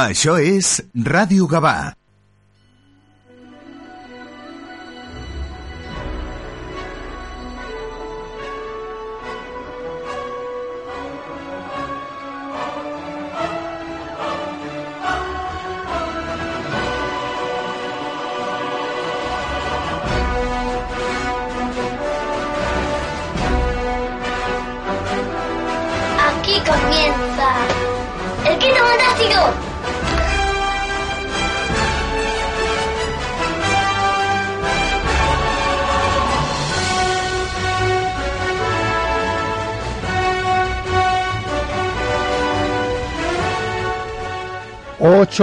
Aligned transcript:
Això 0.00 0.38
és 0.40 0.78
Ràdio 1.04 1.46
Gavà. 1.50 1.99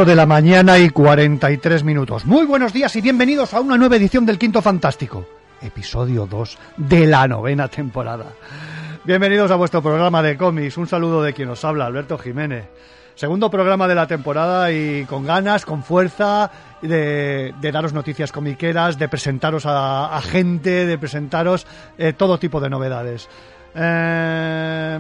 de 0.05 0.15
la 0.15 0.27
mañana 0.27 0.77
y 0.77 0.91
43 0.91 1.83
minutos. 1.83 2.23
Muy 2.23 2.45
buenos 2.45 2.71
días 2.71 2.95
y 2.95 3.01
bienvenidos 3.01 3.55
a 3.55 3.61
una 3.61 3.77
nueva 3.77 3.95
edición 3.95 4.27
del 4.27 4.37
Quinto 4.37 4.61
Fantástico, 4.61 5.25
episodio 5.59 6.27
2 6.27 6.57
de 6.77 7.07
la 7.07 7.27
novena 7.27 7.67
temporada. 7.67 8.25
Bienvenidos 9.05 9.49
a 9.49 9.55
vuestro 9.55 9.81
programa 9.81 10.21
de 10.21 10.37
cómics. 10.37 10.77
Un 10.77 10.85
saludo 10.85 11.23
de 11.23 11.33
quien 11.33 11.49
os 11.49 11.65
habla, 11.65 11.87
Alberto 11.87 12.19
Jiménez. 12.19 12.65
Segundo 13.15 13.49
programa 13.49 13.87
de 13.87 13.95
la 13.95 14.05
temporada 14.05 14.71
y 14.71 15.05
con 15.05 15.25
ganas, 15.25 15.65
con 15.65 15.81
fuerza, 15.81 16.51
de, 16.83 17.55
daros 17.59 17.93
noticias 17.93 18.31
comiqueras, 18.31 18.99
de 18.99 19.09
presentaros 19.09 19.63
a, 19.65 20.21
gente, 20.21 20.85
de 20.85 20.97
presentaros 20.99 21.65
eh, 21.97 22.13
todo 22.13 22.37
tipo 22.37 22.59
de 22.59 22.69
novedades. 22.69 23.27
Eh, 23.73 24.99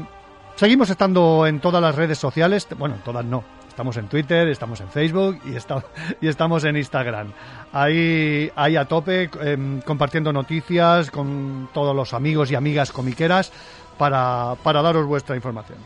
seguimos 0.55 0.89
estando 0.89 1.45
en 1.45 1.59
todas 1.59 1.83
las 1.83 1.93
redes 1.93 2.17
sociales, 2.17 2.67
bueno, 2.79 2.95
todas 3.05 3.23
no, 3.23 3.43
Estamos 3.77 3.97
en 3.97 4.07
Twitter, 4.07 4.47
estamos 4.47 4.81
en 4.81 4.89
Facebook 4.89 5.39
y, 5.45 5.55
está- 5.55 5.83
y 6.19 6.27
estamos 6.27 6.63
en 6.63 6.77
Instagram. 6.77 7.31
Ahí, 7.71 8.51
ahí 8.55 8.75
a 8.75 8.85
tope, 8.85 9.29
em, 9.39 9.81
compartiendo 9.81 10.33
noticias 10.33 11.11
con 11.11 11.69
todos 11.75 11.95
los 11.95 12.15
amigos 12.15 12.49
y 12.49 12.55
amigas 12.55 12.91
comiqueras 12.91 13.51
para, 13.95 14.55
para 14.63 14.81
daros 14.81 15.05
vuestra 15.05 15.35
información. 15.35 15.77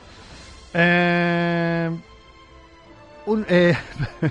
Eh, 0.74 1.92
eh, 3.50 3.78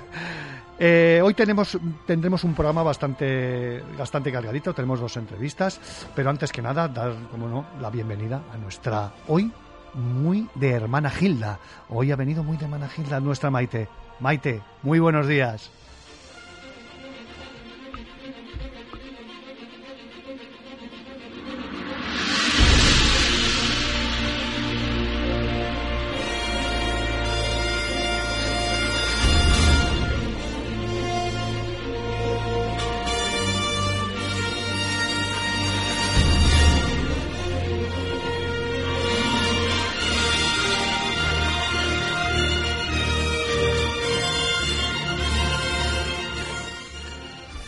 eh, 0.79 1.21
hoy 1.23 1.33
tenemos, 1.35 1.77
tendremos 2.07 2.43
un 2.43 2.55
programa 2.55 2.81
bastante, 2.81 3.83
bastante 3.95 4.31
cargadito, 4.31 4.73
tenemos 4.73 4.99
dos 4.99 5.15
entrevistas, 5.17 5.79
pero 6.15 6.31
antes 6.31 6.51
que 6.51 6.63
nada, 6.63 6.87
dar, 6.87 7.13
como 7.29 7.47
no, 7.47 7.65
la 7.79 7.91
bienvenida 7.91 8.41
a 8.51 8.57
nuestra 8.57 9.11
hoy 9.27 9.51
muy 9.93 10.47
de 10.55 10.71
hermana 10.71 11.09
Gilda. 11.09 11.59
Hoy 11.89 12.11
ha 12.11 12.15
venido 12.15 12.43
muy 12.43 12.57
de 12.57 12.65
hermana 12.65 12.87
Gilda 12.87 13.19
nuestra 13.19 13.49
Maite. 13.49 13.87
Maite, 14.19 14.61
muy 14.83 14.99
buenos 14.99 15.27
días. 15.27 15.71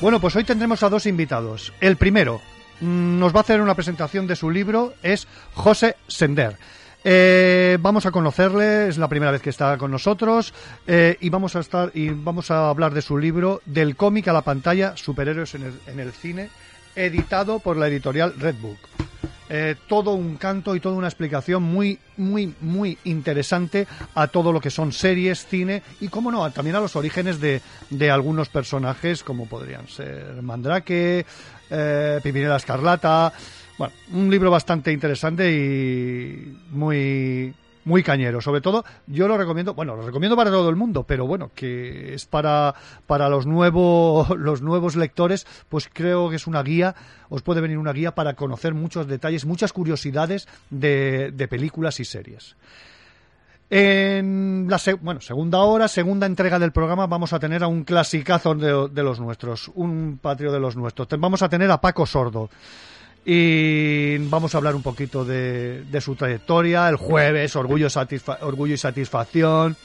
Bueno, 0.04 0.20
pues 0.20 0.36
hoy 0.36 0.44
tendremos 0.44 0.84
a 0.84 0.90
dos 0.90 1.06
invitados. 1.06 1.72
El 1.80 1.96
primero 1.96 2.42
mm, 2.82 3.20
nos 3.20 3.34
va 3.34 3.38
a 3.38 3.44
hacer 3.44 3.62
una 3.62 3.74
presentación 3.74 4.28
de 4.28 4.36
su 4.36 4.52
libro, 4.52 4.96
es 5.02 5.30
José 5.54 5.96
Sender. 6.10 6.58
Eh, 7.06 7.78
vamos 7.80 8.06
a 8.06 8.12
conocerle, 8.12 8.90
es 8.90 8.98
la 8.98 9.08
primera 9.08 9.32
vez 9.32 9.42
que 9.42 9.50
está 9.50 9.78
con 9.78 9.92
nosotros 9.92 10.54
eh, 10.88 11.16
y 11.22 11.30
vamos 11.30 11.56
a 11.56 11.62
estar 11.62 11.90
y 11.94 12.10
vamos 12.10 12.52
a 12.52 12.68
hablar 12.68 12.94
de 12.94 13.02
su 13.02 13.18
libro 13.18 13.62
del 13.66 13.96
cómic 13.96 14.28
a 14.28 14.34
la 14.34 14.42
pantalla 14.42 14.98
superhéroes 14.98 15.56
en 15.56 15.64
el, 15.64 15.80
en 15.88 16.02
el 16.02 16.12
cine, 16.12 16.50
editado 16.96 17.60
por 17.60 17.78
la 17.78 17.88
editorial 17.88 18.34
Redbook. 18.38 18.78
Eh, 19.50 19.76
todo 19.88 20.14
un 20.14 20.38
canto 20.38 20.76
y 20.76 20.80
toda 20.80 20.96
una 20.96 21.08
explicación 21.08 21.62
muy, 21.62 22.00
muy, 22.18 22.56
muy 22.62 22.98
interesante 23.04 23.86
a 24.16 24.28
todo 24.28 24.52
lo 24.52 24.60
que 24.60 24.72
son 24.72 24.92
series, 24.92 25.46
cine 25.46 25.84
y, 26.00 26.08
cómo 26.08 26.32
no, 26.32 26.50
también 26.52 26.76
a 26.76 26.80
los 26.80 26.96
orígenes 26.96 27.40
de, 27.40 27.62
de 27.90 28.10
algunos 28.10 28.50
personajes 28.50 29.24
como 29.24 29.46
podrían 29.46 29.88
ser 29.88 30.42
Mandrake, 30.42 31.26
eh, 31.70 32.20
Pimpinela 32.24 32.56
Escarlata. 32.56 33.34
Bueno, 33.78 33.94
un 34.14 34.32
libro 34.32 34.50
bastante 34.50 34.92
interesante 34.92 35.52
y 35.52 36.58
muy, 36.72 37.54
muy 37.86 38.04
cañero. 38.04 38.42
Sobre 38.42 38.62
todo, 38.62 38.84
yo 39.08 39.28
lo 39.28 39.38
recomiendo, 39.38 39.74
bueno, 39.74 39.96
lo 39.96 40.04
recomiendo 40.04 40.36
para 40.36 40.52
todo 40.52 40.70
el 40.70 40.76
mundo, 40.76 41.04
pero 41.04 41.28
bueno, 41.28 41.52
que 41.54 42.14
es 42.14 42.26
para, 42.26 42.76
para 43.08 43.30
los, 43.30 43.46
nuevos 43.46 44.30
los 44.38 44.62
nuevos 44.62 44.96
lectores, 44.96 45.46
pues 45.70 45.90
creo 45.92 46.30
que 46.30 46.36
es 46.38 46.48
una 46.48 46.64
guía, 46.64 46.96
os 47.30 47.42
puede 47.42 47.62
venir 47.62 47.78
una 47.78 47.94
guía 47.94 48.16
para 48.16 48.34
conocer 48.34 48.74
muchos 48.74 49.08
detalles, 49.08 49.46
muchas 49.46 49.74
curiosidades 49.74 50.48
de, 50.70 51.32
de 51.32 51.48
películas 51.48 52.00
y 52.00 52.06
series. 52.06 52.56
En 53.70 54.68
la 54.70 54.80
bueno, 55.02 55.20
segunda 55.20 55.60
hora, 55.60 55.88
segunda 55.88 56.28
entrega 56.28 56.60
del 56.60 56.72
programa, 56.72 57.08
vamos 57.08 57.34
a 57.34 57.40
tener 57.40 57.64
a 57.64 57.68
un 57.68 57.84
clasicazo 57.84 58.54
de, 58.54 58.90
de 58.90 59.04
los 59.04 59.20
nuestros, 59.20 59.72
un 59.74 60.20
patrio 60.22 60.52
de 60.52 60.60
los 60.60 60.76
nuestros. 60.76 61.08
Vamos 61.18 61.42
a 61.42 61.50
tener 61.50 61.72
a 61.72 61.82
Paco 61.82 62.06
Sordo. 62.06 62.52
Y 63.26 64.18
vamos 64.28 64.54
a 64.54 64.58
hablar 64.58 64.76
un 64.76 64.82
poquito 64.82 65.24
de, 65.24 65.84
de 65.84 66.02
su 66.02 66.16
trayectoria. 66.16 66.90
El 66.90 66.98
jueves, 66.98 67.56
orgullo, 67.56 67.88
y 67.88 68.78
satisfacción. 68.78 69.76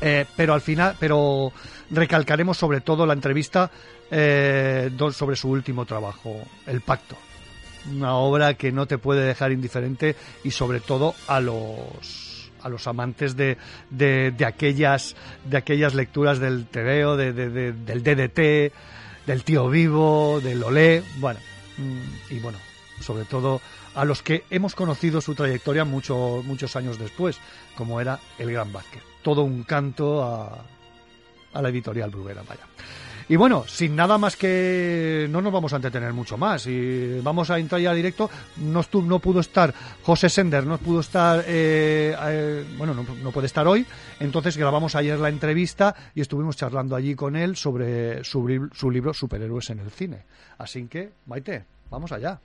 Eh, 0.00 0.24
pero 0.36 0.54
al 0.54 0.60
final, 0.60 0.96
pero 1.00 1.52
recalcaremos 1.90 2.56
sobre 2.58 2.80
todo 2.82 3.06
la 3.06 3.14
entrevista 3.14 3.70
eh, 4.10 4.90
sobre 5.12 5.34
su 5.36 5.48
último 5.50 5.86
trabajo, 5.86 6.36
El 6.66 6.82
Pacto. 6.82 7.16
Una 7.90 8.14
obra 8.16 8.54
que 8.54 8.70
no 8.70 8.86
te 8.86 8.98
puede 8.98 9.22
dejar 9.26 9.50
indiferente 9.50 10.14
y 10.44 10.50
sobre 10.50 10.80
todo 10.80 11.14
a 11.26 11.40
los 11.40 12.50
a 12.60 12.68
los 12.68 12.88
amantes 12.88 13.36
de, 13.36 13.56
de, 13.88 14.32
de 14.32 14.44
aquellas 14.44 15.14
de 15.44 15.56
aquellas 15.56 15.94
lecturas 15.94 16.38
del 16.40 16.66
TVO, 16.66 17.16
de, 17.16 17.32
de- 17.32 17.48
de- 17.50 17.72
del 17.72 18.02
DDT, 18.02 18.72
del 19.26 19.44
tío 19.44 19.68
vivo, 19.70 20.40
del 20.42 20.62
Olé, 20.64 21.02
bueno, 21.18 21.38
y 22.30 22.38
bueno, 22.40 22.58
sobre 23.00 23.24
todo 23.24 23.60
a 23.94 24.04
los 24.04 24.22
que 24.22 24.44
hemos 24.50 24.74
conocido 24.74 25.20
su 25.20 25.34
trayectoria 25.34 25.84
mucho, 25.84 26.42
muchos 26.44 26.76
años 26.76 26.98
después, 26.98 27.38
como 27.76 28.00
era 28.00 28.20
el 28.38 28.52
Gran 28.52 28.72
Vázquez. 28.72 29.02
Todo 29.22 29.42
un 29.42 29.62
canto 29.62 30.22
a, 30.22 30.64
a 31.52 31.62
la 31.62 31.68
editorial 31.68 32.10
Bruguera, 32.10 32.42
vaya. 32.48 32.66
Y 33.30 33.36
bueno, 33.36 33.64
sin 33.66 33.94
nada 33.94 34.16
más 34.16 34.36
que 34.36 35.26
no 35.30 35.42
nos 35.42 35.52
vamos 35.52 35.72
a 35.74 35.76
entretener 35.76 36.14
mucho 36.14 36.38
más 36.38 36.66
y 36.66 37.20
vamos 37.20 37.50
a 37.50 37.58
entrar 37.58 37.80
ya 37.80 37.92
directo. 37.92 38.30
No, 38.56 38.82
no 39.02 39.18
pudo 39.18 39.40
estar 39.40 39.74
José 40.02 40.30
Sender, 40.30 40.66
no 40.66 40.78
pudo 40.78 41.00
estar, 41.00 41.44
eh, 41.46 42.16
eh, 42.18 42.64
bueno, 42.78 42.94
no, 42.94 43.04
no 43.22 43.30
puede 43.30 43.46
estar 43.46 43.66
hoy. 43.66 43.84
Entonces 44.18 44.56
grabamos 44.56 44.94
ayer 44.94 45.18
la 45.18 45.28
entrevista 45.28 45.94
y 46.14 46.22
estuvimos 46.22 46.56
charlando 46.56 46.96
allí 46.96 47.14
con 47.14 47.36
él 47.36 47.54
sobre 47.56 48.24
su, 48.24 48.70
su 48.72 48.90
libro 48.90 49.12
Superhéroes 49.12 49.68
en 49.70 49.80
el 49.80 49.90
cine. 49.90 50.24
Así 50.56 50.86
que, 50.86 51.12
Maite, 51.26 51.64
vamos 51.90 52.10
allá. 52.12 52.40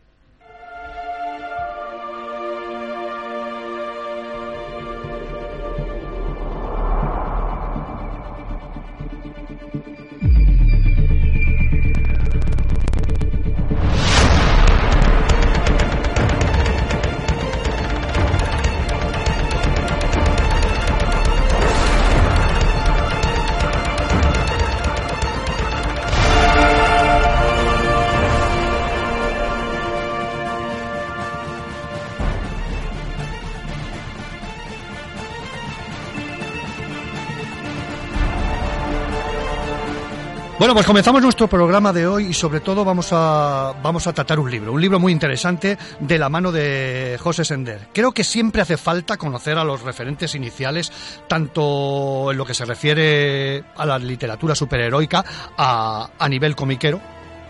Bueno, 40.63 40.75
pues 40.75 40.86
comenzamos 40.86 41.21
nuestro 41.21 41.50
programa 41.50 41.92
de 41.92 42.07
hoy 42.07 42.27
y 42.27 42.33
sobre 42.33 42.62
todo 42.62 42.86
vamos 42.86 43.10
a, 43.12 43.74
vamos 43.83 44.07
a 44.07 44.13
tratar 44.13 44.39
un 44.39 44.50
libro, 44.50 44.71
un 44.71 44.80
libro 44.80 44.98
muy 44.98 45.12
interesante 45.12 45.77
de 46.00 46.18
la 46.18 46.30
mano 46.30 46.54
de 46.54 47.18
José 47.19 47.44
Sender. 47.44 47.89
Creo 47.94 48.13
que 48.13 48.24
siempre 48.24 48.62
hace 48.62 48.77
falta 48.77 49.18
conocer 49.18 49.57
a 49.57 49.65
los 49.65 49.81
referentes 49.81 50.36
iniciales, 50.36 50.89
tanto 51.27 52.31
en 52.31 52.38
lo 52.38 52.45
que 52.45 52.54
se 52.54 52.63
refiere 52.63 53.62
a 53.75 53.86
la 53.86 54.00
literatura 54.00 54.56
superheroica, 54.56 55.25
a, 55.57 56.12
a 56.18 56.30
nivel 56.30 56.56
comiquero, 56.56 57.01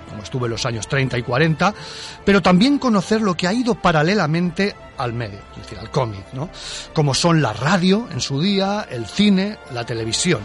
como 0.09 0.23
estuvo 0.23 0.45
en 0.47 0.51
los 0.53 0.65
años 0.65 0.87
30 0.87 1.15
y 1.15 1.21
40, 1.21 1.71
pero 2.25 2.41
también 2.41 2.79
conocer 2.79 3.21
lo 3.21 3.35
que 3.35 3.45
ha 3.47 3.53
ido 3.53 3.75
paralelamente 3.75 4.75
al 4.97 5.13
medio, 5.13 5.37
es 5.51 5.61
decir, 5.61 5.77
al 5.77 5.91
cómic, 5.91 6.33
¿no? 6.33 6.49
Como 6.95 7.13
son 7.13 7.43
la 7.43 7.53
radio 7.53 8.07
en 8.11 8.21
su 8.21 8.41
día, 8.41 8.87
el 8.89 9.05
cine, 9.05 9.59
la 9.71 9.85
televisión. 9.85 10.41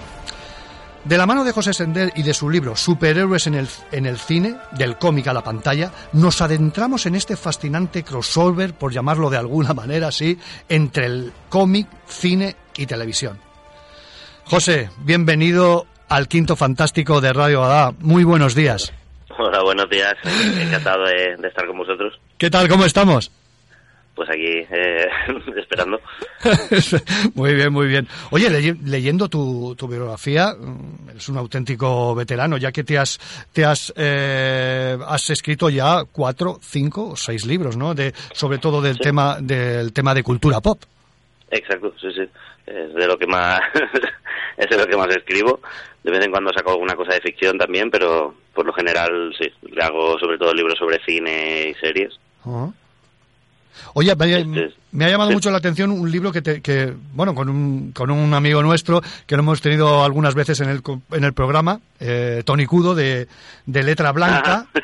De 1.04 1.16
la 1.16 1.26
mano 1.26 1.44
de 1.44 1.52
José 1.52 1.72
Sender 1.72 2.12
y 2.16 2.22
de 2.22 2.34
su 2.34 2.50
libro 2.50 2.76
Superhéroes 2.76 3.46
en 3.46 3.54
el, 3.54 3.68
en 3.92 4.04
el 4.04 4.18
cine, 4.18 4.56
del 4.72 4.96
cómic 4.96 5.28
a 5.28 5.32
la 5.32 5.42
pantalla, 5.42 5.90
nos 6.12 6.40
adentramos 6.40 7.06
en 7.06 7.14
este 7.14 7.36
fascinante 7.36 8.02
crossover, 8.02 8.74
por 8.74 8.92
llamarlo 8.92 9.30
de 9.30 9.38
alguna 9.38 9.72
manera 9.74 10.08
así, 10.08 10.38
entre 10.68 11.06
el 11.06 11.32
cómic, 11.48 11.86
cine 12.06 12.56
y 12.76 12.86
televisión. 12.86 13.38
José, 14.44 14.90
bienvenido 14.98 15.86
al 16.08 16.26
Quinto 16.26 16.56
Fantástico 16.56 17.20
de 17.20 17.32
Radio 17.32 17.62
Adá. 17.62 17.92
Muy 18.00 18.24
buenos 18.24 18.54
días. 18.54 18.92
Hola, 19.38 19.62
buenos 19.62 19.88
días. 19.88 20.14
Encantado 20.60 21.04
de, 21.04 21.36
de 21.38 21.48
estar 21.48 21.66
con 21.66 21.78
vosotros. 21.78 22.18
¿Qué 22.38 22.50
tal? 22.50 22.68
¿Cómo 22.68 22.84
estamos? 22.84 23.30
Pues 24.18 24.30
aquí, 24.30 24.66
eh, 24.68 25.06
esperando. 25.56 26.00
muy 27.34 27.54
bien, 27.54 27.72
muy 27.72 27.86
bien. 27.86 28.08
Oye, 28.32 28.50
ley- 28.50 28.74
leyendo 28.84 29.28
tu, 29.28 29.76
tu 29.78 29.86
biografía, 29.86 30.54
mm, 30.58 31.10
eres 31.10 31.28
un 31.28 31.36
auténtico 31.38 32.16
veterano, 32.16 32.56
ya 32.56 32.72
que 32.72 32.82
te 32.82 32.98
has, 32.98 33.20
te 33.52 33.64
has, 33.64 33.92
eh, 33.96 34.98
has 35.06 35.30
escrito 35.30 35.70
ya 35.70 36.02
cuatro, 36.10 36.58
cinco 36.60 37.10
o 37.10 37.16
seis 37.16 37.46
libros, 37.46 37.76
¿no? 37.76 37.94
De, 37.94 38.12
sobre 38.32 38.58
todo 38.58 38.82
del 38.82 38.98
tema, 38.98 39.38
del 39.40 39.92
tema 39.92 40.14
de 40.14 40.24
cultura 40.24 40.60
pop. 40.60 40.80
Exacto, 41.52 41.94
sí, 42.00 42.08
sí. 42.12 42.22
Es 42.66 42.92
de 42.94 43.06
lo 43.06 43.16
que 43.16 43.28
más, 43.28 43.60
es 44.56 44.68
de 44.68 44.78
lo 44.78 44.86
que 44.88 44.96
más 44.96 45.08
escribo. 45.14 45.60
De 46.02 46.10
vez 46.10 46.24
en 46.24 46.32
cuando 46.32 46.52
saco 46.52 46.72
alguna 46.72 46.96
cosa 46.96 47.14
de 47.14 47.20
ficción 47.20 47.56
también, 47.56 47.88
pero 47.88 48.34
por 48.52 48.66
lo 48.66 48.72
general 48.72 49.32
sí. 49.38 49.46
Le 49.70 49.80
hago 49.80 50.18
sobre 50.18 50.38
todo 50.38 50.52
libros 50.52 50.76
sobre 50.76 50.98
cine 51.04 51.68
y 51.70 51.74
series. 51.74 52.18
Ajá. 52.44 52.72
Oye, 53.94 54.14
me, 54.16 54.24
ha- 54.34 54.38
Este 54.38 54.64
es- 54.66 54.74
me 54.92 55.04
ha 55.04 55.08
llamado 55.10 55.30
mucho 55.30 55.50
la 55.50 55.58
atención 55.58 55.90
un 55.90 56.10
libro 56.10 56.32
que, 56.32 56.42
te, 56.42 56.60
que 56.60 56.92
bueno, 57.12 57.34
con 57.34 57.48
un, 57.48 57.92
con 57.92 58.10
un 58.10 58.34
amigo 58.34 58.62
nuestro 58.62 59.00
que 59.26 59.36
lo 59.36 59.42
hemos 59.42 59.60
tenido 59.60 60.02
algunas 60.04 60.34
veces 60.34 60.60
en 60.60 60.68
el, 60.70 60.82
en 61.12 61.24
el 61.24 61.32
programa, 61.32 61.80
eh, 62.00 62.42
Tony 62.44 62.66
Cudo, 62.66 62.94
de, 62.94 63.28
de 63.66 63.82
Letra 63.82 64.12
Blanca. 64.12 64.66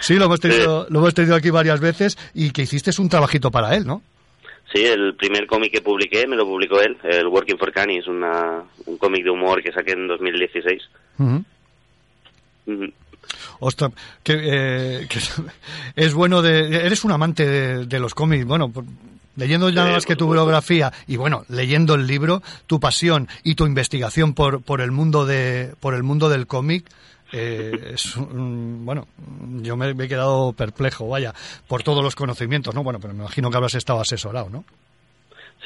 Sí, 0.00 0.14
lo 0.14 0.26
hemos, 0.26 0.40
tenido, 0.40 0.86
lo 0.88 0.98
hemos 1.00 1.14
tenido 1.14 1.34
aquí 1.34 1.50
varias 1.50 1.80
veces 1.80 2.16
y 2.32 2.50
que 2.52 2.62
hiciste 2.62 2.90
un 3.00 3.08
trabajito 3.08 3.50
para 3.50 3.74
él, 3.74 3.86
¿no? 3.86 4.02
Sí, 4.72 4.82
el 4.84 5.14
primer 5.14 5.46
cómic 5.46 5.72
que 5.72 5.82
publiqué 5.82 6.26
me 6.26 6.36
lo 6.36 6.44
publicó 6.46 6.80
él, 6.80 6.96
el 7.04 7.26
Working 7.26 7.58
for 7.58 7.70
Canis, 7.72 8.06
una, 8.06 8.62
un 8.86 8.96
cómic 8.98 9.24
de 9.24 9.30
humor 9.30 9.62
que 9.62 9.72
saqué 9.72 9.92
en 9.92 10.06
2016. 10.08 10.82
Ujú. 11.18 11.44
Ujú. 12.66 12.84
Ostras, 13.60 13.92
que, 14.22 14.34
eh, 14.34 15.06
que 15.08 15.18
es 15.96 16.14
bueno 16.14 16.42
de... 16.42 16.84
Eres 16.86 17.04
un 17.04 17.12
amante 17.12 17.46
de, 17.46 17.86
de 17.86 17.98
los 18.00 18.14
cómics, 18.14 18.44
bueno, 18.44 18.72
leyendo 19.36 19.68
ya 19.70 19.84
más 19.86 20.06
que 20.06 20.16
tu 20.16 20.30
biografía 20.32 20.92
y 21.06 21.16
bueno, 21.16 21.44
leyendo 21.48 21.94
el 21.94 22.06
libro, 22.06 22.42
tu 22.66 22.78
pasión 22.80 23.28
y 23.42 23.54
tu 23.54 23.66
investigación 23.66 24.34
por, 24.34 24.62
por 24.62 24.80
el 24.80 24.90
mundo 24.92 25.26
de 25.26 25.74
por 25.80 25.94
el 25.94 26.02
mundo 26.02 26.28
del 26.28 26.46
cómic, 26.46 26.84
eh, 27.32 27.92
es 27.94 28.14
un- 28.16 28.84
bueno, 28.84 29.08
yo 29.62 29.76
me, 29.76 29.92
me 29.94 30.04
he 30.04 30.08
quedado 30.08 30.52
perplejo, 30.52 31.08
vaya, 31.08 31.34
por 31.66 31.82
todos 31.82 32.04
los 32.04 32.14
conocimientos, 32.14 32.74
¿no? 32.74 32.84
Bueno, 32.84 33.00
pero 33.00 33.12
me 33.12 33.20
imagino 33.20 33.50
que 33.50 33.56
habrás 33.56 33.74
estado 33.74 34.00
asesorado, 34.00 34.50
¿no? 34.50 34.64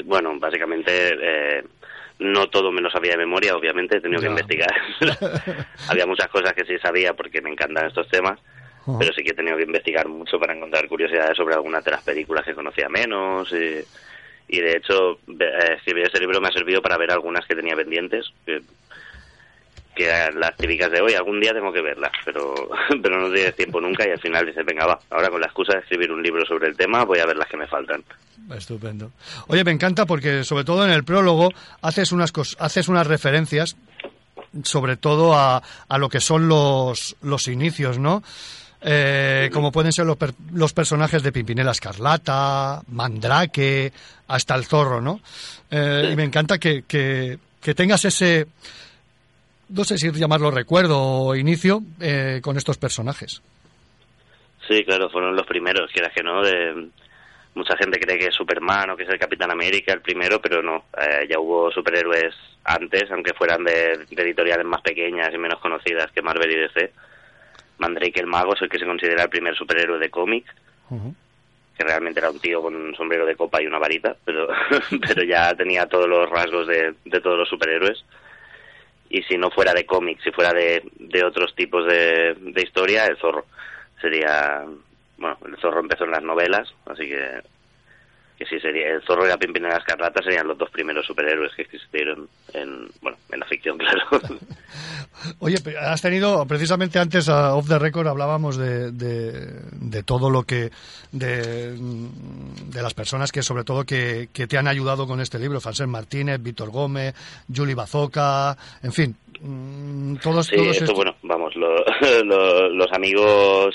Bueno, 0.04 0.38
básicamente 0.38 0.90
eh, 1.12 1.64
no 2.18 2.48
todo 2.48 2.72
me 2.72 2.80
lo 2.80 2.90
sabía 2.90 3.12
de 3.12 3.18
memoria, 3.18 3.56
obviamente, 3.56 3.98
he 3.98 4.00
tenido 4.00 4.20
que 4.20 4.26
investigar. 4.26 4.74
Había 5.88 6.06
muchas 6.06 6.28
cosas 6.28 6.52
que 6.52 6.64
sí 6.64 6.78
sabía 6.78 7.14
porque 7.14 7.40
me 7.40 7.50
encantan 7.50 7.86
estos 7.86 8.08
temas, 8.08 8.38
pero 8.98 9.12
sí 9.12 9.22
que 9.22 9.30
he 9.30 9.34
tenido 9.34 9.56
que 9.56 9.62
investigar 9.62 10.08
mucho 10.08 10.38
para 10.38 10.54
encontrar 10.54 10.88
curiosidades 10.88 11.36
sobre 11.36 11.54
algunas 11.54 11.84
de 11.84 11.90
las 11.92 12.02
películas 12.02 12.44
que 12.44 12.54
conocía 12.54 12.88
menos. 12.88 13.52
Y, 13.52 13.84
y 14.48 14.60
de 14.60 14.76
hecho, 14.76 15.20
eh, 15.28 15.74
escribir 15.76 16.06
ese 16.06 16.18
libro 16.18 16.40
me 16.40 16.48
ha 16.48 16.52
servido 16.52 16.82
para 16.82 16.96
ver 16.96 17.12
algunas 17.12 17.46
que 17.46 17.54
tenía 17.54 17.76
pendientes. 17.76 18.32
Que, 18.44 18.62
que 19.98 20.30
las 20.34 20.56
típicas 20.56 20.90
de 20.90 21.00
hoy, 21.02 21.12
algún 21.14 21.40
día 21.40 21.52
tengo 21.52 21.70
que 21.72 21.82
verlas, 21.82 22.12
pero, 22.24 22.54
pero 23.02 23.20
no 23.20 23.30
tienes 23.34 23.54
tiempo 23.56 23.80
nunca 23.80 24.06
y 24.08 24.12
al 24.12 24.20
final 24.20 24.46
dices, 24.46 24.64
venga, 24.64 24.86
va, 24.86 24.98
ahora 25.10 25.28
con 25.28 25.40
la 25.40 25.46
excusa 25.48 25.74
de 25.74 25.80
escribir 25.80 26.10
un 26.12 26.22
libro 26.22 26.46
sobre 26.46 26.68
el 26.68 26.76
tema 26.76 27.04
voy 27.04 27.18
a 27.18 27.26
ver 27.26 27.36
las 27.36 27.48
que 27.48 27.56
me 27.58 27.66
faltan. 27.66 28.02
Estupendo. 28.56 29.10
Oye, 29.48 29.62
me 29.64 29.72
encanta 29.72 30.06
porque 30.06 30.44
sobre 30.44 30.64
todo 30.64 30.84
en 30.84 30.90
el 30.92 31.04
prólogo 31.04 31.50
haces 31.82 32.12
unas 32.12 32.32
cos- 32.32 32.56
haces 32.58 32.88
unas 32.88 33.06
referencias 33.06 33.76
sobre 34.62 34.96
todo 34.96 35.34
a, 35.34 35.62
a 35.88 35.98
lo 35.98 36.08
que 36.08 36.20
son 36.20 36.48
los, 36.48 37.16
los 37.20 37.48
inicios, 37.48 37.98
¿no? 37.98 38.22
Eh, 38.80 39.50
como 39.52 39.72
pueden 39.72 39.92
ser 39.92 40.06
los, 40.06 40.16
per- 40.16 40.32
los 40.52 40.72
personajes 40.72 41.22
de 41.22 41.32
Pimpinela 41.32 41.72
Escarlata, 41.72 42.80
Mandrake, 42.88 43.92
hasta 44.28 44.54
el 44.54 44.64
zorro, 44.64 45.00
¿no? 45.00 45.20
Eh, 45.70 46.10
y 46.12 46.16
me 46.16 46.22
encanta 46.24 46.58
que, 46.58 46.84
que, 46.86 47.38
que 47.60 47.74
tengas 47.74 48.04
ese, 48.04 48.46
no 49.68 49.84
sé 49.84 49.98
si 49.98 50.10
llamarlo 50.12 50.50
recuerdo 50.50 50.98
o 51.00 51.34
inicio, 51.34 51.80
eh, 52.00 52.40
con 52.42 52.56
estos 52.56 52.78
personajes. 52.78 53.42
Sí, 54.66 54.84
claro, 54.84 55.08
fueron 55.08 55.34
los 55.34 55.46
primeros, 55.46 55.90
quieras 55.90 56.12
que 56.14 56.22
no. 56.22 56.42
De, 56.42 56.88
mucha 57.54 57.76
gente 57.76 57.98
cree 57.98 58.18
que 58.18 58.26
es 58.26 58.34
Superman 58.34 58.90
o 58.90 58.96
que 58.96 59.04
es 59.04 59.08
el 59.08 59.18
Capitán 59.18 59.50
América 59.50 59.92
el 59.92 60.00
primero, 60.00 60.40
pero 60.40 60.62
no. 60.62 60.84
Eh, 60.96 61.26
ya 61.28 61.38
hubo 61.38 61.70
superhéroes 61.70 62.34
antes, 62.64 63.10
aunque 63.10 63.34
fueran 63.34 63.64
de, 63.64 64.06
de 64.10 64.22
editoriales 64.22 64.66
más 64.66 64.82
pequeñas 64.82 65.32
y 65.32 65.38
menos 65.38 65.60
conocidas 65.60 66.10
que 66.12 66.22
Marvel 66.22 66.50
y 66.50 66.60
DC. 66.60 66.92
Mandrake 67.78 68.20
el 68.20 68.26
Mago 68.26 68.54
es 68.54 68.62
el 68.62 68.68
que 68.68 68.78
se 68.78 68.86
considera 68.86 69.22
el 69.22 69.30
primer 69.30 69.54
superhéroe 69.54 69.98
de 69.98 70.10
cómic, 70.10 70.44
que 71.76 71.84
realmente 71.84 72.18
era 72.18 72.30
un 72.30 72.40
tío 72.40 72.60
con 72.60 72.74
un 72.74 72.94
sombrero 72.96 73.24
de 73.24 73.36
copa 73.36 73.62
y 73.62 73.66
una 73.66 73.78
varita, 73.78 74.16
pero, 74.24 74.48
pero 75.06 75.22
ya 75.22 75.54
tenía 75.54 75.86
todos 75.86 76.08
los 76.08 76.28
rasgos 76.28 76.66
de, 76.66 76.94
de 77.04 77.20
todos 77.20 77.38
los 77.38 77.48
superhéroes. 77.48 78.04
Y 79.10 79.22
si 79.22 79.38
no 79.38 79.50
fuera 79.50 79.72
de 79.72 79.86
cómic, 79.86 80.20
si 80.22 80.30
fuera 80.30 80.52
de, 80.52 80.82
de 80.98 81.24
otros 81.24 81.54
tipos 81.54 81.86
de, 81.86 82.36
de 82.38 82.62
historia, 82.62 83.06
el 83.06 83.16
zorro 83.16 83.46
sería 84.00 84.64
bueno 85.16 85.38
el 85.46 85.56
zorro 85.58 85.80
empezó 85.80 86.04
en 86.04 86.12
las 86.12 86.22
novelas 86.22 86.72
así 86.86 87.08
que 87.08 87.42
que 88.38 88.46
sí 88.46 88.60
sería 88.60 88.88
el 88.92 89.02
zorro 89.02 89.26
y 89.26 89.28
la 89.28 89.36
pimpinela 89.36 89.76
escarlata 89.78 90.22
serían 90.22 90.46
los 90.46 90.56
dos 90.56 90.70
primeros 90.70 91.04
superhéroes 91.04 91.52
que 91.56 91.62
existieron 91.62 92.28
en 92.54 92.88
bueno 93.02 93.16
en 93.32 93.40
la 93.40 93.46
ficción 93.46 93.76
claro. 93.78 94.00
Oye, 95.40 95.56
has 95.80 96.00
tenido, 96.00 96.46
precisamente 96.46 96.98
antes, 97.00 97.28
a 97.28 97.54
Off 97.56 97.66
the 97.68 97.78
Record, 97.80 98.06
hablábamos 98.06 98.56
de, 98.56 98.92
de, 98.92 99.32
de 99.72 100.02
todo 100.04 100.30
lo 100.30 100.44
que, 100.44 100.70
de, 101.10 101.74
de 101.76 102.82
las 102.82 102.94
personas 102.94 103.32
que, 103.32 103.42
sobre 103.42 103.64
todo, 103.64 103.82
que, 103.84 104.28
que 104.32 104.46
te 104.46 104.56
han 104.58 104.68
ayudado 104.68 105.08
con 105.08 105.20
este 105.20 105.40
libro, 105.40 105.60
Francés 105.60 105.88
Martínez, 105.88 106.40
Víctor 106.40 106.70
Gómez, 106.70 107.14
Juli 107.52 107.74
Bazoca, 107.74 108.56
en 108.80 108.92
fin, 108.92 109.16
mm, 109.40 110.16
todos, 110.18 110.46
sí 110.46 110.54
todos 110.56 110.68
esto 110.68 110.84
estos- 110.84 110.96
bueno 110.96 111.16
vamos 111.22 111.56
lo- 111.56 111.84
lo- 112.24 112.68
los 112.68 112.92
amigos 112.92 113.74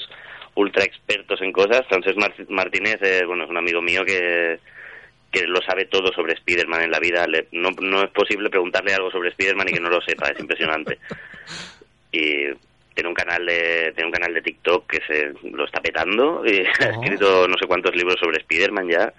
ultra 0.55 0.83
expertos 0.83 1.41
en 1.41 1.51
cosas 1.51 1.85
Francés 1.87 2.15
Mar- 2.15 2.33
Martínez 2.49 2.97
eh, 3.01 3.23
bueno 3.25 3.43
es 3.45 3.49
un 3.49 3.57
amigo 3.57 3.81
mío 3.81 4.03
que 4.05 4.59
que 5.31 5.47
lo 5.47 5.61
sabe 5.63 5.85
todo 5.85 6.13
sobre 6.13 6.33
Spider-Man 6.33 6.83
en 6.83 6.91
la 6.91 6.99
vida. 6.99 7.25
Le- 7.25 7.47
no, 7.53 7.71
no 7.81 8.03
es 8.03 8.11
posible 8.11 8.51
preguntarle 8.51 8.93
algo 8.93 9.09
sobre 9.09 9.29
Spider-Man 9.29 9.67
y 9.69 9.73
que 9.73 9.79
no 9.79 9.89
lo 9.89 9.99
sepa, 9.99 10.27
es 10.29 10.39
impresionante. 10.39 10.99
Y 12.11 12.53
tiene 12.93 13.09
un 13.09 13.15
canal 13.15 13.43
de 13.43 13.91
tiene 13.95 14.05
un 14.05 14.11
canal 14.11 14.31
de 14.31 14.43
TikTok 14.43 14.85
que 14.87 15.01
se 15.07 15.33
lo 15.49 15.65
está 15.65 15.81
petando 15.81 16.43
y 16.45 16.59
ha 16.79 16.89
Oh. 16.95 17.01
escrito 17.03 17.47
no 17.47 17.57
sé 17.57 17.65
cuántos 17.65 17.95
libros 17.95 18.17
sobre 18.19 18.37
Spider-Man 18.41 18.87
ya. 18.89 19.11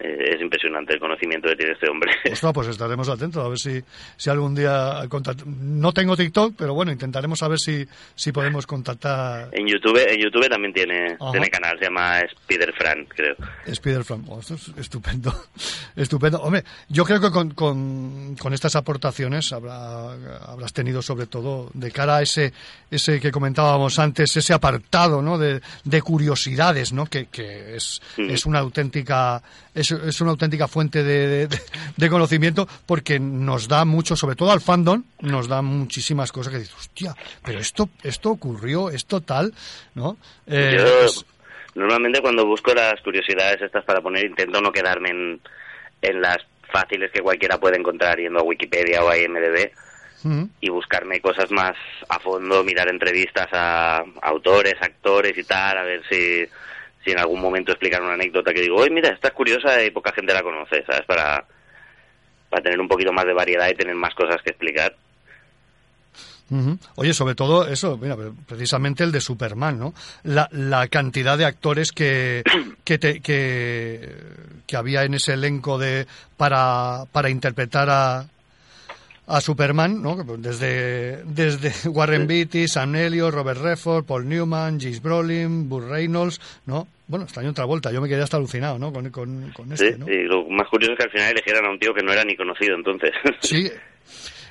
Eh, 0.00 0.34
es 0.34 0.40
impresionante 0.40 0.92
el 0.94 0.98
conocimiento 1.00 1.48
que 1.48 1.56
tiene 1.56 1.72
este 1.72 1.88
hombre. 1.88 2.10
Ostras, 2.32 2.52
pues 2.52 2.68
estaremos 2.68 3.08
atentos 3.08 3.44
a 3.44 3.48
ver 3.48 3.58
si, 3.58 3.80
si 4.16 4.28
algún 4.28 4.54
día 4.54 5.04
contact- 5.08 5.44
No 5.44 5.92
tengo 5.92 6.16
TikTok, 6.16 6.54
pero 6.58 6.74
bueno, 6.74 6.90
intentaremos 6.90 7.40
a 7.44 7.48
ver 7.48 7.60
si, 7.60 7.86
si 8.14 8.32
podemos 8.32 8.66
contactar 8.66 9.50
En 9.52 9.66
YouTube, 9.68 9.96
en 10.08 10.20
YouTube 10.20 10.48
también 10.48 10.72
tiene, 10.74 11.16
Ajá. 11.20 11.30
tiene 11.30 11.48
canal, 11.48 11.78
se 11.78 11.84
llama 11.84 12.18
Spider-Fran, 12.20 13.04
creo. 13.06 13.36
Spider-Fran. 13.66 14.24
Oh, 14.28 14.40
esto 14.40 14.54
es 14.54 14.72
estupendo. 14.78 15.32
Estupendo. 15.96 16.42
Hombre, 16.42 16.64
yo 16.88 17.04
creo 17.04 17.20
que 17.20 17.30
con, 17.30 17.50
con, 17.50 18.34
con 18.36 18.52
estas 18.52 18.74
aportaciones 18.76 19.52
habrá, 19.52 20.12
habrás 20.46 20.72
tenido 20.72 21.02
sobre 21.02 21.26
todo 21.26 21.70
de 21.72 21.92
cara 21.92 22.16
a 22.16 22.22
ese, 22.22 22.52
ese 22.90 23.20
que 23.20 23.30
comentábamos 23.30 23.98
antes, 24.00 24.36
ese 24.36 24.52
apartado, 24.52 25.22
¿no? 25.22 25.38
De, 25.38 25.60
de 25.84 26.02
curiosidades, 26.02 26.92
¿no? 26.92 27.06
Que, 27.06 27.26
que 27.26 27.76
es, 27.76 28.00
Mm. 28.16 28.30
es 28.30 28.46
una 28.46 28.60
auténtica, 28.60 29.42
es 29.92 30.20
una 30.20 30.30
auténtica 30.30 30.68
fuente 30.68 31.02
de, 31.02 31.46
de- 31.48 31.58
de 31.96 32.10
conocimiento 32.10 32.66
porque 32.86 33.18
nos 33.18 33.68
da 33.68 33.84
mucho, 33.84 34.16
sobre 34.16 34.36
todo 34.36 34.50
al 34.52 34.60
fandom, 34.60 35.02
nos 35.20 35.48
da 35.48 35.62
muchísimas 35.62 36.32
cosas 36.32 36.52
que 36.52 36.58
dices, 36.60 36.74
hostia, 36.74 37.14
pero 37.44 37.58
esto, 37.58 37.88
esto 38.02 38.30
ocurrió, 38.30 38.90
esto 38.90 39.20
tal, 39.20 39.52
¿no? 39.94 40.16
Eh, 40.46 40.76
Yo 40.78 41.04
es- 41.06 41.24
normalmente 41.74 42.20
cuando 42.20 42.46
busco 42.46 42.72
las 42.74 43.00
curiosidades 43.00 43.60
estas 43.62 43.84
para 43.84 44.00
poner 44.00 44.24
intento 44.24 44.60
no 44.60 44.70
quedarme 44.72 45.10
en, 45.10 45.40
en 46.02 46.20
las 46.20 46.38
fáciles 46.72 47.10
que 47.12 47.20
cualquiera 47.20 47.58
puede 47.58 47.78
encontrar 47.78 48.18
yendo 48.18 48.40
a 48.40 48.42
Wikipedia 48.42 49.02
o 49.04 49.08
a 49.08 49.18
IMDb 49.18 49.70
y 50.60 50.70
buscarme 50.70 51.20
cosas 51.20 51.50
más 51.50 51.76
a 52.08 52.18
fondo, 52.18 52.64
mirar 52.64 52.88
entrevistas 52.88 53.46
a 53.52 54.02
autores, 54.22 54.74
actores 54.80 55.36
y 55.36 55.44
tal, 55.44 55.76
a 55.76 55.82
ver 55.82 56.02
si, 56.08 56.46
si 57.04 57.10
en 57.12 57.18
algún 57.18 57.40
momento 57.40 57.72
explican 57.72 58.02
una 58.02 58.14
anécdota 58.14 58.52
que 58.52 58.62
digo, 58.62 58.76
oye, 58.76 58.90
mira, 58.90 59.10
esta 59.10 59.28
es 59.28 59.34
curiosa 59.34 59.82
y 59.82 59.90
poca 59.90 60.12
gente 60.12 60.32
la 60.32 60.42
conoce, 60.42 60.82
¿sabes? 60.86 61.02
Para, 61.06 61.44
para 62.50 62.62
tener 62.62 62.80
un 62.80 62.88
poquito 62.88 63.12
más 63.12 63.26
de 63.26 63.32
variedad 63.34 63.68
y 63.68 63.74
tener 63.74 63.94
más 63.94 64.14
cosas 64.14 64.40
que 64.42 64.50
explicar. 64.50 64.94
Oye, 66.96 67.14
sobre 67.14 67.34
todo 67.34 67.66
eso, 67.66 67.96
mira, 67.98 68.16
precisamente 68.46 69.02
el 69.02 69.10
de 69.12 69.20
Superman, 69.20 69.78
¿no? 69.78 69.94
La, 70.22 70.48
la 70.52 70.86
cantidad 70.88 71.36
de 71.38 71.46
actores 71.46 71.90
que, 71.90 72.42
que, 72.84 72.98
te- 72.98 73.20
que, 73.20 74.14
que 74.66 74.76
había 74.76 75.04
en 75.04 75.14
ese 75.14 75.32
elenco 75.32 75.78
de 75.78 76.06
para, 76.36 77.04
para 77.10 77.30
interpretar 77.30 77.88
a, 77.90 78.26
a 79.26 79.40
Superman, 79.40 80.00
¿no? 80.02 80.16
Desde, 80.38 81.24
desde 81.24 81.88
Warren 81.88 82.26
Beatty, 82.26 82.68
Sam 82.68 82.94
Elliott, 82.94 83.32
Robert 83.34 83.60
Redford, 83.60 84.04
Paul 84.04 84.28
Newman, 84.28 84.78
James 84.78 85.02
Brolin, 85.02 85.68
Burt 85.68 85.88
Reynolds, 85.88 86.40
¿no? 86.66 86.86
Bueno, 87.06 87.24
extraño 87.24 87.50
otra 87.50 87.66
vuelta, 87.66 87.92
yo 87.92 88.00
me 88.00 88.08
quedé 88.08 88.22
hasta 88.22 88.38
alucinado, 88.38 88.78
¿no? 88.78 88.92
Con, 88.92 89.10
con, 89.10 89.52
con 89.52 89.76
Sí, 89.76 89.84
este, 89.86 89.98
¿no? 89.98 90.10
y 90.10 90.24
lo 90.24 90.48
más 90.48 90.68
curioso 90.68 90.92
es 90.92 90.98
que 90.98 91.04
al 91.04 91.10
final 91.10 91.32
eligieran 91.32 91.66
a 91.66 91.70
un 91.70 91.78
tío 91.78 91.92
que 91.92 92.02
no 92.02 92.12
era 92.12 92.24
ni 92.24 92.36
conocido 92.36 92.74
entonces. 92.76 93.10
Sí, 93.40 93.70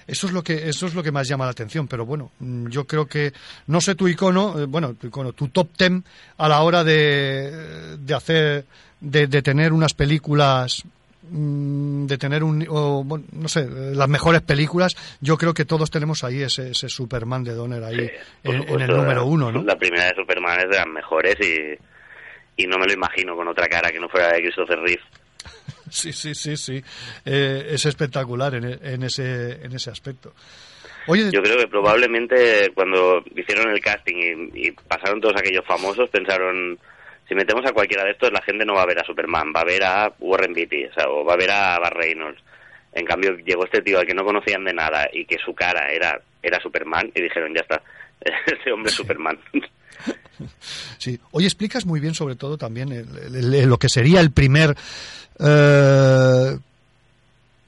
eso 0.05 0.27
es 0.27 0.33
lo 0.33 0.43
que 0.43 0.69
eso 0.69 0.85
es 0.85 0.93
lo 0.93 1.01
que 1.01 1.11
más 1.11 1.27
llama 1.27 1.45
la 1.45 1.51
atención, 1.51 1.87
pero 1.87 2.05
bueno, 2.05 2.31
mm, 2.39 2.67
yo 2.67 2.85
creo 2.85 3.07
que 3.07 3.31
no 3.67 3.81
sé 3.81 3.95
tu 3.95 4.07
icono, 4.07 4.59
eh, 4.59 4.65
bueno, 4.65 4.93
tu 4.93 5.07
icono, 5.07 5.33
tu 5.33 5.47
top 5.47 5.69
ten 5.75 6.03
a 6.37 6.47
la 6.47 6.61
hora 6.61 6.83
de, 6.83 7.97
de 7.97 8.13
hacer 8.13 8.65
de, 8.99 9.27
de 9.27 9.41
tener 9.41 9.73
unas 9.73 9.93
películas 9.93 10.83
mm, 11.29 12.05
de 12.05 12.17
tener 12.17 12.43
un 12.43 12.65
o, 12.69 13.03
bueno, 13.03 13.25
no 13.31 13.47
sé 13.47 13.61
eh, 13.61 13.93
las 13.95 14.09
mejores 14.09 14.41
películas 14.41 14.95
yo 15.21 15.37
creo 15.37 15.53
que 15.53 15.65
todos 15.65 15.89
tenemos 15.89 16.23
ahí 16.23 16.41
ese, 16.41 16.71
ese 16.71 16.87
Superman 16.89 17.43
de 17.43 17.53
Donner 17.53 17.83
ahí 17.83 18.09
en, 18.43 18.69
en 18.69 18.81
el 18.81 18.87
número 18.87 19.25
uno 19.25 19.51
no 19.51 19.63
La 19.63 19.77
primera 19.77 20.05
de 20.05 20.15
Superman 20.15 20.59
es 20.59 20.69
de 20.69 20.75
las 20.75 20.87
mejores 20.87 21.35
y, 21.39 21.92
y 22.55 22.67
no 22.67 22.77
me 22.77 22.87
lo 22.87 22.93
imagino 22.93 23.35
con 23.35 23.47
otra 23.47 23.67
cara 23.67 23.89
que 23.89 23.99
no 23.99 24.09
fuera 24.09 24.31
de 24.33 24.41
Christopher 24.41 24.79
Reeve. 24.79 25.01
sí 25.89 26.13
sí 26.13 26.33
sí 26.33 26.55
sí 26.57 26.81
Eh, 27.25 27.67
es 27.69 27.85
espectacular 27.85 28.55
en, 28.55 28.65
en 28.65 29.03
ese 29.03 29.63
en 29.63 29.73
ese 29.73 29.89
aspecto 29.89 30.33
oye 31.07 31.29
Yo 31.31 31.41
creo 31.41 31.57
que 31.57 31.67
probablemente 31.67 32.71
cuando 32.73 33.23
hicieron 33.35 33.69
el 33.69 33.81
casting 33.81 34.49
y, 34.53 34.67
y 34.67 34.71
pasaron 34.71 35.19
todos 35.19 35.35
aquellos 35.35 35.65
famosos 35.65 36.09
pensaron 36.09 36.79
si 37.27 37.35
metemos 37.35 37.65
a 37.65 37.73
cualquiera 37.73 38.03
de 38.03 38.11
estos 38.11 38.31
la 38.31 38.41
gente 38.41 38.65
no 38.65 38.75
va 38.75 38.83
a 38.83 38.87
ver 38.87 38.99
a 38.99 39.05
Superman, 39.05 39.53
va 39.55 39.61
a 39.61 39.65
ver 39.65 39.83
a 39.83 40.13
Warren 40.19 40.53
Beatty, 40.53 40.85
o, 40.85 40.93
sea, 40.93 41.09
o 41.09 41.23
va 41.23 41.33
a 41.33 41.37
ver 41.37 41.51
a 41.51 41.79
Bar 41.79 41.95
Reynolds. 41.95 42.41
En 42.91 43.05
cambio 43.05 43.35
llegó 43.37 43.65
este 43.65 43.81
tío 43.81 43.99
al 43.99 44.05
que 44.05 44.13
no 44.13 44.23
conocían 44.25 44.63
de 44.63 44.73
nada 44.73 45.09
y 45.11 45.25
que 45.25 45.37
su 45.39 45.53
cara 45.53 45.89
era 45.91 46.21
era 46.43 46.59
Superman 46.59 47.09
y 47.15 47.21
dijeron 47.21 47.53
ya 47.55 47.61
está, 47.61 47.81
ese 48.47 48.71
hombre 48.71 48.91
Superman. 48.91 49.37
Sí. 50.97 51.17
Hoy 51.31 51.45
explicas 51.45 51.85
muy 51.85 51.99
bien, 51.99 52.15
sobre 52.15 52.35
todo, 52.35 52.57
también 52.57 52.91
el- 52.91 53.35
el- 53.35 53.53
el- 53.53 53.69
lo 53.69 53.77
que 53.77 53.87
sería 53.87 54.19
el 54.19 54.31
primer. 54.31 54.75
eh, 55.39 56.57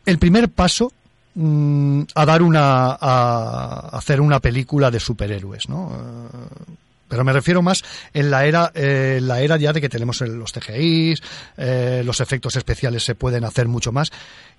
el 0.05 0.17
primer 0.19 0.49
paso 0.49 0.91
mm, 1.35 2.01
a 2.15 2.25
dar 2.25 2.41
una. 2.41 2.97
a 2.99 3.89
hacer 3.93 4.19
una 4.19 4.39
película 4.39 4.89
de 4.91 4.99
superhéroes, 4.99 5.69
¿no? 5.69 5.91
Eh, 5.93 6.73
pero 7.07 7.23
me 7.23 7.33
refiero 7.33 7.61
más 7.61 7.83
en 8.13 8.31
la 8.31 8.45
era, 8.45 8.71
eh, 8.73 9.19
la 9.21 9.41
era 9.41 9.57
ya 9.57 9.73
de 9.73 9.81
que 9.81 9.89
tenemos 9.89 10.21
los 10.21 10.51
CGIs, 10.51 11.21
eh, 11.57 12.01
los 12.05 12.19
efectos 12.19 12.55
especiales 12.55 13.03
se 13.03 13.15
pueden 13.15 13.43
hacer 13.43 13.67
mucho 13.67 13.91
más. 13.91 14.11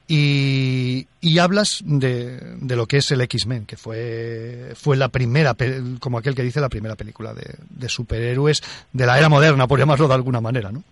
Y, 0.09 1.09
y 1.21 1.39
hablas 1.39 1.83
de, 1.85 2.39
de 2.59 2.77
lo 2.77 2.87
que 2.87 2.99
es 2.99 3.11
el 3.11 3.21
X-Men, 3.23 3.67
que 3.67 3.77
fue, 3.77 4.73
fue 4.77 4.97
la 4.97 5.09
primera, 5.09 5.57
como 5.99 6.19
aquel 6.19 6.37
que 6.37 6.45
dice, 6.45 6.61
la 6.61 6.69
primera 6.69 6.95
película 6.95 7.35
de, 7.35 7.57
de 7.69 7.89
superhéroes 7.89 8.63
de 8.93 9.07
la 9.07 9.19
era 9.19 9.29
moderna, 9.29 9.67
por 9.67 9.81
llamarlo 9.81 10.07
de 10.07 10.15
alguna 10.15 10.41
manera, 10.41 10.71
¿no? 10.71 10.85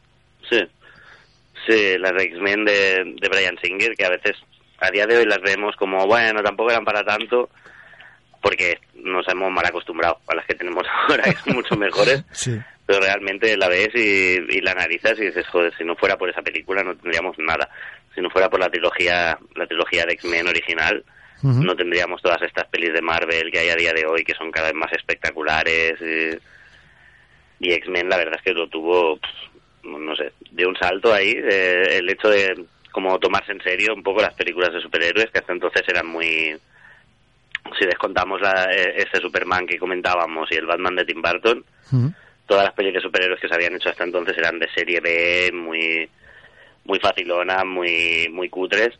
Sí, 0.50 0.58
sí, 1.66 1.96
las 1.98 2.20
X-Men 2.20 2.64
de, 2.64 3.14
de 3.20 3.28
Brian 3.28 3.56
Singer, 3.62 3.94
que 3.94 4.04
a 4.04 4.10
veces 4.10 4.36
a 4.80 4.90
día 4.90 5.06
de 5.06 5.18
hoy 5.18 5.26
las 5.26 5.40
vemos 5.40 5.76
como, 5.76 6.06
bueno, 6.08 6.42
tampoco 6.42 6.70
eran 6.70 6.84
para 6.84 7.04
tanto, 7.04 7.48
porque 8.44 8.78
nos 8.94 9.26
hemos 9.28 9.50
mal 9.50 9.64
acostumbrado 9.66 10.18
a 10.28 10.34
las 10.34 10.44
que 10.46 10.54
tenemos 10.54 10.84
ahora, 11.08 11.24
que 11.24 11.36
son 11.36 11.54
mucho 11.56 11.74
mejores, 11.76 12.22
Sí. 12.32 12.56
pero 12.86 13.00
realmente 13.00 13.56
la 13.56 13.68
ves 13.68 13.88
y, 13.94 14.36
y 14.56 14.60
la 14.60 14.72
analizas 14.72 15.18
y 15.18 15.22
dices, 15.26 15.46
joder, 15.48 15.74
si 15.76 15.82
no 15.84 15.96
fuera 15.96 16.16
por 16.18 16.28
esa 16.28 16.42
película 16.42 16.82
no 16.82 16.94
tendríamos 16.94 17.36
nada. 17.38 17.68
Si 18.14 18.20
no 18.20 18.30
fuera 18.30 18.48
por 18.50 18.60
la 18.60 18.68
trilogía, 18.70 19.36
la 19.56 19.66
trilogía 19.66 20.04
de 20.06 20.12
X-Men 20.12 20.46
original, 20.46 21.02
no 21.42 21.74
tendríamos 21.76 22.22
todas 22.22 22.40
estas 22.42 22.68
pelis 22.68 22.92
de 22.94 23.02
Marvel 23.02 23.50
que 23.50 23.58
hay 23.58 23.68
a 23.70 23.76
día 23.76 23.92
de 23.92 24.06
hoy, 24.06 24.22
que 24.24 24.34
son 24.34 24.50
cada 24.52 24.68
vez 24.68 24.76
más 24.76 24.92
espectaculares. 24.92 25.94
Y, 26.00 27.66
y 27.68 27.72
X-Men, 27.72 28.08
la 28.08 28.16
verdad 28.18 28.36
es 28.36 28.42
que 28.42 28.52
lo 28.54 28.68
tuvo, 28.68 29.16
pff, 29.18 29.84
no 29.84 30.14
sé, 30.16 30.32
de 30.52 30.66
un 30.66 30.76
salto 30.76 31.12
ahí. 31.12 31.32
eh, 31.36 31.98
el 31.98 32.08
hecho 32.08 32.28
de 32.28 32.64
como 32.92 33.18
tomarse 33.18 33.52
en 33.52 33.60
serio 33.62 33.92
un 33.94 34.02
poco 34.02 34.22
las 34.22 34.34
películas 34.34 34.72
de 34.72 34.80
superhéroes, 34.80 35.30
que 35.30 35.38
hasta 35.40 35.52
entonces 35.52 35.82
eran 35.88 36.06
muy. 36.06 36.56
Si 37.78 37.86
descontamos 37.86 38.40
la, 38.40 38.72
eh, 38.72 38.94
ese 38.96 39.20
Superman 39.20 39.66
que 39.66 39.78
comentábamos 39.78 40.50
y 40.52 40.56
el 40.56 40.66
Batman 40.66 40.96
de 40.96 41.04
Tim 41.04 41.22
Burton, 41.22 41.64
todas 42.46 42.64
las 42.64 42.74
pelis 42.74 42.94
de 42.94 43.00
superhéroes 43.00 43.40
que 43.40 43.48
se 43.48 43.54
habían 43.54 43.74
hecho 43.74 43.88
hasta 43.88 44.04
entonces 44.04 44.36
eran 44.36 44.58
de 44.58 44.68
serie 44.70 45.00
B, 45.00 45.50
muy 45.52 46.08
muy 46.84 46.98
facilonas, 47.00 47.64
muy 47.64 48.28
muy 48.30 48.48
cutres. 48.48 48.98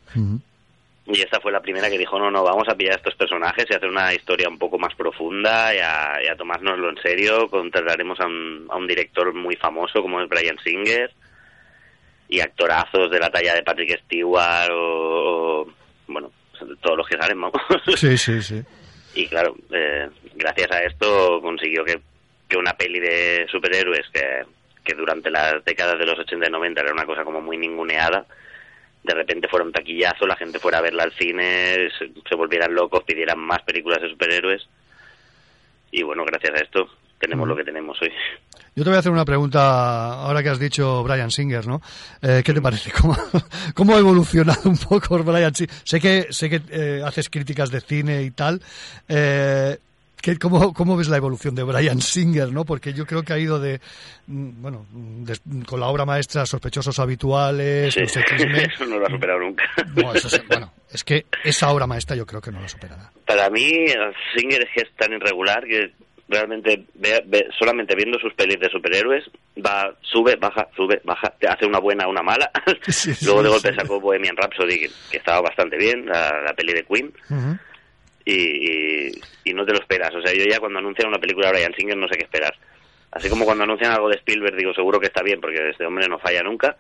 Y 1.07 1.21
esta 1.21 1.39
fue 1.39 1.53
la 1.53 1.61
primera 1.61 1.91
que 1.91 1.99
dijo, 1.99 2.19
no, 2.19 2.31
no, 2.31 2.43
vamos 2.43 2.67
a 2.67 2.75
pillar 2.75 2.95
a 2.95 2.97
estos 2.97 3.15
personajes 3.15 3.67
y 3.69 3.75
hacer 3.75 3.91
una 3.91 4.15
historia 4.15 4.49
un 4.49 4.59
poco 4.59 4.79
más 4.79 4.95
profunda 4.95 5.75
y 5.75 5.79
a, 5.79 6.19
y 6.25 6.29
a 6.29 6.37
tomárnoslo 6.37 6.89
en 6.89 6.97
serio. 6.97 7.47
Contrataremos 7.51 8.19
a 8.21 8.27
un, 8.27 8.67
a 8.71 8.77
un 8.77 8.87
director 8.87 9.35
muy 9.35 9.55
famoso 9.57 10.01
como 10.01 10.23
es 10.23 10.29
Brian 10.31 10.57
Singer 10.65 11.13
y 12.27 12.41
actorazos 12.41 13.11
de 13.11 13.19
la 13.19 13.29
talla 13.31 13.55
de 13.55 13.63
Patrick 13.63 14.01
Stewart 14.07 14.71
o, 14.73 15.61
o, 15.61 15.69
bueno, 16.07 16.33
todos 16.81 16.99
los 16.99 17.09
que 17.09 17.17
salen, 17.17 17.41
vamos. 17.41 17.61
Sí, 17.97 18.17
sí, 18.19 18.43
sí. 18.43 18.63
y 19.15 19.27
claro, 19.29 19.57
eh, 19.71 20.09
gracias 20.35 20.71
a 20.73 20.83
esto 20.83 21.41
consiguió 21.41 21.85
que, 21.85 22.01
que 22.49 22.57
una 22.57 22.75
peli 22.75 23.01
de 23.01 23.47
superhéroes 23.51 24.09
que, 24.13 24.45
que 24.85 24.95
durante 24.95 25.31
las 25.31 25.65
décadas 25.65 25.99
de 25.99 26.07
los 26.07 26.19
80 26.19 26.47
y 26.47 26.51
90 26.51 26.81
era 26.81 26.93
una 26.93 27.07
cosa 27.07 27.25
como 27.25 27.41
muy 27.41 27.57
ninguneada, 27.57 28.27
de 29.03 29.15
repente 29.15 29.49
fuera 29.49 29.67
un 29.67 29.73
taquillazo, 29.73 30.27
la 30.27 30.37
gente 30.37 30.59
fuera 30.59 30.79
a 30.79 30.83
verla 30.83 31.05
al 31.05 31.13
cine, 31.13 31.91
se, 31.99 32.11
se 32.29 32.35
volvieran 32.35 32.75
locos, 32.75 33.05
pidieran 33.05 33.39
más 33.39 33.63
películas 33.63 34.01
de 34.01 34.11
superhéroes. 34.11 34.67
Y 35.91 36.03
bueno, 36.03 36.25
gracias 36.25 36.55
a 36.55 36.65
esto 36.65 36.89
tenemos 37.19 37.49
lo 37.49 37.57
que 37.57 37.65
tenemos 37.65 37.97
hoy. 38.03 38.11
Yo 38.77 38.83
te 38.83 38.91
voy 38.91 38.97
a 38.97 39.01
hacer 39.01 39.13
una 39.13 39.25
pregunta, 39.25 40.15
ahora 40.25 40.43
que 40.43 40.49
has 40.49 40.59
dicho 40.59 41.03
Brian 41.05 41.31
Singer, 41.31 41.67
¿no? 41.67 41.81
Eh, 42.23 42.43
¿Qué 42.45 42.53
te 42.53 42.61
parece? 42.61 42.91
¿Cómo, 43.01 43.17
cómo 43.75 43.95
ha 43.95 43.99
evolucionado 44.01 44.69
un 44.69 44.77
poco 44.79 45.17
Brian 45.23 45.55
Singer? 45.55 45.75
Sé 45.85 46.01
que, 46.01 46.27
sé 46.31 46.51
que 46.51 46.61
eh, 46.71 47.03
haces 47.05 47.31
críticas 47.31 47.71
de 47.71 47.81
cine 47.81 48.23
y 48.23 48.33
tal. 48.33 48.61
Eh, 49.09 49.79
¿qué- 50.21 50.39
cómo, 50.39 50.73
¿Cómo 50.75 50.97
ves 50.97 51.09
la 51.09 51.19
evolución 51.19 51.55
de 51.55 51.63
Brian 51.63 52.01
Singer, 52.01 52.51
no? 52.51 52.65
Porque 52.65 52.93
yo 52.93 53.07
creo 53.07 53.23
que 53.23 53.33
ha 53.33 53.39
ido 53.39 53.61
de, 53.61 53.81
mm, 54.27 54.61
bueno, 54.63 54.87
de- 54.93 55.65
con 55.67 55.79
la 55.79 55.87
obra 55.87 56.05
maestra 56.05 56.45
Sospechosos 56.45 56.99
Habituales, 56.99 57.95
Sí, 57.95 58.01
eso 58.03 58.87
no 58.87 58.99
lo 58.99 59.07
ha 59.07 59.11
superado 59.11 59.39
nunca. 59.39 59.65
No, 59.95 60.13
eso 60.15 60.27
es, 60.27 60.43
bueno, 60.49 60.73
es 60.91 61.05
que 61.05 61.27
esa 61.45 61.71
obra 61.71 61.87
maestra 61.87 62.17
yo 62.17 62.27
creo 62.27 62.41
que 62.41 62.51
no 62.51 62.61
la 62.61 62.69
superará. 62.69 63.13
Para 63.25 63.49
mí, 63.51 63.87
Singer 64.37 64.63
es 64.63 64.69
que 64.75 64.81
es 64.83 64.97
tan 64.97 65.13
irregular 65.13 65.63
que 65.65 65.93
realmente 66.29 66.85
ve- 66.95 67.23
ve- 67.27 67.49
solamente 67.59 67.95
viendo 67.95 68.19
sus 68.19 68.33
pelis 68.35 68.59
de 68.59 68.71
superhéroes 68.71 69.25
va 69.65 69.95
sube, 70.01 70.37
baja, 70.37 70.67
sube, 70.75 71.01
baja, 71.05 71.31
te 71.39 71.47
hace 71.47 71.67
una 71.67 71.79
buena, 71.79 72.09
una 72.09 72.23
mala. 72.23 72.51
Sí, 72.89 73.15
sí, 73.15 73.25
Luego 73.27 73.43
de 73.43 73.49
sí. 73.49 73.55
golpe 73.55 73.75
sacó 73.75 74.01
Bohemian 74.01 74.37
Rhapsody, 74.37 74.79
que, 74.81 74.91
que 75.11 75.17
estaba 75.19 75.41
bastante 75.43 75.77
bien, 75.77 76.07
la, 76.07 76.41
la 76.43 76.55
peli 76.55 76.73
de 76.73 76.85
Queen, 76.85 77.13
y, 78.25 78.33
y, 78.33 79.11
y 79.45 79.53
no 79.55 79.65
te 79.67 79.73
lo 79.73 79.79
esperas. 79.81 80.15
O 80.15 80.23
sea, 80.23 80.33
yo 80.33 80.45
ya 80.51 80.59
cuando 80.61 80.79
anuncian 80.79 81.09
una 81.09 81.19
película 81.19 81.49
de 81.49 81.53
Brian 81.55 81.75
Singer 81.75 81.97
no 81.97 82.09
sé 82.09 82.17
qué 82.17 82.25
esperar. 82.25 82.55
Así 83.13 83.29
como 83.29 83.45
cuando 83.45 83.65
anuncian 83.65 83.93
algo 83.93 84.09
de 84.09 84.17
Spielberg 84.17 84.57
digo 84.57 84.73
seguro 84.75 84.99
que 84.99 85.07
está 85.07 85.23
bien 85.23 85.41
porque 85.41 85.71
este 85.71 85.85
hombre 85.87 86.09
no 86.09 86.19
falla 86.19 86.43
nunca. 86.43 86.77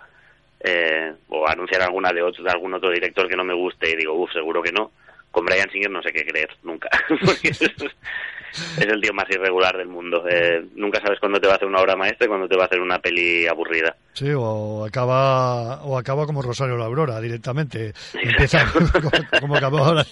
Eh, 0.67 1.13
o 1.29 1.47
anuncian 1.47 1.83
alguna 1.83 2.11
de, 2.13 2.23
otro, 2.23 2.43
de 2.43 2.51
algún 2.51 2.73
otro 2.73 2.91
director 2.91 3.29
que 3.29 3.37
no 3.37 3.45
me 3.45 3.53
guste 3.55 3.91
y 3.91 3.97
digo, 3.97 4.15
uff, 4.15 4.33
seguro 4.33 4.63
que 4.63 4.73
no. 4.73 4.93
Con 5.35 5.45
Brian 5.45 5.69
Singer 5.71 5.91
no 5.91 6.01
sé 6.01 6.13
qué 6.13 6.25
creer, 6.25 6.49
nunca. 6.63 6.89
Porque 7.09 7.49
es, 7.49 7.61
es 7.61 8.87
el 8.87 9.01
tío 9.01 9.13
más 9.13 9.29
irregular 9.29 9.77
del 9.77 9.89
mundo. 9.89 10.25
Eh, 10.29 10.65
nunca 10.77 11.01
sabes 11.01 11.19
cuándo 11.19 11.41
te 11.41 11.49
va 11.49 11.55
a 11.55 11.57
hacer 11.57 11.67
una 11.67 11.81
obra 11.81 11.97
maestra 11.97 12.27
y 12.27 12.29
cuándo 12.29 12.47
te 12.47 12.57
va 12.57 12.63
a 12.63 12.67
hacer 12.67 12.81
una 12.81 13.01
peli 13.01 13.47
aburrida. 13.47 13.97
Sí, 14.13 14.31
o 14.33 14.85
acaba, 14.85 15.83
o 15.83 15.99
acaba 15.99 16.25
como 16.25 16.41
Rosario 16.41 16.77
la 16.77 16.85
Aurora 16.85 17.21
directamente. 17.21 17.93
Empieza 18.15 18.65
como, 19.41 19.57
acabó 19.57 19.79
ahora, 19.79 20.07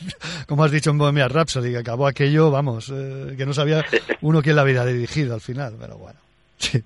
como 0.49 0.65
has 0.65 0.73
dicho 0.73 0.91
en 0.91 0.99
Bohemia 0.99 1.29
Rhapsody, 1.29 1.71
que 1.71 1.79
acabó 1.79 2.09
aquello, 2.09 2.51
vamos, 2.51 2.93
eh, 2.93 3.35
que 3.37 3.47
no 3.47 3.55
sabía 3.55 3.85
uno 4.23 4.43
quién 4.43 4.57
la 4.57 4.63
había 4.63 4.85
dirigido 4.85 5.35
al 5.35 5.41
final, 5.41 5.77
pero 5.81 5.97
bueno. 5.97 6.19
Sí. 6.59 6.83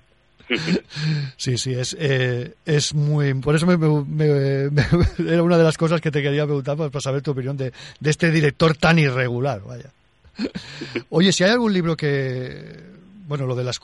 Sí, 1.35 1.57
sí, 1.57 1.73
es, 1.73 1.95
eh, 1.99 2.53
es 2.65 2.93
muy... 2.93 3.33
Por 3.35 3.55
eso 3.55 3.65
me, 3.65 3.73
era 5.31 5.43
una 5.43 5.57
de 5.57 5.63
las 5.63 5.77
cosas 5.77 6.01
que 6.01 6.11
te 6.11 6.21
quería 6.21 6.45
preguntar 6.45 6.77
para, 6.77 7.01
saber 7.01 7.21
tu 7.21 7.31
opinión 7.31 7.57
de, 7.57 7.73
de 7.99 8.09
este 8.09 8.31
director 8.31 8.75
tan 8.75 8.99
irregular, 8.99 9.61
vaya. 9.65 9.91
Oye, 11.09 11.31
si 11.31 11.43
hay 11.43 11.51
algún 11.51 11.73
libro 11.73 11.97
que 11.97 12.97
bueno, 13.27 13.45
lo 13.45 13.55
de 13.55 13.63
las, 13.65 13.81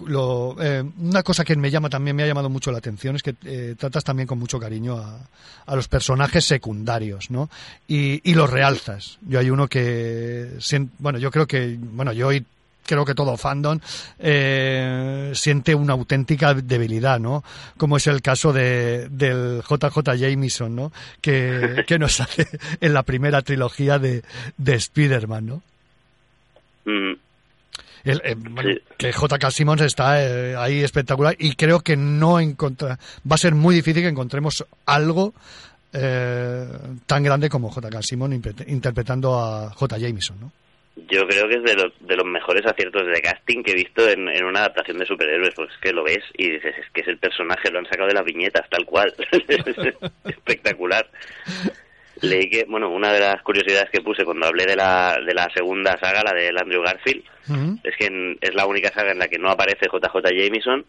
eh, 0.61 0.83
una 0.99 1.21
cosa 1.21 1.43
que 1.43 1.55
me 1.57 1.69
llama 1.69 1.89
también, 1.89 2.15
me 2.15 2.23
ha 2.23 2.27
llamado 2.27 2.49
mucho 2.49 2.71
la 2.71 2.77
atención 2.77 3.17
es 3.17 3.23
que 3.23 3.35
eh, 3.43 3.75
tratas 3.77 4.05
también 4.05 4.25
con 4.25 4.39
mucho 4.39 4.57
cariño 4.57 4.97
a, 4.97 5.19
a 5.65 5.75
los 5.75 5.89
personajes 5.89 6.45
secundarios, 6.45 7.29
¿no? 7.29 7.49
Y, 7.85 8.21
y, 8.29 8.35
los 8.35 8.49
realzas. 8.49 9.17
Yo 9.27 9.39
hay 9.39 9.49
uno 9.49 9.67
que, 9.67 10.49
bueno, 10.97 11.19
yo 11.19 11.29
creo 11.29 11.45
que, 11.45 11.77
bueno, 11.77 12.13
yo 12.13 12.31
y 12.31 12.45
creo 12.85 13.05
que 13.05 13.15
todo 13.15 13.37
fandom 13.37 13.79
eh, 14.19 15.31
siente 15.35 15.75
una 15.75 15.93
auténtica 15.93 16.53
debilidad, 16.53 17.19
¿no? 17.19 17.43
Como 17.77 17.97
es 17.97 18.07
el 18.07 18.21
caso 18.21 18.53
de, 18.53 19.07
del 19.09 19.61
JJ 19.61 20.15
Jameson, 20.17 20.75
¿no? 20.75 20.91
Que, 21.21 21.83
que 21.87 21.99
nos 21.99 22.19
hace 22.19 22.47
en 22.81 22.93
la 22.93 23.03
primera 23.03 23.41
trilogía 23.41 23.99
de, 23.99 24.23
de 24.57 24.75
Spider-Man, 24.75 25.45
¿no? 25.45 25.61
Mm. 26.85 27.13
El, 28.03 28.21
eh, 28.25 28.81
que 28.97 29.13
J.K. 29.13 29.51
Simmons 29.51 29.81
está 29.81 30.21
eh, 30.21 30.55
ahí 30.57 30.81
espectacular 30.81 31.35
y 31.39 31.55
creo 31.55 31.79
que 31.79 31.95
no 31.95 32.37
encontra 32.39 32.99
va 33.29 33.35
a 33.35 33.37
ser 33.37 33.55
muy 33.55 33.75
difícil 33.75 34.03
que 34.03 34.09
encontremos 34.09 34.65
algo 34.85 35.33
eh, 35.93 36.67
tan 37.05 37.23
grande 37.23 37.49
como 37.49 37.69
J.K. 37.69 38.01
Simmons 38.01 38.35
interpretando 38.67 39.39
a 39.39 39.69
J. 39.69 39.97
Jameson, 39.97 40.37
¿no? 40.41 40.51
Yo 40.95 41.27
creo 41.27 41.47
que 41.47 41.55
es 41.55 41.63
de, 41.63 41.75
los, 41.75 41.91
de 41.99 42.15
los 42.15 42.25
mejores 42.25 42.65
aciertos 42.65 43.07
de 43.07 43.21
casting 43.21 43.63
que 43.63 43.71
he 43.71 43.75
visto 43.75 44.07
en, 44.07 44.29
en 44.29 44.45
una 44.45 44.59
adaptación 44.59 44.99
de 44.99 45.07
superhéroes, 45.07 45.55
pues 45.55 45.69
que 45.81 45.91
lo 45.91 46.03
ves 46.03 46.23
y 46.37 46.51
dices, 46.51 46.75
es 46.77 46.89
que 46.91 47.01
es 47.01 47.07
el 47.07 47.17
personaje, 47.17 47.71
lo 47.71 47.79
han 47.79 47.85
sacado 47.85 48.07
de 48.07 48.13
las 48.13 48.25
viñetas, 48.25 48.69
tal 48.69 48.85
cual. 48.85 49.13
es 49.31 49.95
espectacular 50.25 51.09
leí 52.23 52.49
que, 52.49 52.65
bueno, 52.67 52.89
una 52.89 53.11
de 53.11 53.19
las 53.19 53.41
curiosidades 53.41 53.89
que 53.91 54.01
puse 54.01 54.23
cuando 54.23 54.47
hablé 54.47 54.65
de 54.65 54.75
la, 54.75 55.17
de 55.25 55.33
la 55.33 55.49
segunda 55.53 55.97
saga, 55.99 56.23
la 56.23 56.33
del 56.33 56.57
Andrew 56.57 56.81
Garfield, 56.81 57.23
es 57.83 57.95
que 57.97 58.37
es 58.39 58.55
la 58.55 58.65
única 58.65 58.91
saga 58.93 59.11
en 59.11 59.19
la 59.19 59.27
que 59.27 59.37
no 59.37 59.49
aparece 59.49 59.87
JJ 59.91 60.15
Jameson, 60.35 60.85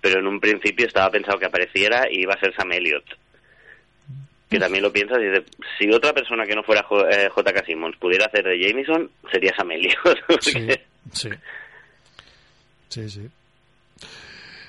pero 0.00 0.20
en 0.20 0.26
un 0.26 0.40
principio 0.40 0.86
estaba 0.86 1.10
pensado 1.10 1.38
que 1.38 1.46
apareciera 1.46 2.06
y 2.10 2.22
iba 2.22 2.34
a 2.34 2.40
ser 2.40 2.54
Sam 2.54 2.72
Elliott. 2.72 3.04
Que 4.48 4.58
también 4.58 4.82
lo 4.82 4.92
piensas 4.92 5.18
y 5.18 5.26
dices, 5.26 5.44
si 5.78 5.90
otra 5.90 6.14
persona 6.14 6.46
que 6.46 6.54
no 6.54 6.62
fuera 6.62 6.82
JK 6.82 7.56
eh, 7.56 7.62
Simmons 7.66 7.96
pudiera 7.98 8.26
hacer 8.26 8.44
de 8.44 8.58
Jameson, 8.58 9.10
sería 9.30 9.54
Sam 9.54 9.68
sí, 10.40 10.68
sí. 11.12 11.28
Sí, 12.88 13.10
sí. 13.10 13.28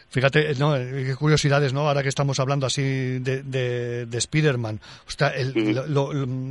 Fíjate, 0.10 0.56
no, 0.56 0.76
eh, 0.76 1.04
qué 1.06 1.16
curiosidades, 1.16 1.72
¿no? 1.72 1.88
Ahora 1.88 2.02
que 2.02 2.10
estamos 2.10 2.40
hablando 2.40 2.66
así 2.66 2.82
de, 3.20 3.44
de, 3.44 4.06
de 4.08 4.18
Spider-Man. 4.18 4.80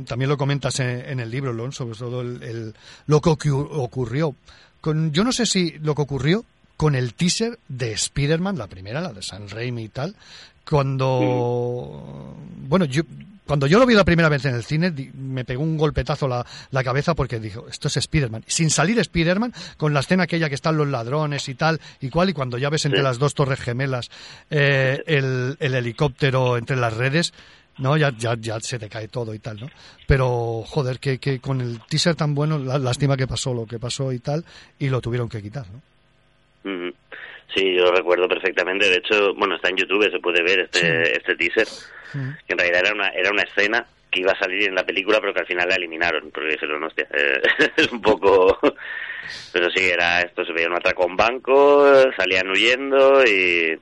también 0.07 0.29
lo 0.29 0.37
comentas 0.37 0.79
en, 0.79 1.19
el 1.19 1.29
libro, 1.29 1.53
¿no? 1.53 1.71
sobre 1.71 1.97
todo 1.97 2.21
el, 2.21 2.73
lo 3.07 3.21
que 3.21 3.51
ocurrió. 3.51 4.33
Con, 4.79 5.11
yo 5.11 5.25
no 5.25 5.33
sé 5.33 5.45
si 5.45 5.71
lo 5.79 5.93
que 5.93 6.01
ocurrió 6.01 6.45
con 6.77 6.95
el 6.95 7.13
teaser 7.13 7.59
de 7.67 7.91
Spider-Man, 7.91 8.57
la 8.57 8.67
primera, 8.67 9.01
la 9.01 9.11
de 9.11 9.21
San 9.21 9.49
Raimi 9.49 9.83
y 9.83 9.89
tal, 9.89 10.15
cuando... 10.67 12.35
Bueno, 12.67 12.85
yo, 12.85 13.03
cuando 13.49 13.65
yo 13.65 13.79
lo 13.79 13.87
vi 13.87 13.95
la 13.95 14.03
primera 14.03 14.29
vez 14.29 14.45
en 14.45 14.53
el 14.53 14.63
cine, 14.63 14.93
me 15.15 15.43
pegó 15.43 15.63
un 15.63 15.75
golpetazo 15.75 16.27
la, 16.27 16.45
la 16.69 16.83
cabeza 16.83 17.15
porque 17.15 17.39
dijo, 17.39 17.67
esto 17.67 17.87
es 17.87 17.97
Spider-Man. 17.97 18.43
Sin 18.45 18.69
salir 18.69 18.99
Spider-Man, 18.99 19.53
con 19.75 19.91
la 19.91 20.01
escena 20.01 20.25
aquella 20.25 20.49
que 20.49 20.55
están 20.55 20.77
los 20.77 20.87
ladrones 20.87 21.49
y 21.49 21.55
tal, 21.55 21.81
y 21.99 22.11
cual, 22.11 22.29
y 22.29 22.33
cuando 22.33 22.59
ya 22.59 22.69
ves 22.69 22.85
entre 22.85 23.01
las 23.01 23.17
dos 23.17 23.33
torres 23.33 23.59
gemelas 23.59 24.11
eh, 24.51 25.01
el, 25.07 25.57
el, 25.59 25.73
helicóptero 25.73 26.57
entre 26.57 26.77
las 26.77 26.95
redes, 26.95 27.33
¿no? 27.79 27.97
Ya, 27.97 28.15
ya, 28.15 28.35
ya 28.39 28.59
se 28.59 28.77
te 28.77 28.87
cae 28.87 29.07
todo 29.07 29.33
y 29.33 29.39
tal, 29.39 29.59
¿no? 29.61 29.69
Pero, 30.05 30.63
joder, 30.67 30.99
que, 30.99 31.17
que 31.17 31.39
con 31.39 31.59
el 31.59 31.81
teaser 31.89 32.13
tan 32.13 32.35
bueno, 32.35 32.59
la, 32.59 32.77
lástima 32.77 33.17
que 33.17 33.25
pasó 33.25 33.55
lo 33.55 33.65
que 33.65 33.79
pasó 33.79 34.11
y 34.11 34.19
tal, 34.19 34.45
y 34.77 34.89
lo 34.89 35.01
tuvieron 35.01 35.27
que 35.27 35.41
quitar, 35.41 35.65
¿no? 35.71 35.81
Sí, 37.53 37.75
yo 37.75 37.85
lo 37.85 37.91
recuerdo 37.91 38.27
perfectamente. 38.27 38.89
De 38.89 38.97
hecho, 38.97 39.33
bueno, 39.35 39.55
está 39.55 39.69
en 39.69 39.77
YouTube, 39.77 40.11
se 40.11 40.19
puede 40.19 40.43
ver 40.43 40.59
este, 40.59 41.17
este 41.17 41.35
teaser 41.35 41.67
que 42.11 42.53
en 42.53 42.57
realidad 42.57 42.81
era 42.85 42.93
una, 42.93 43.09
era 43.09 43.29
una 43.29 43.43
escena 43.43 43.85
que 44.09 44.21
iba 44.21 44.31
a 44.31 44.39
salir 44.39 44.67
en 44.67 44.75
la 44.75 44.85
película, 44.85 45.19
pero 45.19 45.33
que 45.33 45.41
al 45.41 45.45
final 45.45 45.69
la 45.69 45.75
eliminaron, 45.75 46.31
porque 46.31 46.53
dijeron, 46.53 46.83
hostia, 46.83 47.07
eh, 47.13 47.41
es 47.77 47.91
un 47.91 48.01
poco... 48.01 48.59
pero 49.53 49.69
sí, 49.69 49.87
era 49.87 50.21
esto, 50.21 50.43
se 50.43 50.53
veía 50.53 50.67
un 50.67 50.75
atraco 50.75 51.03
a 51.03 51.07
un 51.07 51.15
banco, 51.15 52.11
salían 52.17 52.49
huyendo 52.49 53.23
y, 53.23 53.79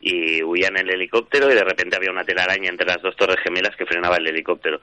y 0.00 0.42
huían 0.42 0.76
en 0.76 0.88
el 0.88 0.94
helicóptero 0.94 1.50
y 1.50 1.54
de 1.54 1.64
repente 1.64 1.96
había 1.96 2.10
una 2.10 2.24
telaraña 2.24 2.70
entre 2.70 2.86
las 2.86 3.00
dos 3.00 3.14
torres 3.14 3.38
gemelas 3.44 3.76
que 3.76 3.86
frenaba 3.86 4.16
el 4.16 4.26
helicóptero. 4.26 4.80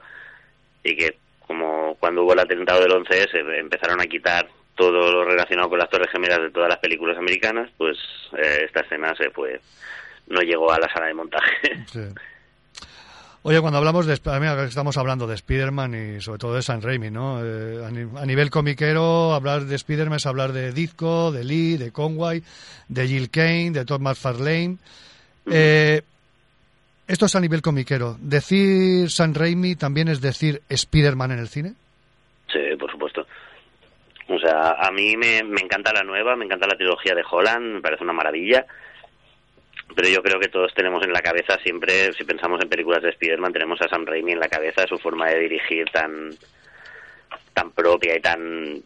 Y 0.82 0.96
que, 0.96 1.16
como 1.46 1.96
cuando 1.96 2.22
hubo 2.22 2.32
el 2.32 2.40
atentado 2.40 2.80
del 2.80 2.92
11S, 2.92 3.58
empezaron 3.58 4.00
a 4.00 4.06
quitar 4.06 4.48
todo 4.74 5.12
lo 5.12 5.24
relacionado 5.24 5.68
con 5.68 5.78
las 5.78 5.90
torres 5.90 6.10
gemelas 6.10 6.40
de 6.40 6.50
todas 6.50 6.68
las 6.68 6.78
películas 6.78 7.16
americanas, 7.16 7.70
pues 7.76 7.96
eh, 8.36 8.64
esta 8.64 8.80
escena 8.80 9.14
se 9.16 9.30
fue, 9.30 9.60
no 10.28 10.40
llegó 10.40 10.72
a 10.72 10.78
la 10.78 10.92
sala 10.92 11.06
de 11.06 11.14
montaje. 11.14 11.84
Sí. 11.86 12.00
Oye, 13.46 13.60
cuando 13.60 13.76
hablamos 13.76 14.06
de... 14.06 14.14
Estamos 14.14 14.96
hablando 14.96 15.26
de 15.26 15.34
Spider-Man 15.34 15.94
y 16.16 16.20
sobre 16.22 16.38
todo 16.38 16.54
de 16.54 16.62
San 16.62 16.80
Raimi, 16.80 17.10
¿no? 17.10 17.44
Eh, 17.44 17.84
a 17.84 18.24
nivel 18.24 18.48
comiquero, 18.48 19.34
hablar 19.34 19.64
de 19.64 19.74
Spider-Man 19.74 20.16
es 20.16 20.24
hablar 20.24 20.52
de 20.52 20.72
Disco, 20.72 21.30
de 21.30 21.44
Lee, 21.44 21.76
de 21.76 21.92
Conway, 21.92 22.42
de 22.88 23.06
Jill 23.06 23.28
Kane, 23.28 23.72
de 23.72 23.84
Todd 23.84 24.00
McFarlane. 24.00 24.78
Eh, 25.50 26.00
esto 27.06 27.26
es 27.26 27.36
a 27.36 27.40
nivel 27.40 27.60
comiquero. 27.60 28.16
¿Decir 28.18 29.10
San 29.10 29.34
Raimi 29.34 29.76
también 29.76 30.08
es 30.08 30.22
decir 30.22 30.62
Spider-Man 30.70 31.32
en 31.32 31.38
el 31.38 31.48
cine? 31.48 31.74
Sí, 32.50 32.60
por 32.80 32.90
supuesto. 32.90 33.23
O 34.34 34.38
sea, 34.38 34.72
a 34.72 34.90
mí 34.90 35.16
me, 35.16 35.42
me 35.42 35.60
encanta 35.60 35.92
la 35.92 36.02
nueva, 36.02 36.36
me 36.36 36.44
encanta 36.44 36.66
la 36.66 36.76
trilogía 36.76 37.14
de 37.14 37.24
Holland, 37.28 37.74
me 37.76 37.80
parece 37.80 38.04
una 38.04 38.12
maravilla 38.12 38.66
pero 39.94 40.08
yo 40.08 40.22
creo 40.22 40.40
que 40.40 40.48
todos 40.48 40.74
tenemos 40.74 41.02
en 41.04 41.12
la 41.12 41.22
cabeza 41.22 41.58
siempre, 41.62 42.12
si 42.14 42.24
pensamos 42.24 42.60
en 42.60 42.68
películas 42.68 43.02
de 43.02 43.10
Spider-Man, 43.10 43.52
tenemos 43.52 43.80
a 43.80 43.88
Sam 43.88 44.06
Raimi 44.06 44.32
en 44.32 44.40
la 44.40 44.48
cabeza, 44.48 44.86
su 44.86 44.98
forma 44.98 45.28
de 45.28 45.40
dirigir 45.40 45.88
tan 45.90 46.30
tan 47.52 47.70
propia 47.70 48.16
y 48.16 48.20
tan 48.20 48.82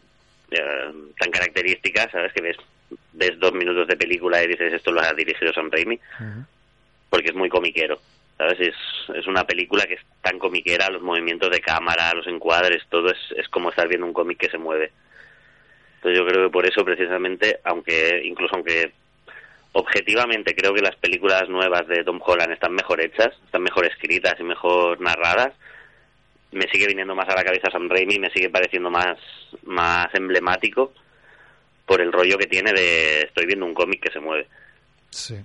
eh, 0.51 0.91
tan 1.19 1.31
característica, 1.31 2.09
¿sabes? 2.11 2.33
Que 2.33 2.41
ves, 2.41 2.57
ves 3.13 3.39
dos 3.39 3.53
minutos 3.53 3.87
de 3.87 3.97
película 3.97 4.43
y 4.43 4.47
dices 4.47 4.73
esto 4.73 4.91
lo 4.91 5.01
ha 5.01 5.13
dirigido 5.13 5.53
Sam 5.53 5.69
Raimi, 5.71 5.99
porque 7.09 7.29
es 7.29 7.35
muy 7.35 7.49
comiquero, 7.49 7.99
¿sabes? 8.37 8.59
Es, 8.59 8.75
es 9.15 9.25
una 9.25 9.45
película 9.45 9.85
que 9.85 9.95
es 9.95 10.01
tan 10.21 10.37
comiquera, 10.37 10.89
los 10.89 11.01
movimientos 11.01 11.49
de 11.49 11.61
cámara, 11.61 12.13
los 12.13 12.27
encuadres, 12.27 12.83
todo 12.89 13.09
es, 13.09 13.17
es 13.35 13.47
como 13.49 13.69
estar 13.69 13.87
viendo 13.87 14.05
un 14.05 14.13
cómic 14.13 14.37
que 14.37 14.49
se 14.49 14.57
mueve. 14.57 14.91
Entonces 15.99 16.17
yo 16.17 16.25
creo 16.25 16.45
que 16.45 16.53
por 16.53 16.65
eso 16.65 16.85
precisamente, 16.85 17.59
aunque 17.65 18.21
incluso 18.23 18.55
aunque 18.55 18.93
objetivamente 19.73 20.55
creo 20.55 20.73
que 20.73 20.81
las 20.81 20.95
películas 20.95 21.49
nuevas 21.49 21.87
de 21.89 22.05
Tom 22.05 22.21
Holland 22.25 22.53
están 22.53 22.73
mejor 22.73 23.01
hechas, 23.01 23.35
están 23.43 23.63
mejor 23.63 23.85
escritas 23.85 24.35
y 24.39 24.43
mejor 24.43 25.01
narradas. 25.01 25.53
Me 26.53 26.67
sigue 26.71 26.87
viniendo 26.87 27.13
más 27.15 27.27
a 27.27 27.35
la 27.35 27.43
cabeza 27.43 27.69
Sam 27.69 27.89
Raimi, 27.89 28.17
me 28.17 28.31
sigue 28.31 28.49
pareciendo 28.49 28.89
más, 28.89 29.17
más 29.63 30.07
emblemático 30.13 30.93
por 31.85 31.99
el 31.99 32.13
rollo 32.13 32.37
que 32.37 32.47
tiene 32.47 32.71
de 32.71 33.23
estoy 33.23 33.45
viendo 33.45 33.65
un 33.65 33.73
cómic 33.73 34.01
que 34.01 34.11
se 34.11 34.21
mueve. 34.21 34.47
Sí. 35.09 35.35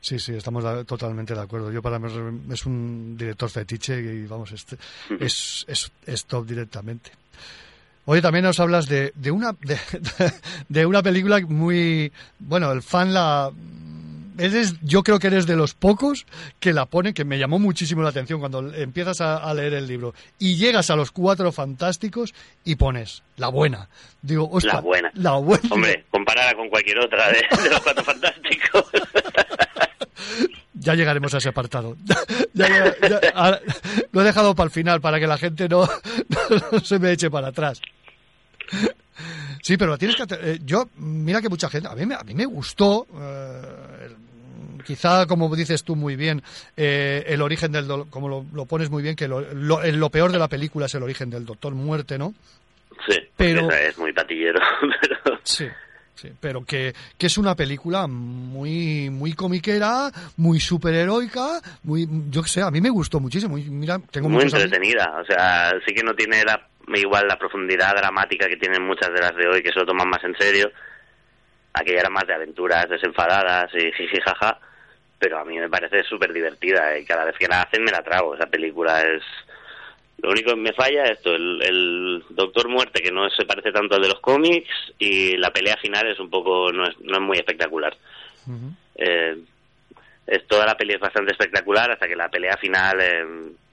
Sí, 0.00 0.18
sí, 0.20 0.36
estamos 0.36 0.86
totalmente 0.86 1.34
de 1.34 1.40
acuerdo. 1.40 1.72
Yo 1.72 1.82
para 1.82 1.98
mí 1.98 2.06
es 2.52 2.66
un 2.66 3.16
director 3.16 3.50
fetiche 3.50 3.98
y 3.98 4.26
vamos, 4.26 4.52
este, 4.52 4.76
es, 5.18 5.64
es, 5.66 5.90
es 6.06 6.24
top 6.26 6.46
directamente. 6.46 7.10
Oye, 8.06 8.20
también 8.20 8.44
nos 8.44 8.60
hablas 8.60 8.86
de, 8.86 9.12
de 9.14 9.30
una 9.30 9.56
de, 9.60 9.78
de, 10.68 10.86
una 10.86 11.02
película 11.02 11.40
muy 11.40 12.12
bueno, 12.38 12.70
el 12.72 12.82
fan 12.82 13.14
la 13.14 13.50
eres 14.38 14.74
yo 14.82 15.02
creo 15.02 15.18
que 15.18 15.28
eres 15.28 15.46
de 15.46 15.56
los 15.56 15.74
pocos 15.74 16.26
que 16.60 16.72
la 16.72 16.86
pone 16.86 17.14
que 17.14 17.24
me 17.24 17.38
llamó 17.38 17.58
muchísimo 17.58 18.02
la 18.02 18.10
atención 18.10 18.40
cuando 18.40 18.74
empiezas 18.74 19.20
a, 19.20 19.52
leer 19.54 19.74
el 19.74 19.86
libro 19.86 20.14
y 20.38 20.56
llegas 20.56 20.90
a 20.90 20.96
los 20.96 21.10
cuatro 21.12 21.52
fantásticos 21.52 22.34
y 22.64 22.74
pones 22.76 23.22
la 23.36 23.48
buena. 23.48 23.88
Digo, 24.22 24.50
la 24.62 24.80
buena. 24.80 25.10
La 25.14 25.32
buena. 25.32 25.68
Hombre, 25.70 26.04
comparada 26.10 26.54
con 26.54 26.68
cualquier 26.68 26.98
otra 26.98 27.28
de, 27.30 27.70
los 27.70 27.80
cuatro 27.80 28.04
fantásticos. 28.04 28.84
ya 30.84 30.94
llegaremos 30.94 31.34
a 31.34 31.38
ese 31.38 31.48
apartado. 31.48 31.96
Ya- 32.56 32.68
ya- 32.68 33.08
ya- 33.08 33.20
ahora- 33.34 33.60
lo 34.12 34.20
he 34.20 34.24
dejado 34.24 34.54
para 34.54 34.66
el 34.66 34.70
final, 34.70 35.00
para 35.00 35.18
que 35.18 35.26
la 35.26 35.36
gente 35.38 35.68
no, 35.68 35.88
no 36.70 36.78
se 36.80 36.98
me 37.00 37.10
eche 37.10 37.28
para 37.30 37.48
atrás. 37.48 37.80
Sí, 39.62 39.76
pero 39.76 39.96
tienes 39.98 40.16
que... 40.16 40.22
hacer- 40.22 40.40
eh, 40.42 40.58
yo, 40.64 40.88
mira 40.96 41.40
que 41.40 41.48
mucha 41.48 41.68
gente... 41.68 41.88
A 41.88 41.94
mí 41.94 42.06
me, 42.06 42.14
a 42.14 42.22
mí 42.22 42.34
me 42.34 42.44
gustó... 42.46 43.06
eh, 43.18 44.10
quizá, 44.84 45.26
como 45.26 45.54
dices 45.56 45.82
tú 45.84 45.96
muy 45.96 46.14
bien, 46.16 46.42
eh, 46.76 47.24
el 47.26 47.40
origen 47.42 47.72
del... 47.72 47.86
do- 47.88 48.06
Como 48.10 48.28
lo, 48.28 48.44
lo 48.52 48.66
pones 48.66 48.90
muy 48.90 49.02
bien, 49.02 49.16
que 49.16 49.26
lo, 49.26 49.40
lo- 49.40 49.82
el- 49.82 49.96
lo 49.96 50.10
peor 50.10 50.30
de 50.32 50.38
la 50.38 50.48
película 50.48 50.86
es 50.86 50.94
el 50.94 51.02
origen 51.02 51.30
del 51.30 51.46
Doctor 51.46 51.74
Muerte, 51.74 52.18
¿no? 52.18 52.34
Sí, 53.08 53.16
Pero- 53.36 53.70
es 53.72 53.98
muy 53.98 54.12
patillero, 54.12 54.60
pero 55.00 55.40
Sí, 55.42 55.66
sí, 56.14 56.30
pero 56.40 56.64
que, 56.64 56.94
que 57.18 57.26
es 57.26 57.38
una 57.38 57.54
película 57.54 58.06
muy 58.06 59.10
muy 59.10 59.32
comiquera, 59.34 60.10
muy 60.36 60.60
superheroica, 60.60 61.60
muy 61.82 62.06
yo 62.30 62.42
qué 62.42 62.48
sé, 62.48 62.62
a 62.62 62.70
mí 62.70 62.80
me 62.80 62.90
gustó 62.90 63.20
muchísimo. 63.20 63.56
Mira, 63.56 63.98
tengo 64.10 64.28
muy 64.28 64.42
amigos- 64.42 64.62
entretenida. 64.62 65.14
O 65.20 65.24
sea, 65.24 65.72
sí 65.86 65.94
que 65.94 66.02
no 66.02 66.14
tiene 66.14 66.44
la, 66.44 66.66
igual 66.94 67.26
la 67.28 67.38
profundidad 67.38 67.94
dramática 67.96 68.48
que 68.48 68.56
tienen 68.56 68.82
muchas 68.86 69.08
de 69.12 69.20
las 69.20 69.34
de 69.36 69.46
hoy, 69.48 69.62
que 69.62 69.72
se 69.72 69.78
lo 69.80 69.86
toman 69.86 70.08
más 70.08 70.22
en 70.24 70.36
serio. 70.36 70.70
Aquella 71.72 72.00
era 72.00 72.10
más 72.10 72.26
de 72.26 72.34
aventuras 72.34 72.88
desenfadadas 72.88 73.70
y 73.74 73.90
jiji 73.92 74.20
jaja, 74.24 74.58
pero 75.18 75.38
a 75.40 75.44
mí 75.44 75.58
me 75.58 75.68
parece 75.68 76.04
súper 76.04 76.32
divertida 76.32 76.96
y 76.98 77.04
cada 77.04 77.24
vez 77.24 77.34
que 77.36 77.48
la 77.48 77.62
hacen 77.62 77.82
me 77.82 77.90
la 77.90 78.02
trago. 78.02 78.34
Esa 78.34 78.46
película 78.46 79.02
es... 79.02 79.22
Lo 80.22 80.30
único 80.30 80.50
que 80.50 80.56
me 80.56 80.72
falla 80.72 81.04
es 81.04 81.18
esto, 81.18 81.34
el, 81.34 81.60
el 81.62 82.24
Doctor 82.30 82.68
Muerte, 82.68 83.02
que 83.02 83.10
no 83.10 83.28
se 83.30 83.44
parece 83.44 83.72
tanto 83.72 83.96
al 83.96 84.02
de 84.02 84.08
los 84.08 84.20
cómics, 84.20 84.68
y 84.98 85.36
la 85.36 85.50
pelea 85.50 85.76
final 85.76 86.06
es 86.10 86.18
un 86.18 86.30
poco... 86.30 86.72
no 86.72 86.84
es, 86.86 86.98
no 87.00 87.14
es 87.16 87.20
muy 87.20 87.36
espectacular. 87.36 87.96
Eh, 88.96 89.36
es, 90.26 90.46
toda 90.46 90.64
la 90.66 90.76
peli 90.76 90.94
es 90.94 91.00
bastante 91.00 91.32
espectacular 91.32 91.90
hasta 91.90 92.06
que 92.08 92.16
la 92.16 92.28
pelea 92.28 92.56
final, 92.56 92.98
eh, 93.00 93.24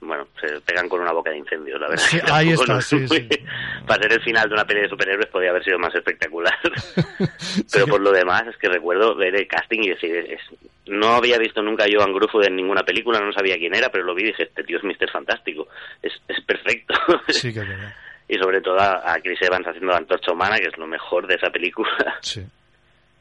bueno, 0.02 0.28
se 0.40 0.60
pegan 0.62 0.90
con 0.90 1.00
una 1.02 1.12
boca 1.14 1.30
de 1.32 1.38
incendio, 1.38 1.78
la 1.80 1.88
verdad. 1.90 2.04
Sí, 2.04 2.20
ahí 2.32 2.50
está, 2.52 2.74
no 2.74 2.82
sí. 2.82 3.06
Para 3.88 4.04
ser 4.04 4.14
el 4.14 4.22
final 4.24 4.48
de 4.50 4.56
una 4.56 4.66
peli 4.66 4.82
de 4.82 4.90
superhéroes 4.90 5.28
podría 5.30 5.52
haber 5.52 5.64
sido 5.64 5.80
más 5.80 5.94
espectacular. 5.96 6.54
Pero 7.72 7.88
por 7.88 8.02
lo 8.02 8.12
demás 8.12 8.44
es 8.48 8.58
que 8.58 8.68
recuerdo 8.70 9.16
ver 9.16 9.36
el 9.36 9.48
casting 9.48 9.80
y 9.84 9.90
decir, 9.90 10.16
es- 10.16 10.60
no 10.88 11.14
había 11.16 11.38
visto 11.38 11.62
nunca 11.62 11.86
a 11.86 11.88
Joan 11.92 12.12
Gruffudd 12.14 12.46
en 12.46 12.56
ninguna 12.56 12.84
película, 12.84 13.20
no 13.20 13.32
sabía 13.32 13.56
quién 13.56 13.74
era, 13.76 13.90
pero 13.90 14.04
lo 14.04 14.14
vi 14.16 14.24
y 14.24 14.26
dije, 14.28 14.44
este 14.44 14.64
tío 14.64 14.78
es 14.78 14.84
Mr. 14.84 15.10
Fantástico, 15.12 15.68
es, 16.02 16.12
es 16.28 16.42
perfecto. 16.44 16.94
Sí, 17.30 17.54
que 17.54 17.60
verdad. 17.60 17.94
y 18.28 18.36
sobre 18.38 18.60
todo 18.62 18.78
a, 18.80 19.14
a 19.14 19.22
Chris 19.22 19.42
Evans 19.42 19.66
haciendo 19.68 19.92
la 19.92 20.00
antorcha 20.00 20.34
humana, 20.34 20.58
que 20.58 20.68
es 20.68 20.78
lo 20.78 20.88
mejor 20.88 21.28
de 21.28 21.36
esa 21.36 21.50
película. 21.50 22.18
Sí, 22.22 22.44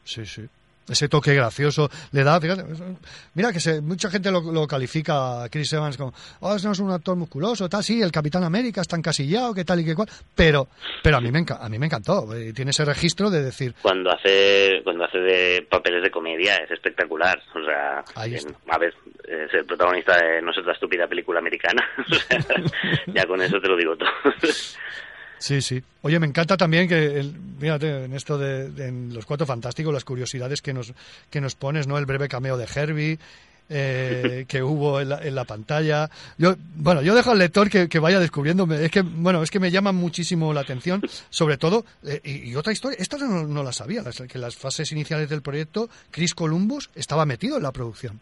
sí, 0.04 0.24
sí. 0.26 0.48
Ese 0.88 1.08
toque 1.08 1.34
gracioso 1.34 1.88
le 2.10 2.24
da, 2.24 2.40
fíjate, 2.40 2.64
mira 3.34 3.52
que 3.52 3.60
se, 3.60 3.80
mucha 3.80 4.10
gente 4.10 4.30
lo, 4.32 4.40
lo 4.40 4.66
califica 4.66 5.44
a 5.44 5.48
Chris 5.48 5.72
Evans 5.72 5.96
como, 5.96 6.12
oh, 6.40 6.56
no 6.64 6.72
es 6.72 6.78
un 6.80 6.90
actor 6.90 7.14
musculoso, 7.14 7.68
tal, 7.68 7.84
sí, 7.84 8.02
el 8.02 8.10
Capitán 8.10 8.42
América 8.42 8.80
está 8.80 8.96
encasillado, 8.96 9.54
que 9.54 9.64
tal 9.64 9.78
y 9.80 9.84
que 9.84 9.94
cual, 9.94 10.08
pero, 10.34 10.66
pero 11.02 11.18
a 11.18 11.20
mí 11.20 11.30
me, 11.30 11.44
a 11.48 11.68
mí 11.68 11.78
me 11.78 11.86
encantó, 11.86 12.34
eh, 12.34 12.52
tiene 12.52 12.72
ese 12.72 12.84
registro 12.84 13.30
de 13.30 13.42
decir, 13.42 13.72
cuando 13.82 14.10
hace 14.10 14.80
cuando 14.82 15.04
hace 15.04 15.18
de 15.18 15.66
papeles 15.70 16.02
de 16.02 16.10
comedia 16.10 16.56
es 16.56 16.70
espectacular 16.72 17.40
o 17.54 17.64
sea 17.64 18.02
en- 18.26 18.56
a 18.68 18.78
ver 18.78 18.92
es 19.28 19.54
el 19.54 19.64
protagonista 19.66 20.16
de 20.16 20.42
no 20.42 20.50
es 20.50 20.58
otra 20.58 20.72
estúpida 20.72 21.06
película 21.06 21.38
americana 21.38 21.86
ya 23.06 23.26
con 23.26 23.40
eso 23.42 23.60
te 23.60 23.68
lo 23.68 23.76
digo 23.76 23.96
todo 23.96 24.08
Sí, 25.40 25.60
sí. 25.62 25.82
Oye, 26.02 26.18
me 26.20 26.26
encanta 26.26 26.56
también 26.56 26.86
que, 26.86 27.18
el- 27.18 27.34
fíjate, 27.58 28.04
en 28.04 28.12
esto 28.14 28.36
de, 28.38 28.70
de- 28.70 28.86
en 28.88 29.12
los 29.14 29.24
Cuatro 29.26 29.46
Fantásticos, 29.46 29.92
las 29.92 30.04
curiosidades 30.04 30.60
que 30.62 30.72
nos, 30.74 30.92
que 31.30 31.40
nos 31.40 31.54
pones, 31.56 31.86
¿no? 31.86 31.96
El 31.98 32.06
breve 32.06 32.28
cameo 32.28 32.56
de 32.58 32.68
Herbie, 32.72 33.18
eh, 33.70 34.44
que 34.48 34.62
hubo 34.62 35.00
en 35.00 35.08
la, 35.08 35.18
en 35.22 35.34
la 35.34 35.44
pantalla. 35.44 36.10
Yo, 36.36 36.56
bueno, 36.74 37.00
yo 37.02 37.14
dejo 37.14 37.30
al 37.30 37.38
lector 37.38 37.70
que, 37.70 37.88
que 37.88 37.98
vaya 37.98 38.20
descubriéndome. 38.20 38.84
Es 38.84 38.90
que, 38.90 39.00
bueno, 39.02 39.42
es 39.42 39.50
que 39.50 39.60
me 39.60 39.70
llama 39.70 39.92
muchísimo 39.92 40.52
la 40.52 40.60
atención, 40.60 41.00
sobre 41.30 41.56
todo, 41.56 41.84
eh, 42.04 42.20
y, 42.22 42.50
y 42.50 42.56
otra 42.56 42.72
historia, 42.72 42.98
esta 43.00 43.16
no, 43.18 43.44
no 43.46 43.62
la 43.62 43.72
sabía, 43.72 44.02
las- 44.02 44.16
que 44.20 44.28
en 44.36 44.40
las 44.42 44.56
fases 44.56 44.92
iniciales 44.92 45.30
del 45.30 45.40
proyecto, 45.42 45.88
Chris 46.10 46.34
Columbus 46.34 46.90
estaba 46.94 47.24
metido 47.24 47.56
en 47.56 47.62
la 47.62 47.72
producción. 47.72 48.20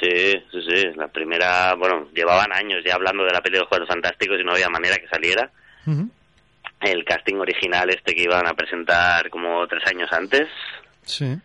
sí 0.00 0.32
sí 0.52 0.58
sí 0.66 0.84
la 0.96 1.08
primera 1.08 1.74
bueno 1.74 2.06
llevaban 2.14 2.52
años 2.52 2.78
ya 2.86 2.94
hablando 2.94 3.24
de 3.24 3.32
la 3.32 3.40
peli 3.42 3.54
de 3.54 3.60
los 3.60 3.68
cuatro 3.68 3.86
fantásticos 3.86 4.38
y 4.40 4.44
no 4.44 4.52
había 4.52 4.68
manera 4.70 4.96
que 4.96 5.08
saliera 5.08 5.50
Ujú. 5.86 6.08
El 6.80 7.04
casting 7.04 7.36
original 7.36 7.90
este 7.90 8.14
que 8.14 8.22
iban 8.22 8.46
a 8.46 8.54
presentar 8.54 9.28
como 9.30 9.66
tres 9.66 9.82
años 9.86 10.12
antes 10.12 10.48
Sí. 11.02 11.36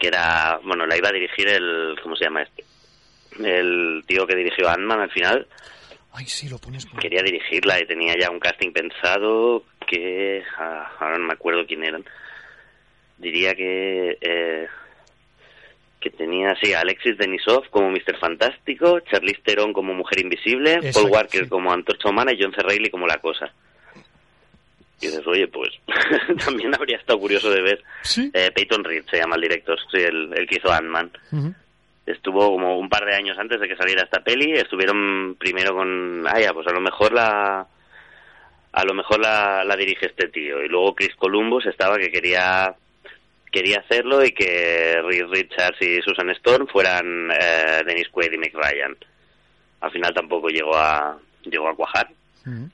que 0.00 0.08
era 0.08 0.58
bueno 0.64 0.86
la 0.86 0.96
iba 0.96 1.08
a 1.08 1.12
dirigir 1.12 1.48
el 1.48 1.96
cómo 2.02 2.16
se 2.16 2.24
llama 2.24 2.42
este 2.42 2.64
el 3.44 4.02
tío 4.06 4.26
que 4.26 4.34
dirigió 4.34 4.68
Ant-Man 4.68 5.00
al 5.00 5.10
final 5.10 5.46
Ay, 6.12 6.24
sí, 6.24 6.48
lo 6.48 6.58
pones 6.58 6.86
por... 6.86 6.98
quería 6.98 7.22
dirigirla 7.22 7.78
y 7.78 7.86
tenía 7.86 8.14
ya 8.18 8.30
un 8.30 8.40
casting 8.40 8.72
pensado 8.72 9.64
que 9.86 10.42
ah, 10.58 10.90
ahora 10.98 11.18
no 11.18 11.26
me 11.26 11.34
acuerdo 11.34 11.66
quién 11.66 11.84
eran 11.84 12.04
diría 13.18 13.54
que 13.54 14.16
eh, 14.20 14.66
que 16.00 16.10
tenía 16.10 16.54
sí 16.62 16.72
a 16.72 16.80
Alexis 16.80 17.18
Denisov 17.18 17.68
como 17.70 17.90
Mr. 17.90 18.18
Fantástico 18.18 19.00
Charlize 19.00 19.42
Theron 19.44 19.72
como 19.72 19.92
Mujer 19.94 20.20
Invisible 20.20 20.74
Exacto, 20.74 21.02
Paul 21.02 21.12
Walker 21.12 21.44
sí. 21.44 21.48
como 21.48 21.72
Antorcha 21.72 22.08
Humana 22.08 22.32
y 22.32 22.42
John 22.42 22.52
C. 22.54 22.62
Reilly 22.62 22.90
como 22.90 23.06
La 23.06 23.18
Cosa 23.18 23.52
y 25.00 25.06
dices 25.08 25.26
oye 25.26 25.46
pues 25.48 25.70
también 26.44 26.74
habría 26.74 26.96
estado 26.96 27.18
curioso 27.18 27.50
de 27.50 27.60
ver 27.62 27.82
Sí. 28.02 28.30
eh, 28.32 28.50
Peyton 28.54 28.82
Reed 28.84 29.04
se 29.10 29.18
llama 29.18 29.36
el 29.36 29.42
director 29.42 29.78
sí 29.90 29.98
el, 29.98 30.32
el 30.34 30.46
que 30.46 30.56
hizo 30.56 30.72
Ant-Man. 30.72 31.10
Estuvo 32.06 32.48
como 32.50 32.78
un 32.78 32.88
par 32.88 33.04
de 33.04 33.16
años 33.16 33.36
antes 33.38 33.58
de 33.60 33.66
que 33.68 33.76
saliera 33.76 34.04
esta 34.04 34.20
peli 34.22 34.52
estuvieron 34.52 35.34
primero 35.38 35.74
con 35.74 36.24
ah 36.28 36.40
ya 36.40 36.52
pues 36.52 36.66
a 36.68 36.72
lo 36.72 36.80
mejor 36.80 37.12
la 37.12 37.66
a 38.72 38.84
lo 38.84 38.94
mejor 38.94 39.18
la, 39.20 39.64
la 39.64 39.74
dirige 39.76 40.06
este 40.06 40.28
tío 40.28 40.62
y 40.62 40.68
luego 40.68 40.94
Chris 40.94 41.14
Columbus 41.16 41.66
estaba 41.66 41.98
que 41.98 42.10
quería 42.12 42.74
quería 43.50 43.78
hacerlo 43.80 44.24
y 44.24 44.32
que 44.32 45.00
Reed 45.02 45.26
Richards 45.30 45.80
y 45.80 46.00
Susan 46.02 46.30
Storm 46.30 46.66
fueran 46.68 47.30
eh, 47.32 47.82
Dennis 47.86 48.08
Quaid 48.10 48.32
y 48.32 48.38
Mick 48.38 48.54
Ryan. 48.54 48.94
Al 49.80 49.90
final 49.90 50.12
tampoco 50.14 50.48
llegó 50.48 50.76
a 50.76 51.18
llegó 51.42 51.68
a 51.68 51.74
cuajar. 51.74 52.08
Ujú. 52.46 52.68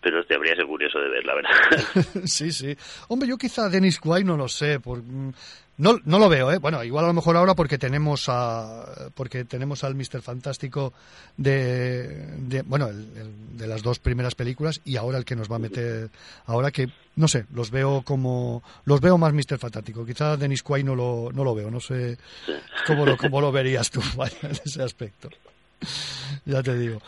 Pero 0.00 0.20
este 0.20 0.34
habría 0.34 0.54
sido 0.54 0.66
curioso 0.66 0.98
de 0.98 1.08
ver 1.08 1.24
la 1.24 1.34
verdad 1.34 2.24
sí, 2.24 2.52
sí. 2.52 2.76
Hombre, 3.08 3.28
yo 3.28 3.36
quizá 3.36 3.68
Dennis 3.68 4.00
Quaid 4.00 4.24
no 4.24 4.36
lo 4.36 4.48
sé, 4.48 4.80
por, 4.80 5.02
mm, 5.02 5.32
no, 5.78 5.98
no 6.04 6.18
lo 6.18 6.28
veo, 6.28 6.52
¿eh? 6.52 6.58
Bueno, 6.58 6.84
igual 6.84 7.06
a 7.06 7.08
lo 7.08 7.14
mejor 7.14 7.36
ahora 7.36 7.54
porque 7.54 7.78
tenemos 7.78 8.26
a 8.28 9.10
porque 9.14 9.44
tenemos 9.46 9.82
al 9.82 9.94
Mr. 9.94 10.20
Fantástico 10.20 10.92
de, 11.38 12.26
de 12.36 12.62
bueno, 12.62 12.88
el, 12.88 12.98
el 13.16 13.56
de 13.56 13.66
las 13.66 13.82
dos 13.82 13.98
primeras 13.98 14.34
películas 14.34 14.82
y 14.84 14.96
ahora 14.96 15.16
el 15.16 15.24
que 15.24 15.36
nos 15.36 15.50
va 15.50 15.56
a 15.56 15.60
meter 15.60 16.10
ahora 16.44 16.70
que 16.70 16.88
no 17.16 17.28
sé, 17.28 17.46
los 17.54 17.70
veo 17.70 18.02
como 18.02 18.62
los 18.84 19.00
veo 19.00 19.16
más 19.16 19.32
Mr. 19.32 19.58
Fantástico. 19.58 20.04
Quizá 20.04 20.36
Dennis 20.36 20.62
Quaid 20.62 20.84
no 20.84 20.94
lo 20.94 21.30
no 21.32 21.44
lo 21.44 21.54
veo, 21.54 21.70
no 21.70 21.80
sé 21.80 22.18
cómo 22.86 23.06
lo 23.06 23.16
cómo 23.16 23.40
lo 23.40 23.50
verías 23.50 23.90
tú 23.90 24.02
vaya, 24.16 24.36
en 24.42 24.50
ese 24.50 24.82
aspecto. 24.82 25.30
Ya 26.44 26.62
te 26.62 26.76
digo. 26.76 27.00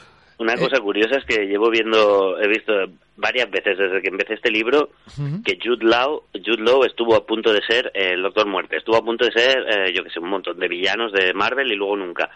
Una 0.42 0.56
cosa 0.56 0.80
curiosa 0.80 1.16
es 1.18 1.24
que 1.24 1.46
llevo 1.46 1.70
viendo, 1.70 2.38
he 2.40 2.48
visto 2.48 2.72
varias 3.16 3.48
veces 3.50 3.78
desde 3.78 4.02
que 4.02 4.08
empecé 4.08 4.34
este 4.34 4.50
libro 4.50 4.90
que 5.44 5.56
Jude 5.62 5.84
Law, 5.84 6.24
Jude 6.34 6.62
Law 6.62 6.84
estuvo 6.84 7.14
a 7.14 7.24
punto 7.24 7.52
de 7.52 7.60
ser 7.66 7.92
eh, 7.94 8.10
el 8.14 8.22
Doctor 8.22 8.46
Muerte, 8.46 8.76
estuvo 8.76 8.96
a 8.96 9.04
punto 9.04 9.24
de 9.24 9.32
ser, 9.32 9.58
eh, 9.68 9.92
yo 9.94 10.02
que 10.02 10.10
sé, 10.10 10.18
un 10.18 10.30
montón 10.30 10.58
de 10.58 10.66
villanos 10.68 11.12
de 11.12 11.32
Marvel 11.32 11.70
y 11.70 11.76
luego 11.76 11.96
nunca. 11.96 12.28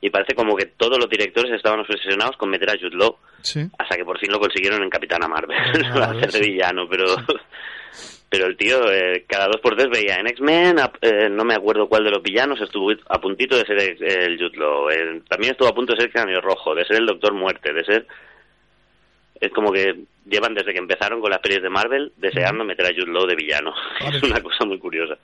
Y 0.00 0.10
parece 0.10 0.34
como 0.34 0.54
que 0.56 0.66
todos 0.66 0.98
los 0.98 1.08
directores 1.08 1.52
estaban 1.52 1.80
obsesionados 1.80 2.36
con 2.36 2.50
meter 2.50 2.68
a 2.70 2.78
Jude 2.78 2.96
Law, 2.96 3.16
Sí. 3.40 3.60
hasta 3.78 3.96
que 3.96 4.04
por 4.04 4.18
fin 4.18 4.30
lo 4.32 4.38
consiguieron 4.40 4.82
en 4.82 4.90
Capitana 4.90 5.26
Marvel, 5.28 5.56
Ah, 5.56 5.98
vale, 5.98 6.18
hacer 6.18 6.32
de 6.32 6.44
sí. 6.44 6.50
villano, 6.52 6.86
pero... 6.88 7.06
Pero 8.32 8.46
el 8.46 8.56
tío, 8.56 8.90
eh, 8.90 9.26
cada 9.28 9.46
dos 9.46 9.60
por 9.60 9.76
tres 9.76 9.90
veía 9.90 10.16
en 10.16 10.26
X-Men, 10.26 10.78
eh, 11.02 11.28
no 11.30 11.44
me 11.44 11.54
acuerdo 11.54 11.86
cuál 11.86 12.02
de 12.02 12.10
los 12.10 12.22
villanos, 12.22 12.58
estuvo 12.62 12.90
a 12.90 13.20
puntito 13.20 13.58
de 13.58 13.66
ser 13.66 13.78
el, 13.78 14.02
el. 14.02 14.40
Eh, 14.40 15.20
también 15.28 15.52
estuvo 15.52 15.68
a 15.68 15.74
punto 15.74 15.92
de 15.92 16.00
ser 16.00 16.10
Cráneo 16.10 16.40
Rojo, 16.40 16.74
de 16.74 16.86
ser 16.86 16.96
el 16.96 17.06
Doctor 17.06 17.34
Muerte, 17.34 17.74
de 17.74 17.84
ser... 17.84 18.06
Es 19.38 19.52
como 19.52 19.70
que 19.70 20.04
llevan 20.24 20.54
desde 20.54 20.72
que 20.72 20.78
empezaron 20.78 21.20
con 21.20 21.28
las 21.28 21.40
pelis 21.40 21.60
de 21.60 21.68
Marvel 21.68 22.10
deseando 22.16 22.64
meter 22.64 22.86
a 22.86 22.94
Jude 22.94 23.12
Law 23.12 23.26
de 23.26 23.36
villano. 23.36 23.74
Vale. 24.00 24.16
Es 24.16 24.22
una 24.22 24.40
cosa 24.40 24.64
muy 24.64 24.78
curiosa. 24.78 25.18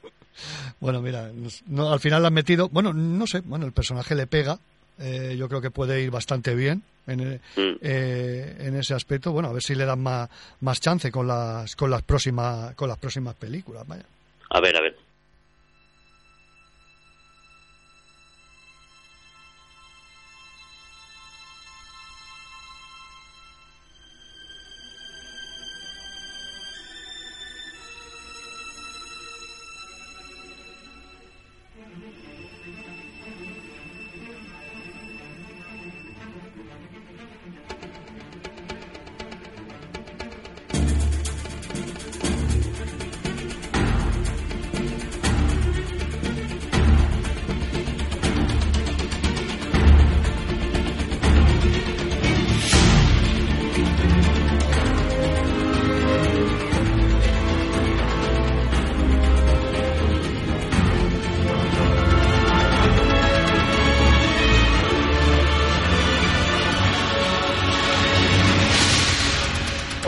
Bueno, 0.79 1.01
mira, 1.01 1.31
no, 1.67 1.91
al 1.91 2.01
final 2.01 2.21
lo 2.21 2.29
han 2.29 2.35
metido. 2.35 2.69
Bueno, 2.69 2.93
no 2.93 3.27
sé, 3.27 3.41
bueno, 3.43 3.65
el 3.65 3.73
personaje 3.73 4.15
le 4.15 4.27
pega. 4.27 4.59
Eh, 4.99 5.37
yo 5.39 5.49
creo 5.49 5.61
que 5.61 5.71
puede 5.71 6.01
ir 6.03 6.11
bastante 6.11 6.55
bien 6.55 6.83
en, 7.07 7.21
eh, 7.21 7.41
Mm. 7.57 7.77
eh, 7.81 8.57
en 8.61 8.77
ese 8.77 8.95
aspecto. 8.95 9.33
Bueno, 9.33 9.49
a 9.49 9.53
ver 9.53 9.63
si 9.63 9.75
le 9.75 9.85
dan 9.85 10.01
más, 10.01 10.29
más 10.61 10.81
chance 10.81 11.11
con 11.11 11.27
las 11.27 11.75
con 11.77 11.91
las 11.91 12.03
próximas 12.03 12.75
con 12.75 12.89
las 12.89 12.99
próximas 12.99 13.35
películas. 13.35 13.87
Vaya. 13.87 14.05
A 14.51 14.61
ver, 14.61 14.77
a 14.77 14.81
ver. 14.81 15.08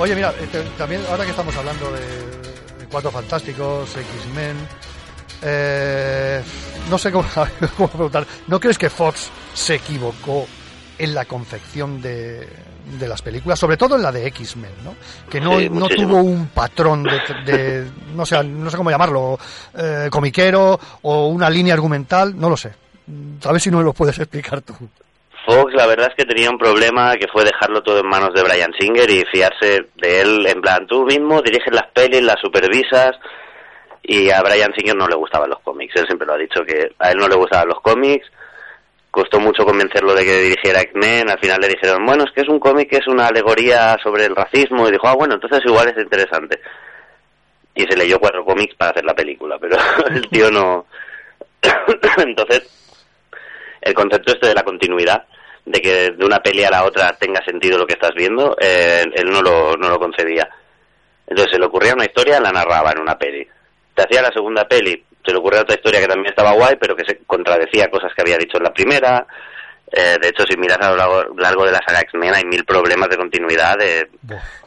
Oye, 0.00 0.14
mira, 0.14 0.32
eh, 0.40 0.70
también 0.78 1.02
ahora 1.10 1.24
que 1.24 1.30
estamos 1.30 1.54
hablando 1.54 1.92
de, 1.92 2.86
Cuatro 2.90 3.10
Fantásticos, 3.10 3.94
X-Men, 3.94 4.56
eh, 5.42 6.42
no 6.88 6.96
sé 6.96 7.12
cómo, 7.12 7.28
preguntar, 7.88 8.26
¿no 8.46 8.58
crees 8.58 8.78
que 8.78 8.88
Fox 8.88 9.28
se 9.52 9.74
equivocó 9.74 10.46
en 10.96 11.12
la 11.12 11.26
confección 11.26 12.00
de, 12.00 12.48
las 12.98 13.20
películas, 13.20 13.58
sobre 13.58 13.76
todo 13.76 13.96
en 13.96 14.02
la 14.02 14.10
de 14.10 14.26
X-Men, 14.28 14.72
¿no? 14.82 14.94
Que 15.28 15.38
no, 15.38 15.60
no 15.60 15.86
tuvo 15.90 16.22
un 16.22 16.46
patrón 16.46 17.04
de, 17.04 17.86
no 18.16 18.24
sé, 18.24 18.42
no 18.42 18.70
sé 18.70 18.78
cómo 18.78 18.90
llamarlo, 18.90 19.38
eh, 19.76 20.08
comiquero 20.10 20.80
o 21.02 21.26
una 21.26 21.50
línea 21.50 21.74
argumental, 21.74 22.34
no 22.40 22.48
lo 22.48 22.56
sé. 22.56 22.72
A 23.44 23.52
ver 23.52 23.60
si 23.60 23.70
no 23.70 23.76
me 23.78 23.84
lo 23.84 23.92
puedes 23.92 24.18
explicar 24.18 24.62
tú. 24.62 24.74
Fox, 25.50 25.74
la 25.74 25.86
verdad 25.86 26.08
es 26.10 26.14
que 26.14 26.24
tenía 26.24 26.48
un 26.48 26.58
problema 26.58 27.16
que 27.16 27.26
fue 27.26 27.42
dejarlo 27.42 27.82
todo 27.82 27.98
en 27.98 28.06
manos 28.06 28.32
de 28.34 28.42
Brian 28.42 28.72
Singer 28.78 29.10
y 29.10 29.24
fiarse 29.24 29.86
de 29.96 30.20
él, 30.20 30.46
en 30.46 30.60
plan, 30.60 30.86
tú 30.86 31.04
mismo 31.04 31.42
diriges 31.42 31.74
las 31.74 31.90
pelis, 31.92 32.22
las 32.22 32.40
supervisas, 32.40 33.16
y 34.02 34.30
a 34.30 34.40
Brian 34.42 34.72
Singer 34.76 34.94
no 34.94 35.08
le 35.08 35.16
gustaban 35.16 35.50
los 35.50 35.60
cómics. 35.60 35.94
Él 35.96 36.06
siempre 36.06 36.26
lo 36.26 36.34
ha 36.34 36.38
dicho 36.38 36.62
que 36.64 36.92
a 36.98 37.10
él 37.10 37.18
no 37.18 37.28
le 37.28 37.34
gustaban 37.34 37.68
los 37.68 37.80
cómics. 37.80 38.26
Costó 39.10 39.40
mucho 39.40 39.64
convencerlo 39.64 40.14
de 40.14 40.24
que 40.24 40.40
dirigiera 40.40 40.82
X-Men. 40.82 41.30
Al 41.30 41.38
final 41.40 41.60
le 41.60 41.68
dijeron, 41.68 42.06
bueno, 42.06 42.24
es 42.24 42.32
que 42.32 42.42
es 42.42 42.48
un 42.48 42.60
cómic 42.60 42.88
que 42.88 42.98
es 42.98 43.08
una 43.08 43.26
alegoría 43.26 43.96
sobre 44.02 44.26
el 44.26 44.36
racismo. 44.36 44.88
Y 44.88 44.92
dijo, 44.92 45.08
ah, 45.08 45.14
bueno, 45.14 45.34
entonces 45.34 45.60
igual 45.64 45.88
es 45.88 46.02
interesante. 46.02 46.60
Y 47.74 47.82
se 47.82 47.96
leyó 47.96 48.18
cuatro 48.18 48.44
cómics 48.44 48.74
para 48.76 48.92
hacer 48.92 49.04
la 49.04 49.14
película, 49.14 49.58
pero 49.58 49.76
el 50.10 50.28
tío 50.28 50.50
no. 50.50 50.86
entonces, 52.18 52.68
el 53.80 53.94
concepto 53.94 54.32
este 54.32 54.48
de 54.48 54.54
la 54.54 54.62
continuidad, 54.62 55.26
de 55.64 55.80
que 55.80 56.10
de 56.12 56.24
una 56.24 56.40
peli 56.40 56.64
a 56.64 56.70
la 56.70 56.84
otra 56.84 57.16
tenga 57.18 57.44
sentido 57.44 57.78
lo 57.78 57.86
que 57.86 57.94
estás 57.94 58.12
viendo, 58.14 58.56
eh, 58.60 59.04
él 59.14 59.30
no 59.30 59.42
lo, 59.42 59.76
no 59.76 59.88
lo 59.88 59.98
concedía. 59.98 60.48
Entonces 61.26 61.52
se 61.52 61.58
le 61.58 61.66
ocurría 61.66 61.94
una 61.94 62.04
historia, 62.04 62.40
la 62.40 62.50
narraba 62.50 62.92
en 62.92 63.00
una 63.00 63.16
peli. 63.16 63.46
Te 63.94 64.02
hacía 64.02 64.22
la 64.22 64.32
segunda 64.32 64.66
peli, 64.66 65.04
se 65.24 65.32
le 65.32 65.38
ocurría 65.38 65.62
otra 65.62 65.76
historia 65.76 66.00
que 66.00 66.08
también 66.08 66.30
estaba 66.30 66.52
guay, 66.52 66.76
pero 66.80 66.96
que 66.96 67.04
se 67.04 67.18
contradecía 67.24 67.90
cosas 67.90 68.12
que 68.14 68.22
había 68.22 68.38
dicho 68.38 68.56
en 68.56 68.64
la 68.64 68.72
primera. 68.72 69.26
Eh, 69.92 70.16
de 70.20 70.28
hecho, 70.28 70.44
si 70.48 70.56
miras 70.56 70.78
a 70.80 70.90
lo 70.90 71.34
largo, 71.34 71.64
de 71.64 71.72
la 71.72 71.80
saga 71.84 72.00
X-Men, 72.00 72.34
hay 72.34 72.44
mil 72.44 72.64
problemas 72.64 73.08
de 73.08 73.16
continuidad. 73.16 73.76
De, 73.76 74.08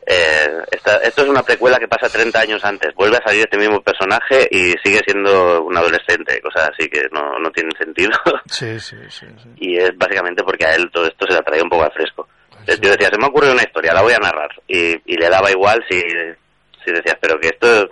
eh, 0.05 0.49
esto 0.71 1.23
es 1.23 1.29
una 1.29 1.43
precuela 1.43 1.79
que 1.79 1.88
pasa 1.88 2.09
30 2.09 2.39
años 2.39 2.65
antes. 2.65 2.93
Vuelve 2.93 3.17
a 3.17 3.23
salir 3.25 3.41
este 3.41 3.57
mismo 3.57 3.81
personaje 3.81 4.47
y 4.51 4.73
sigue 4.83 4.99
siendo 5.05 5.63
un 5.63 5.77
adolescente, 5.77 6.41
cosas 6.41 6.71
así 6.73 6.89
que 6.89 7.07
no, 7.12 7.39
no 7.39 7.49
tienen 7.51 7.75
sentido. 7.77 8.12
Sí, 8.45 8.79
sí, 8.79 8.97
sí, 9.09 9.25
Y 9.57 9.77
es 9.77 9.97
básicamente 9.97 10.43
porque 10.43 10.65
a 10.65 10.75
él 10.75 10.89
todo 10.91 11.07
esto 11.07 11.25
se 11.27 11.33
le 11.33 11.41
traía 11.41 11.63
un 11.63 11.69
poco 11.69 11.83
al 11.83 11.91
fresco. 11.93 12.27
Pues 12.65 12.79
yo 12.79 12.91
decía, 12.91 13.09
se 13.09 13.17
me 13.17 13.25
ha 13.25 13.29
ocurrido 13.29 13.53
una 13.53 13.63
historia, 13.63 13.93
la 13.93 14.01
voy 14.01 14.13
a 14.13 14.19
narrar. 14.19 14.49
Y, 14.67 14.95
y 15.05 15.17
le 15.17 15.29
daba 15.29 15.49
igual 15.51 15.83
si, 15.89 15.99
si 15.99 16.91
decías, 16.91 17.17
pero 17.19 17.39
que 17.39 17.47
esto 17.47 17.89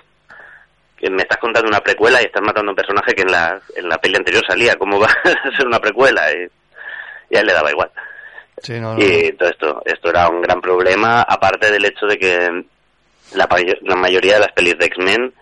me 1.09 1.23
estás 1.23 1.39
contando 1.39 1.67
una 1.67 1.79
precuela 1.79 2.21
y 2.21 2.25
estás 2.25 2.43
matando 2.43 2.69
a 2.69 2.73
un 2.73 2.75
personaje 2.75 3.13
que 3.13 3.23
en 3.23 3.31
la, 3.31 3.59
en 3.75 3.89
la 3.89 3.97
peli 3.97 4.17
anterior 4.17 4.43
salía. 4.47 4.75
¿Cómo 4.75 4.99
va 4.99 5.07
a 5.23 5.57
ser 5.57 5.65
una 5.65 5.79
precuela? 5.79 6.31
Y, 6.31 6.47
y 7.31 7.37
a 7.37 7.39
él 7.39 7.47
le 7.47 7.53
daba 7.53 7.71
igual. 7.71 7.89
Y 8.99 9.31
todo 9.33 9.49
esto, 9.49 9.81
esto 9.85 10.09
era 10.09 10.29
un 10.29 10.41
gran 10.41 10.61
problema, 10.61 11.21
aparte 11.21 11.71
del 11.71 11.85
hecho 11.85 12.05
de 12.05 12.17
que 12.17 12.65
la, 13.33 13.47
la 13.81 13.95
mayoría 13.95 14.35
de 14.35 14.41
las 14.41 14.51
pelis 14.51 14.77
de 14.77 14.85
X-Men 14.85 15.33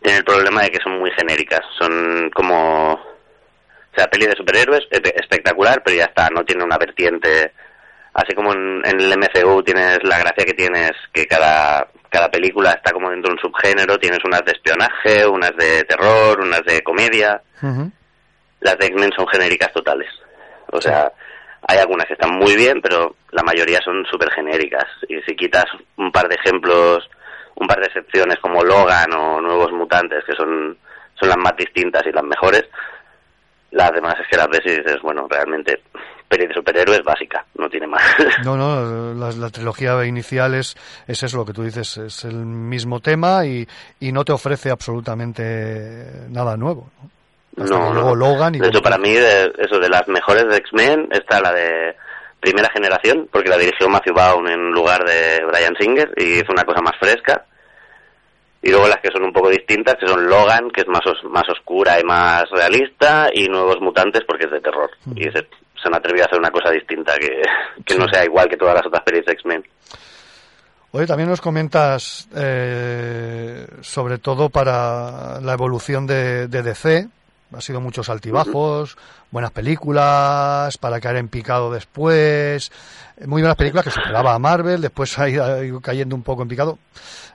tienen 0.00 0.18
el 0.18 0.24
problema 0.24 0.62
de 0.62 0.70
que 0.70 0.82
son 0.82 0.98
muy 0.98 1.10
genéricas. 1.12 1.60
Son 1.78 2.30
como. 2.34 2.94
O 2.94 3.94
sea, 3.94 4.06
peli 4.08 4.26
de 4.26 4.36
superhéroes, 4.36 4.86
espectacular, 4.90 5.82
pero 5.84 5.96
ya 5.96 6.04
está, 6.04 6.28
no 6.30 6.44
tiene 6.44 6.64
una 6.64 6.78
vertiente. 6.78 7.52
Así 8.14 8.34
como 8.34 8.52
en, 8.52 8.82
el 8.84 9.16
MCU 9.16 9.62
tienes 9.62 9.98
la 10.02 10.18
gracia 10.18 10.44
que 10.44 10.54
tienes 10.54 10.92
que 11.12 11.26
cada, 11.26 11.88
cada 12.08 12.28
película 12.30 12.72
está 12.72 12.92
como 12.92 13.10
dentro 13.10 13.30
de 13.30 13.34
un 13.34 13.40
subgénero, 13.40 13.98
tienes 13.98 14.20
unas 14.24 14.44
de 14.44 14.52
espionaje, 14.52 15.26
unas 15.26 15.52
de 15.56 15.84
terror, 15.84 16.40
unas 16.40 16.62
de 16.64 16.80
comedia. 16.82 17.40
Las 18.60 18.78
de 18.78 18.86
X-Men 18.86 19.10
son 19.16 19.26
genéricas 19.28 19.72
totales. 19.72 20.08
O 20.72 20.80
sea, 20.80 21.12
hay 21.66 21.78
algunas 21.78 22.06
que 22.06 22.14
están 22.14 22.36
muy 22.38 22.56
bien, 22.56 22.80
pero 22.80 23.16
la 23.32 23.42
mayoría 23.42 23.78
son 23.84 24.04
súper 24.10 24.30
genéricas. 24.32 24.86
Y 25.08 25.20
si 25.22 25.36
quitas 25.36 25.66
un 25.96 26.10
par 26.12 26.28
de 26.28 26.36
ejemplos, 26.36 27.08
un 27.56 27.66
par 27.66 27.78
de 27.80 27.86
excepciones 27.86 28.38
como 28.40 28.62
Logan 28.62 29.12
o 29.14 29.40
Nuevos 29.40 29.72
Mutantes, 29.72 30.24
que 30.24 30.34
son, 30.34 30.76
son 31.18 31.28
las 31.28 31.38
más 31.38 31.56
distintas 31.56 32.06
y 32.06 32.12
las 32.12 32.24
mejores, 32.24 32.64
las 33.70 33.92
demás 33.92 34.14
es 34.20 34.26
que 34.30 34.36
las 34.36 34.48
ves 34.48 34.62
y 34.64 34.70
dices, 34.70 34.98
bueno, 35.02 35.26
realmente 35.28 35.82
peli 36.28 36.46
de 36.46 36.54
superhéroes 36.54 37.02
básica, 37.02 37.44
no 37.56 37.68
tiene 37.68 37.86
más. 37.86 38.02
No, 38.44 38.56
no, 38.56 39.14
la, 39.14 39.50
trilogía 39.50 40.04
inicial 40.04 40.54
es, 40.54 40.76
es 41.06 41.22
eso 41.22 41.38
lo 41.38 41.44
que 41.44 41.52
tú 41.52 41.62
dices, 41.62 41.96
es 41.96 42.24
el 42.24 42.36
mismo 42.36 43.00
tema 43.00 43.46
y, 43.46 43.66
y 43.98 44.12
no 44.12 44.24
te 44.24 44.32
ofrece 44.32 44.70
absolutamente 44.70 46.26
nada 46.28 46.56
nuevo. 46.56 46.90
¿no? 47.02 47.17
No, 47.64 47.92
luego 47.92 48.14
Logan 48.14 48.54
y 48.54 48.58
de 48.58 48.68
hecho, 48.68 48.82
para 48.82 48.98
mí, 48.98 49.12
de, 49.12 49.52
eso 49.58 49.78
de 49.78 49.88
las 49.88 50.06
mejores 50.08 50.44
de 50.48 50.56
X-Men 50.56 51.08
está 51.10 51.40
la 51.40 51.52
de 51.52 51.96
primera 52.40 52.70
generación, 52.70 53.28
porque 53.30 53.48
la 53.48 53.56
dirigió 53.56 53.88
Matthew 53.88 54.14
Vaughn 54.14 54.48
en 54.48 54.70
lugar 54.70 55.04
de 55.04 55.44
Brian 55.46 55.74
Singer 55.78 56.12
y 56.16 56.40
hizo 56.40 56.52
una 56.52 56.64
cosa 56.64 56.80
más 56.80 56.94
fresca. 56.98 57.44
Y 58.60 58.70
luego 58.70 58.88
las 58.88 58.98
que 58.98 59.10
son 59.12 59.22
un 59.22 59.32
poco 59.32 59.50
distintas, 59.50 59.96
que 59.96 60.06
son 60.06 60.26
Logan, 60.26 60.70
que 60.70 60.80
es 60.80 60.88
más, 60.88 61.00
más 61.24 61.48
oscura 61.48 61.98
y 62.00 62.04
más 62.04 62.44
realista, 62.50 63.28
y 63.32 63.46
Nuevos 63.46 63.80
Mutantes, 63.80 64.22
porque 64.26 64.46
es 64.46 64.50
de 64.50 64.60
terror. 64.60 64.90
Y 65.14 65.24
se, 65.24 65.46
han 65.84 65.94
atrevido 65.94 66.24
a 66.24 66.26
hacer 66.26 66.40
una 66.40 66.50
cosa 66.50 66.70
distinta, 66.70 67.14
que, 67.18 67.40
que 67.84 67.96
no 67.96 68.06
sea 68.12 68.24
igual 68.24 68.48
que 68.48 68.56
todas 68.56 68.74
las 68.74 68.86
otras 68.86 69.02
pelis 69.04 69.24
de 69.26 69.32
X-Men. 69.32 69.64
Oye, 70.90 71.06
también 71.06 71.28
nos 71.28 71.40
comentas, 71.40 72.28
eh, 72.34 73.66
sobre 73.82 74.18
todo 74.18 74.48
para 74.48 75.40
la 75.40 75.52
evolución 75.52 76.06
de, 76.06 76.48
de 76.48 76.62
DC, 76.62 77.08
ha 77.52 77.60
sido 77.60 77.80
muchos 77.80 78.08
altibajos, 78.08 78.96
buenas 79.30 79.50
películas, 79.50 80.76
para 80.78 81.00
caer 81.00 81.16
en 81.16 81.28
picado 81.28 81.72
después, 81.72 82.70
muy 83.26 83.42
buenas 83.42 83.56
películas 83.56 83.84
que 83.84 83.90
superaba 83.90 84.34
a 84.34 84.38
Marvel, 84.38 84.80
después 84.80 85.18
ha 85.18 85.28
ido 85.28 85.80
cayendo 85.80 86.14
un 86.14 86.22
poco 86.22 86.42
en 86.42 86.48
picado. 86.48 86.78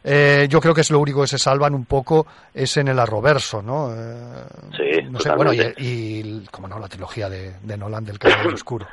Eh, 0.03 0.47
yo 0.49 0.59
creo 0.59 0.73
que 0.73 0.81
es 0.81 0.91
lo 0.91 0.99
único 0.99 1.21
que 1.21 1.27
se 1.27 1.37
salvan 1.37 1.73
un 1.73 1.85
poco 1.85 2.27
es 2.53 2.75
en 2.77 2.89
el 2.89 2.99
arroverso, 2.99 3.61
¿no? 3.61 3.93
Eh, 3.95 4.43
sí, 4.75 5.07
no 5.09 5.19
sé, 5.19 5.31
bueno, 5.31 5.53
y, 5.53 6.45
como 6.51 6.67
no, 6.67 6.77
la 6.77 6.89
trilogía 6.89 7.29
de, 7.29 7.77
Nolan 7.77 8.03
del 8.03 8.19
Caballero 8.19 8.49
Oscuro. 8.53 8.87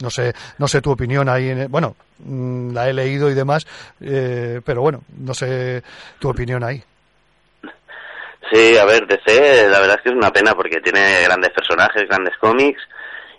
No 0.00 0.10
sé, 0.10 0.34
no 0.58 0.66
sé 0.66 0.80
tu 0.80 0.90
opinión 0.90 1.28
ahí. 1.28 1.50
En, 1.50 1.70
bueno, 1.70 1.94
mm, 2.18 2.72
la 2.72 2.88
he 2.88 2.92
leído 2.92 3.30
y 3.30 3.34
demás, 3.34 3.66
eh, 4.00 4.60
pero 4.64 4.80
bueno, 4.80 5.02
no 5.18 5.34
sé 5.34 5.82
tu 6.18 6.28
opinión 6.30 6.64
ahí. 6.64 6.82
Sí, 8.52 8.76
a 8.76 8.84
ver, 8.84 9.06
DC 9.06 9.68
la 9.68 9.80
verdad 9.80 9.96
es 9.96 10.02
que 10.02 10.08
es 10.10 10.14
una 10.14 10.30
pena 10.30 10.54
porque 10.54 10.80
tiene 10.80 11.22
grandes 11.24 11.50
personajes, 11.50 12.08
grandes 12.08 12.36
cómics 12.38 12.82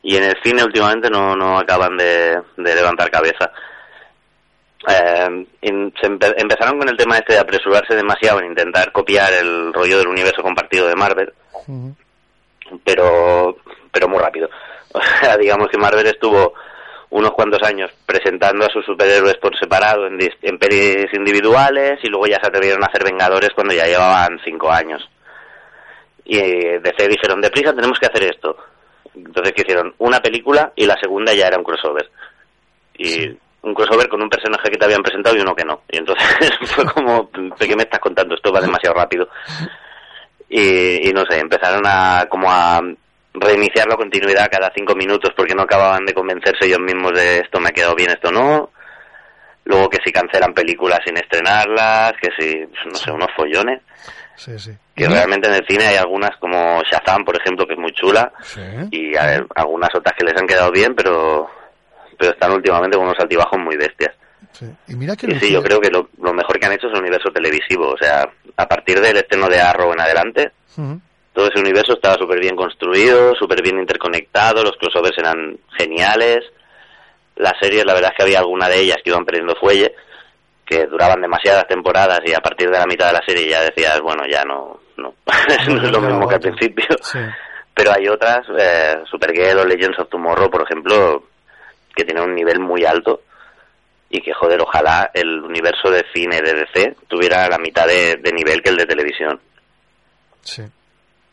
y 0.01 0.15
en 0.17 0.23
el 0.23 0.35
cine 0.43 0.63
últimamente 0.63 1.09
no, 1.09 1.35
no 1.35 1.57
acaban 1.57 1.97
de, 1.97 2.39
levantar 2.57 3.09
cabeza. 3.09 3.51
Eh, 4.87 5.47
empezaron 5.61 6.77
con 6.77 6.89
el 6.89 6.97
tema 6.97 7.17
este 7.17 7.33
de 7.33 7.39
apresurarse 7.39 7.95
demasiado 7.95 8.39
en 8.39 8.47
intentar 8.47 8.91
copiar 8.91 9.33
el 9.33 9.73
rollo 9.73 9.97
del 9.97 10.07
universo 10.07 10.43
compartido 10.43 10.87
de 10.87 10.95
Marvel, 10.95 11.33
pero 12.83 13.57
pero 13.91 14.07
muy 14.07 14.19
rápido. 14.19 14.49
O 14.95 15.01
sea, 15.01 15.35
digamos 15.35 15.67
que 15.67 15.77
Marvel 15.77 16.07
estuvo 16.07 16.53
unos 17.15 17.31
cuantos 17.31 17.63
años 17.63 17.89
presentando 18.05 18.65
a 18.65 18.69
sus 18.69 18.85
superhéroes 18.85 19.37
por 19.37 19.57
separado 19.57 20.05
en, 20.05 20.19
en 20.19 20.57
pelis 20.59 21.07
individuales 21.13 21.97
y 22.03 22.09
luego 22.09 22.27
ya 22.27 22.41
se 22.41 22.47
atrevieron 22.47 22.83
a 22.83 22.87
hacer 22.87 23.05
Vengadores 23.05 23.51
cuando 23.55 23.73
ya 23.73 23.85
llevaban 23.85 24.37
cinco 24.43 24.69
años. 24.69 25.09
Y 26.25 26.37
eh, 26.37 26.81
DC 26.83 27.07
dijeron, 27.07 27.39
deprisa 27.39 27.73
tenemos 27.73 27.97
que 27.99 28.07
hacer 28.07 28.23
esto. 28.23 28.57
Entonces 29.15 29.53
que 29.53 29.61
hicieron 29.61 29.95
una 29.99 30.19
película 30.19 30.73
y 30.75 30.85
la 30.85 30.99
segunda 30.99 31.33
ya 31.33 31.47
era 31.47 31.57
un 31.57 31.63
crossover. 31.63 32.11
Y 32.97 33.29
un 33.61 33.73
crossover 33.73 34.09
con 34.09 34.21
un 34.21 34.29
personaje 34.29 34.69
que 34.69 34.77
te 34.77 34.83
habían 34.83 35.01
presentado 35.01 35.37
y 35.37 35.39
uno 35.39 35.55
que 35.55 35.63
no. 35.63 35.83
Y 35.89 35.97
entonces 35.97 36.27
fue 36.65 36.83
como, 36.83 37.31
¿qué 37.31 37.75
me 37.77 37.83
estás 37.83 38.01
contando? 38.01 38.35
Esto 38.35 38.51
va 38.51 38.59
demasiado 38.59 38.95
rápido. 38.95 39.29
Y, 40.47 41.09
y 41.09 41.11
no 41.11 41.25
sé, 41.27 41.39
empezaron 41.39 41.81
a 41.87 42.27
como 42.29 42.45
a 42.51 42.79
reiniciar 43.39 43.87
la 43.87 43.95
continuidad 43.95 44.49
cada 44.51 44.71
cinco 44.73 44.95
minutos 44.95 45.31
porque 45.35 45.55
no 45.55 45.63
acababan 45.63 46.05
de 46.05 46.13
convencerse 46.13 46.65
ellos 46.65 46.79
mismos 46.79 47.13
de 47.13 47.39
esto 47.39 47.59
me 47.59 47.69
ha 47.69 47.73
quedado 47.73 47.95
bien, 47.95 48.11
esto 48.11 48.31
no. 48.31 48.71
Luego 49.65 49.89
que 49.89 49.97
si 50.05 50.11
cancelan 50.11 50.53
películas 50.53 50.99
sin 51.03 51.17
estrenarlas, 51.17 52.13
que 52.21 52.29
si, 52.37 52.55
no 52.87 52.95
sé, 52.95 53.11
unos 53.11 53.29
follones. 53.35 53.81
Sí, 54.35 54.59
sí. 54.59 54.71
Que 54.93 55.07
realmente 55.07 55.47
en 55.47 55.55
el 55.55 55.65
cine 55.67 55.87
hay 55.87 55.95
algunas 55.95 56.37
como 56.37 56.81
Shazam, 56.83 57.25
por 57.25 57.35
ejemplo, 57.35 57.65
que 57.65 57.73
es 57.73 57.79
muy 57.79 57.91
chula. 57.93 58.31
Y 58.91 59.15
algunas 59.15 59.89
otras 59.95 60.15
que 60.17 60.25
les 60.25 60.39
han 60.39 60.45
quedado 60.45 60.71
bien, 60.71 60.93
pero, 60.93 61.49
pero 62.17 62.31
están 62.31 62.51
últimamente 62.51 62.95
con 62.95 63.07
unos 63.07 63.19
altibajos 63.19 63.59
muy 63.59 63.75
bestias. 63.75 64.13
Sí, 64.51 64.67
y 64.87 64.95
mira 64.95 65.15
que 65.15 65.37
sí 65.39 65.51
yo 65.51 65.61
creo 65.61 65.81
que 65.81 65.89
lo, 65.89 66.07
mejor 66.33 66.59
que 66.59 66.65
han 66.65 66.73
hecho 66.73 66.87
es 66.87 66.93
el 66.93 67.01
universo 67.01 67.29
televisivo. 67.31 67.89
O 67.89 67.97
sea, 67.97 68.29
a 68.55 68.67
partir 68.67 69.01
del 69.01 69.17
estreno 69.17 69.49
de 69.49 69.59
Arrow 69.59 69.91
en 69.93 69.99
adelante, 69.99 70.51
todo 71.35 71.49
ese 71.49 71.59
universo 71.59 71.93
estaba 71.93 72.15
súper 72.15 72.39
bien 72.39 72.55
construido, 72.55 73.35
súper 73.35 73.61
bien 73.61 73.77
interconectado, 73.77 74.63
los 74.63 74.77
crossovers 74.77 75.17
eran 75.17 75.59
geniales. 75.77 76.39
Las 77.35 77.53
series, 77.59 77.85
la 77.85 77.93
verdad 77.93 78.11
es 78.11 78.17
que 78.17 78.23
había 78.23 78.39
alguna 78.39 78.69
de 78.69 78.79
ellas 78.79 78.97
que 79.03 79.09
iban 79.09 79.25
perdiendo 79.25 79.53
fuelle, 79.55 79.93
que 80.65 80.87
duraban 80.87 81.21
demasiadas 81.21 81.67
temporadas 81.67 82.21
y 82.25 82.33
a 82.33 82.39
partir 82.39 82.71
de 82.71 82.79
la 82.79 82.85
mitad 82.85 83.07
de 83.07 83.13
la 83.19 83.25
serie 83.27 83.49
ya 83.49 83.61
decías, 83.61 83.99
bueno, 83.99 84.23
ya 84.31 84.45
no, 84.45 84.79
no, 84.95 85.13
no 85.67 85.83
es 85.83 85.91
lo 85.91 85.99
mismo 85.99 86.25
que 86.25 86.35
al 86.35 86.41
principio. 86.41 86.87
Sí. 87.01 87.19
Pero 87.73 87.91
hay 87.91 88.07
otras, 88.07 88.47
eh, 88.57 89.03
Supergirl 89.11 89.59
o 89.59 89.65
Legends 89.65 89.99
of 89.99 90.09
Tomorrow, 90.09 90.49
por 90.49 90.63
ejemplo, 90.63 91.23
que 91.93 92.05
tienen 92.05 92.23
un 92.23 92.33
nivel 92.33 92.61
muy 92.61 92.85
alto 92.85 93.23
y 94.09 94.21
que, 94.21 94.31
joder, 94.31 94.61
ojalá 94.61 95.11
el 95.13 95.41
universo 95.41 95.91
de 95.91 96.05
cine 96.13 96.39
de 96.41 96.53
DC 96.53 96.95
tuviera 97.09 97.49
la 97.49 97.57
mitad 97.57 97.85
de, 97.85 98.15
de 98.15 98.31
nivel 98.31 98.61
que 98.61 98.69
el 98.69 98.77
de 98.77 98.85
televisión. 98.85 99.37
Sí. 100.41 100.63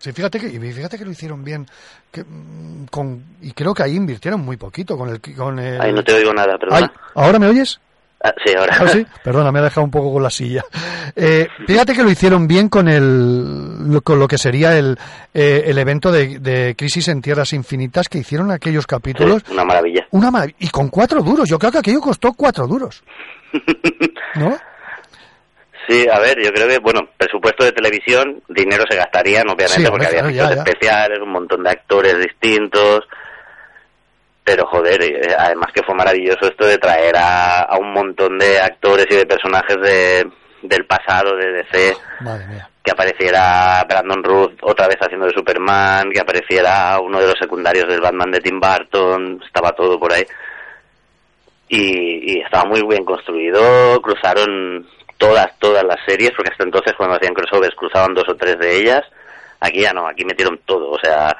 Sí, 0.03 0.11
fíjate 0.12 0.41
que, 0.41 0.49
y 0.49 0.59
fíjate 0.73 0.99
que 0.99 1.05
lo 1.05 1.12
hicieron 1.12 1.45
bien. 1.45 1.65
Que, 2.11 2.25
mm, 2.25 2.87
con, 2.91 3.23
y 3.41 3.53
creo 3.53 3.73
que 3.73 3.85
ahí 3.85 3.95
invirtieron 3.95 4.41
muy 4.41 4.57
poquito 4.57 4.99
con 4.99 5.09
el. 5.11 5.21
Con 5.21 5.61
el... 5.61 5.81
Ahí 5.81 5.93
no 5.93 6.03
te 6.03 6.12
oigo 6.12 6.35
nada, 6.35 6.55
Ay, 6.55 6.59
perdona. 6.59 6.93
¿Ahora 7.15 7.38
me 7.38 7.47
oyes? 7.47 7.79
Ah, 8.25 8.33
sí, 8.45 8.53
ahora. 8.59 8.77
Ah, 8.81 8.88
sí. 8.88 9.07
Perdona, 9.23 9.53
me 9.53 9.61
ha 9.61 9.62
dejado 9.62 9.85
un 9.85 9.91
poco 9.93 10.12
con 10.12 10.23
la 10.25 10.31
silla. 10.31 10.65
Eh, 11.15 11.47
fíjate 11.69 11.93
que 11.95 12.03
lo 12.03 12.11
hicieron 12.11 12.49
bien 12.49 12.69
con 12.69 12.88
el 12.88 13.93
lo- 13.93 14.01
con 14.03 14.19
lo 14.19 14.27
que 14.27 14.38
sería 14.38 14.77
el, 14.77 14.99
eh, 15.35 15.62
el 15.67 15.79
evento 15.79 16.11
de, 16.11 16.38
de 16.41 16.75
Crisis 16.77 17.07
en 17.09 17.21
Tierras 17.23 17.53
Infinitas 17.53 18.09
que 18.09 18.19
hicieron 18.19 18.51
aquellos 18.51 18.87
capítulos. 18.88 19.43
Sí, 19.47 19.53
una 19.53 19.65
maravilla. 19.65 20.07
Una 20.11 20.31
marav- 20.33 20.55
y 20.59 20.69
con 20.69 20.88
cuatro 20.88 21.23
duros. 21.23 21.49
Yo 21.49 21.59
creo 21.61 21.71
que 21.71 21.79
aquello 21.79 22.01
costó 22.01 22.33
cuatro 22.33 22.67
duros. 22.67 23.03
¿No? 24.37 24.57
Sí, 25.88 26.07
a 26.09 26.18
ver, 26.21 26.38
yo 26.42 26.53
creo 26.53 26.68
que, 26.68 26.79
bueno, 26.79 27.01
presupuesto 27.16 27.64
de 27.64 27.73
televisión, 27.73 28.42
dinero 28.49 28.85
se 28.88 28.97
gastarían, 28.97 29.49
obviamente, 29.49 29.83
Sí, 29.85 29.90
porque 29.90 30.07
había 30.07 30.21
efectos 30.21 30.49
ya, 30.51 30.55
ya. 30.55 30.62
especiales, 30.62 31.18
un 31.21 31.31
montón 31.33 31.62
de 31.64 31.71
actores 31.71 32.18
distintos. 32.21 33.01
Pero, 34.45 34.66
joder, 34.66 35.03
eh, 35.03 35.35
además 35.38 35.71
que 35.73 35.83
fue 35.85 35.95
maravilloso 35.95 36.47
esto 36.47 36.66
de 36.66 36.79
traer 36.79 37.16
a, 37.16 37.61
a 37.62 37.79
un 37.79 37.92
montón 37.92 38.38
de 38.38 38.61
actores 38.61 39.07
y 39.11 39.16
de 39.16 39.27
personajes 39.27 39.77
de, 39.81 40.29
del 40.62 40.85
pasado 40.87 41.37
de 41.37 41.53
DC, 41.53 41.97
Madre 42.21 42.47
mía. 42.49 42.68
que 42.83 42.90
apareciera 42.90 43.85
Brandon 43.88 44.23
Ruth 44.23 44.59
otra 44.62 44.88
vez 44.88 44.97
haciendo 45.01 45.27
de 45.27 45.33
Superman, 45.35 46.11
que 46.11 46.21
apareciera 46.21 46.99
uno 47.01 47.21
de 47.21 47.27
los 47.29 47.38
secundarios 47.40 47.87
del 47.88 48.01
Batman 48.01 48.31
de 48.33 48.40
Tim 48.40 48.59
Burton, 48.61 49.40
estaba 49.47 49.73
todo 49.73 49.99
por 49.99 50.12
ahí. 50.12 50.25
Y, 51.68 52.35
y 52.35 52.40
estaba 52.40 52.64
muy 52.68 52.83
bien 52.87 53.05
construido, 53.05 54.01
cruzaron 54.03 54.87
todas, 55.27 55.59
todas 55.59 55.85
las 55.85 55.99
series, 56.07 56.33
porque 56.37 56.51
hasta 56.53 56.65
entonces 56.65 56.93
cuando 56.97 57.17
hacían 57.17 57.35
crossovers 57.35 57.75
cruzaban 57.77 58.15
dos 58.15 58.29
o 58.29 58.35
tres 58.37 58.59
de 58.59 58.77
ellas, 58.79 59.03
aquí 59.61 59.81
ya 59.83 59.93
no, 59.93 60.07
aquí 60.09 60.25
metieron 60.25 60.59
todo, 60.65 60.91
o 60.91 60.99
sea, 60.99 61.37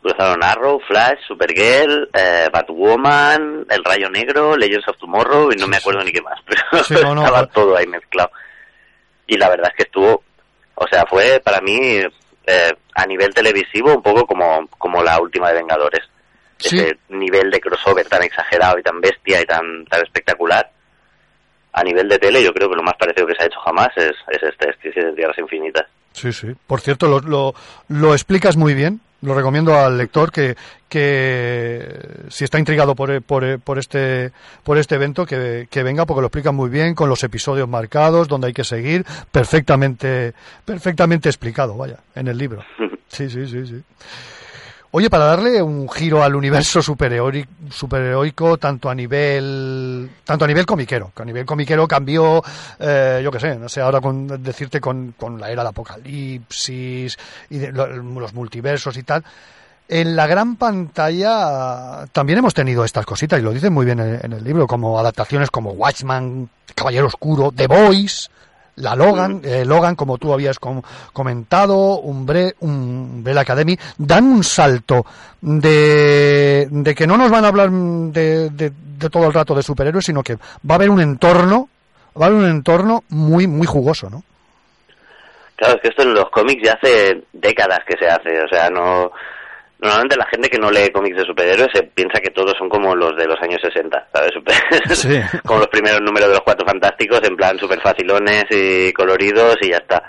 cruzaron 0.00 0.42
Arrow, 0.44 0.78
Flash, 0.86 1.18
Supergirl, 1.26 2.08
eh, 2.12 2.48
Batwoman, 2.52 3.66
El 3.68 3.82
Rayo 3.84 4.08
Negro, 4.10 4.56
Legends 4.56 4.86
of 4.88 4.98
Tomorrow 4.98 5.50
y 5.52 5.56
no 5.56 5.64
Sí, 5.64 5.70
me 5.70 5.76
acuerdo 5.78 6.00
sí. 6.00 6.06
ni 6.06 6.12
qué 6.12 6.22
más, 6.22 6.38
pero 6.46 6.84
Sí, 6.84 6.94
no, 7.02 7.14
no, 7.14 7.22
estaba 7.24 7.40
pero- 7.40 7.52
todo 7.52 7.76
ahí 7.76 7.86
mezclado. 7.86 8.30
Y 9.26 9.36
la 9.36 9.48
verdad 9.48 9.70
es 9.70 9.76
que 9.76 9.82
estuvo, 9.82 10.22
o 10.76 10.86
sea, 10.88 11.04
fue 11.06 11.40
para 11.44 11.60
mí 11.60 12.00
eh, 12.46 12.72
a 12.94 13.06
nivel 13.06 13.34
televisivo 13.34 13.92
un 13.94 14.02
poco 14.02 14.24
como, 14.24 14.68
como 14.78 15.02
la 15.02 15.18
última 15.20 15.48
de 15.48 15.54
Vengadores. 15.56 16.02
Ese 16.58 16.96
nivel 17.10 17.50
de 17.50 17.60
crossover 17.60 18.06
tan 18.08 18.22
exagerado 18.22 18.78
y 18.78 18.82
tan 18.82 18.98
bestia 19.00 19.42
y 19.42 19.44
tan, 19.44 19.84
tan 19.86 20.02
espectacular. 20.02 20.70
A 21.76 21.84
nivel 21.84 22.08
de 22.08 22.18
tele, 22.18 22.42
yo 22.42 22.52
creo 22.52 22.70
que 22.70 22.76
lo 22.76 22.82
más 22.82 22.96
parecido 22.98 23.26
que 23.26 23.34
se 23.34 23.42
ha 23.42 23.46
hecho 23.46 23.60
jamás 23.60 23.88
es, 23.96 24.12
es 24.30 24.42
este, 24.42 25.00
de 25.00 25.12
Tierras 25.12 25.38
Infinitas. 25.38 25.86
Sí, 26.12 26.32
sí. 26.32 26.48
Por 26.66 26.80
cierto, 26.80 27.06
lo, 27.06 27.20
lo, 27.20 27.54
lo 27.88 28.14
explicas 28.14 28.56
muy 28.56 28.72
bien. 28.72 29.00
Lo 29.20 29.34
recomiendo 29.34 29.74
al 29.74 29.98
lector 29.98 30.32
que, 30.32 30.56
que 30.88 31.86
si 32.28 32.44
está 32.44 32.58
intrigado 32.58 32.94
por, 32.94 33.22
por, 33.22 33.60
por 33.60 33.78
este, 33.78 34.30
por 34.62 34.78
este 34.78 34.94
evento, 34.94 35.26
que, 35.26 35.68
que 35.70 35.82
venga 35.82 36.06
porque 36.06 36.20
lo 36.22 36.28
explica 36.28 36.52
muy 36.52 36.70
bien, 36.70 36.94
con 36.94 37.08
los 37.08 37.22
episodios 37.24 37.68
marcados, 37.68 38.28
donde 38.28 38.48
hay 38.48 38.52
que 38.52 38.64
seguir, 38.64 39.04
perfectamente, 39.30 40.32
perfectamente 40.64 41.28
explicado, 41.28 41.76
vaya, 41.76 41.98
en 42.14 42.28
el 42.28 42.38
libro. 42.38 42.64
Sí, 43.08 43.30
sí, 43.30 43.46
sí, 43.46 43.64
sí. 43.64 43.82
Oye, 44.98 45.10
para 45.10 45.26
darle 45.26 45.60
un 45.60 45.90
giro 45.90 46.22
al 46.24 46.34
universo 46.34 46.80
superheroico, 46.80 47.50
superheroico 47.70 48.56
tanto 48.56 48.88
a 48.88 48.94
nivel 48.94 50.08
tanto 50.24 50.46
a 50.46 50.48
nivel 50.48 50.64
comiquero, 50.64 51.12
que 51.14 51.20
a 51.20 51.26
nivel 51.26 51.44
comiquero 51.44 51.86
cambió, 51.86 52.42
eh, 52.80 53.20
yo 53.22 53.30
qué 53.30 53.38
sé, 53.38 53.56
no 53.56 53.68
sé 53.68 53.82
ahora 53.82 54.00
con 54.00 54.42
decirte 54.42 54.80
con, 54.80 55.12
con 55.18 55.38
la 55.38 55.50
era 55.50 55.60
del 55.62 55.68
apocalipsis 55.68 57.18
y 57.50 57.58
de- 57.58 57.72
lo- 57.72 57.86
los 57.88 58.32
multiversos 58.32 58.96
y 58.96 59.02
tal. 59.02 59.22
En 59.86 60.16
la 60.16 60.26
gran 60.26 60.56
pantalla 60.56 62.06
también 62.12 62.38
hemos 62.38 62.54
tenido 62.54 62.82
estas 62.82 63.04
cositas 63.04 63.38
y 63.38 63.42
lo 63.42 63.52
dicen 63.52 63.74
muy 63.74 63.84
bien 63.84 64.00
en, 64.00 64.18
en 64.24 64.32
el 64.32 64.42
libro, 64.42 64.66
como 64.66 64.98
adaptaciones 64.98 65.50
como 65.50 65.72
Watchman, 65.72 66.48
Caballero 66.74 67.08
Oscuro, 67.08 67.52
The 67.54 67.66
Voice, 67.66 68.30
la 68.76 68.94
Logan, 68.94 69.40
eh, 69.44 69.64
Logan, 69.64 69.94
como 69.96 70.18
tú 70.18 70.32
habías 70.32 70.58
com- 70.58 70.82
comentado, 71.12 71.98
Umbre, 72.00 72.54
Umbrella 72.60 73.40
Academy, 73.40 73.76
dan 73.98 74.24
un 74.24 74.44
salto 74.44 75.04
de, 75.40 76.68
de 76.70 76.94
que 76.94 77.06
no 77.06 77.16
nos 77.16 77.30
van 77.30 77.44
a 77.44 77.48
hablar 77.48 77.70
de, 77.70 78.50
de- 78.50 78.72
de 78.98 79.10
todo 79.10 79.26
el 79.26 79.32
rato 79.32 79.54
de 79.54 79.62
superhéroes, 79.62 80.04
sino 80.06 80.22
que 80.22 80.36
va 80.36 80.40
a 80.70 80.74
haber 80.74 80.90
un 80.90 81.00
entorno, 81.00 81.68
va 82.20 82.26
a 82.26 82.28
haber 82.28 82.38
un 82.40 82.50
entorno 82.50 83.04
muy, 83.10 83.46
muy 83.46 83.66
jugoso, 83.66 84.08
¿no? 84.10 84.22
Claro, 85.56 85.76
es 85.76 85.80
que 85.82 85.88
esto 85.88 86.02
en 86.02 86.14
los 86.14 86.28
cómics 86.30 86.62
ya 86.64 86.72
hace 86.74 87.22
décadas 87.32 87.80
que 87.86 87.96
se 87.98 88.06
hace, 88.08 88.42
o 88.42 88.48
sea, 88.48 88.68
no... 88.70 89.10
Normalmente 89.86 90.16
la 90.16 90.26
gente 90.26 90.50
que 90.50 90.58
no 90.58 90.70
lee 90.70 90.90
cómics 90.90 91.16
de 91.16 91.24
superhéroes 91.24 91.68
se 91.72 91.84
piensa 91.84 92.20
que 92.20 92.30
todos 92.30 92.54
son 92.58 92.68
como 92.68 92.94
los 92.96 93.16
de 93.16 93.26
los 93.26 93.40
años 93.40 93.60
60, 93.62 94.08
¿sabes? 94.12 94.32
Sí. 94.98 95.20
como 95.44 95.60
los 95.60 95.68
primeros 95.68 96.00
números 96.00 96.28
de 96.28 96.34
los 96.34 96.42
Cuatro 96.42 96.66
Fantásticos, 96.66 97.20
en 97.22 97.36
plan 97.36 97.56
súper 97.58 97.80
facilones 97.80 98.44
y 98.50 98.92
coloridos 98.92 99.56
y 99.60 99.70
ya 99.70 99.76
está. 99.76 100.02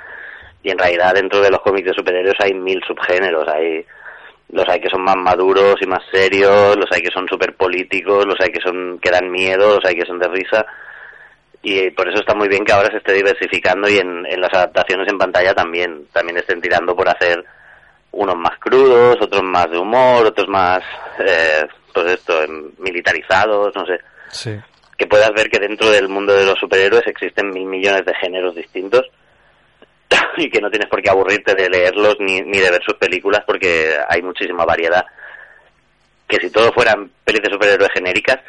Y 0.63 0.71
en 0.71 0.79
realidad 0.79 1.13
dentro 1.13 1.41
de 1.41 1.51
los 1.51 1.61
cómics 1.61 1.87
de 1.87 1.93
superhéroes 1.93 2.35
hay 2.39 2.53
mil 2.55 2.81
subgéneros, 2.87 3.47
hay 3.47 3.85
los 4.49 4.67
hay 4.67 4.79
que 4.79 4.89
son 4.89 5.03
más 5.03 5.15
maduros 5.15 5.75
y 5.81 5.85
más 5.85 6.03
serios, 6.11 6.75
los 6.75 6.91
hay 6.91 7.01
que 7.01 7.11
son 7.13 7.27
súper 7.27 7.53
políticos, 7.55 8.25
los 8.25 8.39
hay 8.39 8.49
que 8.49 8.61
son 8.61 8.97
que 8.99 9.11
dan 9.11 9.29
miedo, 9.29 9.75
los 9.75 9.85
hay 9.85 9.95
que 9.95 10.05
son 10.05 10.17
de 10.17 10.27
risa 10.29 10.65
y 11.61 11.91
por 11.91 12.07
eso 12.07 12.19
está 12.19 12.33
muy 12.33 12.47
bien 12.47 12.63
que 12.63 12.71
ahora 12.71 12.89
se 12.89 12.97
esté 12.97 13.13
diversificando 13.13 13.89
y 13.89 13.97
en, 13.97 14.25
en 14.25 14.41
las 14.41 14.53
adaptaciones 14.53 15.07
en 15.09 15.17
pantalla 15.17 15.53
también 15.53 16.07
también 16.13 16.37
estén 16.37 16.61
tirando 16.61 16.95
por 16.95 17.09
hacer 17.09 17.43
unos 18.17 18.35
más 18.35 18.57
crudos, 18.59 19.17
otros 19.21 19.43
más 19.43 19.69
de 19.69 19.77
humor, 19.77 20.25
otros 20.25 20.47
más 20.47 20.81
eh, 21.19 21.65
pues 21.93 22.07
esto 22.13 22.41
em, 22.43 22.71
militarizados, 22.79 23.75
no 23.75 23.85
sé, 23.85 23.99
Sí. 24.29 24.55
que 24.97 25.05
puedas 25.07 25.31
ver 25.33 25.49
que 25.49 25.59
dentro 25.59 25.89
del 25.91 26.09
mundo 26.09 26.33
de 26.33 26.45
los 26.45 26.57
superhéroes 26.59 27.05
existen 27.07 27.51
mil 27.51 27.65
millones 27.65 28.03
de 28.05 28.15
géneros 28.15 28.55
distintos 28.55 29.03
y 30.37 30.49
que 30.49 30.59
no 30.61 30.69
tienes 30.69 30.89
por 30.89 31.01
qué 31.01 31.09
aburrirte 31.11 31.53
de 31.53 31.69
leerlos 31.69 32.15
ni, 32.19 32.41
ni 32.41 32.57
de 32.59 32.71
ver 32.71 32.81
sus 32.83 32.95
películas 32.95 33.43
porque 33.45 33.95
hay 34.09 34.21
muchísima 34.21 34.65
variedad. 34.65 35.05
Que 36.27 36.37
si 36.37 36.49
todo 36.49 36.71
fueran 36.73 37.09
pelis 37.23 37.41
de 37.41 37.51
superhéroes 37.51 37.91
genéricas, 37.93 38.39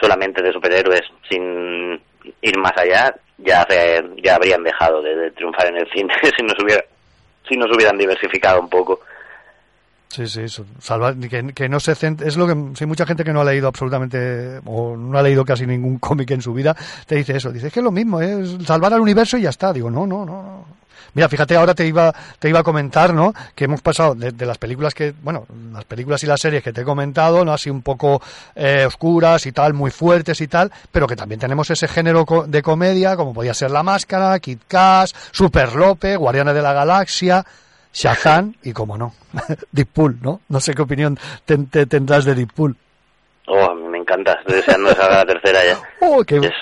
solamente 0.00 0.40
de 0.42 0.52
superhéroes 0.52 1.02
sin 1.28 2.00
ir 2.42 2.58
más 2.58 2.72
allá, 2.76 3.14
ya, 3.38 3.66
se- 3.68 4.04
ya 4.22 4.36
habrían 4.36 4.62
dejado 4.62 5.02
de, 5.02 5.14
de 5.16 5.30
triunfar 5.32 5.66
en 5.66 5.78
el 5.78 5.90
cine 5.90 6.14
si 6.36 6.42
nos 6.44 6.54
hubiera 6.62 6.82
si 7.48 7.56
nos 7.56 7.70
hubieran 7.74 7.98
diversificado 7.98 8.60
un 8.60 8.68
poco. 8.68 9.00
Sí, 10.08 10.26
sí, 10.26 10.48
salva- 10.80 11.14
que, 11.14 11.52
que 11.54 11.68
no 11.68 11.78
se 11.78 11.94
es 12.24 12.36
lo 12.36 12.46
que 12.46 12.76
si 12.76 12.84
mucha 12.84 13.06
gente 13.06 13.22
que 13.22 13.32
no 13.32 13.42
ha 13.42 13.44
leído 13.44 13.68
absolutamente 13.68 14.60
o 14.64 14.96
no 14.96 15.16
ha 15.16 15.22
leído 15.22 15.44
casi 15.44 15.66
ningún 15.66 15.98
cómic 16.00 16.30
en 16.32 16.42
su 16.42 16.52
vida 16.52 16.76
te 17.06 17.14
dice 17.14 17.36
eso, 17.36 17.52
dice 17.52 17.68
"Es 17.68 17.72
que 17.72 17.78
es 17.80 17.84
lo 17.84 17.92
mismo, 17.92 18.20
es 18.20 18.56
salvar 18.66 18.92
al 18.92 19.00
universo 19.00 19.36
y 19.38 19.42
ya 19.42 19.50
está. 19.50 19.72
Digo, 19.72 19.88
no, 19.90 20.06
no, 20.06 20.24
no. 20.24 20.79
Mira, 21.14 21.28
fíjate, 21.28 21.56
ahora 21.56 21.74
te 21.74 21.86
iba 21.86 22.14
te 22.38 22.48
iba 22.48 22.60
a 22.60 22.62
comentar, 22.62 23.12
¿no? 23.14 23.34
Que 23.54 23.64
hemos 23.64 23.82
pasado 23.82 24.14
de, 24.14 24.32
de 24.32 24.46
las 24.46 24.58
películas 24.58 24.94
que, 24.94 25.12
bueno, 25.22 25.46
las 25.72 25.84
películas 25.84 26.22
y 26.22 26.26
las 26.26 26.40
series 26.40 26.62
que 26.62 26.72
te 26.72 26.82
he 26.82 26.84
comentado, 26.84 27.44
¿no? 27.44 27.52
Así 27.52 27.70
un 27.70 27.82
poco 27.82 28.22
eh, 28.54 28.84
oscuras 28.86 29.44
y 29.46 29.52
tal, 29.52 29.74
muy 29.74 29.90
fuertes 29.90 30.40
y 30.40 30.48
tal, 30.48 30.70
pero 30.92 31.06
que 31.06 31.16
también 31.16 31.40
tenemos 31.40 31.70
ese 31.70 31.88
género 31.88 32.24
co- 32.24 32.46
de 32.46 32.62
comedia, 32.62 33.16
como 33.16 33.34
podía 33.34 33.54
ser 33.54 33.70
La 33.70 33.82
Máscara, 33.82 34.38
Kid 34.38 34.58
Cash, 34.68 35.12
Super 35.32 35.74
Lope, 35.74 36.16
Guardianes 36.16 36.54
de 36.54 36.62
la 36.62 36.72
Galaxia, 36.72 37.44
Shazam 37.92 38.54
y, 38.62 38.72
como 38.72 38.96
no, 38.96 39.14
Deadpool, 39.72 40.18
¿no? 40.22 40.40
No 40.48 40.60
sé 40.60 40.74
qué 40.74 40.82
opinión 40.82 41.18
te 41.44 41.86
tendrás 41.86 42.24
de 42.24 42.34
Deadpool. 42.34 42.76
Oh, 43.46 43.64
a 43.64 43.74
mí 43.74 43.82
me 43.88 43.98
encanta, 43.98 44.34
estoy 44.34 44.56
deseando 44.56 44.90
la 44.90 45.24
tercera 45.26 45.58
ya. 45.64 45.78
Oh, 46.02 46.22
qué... 46.24 46.36
Es, 46.36 46.52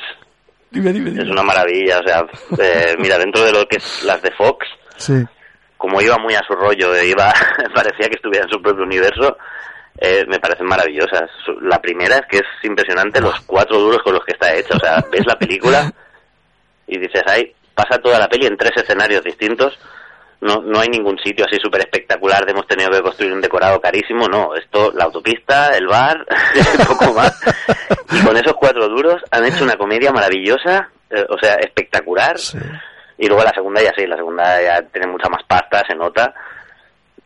Dime, 0.70 0.92
dime, 0.92 1.10
es 1.22 1.28
una 1.28 1.42
maravilla, 1.42 2.00
o 2.00 2.02
sea, 2.02 2.26
eh, 2.58 2.94
mira, 2.98 3.18
dentro 3.18 3.42
de 3.42 3.52
lo 3.52 3.66
que 3.66 3.78
es 3.78 4.02
las 4.04 4.20
de 4.20 4.30
Fox, 4.32 4.66
Sí, 4.96 5.24
como 5.78 6.02
iba 6.02 6.18
muy 6.18 6.34
a 6.34 6.42
su 6.46 6.54
rollo, 6.54 6.94
eh, 6.94 7.06
iba 7.06 7.32
parecía 7.74 8.08
que 8.08 8.16
estuviera 8.16 8.44
en 8.44 8.50
su 8.50 8.60
propio 8.60 8.84
universo, 8.84 9.38
eh, 10.00 10.24
me 10.28 10.38
parecen 10.38 10.66
maravillosas. 10.66 11.30
La 11.62 11.80
primera 11.80 12.16
es 12.16 12.26
que 12.28 12.38
es 12.38 12.46
impresionante 12.62 13.20
los 13.20 13.40
cuatro 13.40 13.78
duros 13.78 14.00
con 14.02 14.14
los 14.14 14.24
que 14.24 14.32
está 14.32 14.54
hecha. 14.54 14.76
O 14.76 14.80
sea, 14.80 15.04
ves 15.10 15.26
la 15.26 15.36
película 15.36 15.92
y 16.86 16.98
dices, 16.98 17.22
ahí 17.26 17.52
pasa 17.74 17.98
toda 17.98 18.18
la 18.18 18.28
peli 18.28 18.46
en 18.46 18.56
tres 18.56 18.72
escenarios 18.76 19.24
distintos. 19.24 19.78
No, 20.40 20.62
no 20.62 20.78
hay 20.78 20.88
ningún 20.88 21.18
sitio 21.18 21.44
así 21.44 21.58
súper 21.60 21.80
espectacular 21.80 22.44
de 22.44 22.52
hemos 22.52 22.66
tenido 22.66 22.90
que 22.90 23.02
construir 23.02 23.32
un 23.32 23.40
decorado 23.40 23.80
carísimo. 23.80 24.28
No, 24.28 24.54
esto, 24.54 24.92
la 24.94 25.04
autopista, 25.04 25.76
el 25.76 25.86
bar, 25.88 26.24
poco 26.88 27.12
más. 27.12 27.40
Y 28.12 28.24
con 28.24 28.36
esos 28.36 28.54
cuatro 28.54 28.88
duros 28.88 29.20
han 29.30 29.44
hecho 29.44 29.64
una 29.64 29.76
comedia 29.76 30.12
maravillosa 30.12 30.90
eh, 31.10 31.26
o 31.28 31.38
sea, 31.38 31.54
espectacular. 31.54 32.38
Sí. 32.38 32.58
Y 33.18 33.26
luego 33.26 33.42
la 33.42 33.52
segunda 33.52 33.82
ya 33.82 33.92
sí, 33.96 34.06
la 34.06 34.16
segunda 34.16 34.62
ya 34.62 34.82
tiene 34.82 35.08
mucha 35.08 35.28
más 35.28 35.42
pasta, 35.44 35.82
se 35.86 35.94
nota, 35.94 36.32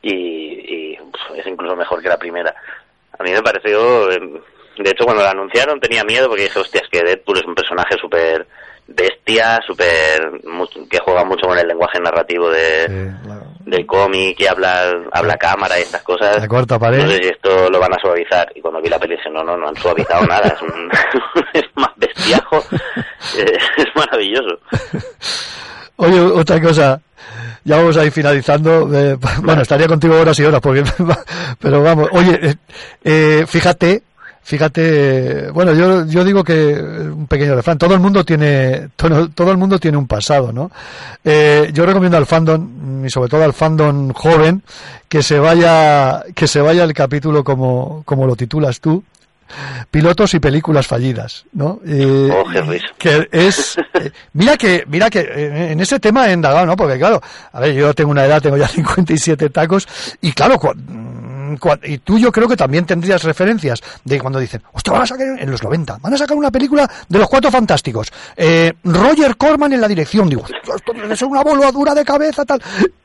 y, 0.01 0.97
es 1.37 1.47
incluso 1.47 1.77
mejor 1.77 2.01
que 2.01 2.09
la 2.09 2.19
primera. 2.19 2.55
A 3.19 3.23
mí 3.23 3.31
me 3.31 3.43
pareció, 3.43 4.11
eh, 4.11 4.21
de 4.79 4.91
hecho 4.91 5.05
cuando 5.05 5.23
la 5.23 5.31
anunciaron 5.31 5.81
tenía 5.81 6.05
miedo 6.05 6.29
porque 6.29 6.45
dije, 6.45 6.59
hostias, 6.59 6.85
que 6.91 7.03
Deadpool 7.03 7.39
es 7.39 7.45
un 7.45 7.55
personaje 7.55 7.97
súper 8.01 8.47
bestia, 8.95 9.59
súper, 9.67 10.41
mu- 10.45 10.67
que 10.89 10.99
juega 11.05 11.25
mucho 11.25 11.47
con 11.47 11.59
el 11.59 11.67
lenguaje 11.67 11.99
narrativo 12.01 12.51
de, 12.51 12.87
Sí, 12.87 13.31
del 13.71 13.87
cómic 13.87 14.39
y 14.41 14.47
habla, 14.47 14.93
habla 15.13 15.37
cámara 15.37 15.79
y 15.79 15.83
estas 15.83 16.03
cosas. 16.03 16.39
La 16.41 16.49
cuarta 16.49 16.79
pared. 16.79 17.03
No 17.05 17.11
sé 17.11 17.17
si 17.19 17.29
esto 17.29 17.71
lo 17.71 17.79
van 17.81 17.95
a 17.95 17.99
suavizar. 18.01 18.51
Y 18.55 18.61
cuando 18.61 18.81
vi 18.83 18.89
la 18.89 18.99
peli 18.99 19.17
dije, 19.17 19.31
no, 19.31 19.43
no, 19.45 19.57
no 19.57 19.69
han 19.69 19.77
suavizado 19.77 20.27
nada. 20.27 20.49
Es, 20.49 20.63
un, 20.63 20.91
es 21.53 21.65
más 21.77 21.91
bestiajo. 21.97 22.63
Es 23.77 23.87
maravilloso. 23.95 24.59
Oye, 25.97 26.21
otra 26.21 26.61
cosa. 26.61 27.01
Ya 27.65 27.77
vamos 27.77 27.97
a 27.97 28.05
ir 28.05 28.11
finalizando. 28.13 28.91
eh, 28.93 29.17
bueno, 29.43 29.63
estaría 29.63 29.87
contigo 29.87 30.21
horas 30.21 30.39
y 30.41 30.45
horas, 30.45 30.61
porque, 30.61 30.83
pero 31.61 31.83
vamos. 31.83 32.09
Oye, 32.13 32.39
eh, 32.43 32.55
eh, 33.05 33.45
fíjate, 33.47 34.03
fíjate. 34.43 35.51
Bueno, 35.51 35.73
yo, 35.75 36.07
yo 36.07 36.25
digo 36.25 36.45
que 36.45 36.75
un 36.75 37.27
pequeño 37.27 37.55
refrán. 37.55 37.79
Todo 37.79 37.95
el 37.95 38.01
mundo 38.01 38.25
tiene, 38.25 38.89
todo, 38.97 39.29
todo 39.31 39.51
el 39.51 39.57
mundo 39.57 39.79
tiene 39.79 39.97
un 39.97 40.07
pasado, 40.07 40.53
¿no? 40.53 40.71
Eh, 41.25 41.71
yo 41.73 41.87
recomiendo 41.87 42.17
al 42.17 42.27
fandom 42.27 43.05
y 43.07 43.11
sobre 43.11 43.29
todo 43.31 43.45
al 43.45 43.53
fandom 43.53 44.13
joven 44.13 44.63
que 45.09 45.23
se 45.23 45.39
vaya, 45.39 46.23
que 46.35 46.47
se 46.47 46.61
vaya 46.61 46.85
el 46.85 46.95
capítulo 46.95 47.45
como, 47.45 48.03
como 48.05 48.27
lo 48.27 48.37
titulas 48.37 48.81
tú. 48.81 49.03
Pilotos 49.91 50.33
y 50.33 50.41
películas 50.41 50.87
fallidas, 50.87 51.45
¿no? 51.53 51.79
Eh, 51.87 52.31
Oh, 52.33 52.49
qué 52.51 52.63
risa. 52.63 52.87
que 52.97 53.29
es 53.31 53.77
eh, 54.01 54.11
mira 54.33 54.57
que 54.57 54.85
mira 54.89 55.11
que 55.11 55.21
en 55.73 55.79
ese 55.79 56.01
tema 56.01 56.27
he 56.31 56.33
indagado 56.33 56.65
no 56.65 56.75
porque 56.75 56.97
claro 56.99 57.21
a 57.53 57.61
ver 57.61 57.75
yo 57.75 57.93
tengo 57.93 58.13
una 58.13 58.25
edad 58.25 58.41
tengo 58.41 58.57
ya 58.57 58.67
57 58.69 59.51
tacos 59.51 59.87
y 60.23 60.33
claro 60.33 60.55
cua- 60.55 60.75
y 61.85 61.99
tú 61.99 62.19
yo 62.19 62.31
creo 62.33 62.49
que 62.49 62.57
también 62.57 62.85
tendrías 62.87 63.23
referencias 63.25 63.81
de 64.05 64.21
cuando 64.21 64.39
dicen 64.39 64.63
hostia 64.73 64.93
van 64.93 65.03
a 65.03 65.07
sacar 65.07 65.27
en 65.39 65.51
los 65.51 65.63
90 65.63 65.99
van 66.01 66.15
a 66.15 66.17
sacar 66.17 66.37
una 66.37 66.51
película 66.51 66.89
de 67.09 67.19
los 67.19 67.29
cuatro 67.29 67.51
fantásticos 67.51 68.13
eh, 68.37 68.73
Roger 68.85 69.37
Corman 69.37 69.73
en 69.73 69.81
la 69.81 69.89
dirección 69.89 70.29
digo 70.29 70.43
"Hostia, 70.43 70.59
esto 70.77 70.93
debe 70.93 71.17
ser 71.17 71.29
una 71.29 71.43
voladura 71.43 71.95
de 71.95 72.05
cabeza 72.05 72.45
tal 72.45 72.61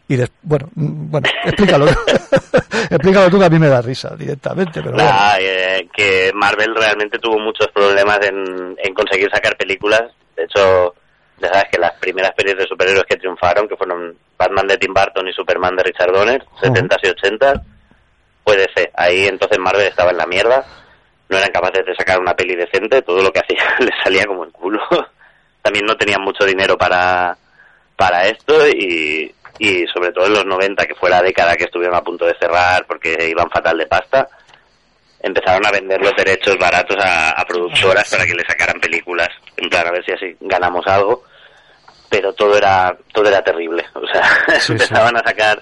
y 0.07 0.15
des- 0.15 0.31
bueno 0.41 0.69
mm, 0.75 1.11
bueno 1.11 1.27
explícalo 1.45 1.85
explícalo 2.89 3.29
tú 3.29 3.39
que 3.39 3.45
a 3.45 3.49
mí 3.49 3.59
me 3.59 3.67
da 3.67 3.81
risa 3.81 4.15
directamente 4.15 4.81
pero 4.81 4.95
bueno. 4.95 5.09
Nah, 5.09 5.35
eh, 5.39 5.87
que 5.95 6.31
Marvel 6.33 6.75
realmente 6.75 7.19
tuvo 7.19 7.39
muchos 7.39 7.67
problemas 7.73 8.19
en, 8.27 8.75
en 8.81 8.93
conseguir 8.93 9.29
sacar 9.31 9.55
películas. 9.57 10.01
De 10.35 10.43
hecho, 10.43 10.93
ya 11.41 11.47
sabes 11.49 11.65
que 11.71 11.79
las 11.79 11.93
primeras 11.99 12.31
pelis 12.35 12.55
de 12.57 12.65
superhéroes 12.67 13.05
que 13.09 13.17
triunfaron, 13.17 13.67
que 13.67 13.75
fueron 13.75 14.15
Batman 14.37 14.67
de 14.67 14.77
Tim 14.77 14.93
Burton 14.93 15.27
y 15.27 15.33
Superman 15.33 15.75
de 15.75 15.83
Richard 15.83 16.11
Donner, 16.13 16.43
70s 16.61 16.97
y 17.03 17.07
80s, 17.07 17.61
fue 18.47 18.55
DC. 18.55 18.91
Ahí 18.93 19.27
entonces 19.27 19.59
Marvel 19.59 19.87
estaba 19.87 20.11
en 20.11 20.17
la 20.17 20.25
mierda. 20.25 20.65
No 21.27 21.37
eran 21.37 21.51
capaces 21.51 21.85
de 21.85 21.95
sacar 21.95 22.17
una 22.19 22.33
peli 22.33 22.55
decente. 22.55 23.01
Todo 23.01 23.21
lo 23.21 23.31
que 23.31 23.39
hacía 23.39 23.61
les 23.79 23.93
salía 24.01 24.25
como 24.25 24.45
el 24.45 24.51
culo. 24.53 24.79
También 25.61 25.85
no 25.85 25.97
tenían 25.97 26.21
mucho 26.21 26.45
dinero 26.45 26.77
para, 26.77 27.37
para 27.97 28.25
esto 28.25 28.65
y, 28.69 29.35
y 29.59 29.85
sobre 29.87 30.13
todo 30.13 30.27
en 30.27 30.33
los 30.33 30.45
90, 30.45 30.85
que 30.85 30.95
fue 30.95 31.09
la 31.09 31.21
década 31.21 31.57
que 31.57 31.65
estuvieron 31.65 31.97
a 31.97 32.03
punto 32.03 32.25
de 32.25 32.37
cerrar 32.39 32.85
porque 32.85 33.27
iban 33.29 33.49
fatal 33.49 33.77
de 33.77 33.85
pasta, 33.85 34.29
empezaron 35.19 35.65
a 35.65 35.71
vender 35.71 36.01
los 36.01 36.15
derechos 36.15 36.57
baratos 36.57 36.95
a, 37.03 37.31
a 37.31 37.43
productoras 37.45 38.09
para 38.09 38.25
que 38.25 38.33
le 38.33 38.45
sacaran 38.45 38.79
películas, 38.79 39.27
en 39.57 39.69
plan 39.69 39.87
a 39.87 39.91
ver 39.91 40.05
si 40.05 40.13
así 40.13 40.37
ganamos 40.39 40.87
algo, 40.87 41.23
pero 42.09 42.31
todo 42.31 42.55
era 42.55 42.95
todo 43.11 43.27
era 43.27 43.43
terrible, 43.43 43.85
o 43.93 44.07
sea, 44.07 44.23
Sí, 44.61 44.71
empezaban 44.71 45.17
a 45.17 45.23
sacar 45.23 45.61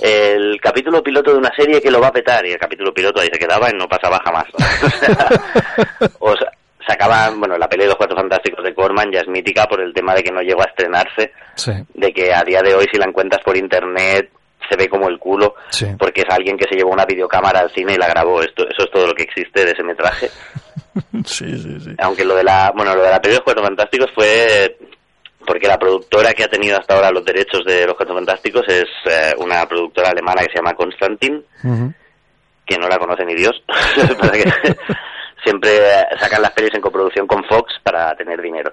el 0.00 0.60
capítulo 0.60 1.02
piloto 1.02 1.32
de 1.32 1.38
una 1.38 1.54
serie 1.54 1.80
que 1.80 1.90
lo 1.90 2.00
va 2.00 2.08
a 2.08 2.12
petar 2.12 2.44
y 2.46 2.52
el 2.52 2.58
capítulo 2.58 2.92
piloto 2.92 3.20
ahí 3.20 3.28
se 3.32 3.38
quedaba 3.38 3.68
y 3.70 3.74
no 3.76 3.88
pasaba 3.88 4.18
jamás. 4.24 4.44
o 6.18 6.36
sea, 6.36 6.50
sacaban, 6.86 7.38
bueno, 7.38 7.56
la 7.58 7.68
peli 7.68 7.82
de 7.82 7.88
los 7.88 7.96
Cuatro 7.96 8.16
Fantásticos 8.16 8.64
de 8.64 8.74
Corman 8.74 9.10
ya 9.12 9.20
es 9.20 9.28
mítica 9.28 9.66
por 9.66 9.80
el 9.80 9.92
tema 9.92 10.14
de 10.14 10.22
que 10.22 10.32
no 10.32 10.40
llegó 10.40 10.62
a 10.62 10.66
estrenarse, 10.70 11.32
sí 11.54 11.72
de 11.94 12.12
que 12.12 12.32
a 12.32 12.42
día 12.42 12.62
de 12.62 12.74
hoy 12.74 12.86
si 12.90 12.98
la 12.98 13.06
encuentras 13.06 13.42
por 13.44 13.56
internet 13.56 14.30
se 14.68 14.76
ve 14.76 14.88
como 14.88 15.08
el 15.08 15.18
culo, 15.18 15.54
Sí. 15.70 15.86
porque 15.98 16.20
es 16.20 16.28
alguien 16.30 16.56
que 16.56 16.68
se 16.68 16.76
llevó 16.76 16.90
una 16.92 17.04
videocámara 17.04 17.60
al 17.60 17.70
cine 17.72 17.94
y 17.94 17.96
la 17.96 18.06
grabó. 18.08 18.40
Esto, 18.42 18.62
eso 18.68 18.84
es 18.84 18.90
todo 18.92 19.06
lo 19.06 19.14
que 19.14 19.24
existe 19.24 19.64
de 19.64 19.72
ese 19.72 19.82
metraje. 19.82 20.28
sí 21.24 21.58
sí 21.58 21.80
sí 21.80 21.90
Aunque 21.98 22.24
lo 22.24 22.36
de 22.36 22.44
la, 22.44 22.72
bueno, 22.76 22.94
lo 22.94 23.02
de 23.02 23.10
la 23.10 23.20
peli 23.20 23.32
de 23.32 23.38
los 23.38 23.44
Cuatro 23.44 23.64
Fantásticos 23.64 24.10
fue 24.14 24.76
porque 25.46 25.68
la 25.68 25.78
productora 25.78 26.32
que 26.32 26.44
ha 26.44 26.48
tenido 26.48 26.78
hasta 26.78 26.94
ahora 26.94 27.10
los 27.10 27.24
derechos 27.24 27.64
de 27.64 27.86
los 27.86 27.96
Cuatro 27.96 28.14
Fantásticos 28.14 28.64
es 28.68 28.86
eh, 29.06 29.34
una 29.38 29.66
productora 29.66 30.10
alemana 30.10 30.42
que 30.42 30.52
se 30.52 30.56
llama 30.56 30.74
Constantin, 30.74 31.44
que 32.66 32.78
no 32.78 32.88
la 32.88 32.98
conoce 32.98 33.24
ni 33.24 33.34
Dios. 33.34 33.62
Siempre 35.44 35.70
sacan 36.18 36.42
las 36.42 36.52
pelis 36.52 36.74
en 36.74 36.82
coproducción 36.82 37.26
con 37.26 37.42
Fox 37.44 37.74
para 37.82 38.14
tener 38.14 38.40
dinero. 38.42 38.70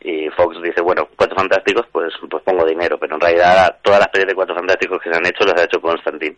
Y 0.00 0.28
Fox 0.30 0.56
dice, 0.62 0.80
bueno, 0.80 1.08
Cuatro 1.16 1.36
Fantásticos, 1.36 1.86
pues, 1.90 2.12
pues 2.30 2.42
pongo 2.44 2.64
dinero. 2.64 2.98
Pero 2.98 3.16
en 3.16 3.20
realidad 3.20 3.78
todas 3.82 3.98
las 3.98 4.08
pelis 4.08 4.28
de 4.28 4.34
Cuatro 4.34 4.54
Fantásticos 4.54 5.02
que 5.02 5.10
se 5.10 5.16
han 5.16 5.26
hecho 5.26 5.44
las 5.44 5.60
ha 5.60 5.64
hecho 5.64 5.80
Constantin. 5.80 6.36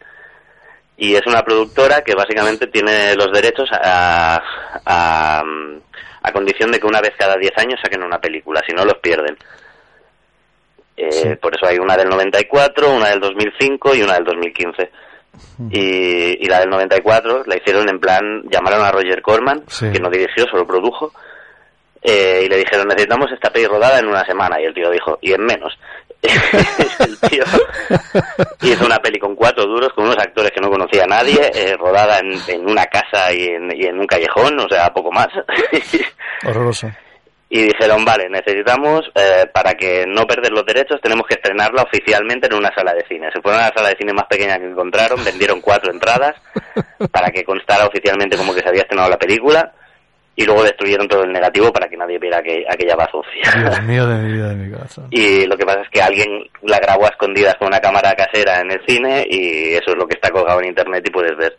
Y 0.97 1.15
es 1.15 1.27
una 1.27 1.43
productora 1.43 2.03
que 2.03 2.15
básicamente 2.15 2.67
tiene 2.67 3.15
los 3.15 3.31
derechos 3.33 3.71
a, 3.73 4.43
a, 4.85 5.41
a 5.41 5.45
condición 6.33 6.71
de 6.71 6.79
que 6.79 6.87
una 6.87 7.01
vez 7.01 7.13
cada 7.19 7.37
10 7.37 7.53
años 7.57 7.81
saquen 7.83 8.03
una 8.03 8.19
película, 8.21 8.61
si 8.67 8.73
no 8.75 8.85
los 8.85 8.99
pierden. 8.99 9.37
Eh, 10.97 11.11
Sí. 11.11 11.29
Por 11.41 11.55
eso 11.57 11.67
hay 11.67 11.79
una 11.79 11.97
del 11.97 12.09
94, 12.09 12.91
una 12.95 13.09
del 13.09 13.21
2005 13.21 13.95
y 13.95 14.03
una 14.03 14.15
del 14.15 14.25
2015. 14.25 14.91
Y, 15.71 16.45
y 16.45 16.47
la 16.47 16.61
del 16.61 16.69
94 16.71 17.45
la 17.47 17.57
hicieron 17.57 17.89
en 17.89 17.99
plan, 18.01 18.43
llamaron 18.51 18.83
a 18.85 18.91
Roger 18.91 19.23
Corman, 19.23 19.63
Sí. 19.69 19.91
que 19.93 19.99
no 20.01 20.11
dirigió, 20.11 20.45
solo 20.51 20.67
produjo, 20.67 21.13
eh, 22.03 22.43
y 22.45 22.49
le 22.49 22.57
dijeron, 22.59 22.89
necesitamos 22.89 23.31
esta 23.33 23.51
peli 23.51 23.67
rodada 23.67 23.99
en 23.99 24.07
una 24.09 24.25
semana. 24.25 24.61
Y 24.61 24.65
el 24.65 24.75
tío 24.75 24.91
dijo, 24.91 25.19
y 25.23 25.33
en 25.33 25.43
menos. 25.45 25.73
el 27.01 27.19
tío 27.31 27.45
hizo 28.63 28.85
una 28.85 28.99
peli 28.99 29.19
con 29.19 29.35
cuatro 29.35 29.65
duros, 29.67 29.93
con 29.95 30.05
unos 30.05 30.19
actores 30.19 30.51
que 30.53 30.61
no 30.61 30.71
conocía 30.71 31.05
a 31.05 31.07
nadie, 31.07 31.51
eh, 31.55 31.77
rodada 31.79 32.19
en, 32.19 32.39
en 32.49 32.69
una 32.69 32.87
casa 32.87 33.33
y 33.33 33.45
en, 33.45 33.75
y 33.75 33.87
en 33.87 33.99
un 33.99 34.07
callejón, 34.07 34.59
o 34.61 34.69
sea, 34.69 34.93
poco 34.93 35.11
más. 35.11 35.29
horroroso 36.47 36.91
y 37.53 37.65
dijeron, 37.65 38.05
vale, 38.05 38.29
necesitamos, 38.31 39.11
eh, 39.13 39.45
para 39.53 39.75
que 39.75 40.05
no 40.07 40.25
perder 40.25 40.53
los 40.53 40.65
derechos, 40.65 41.01
tenemos 41.03 41.27
que 41.27 41.35
estrenarla 41.35 41.83
oficialmente 41.83 42.47
en 42.47 42.55
una 42.55 42.73
sala 42.73 42.95
de 42.95 43.05
cine. 43.09 43.29
Se 43.33 43.43
fueron 43.43 43.61
a 43.61 43.67
la 43.67 43.75
sala 43.75 43.89
de 43.89 43.97
cine 43.97 44.13
más 44.13 44.27
pequeña 44.27 44.57
que 44.57 44.67
encontraron, 44.67 45.25
vendieron 45.25 45.61
cuatro 45.61 45.91
entradas 45.93 46.37
para 47.11 47.31
que 47.31 47.43
constara 47.43 47.87
oficialmente 47.87 48.37
como 48.37 48.55
que 48.55 48.61
se 48.61 48.69
había 48.69 48.83
estrenado 48.83 49.11
la 49.11 49.19
película 49.19 49.73
y 50.43 50.45
luego 50.47 50.63
destruyeron 50.63 51.07
todo 51.07 51.23
el 51.25 51.33
negativo 51.33 51.71
para 51.73 51.89
que 51.89 51.97
nadie 51.97 52.19
viera 52.19 52.39
aqu- 52.43 52.65
aquella 52.69 52.97
bazofia. 52.97 53.43
Dios 53.59 53.83
mío 53.87 54.07
de 54.07 54.15
mi 54.23 54.33
vida 54.33 54.49
de 54.49 54.55
mi 54.55 54.73
corazón 54.73 55.07
Y 55.11 55.45
lo 55.47 55.57
que 55.57 55.67
pasa 55.67 55.83
es 55.83 55.89
que 55.91 56.01
alguien 56.03 56.29
la 56.63 56.79
grabó 56.79 57.05
a 57.07 57.11
escondidas 57.11 57.55
con 57.59 57.69
una 57.69 57.81
cámara 57.81 58.15
casera 58.15 58.61
en 58.61 58.71
el 58.71 58.81
cine 58.87 59.27
y 59.29 59.75
eso 59.75 59.91
es 59.91 59.97
lo 59.97 60.07
que 60.07 60.15
está 60.15 60.31
colgado 60.31 60.61
en 60.61 60.69
internet 60.69 61.05
y 61.07 61.11
puedes 61.11 61.37
ver. 61.37 61.57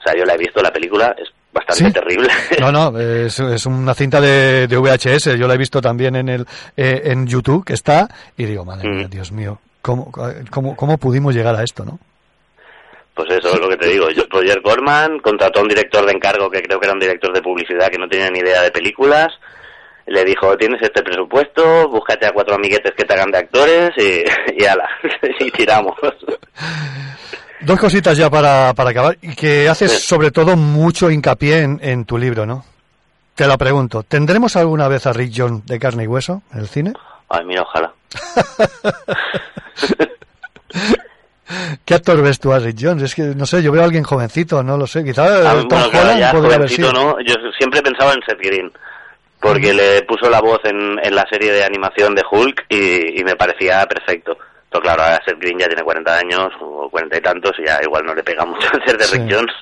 O 0.00 0.02
sea, 0.02 0.14
yo 0.18 0.24
la 0.24 0.34
he 0.34 0.38
visto, 0.38 0.60
la 0.62 0.72
película 0.72 1.14
es 1.18 1.28
bastante 1.52 1.84
¿Sí? 1.86 1.92
terrible. 1.92 2.28
No, 2.60 2.72
no, 2.72 2.98
es, 2.98 3.38
es 3.40 3.66
una 3.66 3.94
cinta 3.94 4.20
de, 4.20 4.66
de 4.66 4.76
VHS, 4.76 5.38
yo 5.38 5.46
la 5.46 5.54
he 5.54 5.58
visto 5.58 5.80
también 5.80 6.16
en 6.16 6.28
el 6.28 6.46
eh, 6.76 7.02
en 7.04 7.26
YouTube, 7.26 7.64
que 7.64 7.74
está, 7.74 8.08
y 8.36 8.44
digo, 8.44 8.64
madre 8.64 8.88
mía, 8.88 9.06
Mm. 9.06 9.10
Dios 9.10 9.30
mío, 9.32 9.60
¿cómo, 9.80 10.10
cómo, 10.50 10.74
¿cómo 10.76 10.98
pudimos 10.98 11.34
llegar 11.34 11.54
a 11.56 11.62
esto, 11.62 11.84
no? 11.84 11.98
Pues 13.14 13.30
eso 13.30 13.54
es 13.54 13.60
lo 13.60 13.68
que 13.68 13.76
te 13.76 13.86
digo. 13.88 14.10
Yo- 14.10 14.24
Roger 14.28 14.60
Corman 14.62 15.20
contrató 15.20 15.60
a 15.60 15.62
un 15.62 15.68
director 15.68 16.04
de 16.04 16.12
encargo 16.12 16.50
que 16.50 16.62
creo 16.62 16.80
que 16.80 16.86
era 16.86 16.94
un 16.94 17.00
director 17.00 17.32
de 17.32 17.42
publicidad 17.42 17.88
que 17.88 17.98
no 17.98 18.08
tenía 18.08 18.30
ni 18.30 18.40
idea 18.40 18.62
de 18.62 18.70
películas. 18.72 19.28
Le 20.06 20.24
dijo, 20.24 20.54
tienes 20.58 20.82
este 20.82 21.02
presupuesto, 21.02 21.88
búscate 21.88 22.26
a 22.26 22.32
cuatro 22.32 22.56
amiguetes 22.56 22.92
que 22.96 23.04
te 23.04 23.14
hagan 23.14 23.30
de 23.30 23.38
actores 23.38 23.90
y, 23.96 24.22
y 24.62 24.64
ala, 24.66 24.88
y 25.40 25.50
tiramos. 25.50 25.94
Dos 27.60 27.80
cositas 27.80 28.14
ya 28.18 28.28
para, 28.28 28.74
para 28.74 28.90
acabar, 28.90 29.16
y 29.22 29.34
que 29.34 29.68
haces 29.70 29.92
Sí. 29.92 29.98
sobre 30.08 30.30
todo 30.30 30.54
mucho 30.56 31.10
hincapié 31.10 31.60
en, 31.62 31.78
en 31.82 32.04
tu 32.04 32.18
libro, 32.18 32.44
¿no? 32.44 32.62
Te 33.34 33.46
la 33.46 33.56
pregunto, 33.56 34.02
¿tendremos 34.02 34.54
alguna 34.56 34.86
vez 34.88 35.06
a 35.06 35.14
Rick 35.14 35.32
John 35.34 35.62
de 35.64 35.78
carne 35.78 36.04
y 36.04 36.06
hueso 36.06 36.42
en 36.52 36.58
el 36.60 36.68
cine? 36.68 36.92
Ay, 37.30 37.44
mira, 37.46 37.62
ojalá. 37.62 37.94
¿Qué 41.84 41.94
actor 41.94 42.22
ves 42.22 42.38
tú 42.40 42.52
a 42.52 42.58
Rick 42.58 42.76
Jones? 42.80 43.02
Es 43.02 43.14
que, 43.14 43.22
no 43.22 43.46
sé, 43.46 43.62
yo 43.62 43.72
veo 43.72 43.82
a 43.82 43.84
alguien 43.84 44.04
jovencito, 44.04 44.62
no 44.62 44.76
lo 44.76 44.86
sé, 44.86 45.04
quizá 45.04 45.24
Ah, 45.24 45.54
Tom 45.54 45.68
bueno, 45.68 45.90
claro, 45.90 46.06
Holland 46.06 46.20
ya 46.20 46.32
podría 46.32 46.56
haber 46.56 46.68
jovencito, 46.68 46.90
sido. 46.90 47.02
¿no? 47.02 47.20
Yo 47.20 47.34
siempre 47.58 47.82
pensaba 47.82 48.12
en 48.12 48.20
Seth 48.26 48.38
Green, 48.40 48.72
porque 49.40 49.74
le 49.74 50.02
puso 50.02 50.28
la 50.30 50.40
voz 50.40 50.60
en, 50.64 50.98
en 51.02 51.14
la 51.14 51.26
serie 51.28 51.52
de 51.52 51.64
animación 51.64 52.14
de 52.14 52.22
Hulk 52.30 52.66
y, 52.68 53.20
y 53.20 53.24
me 53.24 53.36
parecía 53.36 53.84
perfecto. 53.86 54.36
Pero 54.70 54.82
claro, 54.82 55.02
ahora 55.02 55.22
Seth 55.24 55.38
Green 55.38 55.58
ya 55.58 55.66
tiene 55.68 55.82
40 55.82 56.16
años 56.18 56.48
o 56.60 56.88
40 56.90 57.16
y 57.16 57.20
tantos 57.20 57.52
y 57.58 57.66
ya 57.66 57.80
igual 57.82 58.04
no 58.04 58.14
le 58.14 58.22
pega 58.24 58.44
mucho 58.44 58.68
hacer 58.82 58.96
de 58.98 59.04
Sí. 59.04 59.18
Rick 59.18 59.32
Jones. 59.32 59.52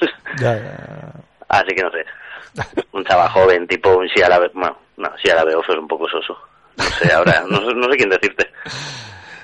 Ya, 0.40 0.54
ya. 0.56 1.12
Así 1.48 1.74
que 1.74 1.82
no 1.82 1.90
sé. 1.90 2.04
Un 2.92 3.04
chaval 3.04 3.28
joven, 3.30 3.66
tipo 3.66 3.90
un 3.96 4.06
Shia 4.06 4.28
LaBeouf. 4.28 4.52
Bueno, 4.54 4.78
no, 4.96 5.10
Shia 5.22 5.34
LaBeouf 5.34 5.68
es 5.68 5.76
un 5.76 5.88
poco 5.88 6.08
soso. 6.08 6.38
No 6.78 6.84
sé, 6.84 7.12
ahora, 7.12 7.44
no, 7.48 7.60
no 7.60 7.90
sé 7.90 7.96
quién 7.98 8.08
decirte. 8.08 8.50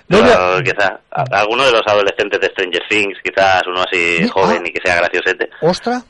No, 0.09 0.19
Pero 0.23 0.63
quizá 0.65 1.01
a- 1.11 1.41
alguno 1.41 1.65
de 1.65 1.73
los 1.73 1.83
adolescentes 1.87 2.41
de 2.41 2.47
Stranger 2.49 2.83
Things, 2.89 3.19
quizás 3.23 3.63
uno 3.67 3.83
así 3.83 4.19
Sí, 4.23 4.29
joven 4.29 4.63
ah. 4.65 4.69
y 4.69 4.73
que 4.73 4.81
sea 4.83 4.97
graciosete. 4.97 5.51
¿Ostra? 5.61 6.03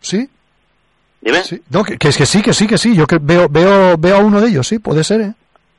¿Sí? 0.00 0.28
Dime. 1.20 1.42
Sí. 1.44 1.60
No, 1.70 1.82
que, 1.84 1.96
que 1.98 2.08
es 2.08 2.16
que 2.16 2.26
sí, 2.26 2.40
que 2.42 2.52
sí, 2.52 2.66
que 2.66 2.78
sí. 2.78 2.94
Yo 2.96 3.06
que 3.06 3.18
veo, 3.20 3.48
veo, 3.48 3.96
veo 3.98 4.16
a 4.16 4.20
uno 4.20 4.40
de 4.40 4.48
ellos, 4.48 4.66
sí, 4.66 4.78
puede 4.78 5.02
ser, 5.04 5.20
¿eh? 5.20 5.32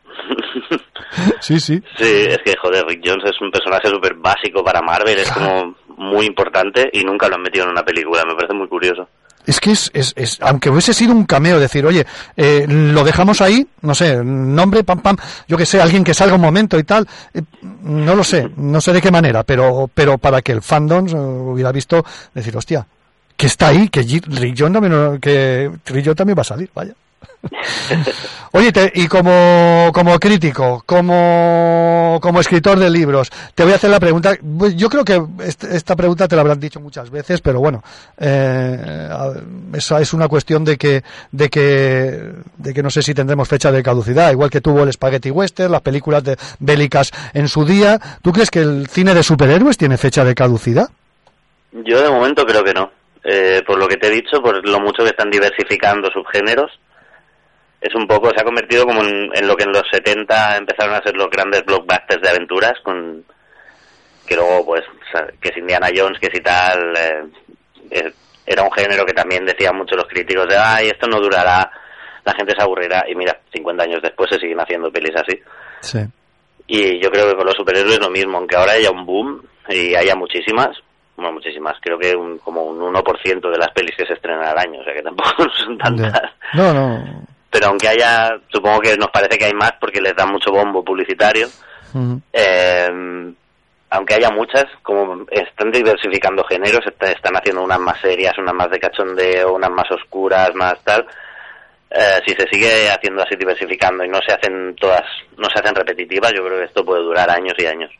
Sí, 1.42 1.60
sí. 1.60 1.82
Sí, 1.98 2.26
es 2.28 2.40
que, 2.44 2.56
joder, 2.60 2.86
Rick 2.88 3.02
Jones 3.06 3.24
es 3.26 3.40
un 3.42 3.52
personaje 3.52 3.88
súper 3.88 4.16
básico 4.16 4.64
para 4.64 4.82
Marvel, 4.82 5.20
es 5.20 5.32
como 5.32 5.76
muy 5.98 6.26
importante 6.26 6.90
y 6.92 7.04
nunca 7.04 7.28
lo 7.28 7.36
han 7.36 7.44
metido 7.44 7.66
en 7.66 7.72
una 7.72 7.84
película, 7.84 8.24
me 8.26 8.34
parece 8.36 8.54
muy 8.56 8.68
curioso. 8.68 9.08
Es 9.46 9.60
que 9.60 9.72
es, 9.72 9.92
es, 9.94 10.14
es- 10.16 10.38
aunque 10.42 10.70
hubiese 10.70 10.94
sido 10.94 11.12
un 11.12 11.26
cameo, 11.26 11.60
decir, 11.60 11.86
oye, 11.86 12.06
eh, 12.38 12.66
lo 12.68 13.04
dejamos 13.04 13.42
ahí, 13.42 13.68
no 13.82 13.94
sé, 13.94 14.24
nombre, 14.24 14.84
pam, 14.84 15.02
pam, 15.02 15.18
yo 15.48 15.58
que 15.58 15.66
sé, 15.66 15.82
alguien 15.82 16.04
que 16.04 16.14
salga 16.14 16.36
un 16.36 16.42
momento 16.42 16.80
y 16.80 16.84
tal, 16.84 17.08
eh, 17.34 17.42
no 17.82 18.16
lo 18.16 18.24
sé, 18.24 18.50
no 18.56 18.80
sé 18.80 18.94
de 18.94 19.02
qué 19.02 19.12
manera, 19.12 19.44
pero, 19.44 19.90
pero 19.94 20.18
para 20.18 20.42
que 20.42 20.54
el 20.54 20.62
fandom 20.62 21.08
eh, 21.08 21.14
hubiera 21.16 21.72
visto, 21.74 22.06
decir, 22.34 22.56
hostia, 22.56 22.88
que 23.36 23.48
está 23.48 23.68
ahí, 23.68 23.90
que 23.90 24.04
Jones 24.58 24.74
también, 24.74 25.20
que 25.20 25.72
Jones 25.88 26.16
también 26.16 26.38
va 26.38 26.42
a 26.42 26.46
salir, 26.46 26.70
vaya. 26.74 26.94
Oye, 28.52 28.72
y 28.94 29.08
como, 29.08 29.90
como 29.94 30.20
crítico, 30.20 30.84
como, 30.86 32.20
como 32.22 32.40
escritor 32.40 32.78
de 32.80 32.90
libros, 32.90 33.32
te 33.56 33.64
voy 33.64 33.74
a 33.74 33.76
hacer 33.76 33.90
la 33.90 34.00
pregunta. 34.00 34.36
pues 34.58 34.76
Yo 34.76 34.90
creo 34.90 35.04
que 35.04 35.22
est- 35.44 35.64
esta 35.64 35.96
pregunta 35.96 36.28
te 36.28 36.36
la 36.36 36.42
habrán 36.42 36.60
dicho 36.60 36.80
muchas 36.80 37.10
veces, 37.10 37.42
pero 37.42 37.60
bueno, 37.60 37.84
eh, 38.18 39.10
esa 39.74 40.00
es 40.02 40.14
una 40.14 40.28
cuestión 40.28 40.64
de 40.64 40.78
que, 40.78 41.04
de 41.32 41.50
que, 41.50 42.32
de 42.58 42.74
que 42.74 42.84
no 42.84 42.90
sé 42.90 43.02
si 43.02 43.14
tendremos 43.14 43.48
fecha 43.48 43.72
de 43.72 43.82
caducidad, 43.84 44.32
igual 44.32 44.50
que 44.52 44.62
tuvo 44.62 44.84
el 44.84 44.94
Spaghetti 44.94 45.32
Western, 45.32 45.72
las 45.72 45.82
películas 45.82 46.24
de 46.24 46.38
bélicas 46.60 47.12
en 47.34 47.48
su 47.48 47.66
día. 47.66 48.00
¿Tú 48.22 48.32
crees 48.32 48.52
que 48.52 48.60
el 48.60 48.88
cine 48.88 49.14
de 49.16 49.24
superhéroes 49.24 49.78
tiene 49.78 49.98
fecha 49.98 50.24
de 50.24 50.36
caducidad? 50.36 50.90
Yo 51.72 52.02
de 52.02 52.10
momento 52.10 52.46
creo 52.46 52.64
que 52.64 52.74
no. 52.74 52.92
Eh, 53.24 53.64
por 53.66 53.80
lo 53.80 53.88
que 53.88 53.98
te 53.98 54.08
he 54.08 54.12
dicho, 54.12 54.42
por 54.44 54.68
lo 54.68 54.80
mucho 54.80 55.02
que 55.04 55.10
están 55.10 55.32
diversificando 55.32 56.10
subgéneros, 56.12 56.70
es 57.84 57.94
un 57.96 58.08
poco, 58.08 58.30
se 58.30 58.40
ha 58.40 58.46
convertido 58.46 58.86
como 58.86 59.02
en, 59.04 59.30
en 59.34 59.46
lo 59.46 59.58
que 59.58 59.66
en 59.66 59.74
los 59.74 59.84
70 59.92 60.58
empezaron 60.58 60.96
a 60.96 61.04
ser 61.04 61.16
los 61.18 61.30
grandes 61.30 61.66
blockbusters 61.66 62.22
de 62.22 62.30
aventuras, 62.30 62.74
con 62.82 63.26
que 64.26 64.36
luego, 64.36 64.66
pues, 64.66 64.84
que 65.42 65.50
es 65.50 65.58
Indiana 65.58 65.90
Jones, 65.94 66.18
que 66.18 66.32
si 66.34 66.42
tal, 66.42 66.96
eh, 66.96 67.24
eh, 67.92 68.14
era 68.46 68.64
un 68.64 68.72
género 68.72 69.06
que 69.06 69.12
también 69.12 69.46
decían 69.46 69.76
mucho 69.76 69.98
los 69.98 70.08
críticos 70.08 70.48
de, 70.48 70.56
ay, 70.58 70.88
esto 70.88 71.08
no 71.08 71.20
durará, 71.20 71.70
la 72.24 72.34
gente 72.34 72.54
se 72.56 72.64
aburrirá, 72.64 73.04
y 73.10 73.16
mira, 73.16 73.38
50 73.54 73.84
años 73.84 74.02
después 74.02 74.30
se 74.32 74.40
siguen 74.40 74.62
haciendo 74.62 74.90
pelis 74.90 75.16
así. 75.18 75.38
Sí. 75.82 76.00
Y 76.68 77.04
yo 77.04 77.12
creo 77.12 77.28
que 77.28 77.36
con 77.36 77.46
los 77.46 77.56
superhéroes 77.56 78.00
lo 78.00 78.10
mismo, 78.10 78.38
aunque 78.38 78.56
ahora 78.56 78.72
haya 78.72 78.92
un 78.92 79.06
boom 79.06 79.44
y 79.68 79.94
haya 79.94 80.16
muchísimas, 80.16 80.70
bueno, 81.18 81.34
muchísimas, 81.34 81.76
creo 81.82 82.00
que 82.00 82.16
un, 82.16 82.38
como 82.38 82.64
un 82.64 82.80
1% 82.80 83.52
de 83.52 83.58
las 83.58 83.72
pelis 83.72 83.96
que 83.98 84.06
se 84.06 84.14
estrenan 84.14 84.46
al 84.46 84.58
año, 84.58 84.80
o 84.80 84.84
sea 84.86 84.94
que 84.94 85.04
tampoco 85.04 85.50
son 85.66 85.78
tantas. 85.78 86.32
No, 86.54 86.74
no. 86.74 87.33
Pero 87.54 87.68
aunque 87.68 87.88
haya, 87.88 88.32
supongo 88.50 88.80
que 88.82 88.98
nos 88.98 89.10
parece 89.12 89.38
que 89.38 89.46
hay 89.46 89.54
más 89.54 89.74
porque 89.80 90.02
les 90.02 90.16
dan 90.16 90.30
mucho 90.32 90.52
bombo 90.52 90.84
publicitario, 90.84 91.48
eh, 92.34 93.32
aunque 93.92 94.16
haya 94.16 94.32
muchas, 94.32 94.66
como 94.82 95.24
están 95.30 95.72
diversificando 95.72 96.44
géneros, 96.46 96.82
est- 96.88 97.04
están 97.04 97.36
haciendo 97.38 97.62
unas 97.64 97.80
más 97.80 98.02
serias, 98.02 98.34
unas 98.40 98.56
más 98.56 98.70
de 98.72 98.80
cachondeo, 98.80 99.54
unas 99.54 99.70
más 99.70 99.86
oscuras, 99.92 100.50
más 100.56 100.74
tal. 100.84 101.06
Eh, 101.92 102.20
si 102.26 102.34
se 102.34 102.48
sigue 102.52 102.90
haciendo 102.90 103.22
así 103.22 103.36
diversificando 103.36 104.04
y 104.04 104.10
no 104.10 104.18
se 104.28 104.34
hacen 104.34 104.76
todas, 104.78 105.04
no 105.38 105.48
se 105.52 105.60
hacen 105.60 105.76
repetitivas, 105.76 106.34
yo 106.34 106.44
creo 106.44 106.58
que 106.58 106.66
esto 106.66 106.84
puede 106.84 107.04
durar 107.04 107.30
años 107.30 107.54
y 107.60 107.68
años. 107.68 107.92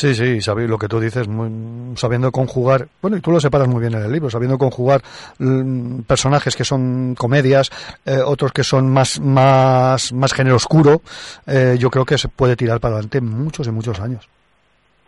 Sí, 0.00 0.14
sí, 0.14 0.40
sabéis 0.40 0.70
lo 0.70 0.78
que 0.78 0.88
tú 0.88 0.98
dices, 0.98 1.28
muy- 1.28 1.94
sabiendo 1.94 2.32
conjugar, 2.32 2.88
bueno, 3.02 3.18
y 3.18 3.20
tú 3.20 3.30
lo 3.30 3.38
separas 3.38 3.68
muy 3.68 3.82
bien 3.82 3.92
en 3.92 4.02
el 4.02 4.10
libro, 4.10 4.30
sabiendo 4.30 4.56
conjugar 4.56 5.02
mm, 5.38 6.00
personajes 6.06 6.56
que 6.56 6.64
son 6.64 7.14
comedias, 7.14 7.68
eh, 8.06 8.16
otros 8.24 8.50
que 8.52 8.64
son 8.64 8.88
más, 8.90 9.20
más, 9.20 10.10
más 10.14 10.32
género 10.32 10.56
oscuro, 10.56 11.02
eh, 11.46 11.76
yo 11.78 11.90
creo 11.90 12.06
que 12.06 12.16
se 12.16 12.28
puede 12.28 12.56
tirar 12.56 12.80
para 12.80 12.94
adelante 12.94 13.20
muchos 13.20 13.66
y 13.66 13.70
muchos 13.72 14.00
años. 14.00 14.26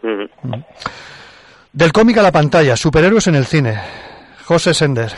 Ujú. 0.03 0.62
Del 1.72 1.90
cómic 1.90 2.18
a 2.18 2.22
la 2.22 2.32
pantalla, 2.32 2.76
superhéroes 2.76 3.26
en 3.28 3.36
el 3.36 3.47
cine. 3.47 3.80
José 4.45 4.74
Sender, 4.74 5.11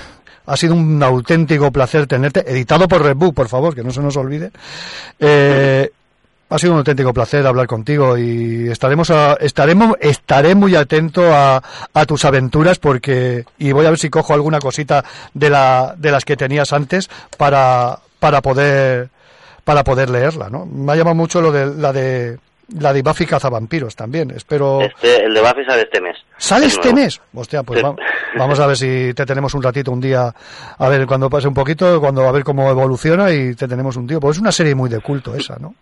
ha 0.47 0.57
sido 0.57 0.75
un 0.77 1.03
auténtico 1.03 1.72
placer 1.72 2.07
tenerte, 2.07 2.49
editado 2.49 2.87
por 2.87 3.03
Red 3.03 3.16
Bull, 3.16 3.35
por 3.35 3.49
favor, 3.49 3.75
que 3.75 3.83
no 3.83 3.91
se 3.91 4.01
nos 4.03 4.16
olvide. 4.16 4.53
Eh, 5.18 5.91
ha 6.51 6.59
sido 6.59 6.72
un 6.72 6.78
auténtico 6.78 7.12
placer 7.12 7.47
hablar 7.47 7.66
contigo 7.66 8.16
y 8.18 8.68
estaremos 8.68 9.11
a- 9.11 9.34
estaremos 9.34 9.97
estaré 10.01 10.55
muy 10.55 10.76
atento 10.76 11.32
a, 11.34 11.62
a 11.92 12.07
tus 12.07 12.24
aventuras 12.24 12.78
porque 12.78 13.45
y 13.59 13.72
voy 13.72 13.86
a 13.86 13.90
ver 13.90 13.99
si 13.99 14.11
cojo 14.11 14.34
alguna 14.34 14.59
cosita 14.61 15.05
de 15.32 15.51
la 15.51 15.95
de 15.97 16.11
las 16.11 16.24
que 16.24 16.36
tenías 16.36 16.72
antes 16.72 17.09
para 17.38 17.99
para 18.18 18.40
poder 18.42 19.09
para 19.64 19.82
poder 19.82 20.11
leerla, 20.11 20.51
¿no? 20.51 20.66
Me 20.66 20.92
ha 20.92 20.97
llamado 20.97 21.16
mucho 21.16 21.40
lo 21.40 21.51
de 21.51 21.66
la 21.74 21.92
de 21.92 22.38
la 22.78 22.92
de 22.95 23.03
Buffy 23.03 23.26
cazavampiros 23.26 23.95
también. 23.97 24.30
Espero 24.30 24.80
Este, 24.82 25.24
el 25.24 25.34
de 25.34 25.40
Buffy 25.40 25.64
sale 25.66 25.82
este 25.82 26.01
mes. 26.01 26.16
¿Sale 26.38 26.66
Es 26.66 26.72
este 26.74 26.92
nuevo. 26.92 27.05
mes? 27.05 27.20
Hostia, 27.34 27.62
pues 27.62 27.80
Sí. 27.80 27.86
vamos 28.38 28.59
a 28.61 28.66
ver 28.66 28.76
si 28.76 29.12
te 29.14 29.26
tenemos 29.26 29.53
un 29.55 29.62
ratito, 29.62 29.90
un 29.92 30.01
día, 30.01 30.34
a 30.78 30.88
ver 30.88 31.07
cuando 31.07 31.28
pase 31.28 31.47
un 31.49 31.55
poquito, 31.55 32.01
cuando 32.01 32.26
a 32.28 32.32
ver 32.32 32.42
cómo 32.45 32.70
evoluciona 32.70 33.30
y 33.32 33.55
te 33.55 33.66
tenemos 33.68 33.97
un 33.97 34.07
tío. 34.07 34.18
Pues 34.20 34.36
es 34.36 34.40
una 34.40 34.53
serie 34.53 34.74
muy 34.74 34.88
de 34.90 35.01
culto 35.01 35.34
esa, 35.34 35.57
¿no? 35.59 35.74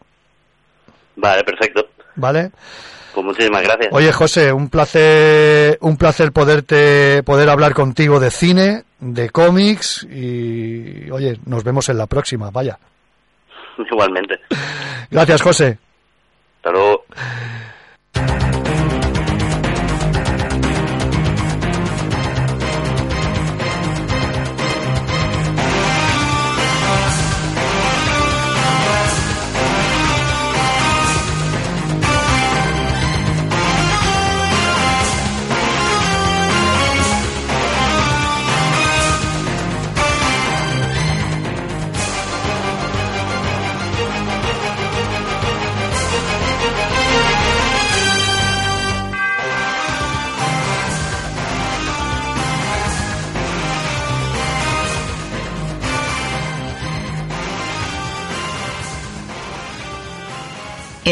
Vale, 1.17 1.43
perfecto. 1.45 1.89
¿Vale? 2.17 2.51
Pues 3.15 3.27
muchísimas 3.27 3.63
gracias. 3.63 3.89
Oye, 3.93 4.11
José, 4.13 4.53
un 4.53 4.71
placer, 4.71 5.77
un 5.83 5.97
placer 5.97 6.33
poderte, 6.33 7.23
poder 7.23 7.51
hablar 7.51 7.75
contigo 7.75 8.19
de 8.19 8.31
cine, 8.31 8.85
de 9.01 9.29
cómics 9.31 10.05
y, 10.05 11.11
oye, 11.11 11.39
nos 11.45 11.63
vemos 11.63 11.89
en 11.91 11.99
la 11.99 12.07
próxima, 12.07 12.51
vaya. 12.51 12.79
Igualmente. 13.91 14.41
Gracias, 15.11 15.43
José. 15.43 15.79
Hasta 16.57 16.71
luego. 16.71 17.05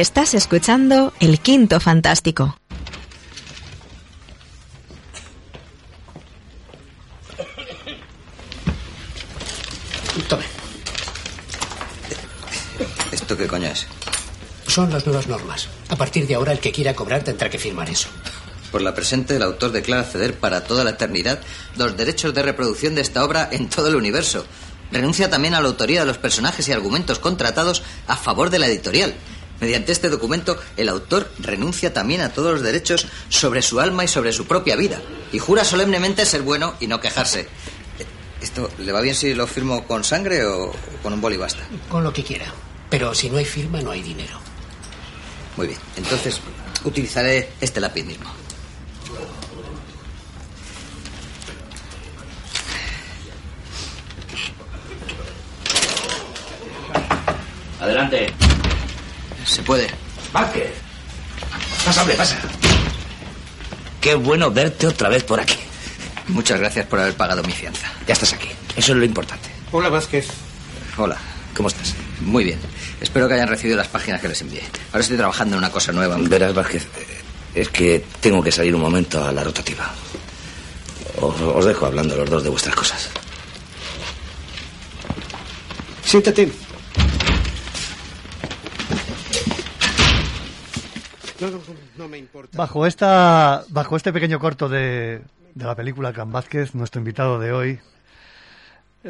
Estás 0.00 0.32
escuchando 0.32 1.12
El 1.20 1.40
Quinto 1.40 1.78
Fantástico. 1.78 2.56
Tome. 10.26 10.44
¿Esto 13.12 13.36
qué 13.36 13.46
coño 13.46 13.68
es? 13.68 13.86
Son 14.66 14.90
las 14.90 15.04
nuevas 15.04 15.26
normas. 15.26 15.68
A 15.90 15.96
partir 15.96 16.26
de 16.26 16.34
ahora, 16.34 16.52
el 16.52 16.60
que 16.60 16.72
quiera 16.72 16.94
cobrar 16.94 17.22
tendrá 17.22 17.50
que 17.50 17.58
firmar 17.58 17.90
eso. 17.90 18.08
Por 18.72 18.80
la 18.80 18.94
presente, 18.94 19.36
el 19.36 19.42
autor 19.42 19.70
declara 19.70 20.04
ceder 20.04 20.38
para 20.38 20.64
toda 20.64 20.82
la 20.82 20.92
eternidad 20.92 21.40
los 21.76 21.94
derechos 21.94 22.32
de 22.32 22.42
reproducción 22.42 22.94
de 22.94 23.02
esta 23.02 23.22
obra 23.22 23.50
en 23.52 23.68
todo 23.68 23.88
el 23.88 23.96
universo. 23.96 24.46
Renuncia 24.90 25.28
también 25.28 25.52
a 25.52 25.60
la 25.60 25.68
autoría 25.68 26.00
de 26.00 26.06
los 26.06 26.16
personajes 26.16 26.66
y 26.68 26.72
argumentos 26.72 27.18
contratados 27.18 27.82
a 28.06 28.16
favor 28.16 28.48
de 28.48 28.60
la 28.60 28.66
editorial. 28.66 29.14
Mediante 29.60 29.92
este 29.92 30.08
documento, 30.08 30.58
el 30.76 30.88
autor 30.88 31.30
renuncia 31.38 31.92
también 31.92 32.22
a 32.22 32.32
todos 32.32 32.52
los 32.52 32.62
derechos 32.62 33.06
sobre 33.28 33.60
su 33.62 33.78
alma 33.78 34.04
y 34.04 34.08
sobre 34.08 34.32
su 34.32 34.46
propia 34.46 34.74
vida. 34.74 35.00
Y 35.32 35.38
jura 35.38 35.64
solemnemente 35.64 36.24
ser 36.24 36.42
bueno 36.42 36.74
y 36.80 36.86
no 36.86 37.00
quejarse. 37.00 37.40
Eh, 37.40 37.46
¿Esto 38.40 38.70
le 38.78 38.92
va 38.92 39.02
bien 39.02 39.14
si 39.14 39.34
lo 39.34 39.46
firmo 39.46 39.86
con 39.86 40.02
sangre 40.02 40.44
o 40.46 40.72
con 41.02 41.12
un 41.12 41.20
boli 41.20 41.36
basta? 41.36 41.62
Con 41.88 42.02
lo 42.02 42.12
que 42.12 42.24
quiera. 42.24 42.46
Pero 42.88 43.14
si 43.14 43.28
no 43.28 43.36
hay 43.36 43.44
firma, 43.44 43.82
no 43.82 43.90
hay 43.90 44.02
dinero. 44.02 44.40
Muy 45.56 45.66
bien. 45.66 45.78
Entonces, 45.96 46.40
utilizaré 46.84 47.50
este 47.60 47.80
lápiz 47.80 48.04
mismo. 48.04 48.30
Adelante. 57.78 58.49
Se 59.50 59.62
puede. 59.62 59.88
Vázquez. 60.32 60.70
Pasa, 61.84 62.02
hombre, 62.02 62.16
pasa. 62.16 62.38
Qué 64.00 64.14
bueno 64.14 64.52
verte 64.52 64.86
otra 64.86 65.08
vez 65.08 65.24
por 65.24 65.40
aquí. 65.40 65.56
Muchas 66.28 66.60
gracias 66.60 66.86
por 66.86 67.00
haber 67.00 67.14
pagado 67.14 67.42
mi 67.42 67.52
fianza. 67.52 67.92
Ya 68.06 68.12
estás 68.12 68.32
aquí. 68.32 68.48
Eso 68.76 68.92
es 68.92 68.98
lo 68.98 69.04
importante. 69.04 69.48
Hola, 69.72 69.88
Vázquez. 69.88 70.28
Hola. 70.96 71.16
¿Cómo 71.56 71.68
estás? 71.68 71.96
Muy 72.20 72.44
bien. 72.44 72.60
Espero 73.00 73.26
que 73.26 73.34
hayan 73.34 73.48
recibido 73.48 73.76
las 73.76 73.88
páginas 73.88 74.20
que 74.20 74.28
les 74.28 74.40
envié. 74.40 74.62
Ahora 74.92 75.00
estoy 75.00 75.16
trabajando 75.16 75.56
en 75.56 75.58
una 75.58 75.72
cosa 75.72 75.90
nueva. 75.90 76.16
Verás, 76.20 76.54
Vázquez, 76.54 76.86
es 77.52 77.68
que 77.70 78.04
tengo 78.20 78.44
que 78.44 78.52
salir 78.52 78.72
un 78.72 78.82
momento 78.82 79.24
a 79.24 79.32
la 79.32 79.42
rotativa. 79.42 79.92
Os, 81.20 81.40
os 81.40 81.64
dejo 81.64 81.86
hablando 81.86 82.14
los 82.16 82.30
dos 82.30 82.44
de 82.44 82.50
vuestras 82.50 82.76
cosas. 82.76 83.08
Siéntate. 86.04 86.69
No, 91.96 92.08
me 92.08 92.18
importa. 92.18 92.56
Bajo, 92.56 92.86
esta, 92.86 93.64
bajo 93.68 93.96
este 93.96 94.12
pequeño 94.12 94.38
corto 94.38 94.68
de, 94.68 95.22
de 95.54 95.64
la 95.64 95.74
película 95.74 96.12
Can 96.12 96.32
Vázquez, 96.32 96.74
nuestro 96.74 97.00
invitado 97.00 97.38
de 97.38 97.52
hoy, 97.52 97.80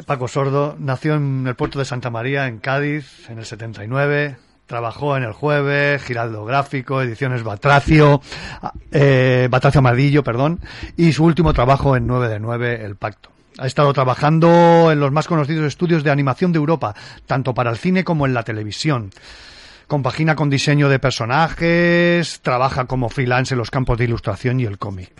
Paco 0.05 0.27
Sordo, 0.27 0.75
nació 0.79 1.15
en 1.15 1.45
el 1.47 1.55
puerto 1.55 1.79
de 1.79 1.85
Santa 1.85 2.09
María, 2.09 2.47
en 2.47 2.59
Cádiz, 2.59 3.29
en 3.29 3.39
el 3.39 3.45
79. 3.45 4.37
Trabajó 4.65 5.17
en 5.17 5.23
El 5.23 5.33
Jueves, 5.33 6.01
Giraldo 6.01 6.45
Gráfico, 6.45 7.01
Ediciones 7.01 7.43
Batracio, 7.43 8.21
eh, 8.91 9.49
Batracio 9.51 9.79
Amadillo, 9.79 10.23
perdón, 10.23 10.61
y 10.95 11.11
su 11.11 11.25
último 11.25 11.53
trabajo 11.53 11.97
en 11.97 12.07
9 12.07 12.29
de 12.29 12.39
9, 12.39 12.85
El 12.85 12.95
Pacto. 12.95 13.31
Ha 13.57 13.67
estado 13.67 13.91
trabajando 13.91 14.89
en 14.93 15.01
los 15.01 15.11
más 15.11 15.27
conocidos 15.27 15.65
estudios 15.65 16.05
de 16.05 16.11
animación 16.11 16.53
de 16.53 16.59
Europa, 16.59 16.95
tanto 17.25 17.53
para 17.53 17.69
el 17.69 17.77
cine 17.77 18.05
como 18.05 18.25
en 18.25 18.33
la 18.33 18.43
televisión. 18.43 19.11
Compagina 19.91 20.37
con 20.37 20.49
diseño 20.49 20.87
de 20.87 20.99
personajes, 20.99 22.39
trabaja 22.39 22.85
como 22.85 23.09
freelance 23.09 23.53
en 23.53 23.57
los 23.57 23.69
campos 23.69 23.97
de 23.97 24.05
ilustración 24.05 24.61
y 24.61 24.63
el 24.63 24.77
cómic. 24.77 25.11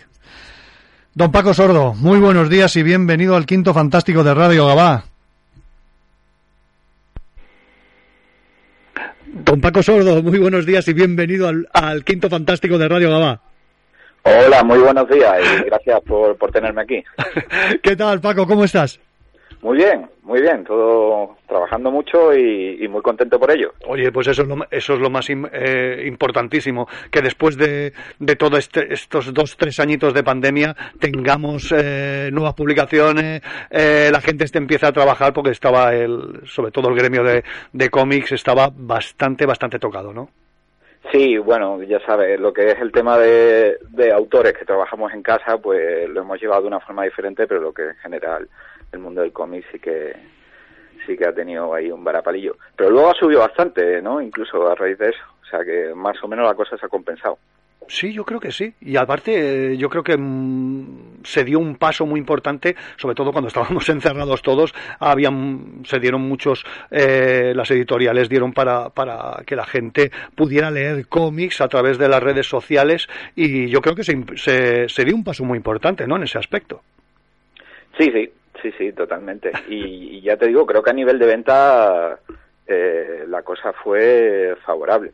Don 1.12 1.30
Paco 1.30 1.52
Sordo, 1.52 1.92
muy 1.92 2.18
buenos 2.18 2.48
días 2.48 2.74
y 2.76 2.82
bienvenido 2.82 3.36
al 3.36 3.44
Quinto 3.44 3.74
Fantástico 3.74 4.24
de 4.24 4.32
Radio 4.32 4.66
Gabá. 4.66 5.04
Don 9.26 9.60
Paco 9.60 9.82
Sordo, 9.82 10.22
muy 10.22 10.38
buenos 10.38 10.64
días 10.64 10.88
y 10.88 10.94
bienvenido 10.94 11.48
al, 11.48 11.68
al 11.74 12.02
Quinto 12.02 12.30
Fantástico 12.30 12.78
de 12.78 12.88
Radio 12.88 13.10
Gabá. 13.10 13.42
Hola, 14.22 14.64
muy 14.64 14.78
buenos 14.78 15.06
días 15.06 15.34
y 15.60 15.64
gracias 15.64 16.00
por, 16.00 16.38
por 16.38 16.50
tenerme 16.50 16.80
aquí. 16.80 17.04
¿Qué 17.82 17.94
tal, 17.94 18.22
Paco? 18.22 18.46
¿Cómo 18.46 18.64
estás? 18.64 18.98
Muy 19.62 19.76
bien, 19.78 20.10
muy 20.24 20.40
bien, 20.40 20.64
todo 20.64 21.36
trabajando 21.46 21.92
mucho 21.92 22.34
y, 22.36 22.78
y 22.84 22.88
muy 22.88 23.00
contento 23.00 23.38
por 23.38 23.48
ello. 23.52 23.72
Oye, 23.86 24.10
pues 24.10 24.26
eso 24.26 24.42
es 24.42 24.48
lo, 24.48 24.56
eso 24.68 24.94
es 24.94 24.98
lo 24.98 25.08
más 25.08 25.30
im- 25.30 25.48
eh, 25.52 26.02
importantísimo, 26.06 26.88
que 27.12 27.22
después 27.22 27.56
de, 27.56 27.92
de 28.18 28.34
todos 28.36 28.58
este, 28.58 28.92
estos 28.92 29.32
dos, 29.32 29.56
tres 29.56 29.78
añitos 29.78 30.14
de 30.14 30.24
pandemia 30.24 30.74
tengamos 30.98 31.72
eh, 31.76 32.28
nuevas 32.32 32.54
publicaciones, 32.54 33.40
eh, 33.70 34.08
la 34.10 34.20
gente 34.20 34.42
este 34.44 34.58
empieza 34.58 34.88
a 34.88 34.92
trabajar 34.92 35.32
porque 35.32 35.50
estaba, 35.50 35.94
el, 35.94 36.40
sobre 36.44 36.72
todo 36.72 36.88
el 36.88 36.96
gremio 36.96 37.22
de, 37.22 37.44
de 37.72 37.88
cómics, 37.88 38.32
estaba 38.32 38.68
bastante, 38.74 39.46
bastante 39.46 39.78
tocado, 39.78 40.12
¿no? 40.12 40.28
Sí, 41.12 41.36
bueno, 41.38 41.80
ya 41.82 42.00
sabes, 42.06 42.38
lo 42.40 42.52
que 42.52 42.70
es 42.70 42.80
el 42.80 42.90
tema 42.90 43.18
de, 43.18 43.76
de 43.90 44.12
autores 44.12 44.54
que 44.54 44.64
trabajamos 44.64 45.12
en 45.12 45.22
casa, 45.22 45.58
pues 45.58 46.08
lo 46.08 46.22
hemos 46.22 46.40
llevado 46.40 46.62
de 46.62 46.68
una 46.68 46.80
forma 46.80 47.04
diferente, 47.04 47.46
pero 47.46 47.60
lo 47.60 47.72
que 47.72 47.82
en 47.82 47.96
general 47.96 48.48
el 48.92 48.98
mundo 48.98 49.22
del 49.22 49.32
cómic 49.32 49.64
sí 49.72 49.78
que 49.78 50.14
sí 51.06 51.16
que 51.16 51.26
ha 51.26 51.34
tenido 51.34 51.74
ahí 51.74 51.90
un 51.90 52.04
varapalillo. 52.04 52.56
Pero 52.76 52.90
luego 52.90 53.10
ha 53.10 53.14
subido 53.14 53.40
bastante, 53.40 54.00
¿no? 54.00 54.20
Incluso 54.20 54.68
a 54.68 54.74
raíz 54.74 54.98
de 54.98 55.10
eso. 55.10 55.22
O 55.42 55.46
sea 55.46 55.64
que 55.64 55.92
más 55.94 56.22
o 56.22 56.28
menos 56.28 56.46
la 56.46 56.54
cosa 56.54 56.76
se 56.76 56.86
ha 56.86 56.88
compensado. 56.88 57.38
Sí, 57.88 58.12
yo 58.12 58.24
creo 58.24 58.40
que 58.40 58.52
sí. 58.52 58.72
Y 58.80 58.96
aparte, 58.96 59.72
eh, 59.72 59.76
yo 59.76 59.90
creo 59.90 60.02
que 60.02 60.16
mm, 60.16 61.22
se 61.24 61.44
dio 61.44 61.58
un 61.58 61.76
paso 61.76 62.06
muy 62.06 62.20
importante, 62.20 62.76
sobre 62.96 63.14
todo 63.14 63.32
cuando 63.32 63.48
estábamos 63.48 63.88
encerrados 63.88 64.40
todos, 64.40 64.72
habían, 64.98 65.82
se 65.84 65.98
dieron 65.98 66.22
muchos, 66.22 66.64
eh, 66.90 67.52
las 67.54 67.70
editoriales 67.70 68.28
dieron 68.28 68.52
para, 68.52 68.90
para 68.90 69.42
que 69.44 69.56
la 69.56 69.66
gente 69.66 70.10
pudiera 70.34 70.70
leer 70.70 71.08
cómics 71.08 71.60
a 71.60 71.68
través 71.68 71.98
de 71.98 72.08
las 72.08 72.22
redes 72.22 72.46
sociales 72.46 73.08
y 73.34 73.68
yo 73.68 73.80
creo 73.80 73.96
que 73.96 74.04
se, 74.04 74.16
se, 74.36 74.88
se 74.88 75.04
dio 75.04 75.14
un 75.14 75.24
paso 75.24 75.44
muy 75.44 75.56
importante, 75.56 76.06
¿no? 76.06 76.16
En 76.16 76.22
ese 76.22 76.38
aspecto. 76.38 76.82
Sí, 77.98 78.10
sí, 78.10 78.32
sí, 78.60 78.72
sí, 78.78 78.92
totalmente. 78.92 79.52
Y, 79.68 80.16
y 80.18 80.20
ya 80.20 80.36
te 80.36 80.46
digo, 80.48 80.66
creo 80.66 80.82
que 80.82 80.90
a 80.90 80.94
nivel 80.94 81.18
de 81.18 81.26
venta 81.26 82.18
eh, 82.66 83.24
la 83.28 83.42
cosa 83.42 83.72
fue 83.72 84.56
favorable. 84.64 85.12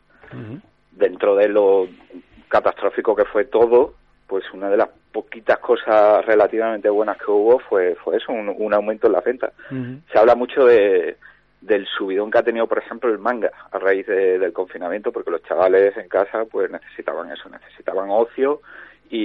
Dentro 0.92 1.36
de 1.36 1.48
lo 1.48 1.88
catastrófico 2.48 3.14
que 3.14 3.24
fue 3.24 3.44
todo, 3.44 3.94
pues 4.26 4.44
una 4.52 4.68
de 4.70 4.76
las 4.76 4.88
poquitas 5.12 5.58
cosas 5.58 6.24
relativamente 6.26 6.88
buenas 6.90 7.16
que 7.18 7.30
hubo 7.30 7.58
fue, 7.60 7.94
fue 7.96 8.16
eso, 8.16 8.32
un, 8.32 8.54
un 8.56 8.74
aumento 8.74 9.06
en 9.06 9.12
la 9.12 9.20
venta. 9.20 9.52
Se 10.12 10.18
habla 10.18 10.34
mucho 10.34 10.64
de, 10.66 11.16
del 11.60 11.86
subidón 11.86 12.30
que 12.30 12.38
ha 12.38 12.42
tenido, 12.42 12.66
por 12.66 12.78
ejemplo, 12.78 13.10
el 13.10 13.18
manga 13.18 13.50
a 13.70 13.78
raíz 13.78 14.06
de- 14.06 14.38
del 14.38 14.52
confinamiento, 14.52 15.12
porque 15.12 15.30
los 15.30 15.42
chavales 15.44 15.96
en 15.96 16.08
casa 16.08 16.44
pues 16.44 16.70
necesitaban 16.70 17.30
eso, 17.32 17.48
necesitaban 17.48 18.08
ocio 18.10 18.60
y, 19.10 19.18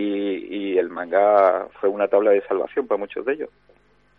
y 0.74 0.78
el 0.78 0.90
manga 0.90 1.68
fue 1.82 1.90
una 1.90 2.08
tabla 2.08 2.32
de 2.32 2.42
salvación 2.48 2.88
para 2.88 3.00
muchos 3.00 3.26
de 3.26 3.34
ellos 3.34 3.50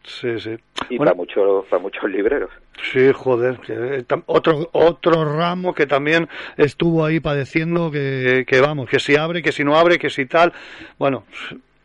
Sí, 0.05 0.39
sí. 0.39 0.57
y 0.91 0.99
Bueno, 0.99 1.13
para 1.13 1.15
muchos 1.15 1.65
para 1.67 1.83
muchos 1.83 2.11
libreros. 2.11 2.51
Sí, 2.93 3.11
joder, 3.13 3.59
que, 3.59 3.73
eh, 3.73 4.05
otro 4.27 4.69
otro 4.73 5.25
ramo 5.25 5.75
que 5.75 5.87
también 5.87 6.29
estuvo 6.57 7.05
ahí 7.05 7.21
padeciendo 7.21 7.91
que, 7.91 8.45
que 8.47 8.61
vamos, 8.61 8.89
que 8.89 9.01
si 9.01 9.17
abre, 9.17 9.43
que 9.43 9.53
si 9.53 9.65
no 9.65 9.77
abre, 9.77 9.99
que 9.99 10.11
si 10.11 10.27
tal, 10.27 10.53
bueno, 10.99 11.25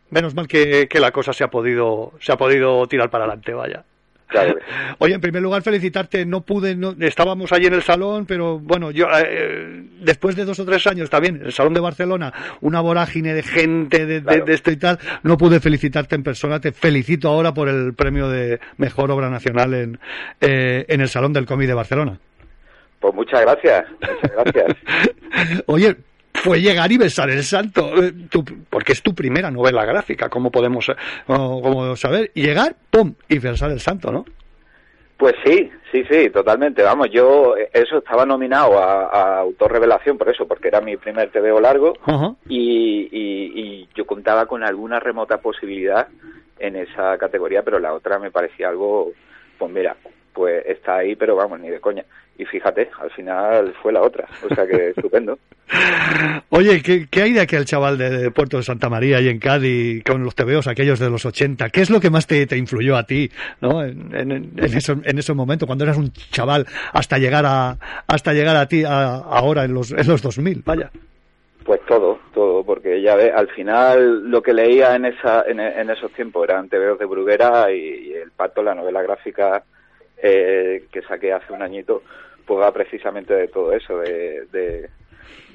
menos 0.10 0.36
mal 0.36 0.48
que, 0.48 0.88
que 0.90 1.00
la 1.00 1.12
cosa 1.12 1.32
se 1.32 1.44
ha 1.44 1.50
podido 1.50 2.14
se 2.20 2.34
ha 2.34 2.38
podido 2.38 2.86
tirar 2.88 3.10
para 3.10 3.24
adelante, 3.24 3.54
vaya. 3.54 3.86
Claro. 4.30 4.56
Oye, 5.00 5.16
en 5.16 5.22
primer 5.22 5.42
lugar 5.42 5.62
felicitarte, 5.64 6.26
no 6.26 6.42
pude, 6.42 6.76
no, 6.76 6.96
estábamos 7.00 7.52
allí 7.52 7.66
en 7.66 7.74
el 7.74 7.82
salón, 7.84 8.26
pero 8.26 8.60
bueno, 8.60 8.92
yo 8.92 9.08
eh, 9.18 9.84
después 10.02 10.36
de 10.36 10.46
dos 10.46 10.60
o 10.60 10.66
tres 10.66 10.86
años 10.88 11.10
también, 11.10 11.38
en 11.38 11.46
el 11.48 11.52
salón 11.52 11.74
de 11.74 11.80
Barcelona, 11.80 12.32
una 12.62 12.80
vorágine 12.80 13.34
de 13.34 13.44
gente 13.44 14.06
de, 14.06 14.22
de- 14.22 14.24
Claro. 14.24 14.46
de 14.46 14.54
esto 14.54 14.72
y 14.72 14.78
tal, 14.78 15.00
no 15.24 15.38
pude 15.38 15.60
felicitarte 15.60 16.16
en 16.16 16.24
persona, 16.24 16.60
te 16.60 16.72
felicito 16.72 17.28
ahora 17.30 17.54
por 17.54 17.68
el 17.70 17.94
premio 17.96 18.30
de 18.30 18.60
Mejor 18.78 19.10
Obra 19.12 19.30
Nacional 19.30 19.74
en, 19.74 20.00
eh, 20.42 20.86
en 20.88 21.02
el 21.02 21.10
Salón 21.10 21.34
del 21.34 21.46
Cómic 21.46 21.68
de 21.68 21.74
Barcelona. 21.74 22.20
Pues 23.00 23.14
muchas 23.16 23.42
gracias, 23.42 23.86
muchas 24.00 24.32
gracias. 24.54 24.78
Oye, 25.66 25.96
fue 26.44 26.62
llegar 26.62 26.92
y 26.92 26.98
besar 26.98 27.30
el 27.30 27.44
santo, 27.44 28.02
eh, 28.04 28.12
tu- 28.30 28.44
porque 28.70 28.94
es 28.94 29.02
tu 29.02 29.14
primera 29.14 29.52
novela 29.52 29.86
gráfica, 29.86 30.30
como 30.30 30.52
podemos 30.52 30.90
eh, 30.90 30.96
como 31.28 31.96
saber, 31.96 32.32
y 32.34 32.44
llegar, 32.44 32.76
¡pum! 32.90 33.14
y 33.28 33.40
besar 33.40 33.72
el 33.72 33.80
santo, 33.80 34.12
¿no? 34.12 34.26
Pues 35.18 35.36
sí, 35.46 35.70
sí, 35.92 36.04
sí, 36.10 36.30
totalmente. 36.30 36.82
Vamos, 36.82 37.10
yo 37.12 37.58
eh, 37.58 37.70
eso 37.74 37.98
estaba 37.98 38.26
nominado 38.26 38.80
a, 38.80 39.08
a 39.08 39.40
autor 39.40 39.74
revelación 39.74 40.18
por 40.18 40.30
eso, 40.30 40.48
porque 40.48 40.70
era 40.70 40.80
mi 40.80 40.96
primer 40.96 41.30
TVO 41.30 41.60
largo 41.60 41.94
Ajá. 42.06 42.34
y, 42.48 43.10
y, 43.12 43.52
y 43.62 43.90
yo 43.96 44.06
contaba 44.06 44.46
con 44.46 44.64
alguna 44.64 45.00
remota 45.02 45.40
posibilidad 45.40 46.08
en 46.58 46.78
esa 46.78 47.18
categoría, 47.18 47.64
pero 47.64 47.80
la 47.80 47.94
otra 47.94 48.18
me 48.18 48.32
parecía 48.32 48.70
algo, 48.70 49.12
pues 49.58 49.72
mira, 49.72 49.98
pues 50.40 50.64
está 50.66 50.96
ahí, 51.00 51.18
pero 51.18 51.36
vamos, 51.36 51.60
ni 51.60 51.70
de 51.70 51.82
coña. 51.82 52.06
Y 52.38 52.46
fíjate, 52.46 52.90
al 53.02 53.12
final 53.12 53.74
fue 53.84 53.92
la 53.92 54.02
otra, 54.02 54.26
o 54.50 54.56
sea 54.56 54.66
que 54.66 54.90
estupendo. 54.96 55.38
Oye, 56.48 56.82
¿qué, 56.82 57.08
qué 57.12 57.24
hay 57.24 57.34
de 57.34 57.42
aquel 57.42 57.66
chaval 57.66 57.98
de, 57.98 58.10
de 58.10 58.32
Puerto 58.32 58.56
de 58.56 58.64
Santa 58.64 58.88
María 58.90 59.20
y 59.20 59.28
en 59.28 59.40
Cádiz 59.40 60.02
con 60.06 60.24
los 60.24 60.36
tebeos 60.36 60.66
aquellos 60.68 60.98
de 61.00 61.10
los 61.10 61.26
80? 61.26 61.70
¿Qué 61.70 61.82
es 61.82 61.90
lo 61.90 62.00
que 62.00 62.10
más 62.10 62.26
te, 62.26 62.48
te 62.48 62.56
influyó 62.58 62.96
a 62.96 63.04
ti 63.04 63.30
¿no? 63.60 63.84
en, 63.84 64.16
en, 64.16 64.32
en, 64.32 64.54
esos, 64.64 64.98
en 65.04 65.18
esos 65.20 65.36
momentos, 65.36 65.68
cuando 65.68 65.84
eras 65.84 65.98
un 65.98 66.14
chaval, 66.32 66.66
hasta 66.94 67.18
llegar 67.18 67.46
a 67.46 67.78
hasta 68.08 68.32
llegar 68.32 68.56
a 68.56 68.66
ti 68.68 68.86
a- 68.86 69.16
ahora 69.16 69.66
en 69.66 69.74
los, 69.74 69.92
en 69.92 70.08
los 70.08 70.22
2000? 70.22 70.64
Vaya. 70.66 70.90
Pues 71.66 71.82
todo, 71.88 72.20
todo, 72.34 72.64
porque 72.64 73.02
ya 73.02 73.16
ves, 73.16 73.34
al 73.36 73.50
final 73.50 74.32
lo 74.32 74.42
que 74.42 74.54
leía 74.54 74.96
en 74.96 75.04
esa 75.06 75.44
en, 75.46 75.60
en 75.60 75.90
esos 75.90 76.12
tiempos 76.14 76.46
eran 76.46 76.70
TVOs 76.70 76.98
de 76.98 77.06
Bruguera 77.06 77.70
y, 77.72 78.08
y 78.08 78.14
El 78.14 78.32
Pato, 78.32 78.64
la 78.64 78.74
novela 78.74 79.02
gráfica 79.04 79.62
eh, 80.22 80.86
que 80.92 81.02
saqué 81.02 81.34
hace 81.34 81.54
un 81.54 81.62
añito, 81.62 82.04
pues 82.46 82.60
va 82.60 82.72
precisamente 82.72 83.34
de 83.34 83.48
todo 83.48 83.74
eso, 83.74 84.00
de, 84.00 84.46
de, 84.52 84.90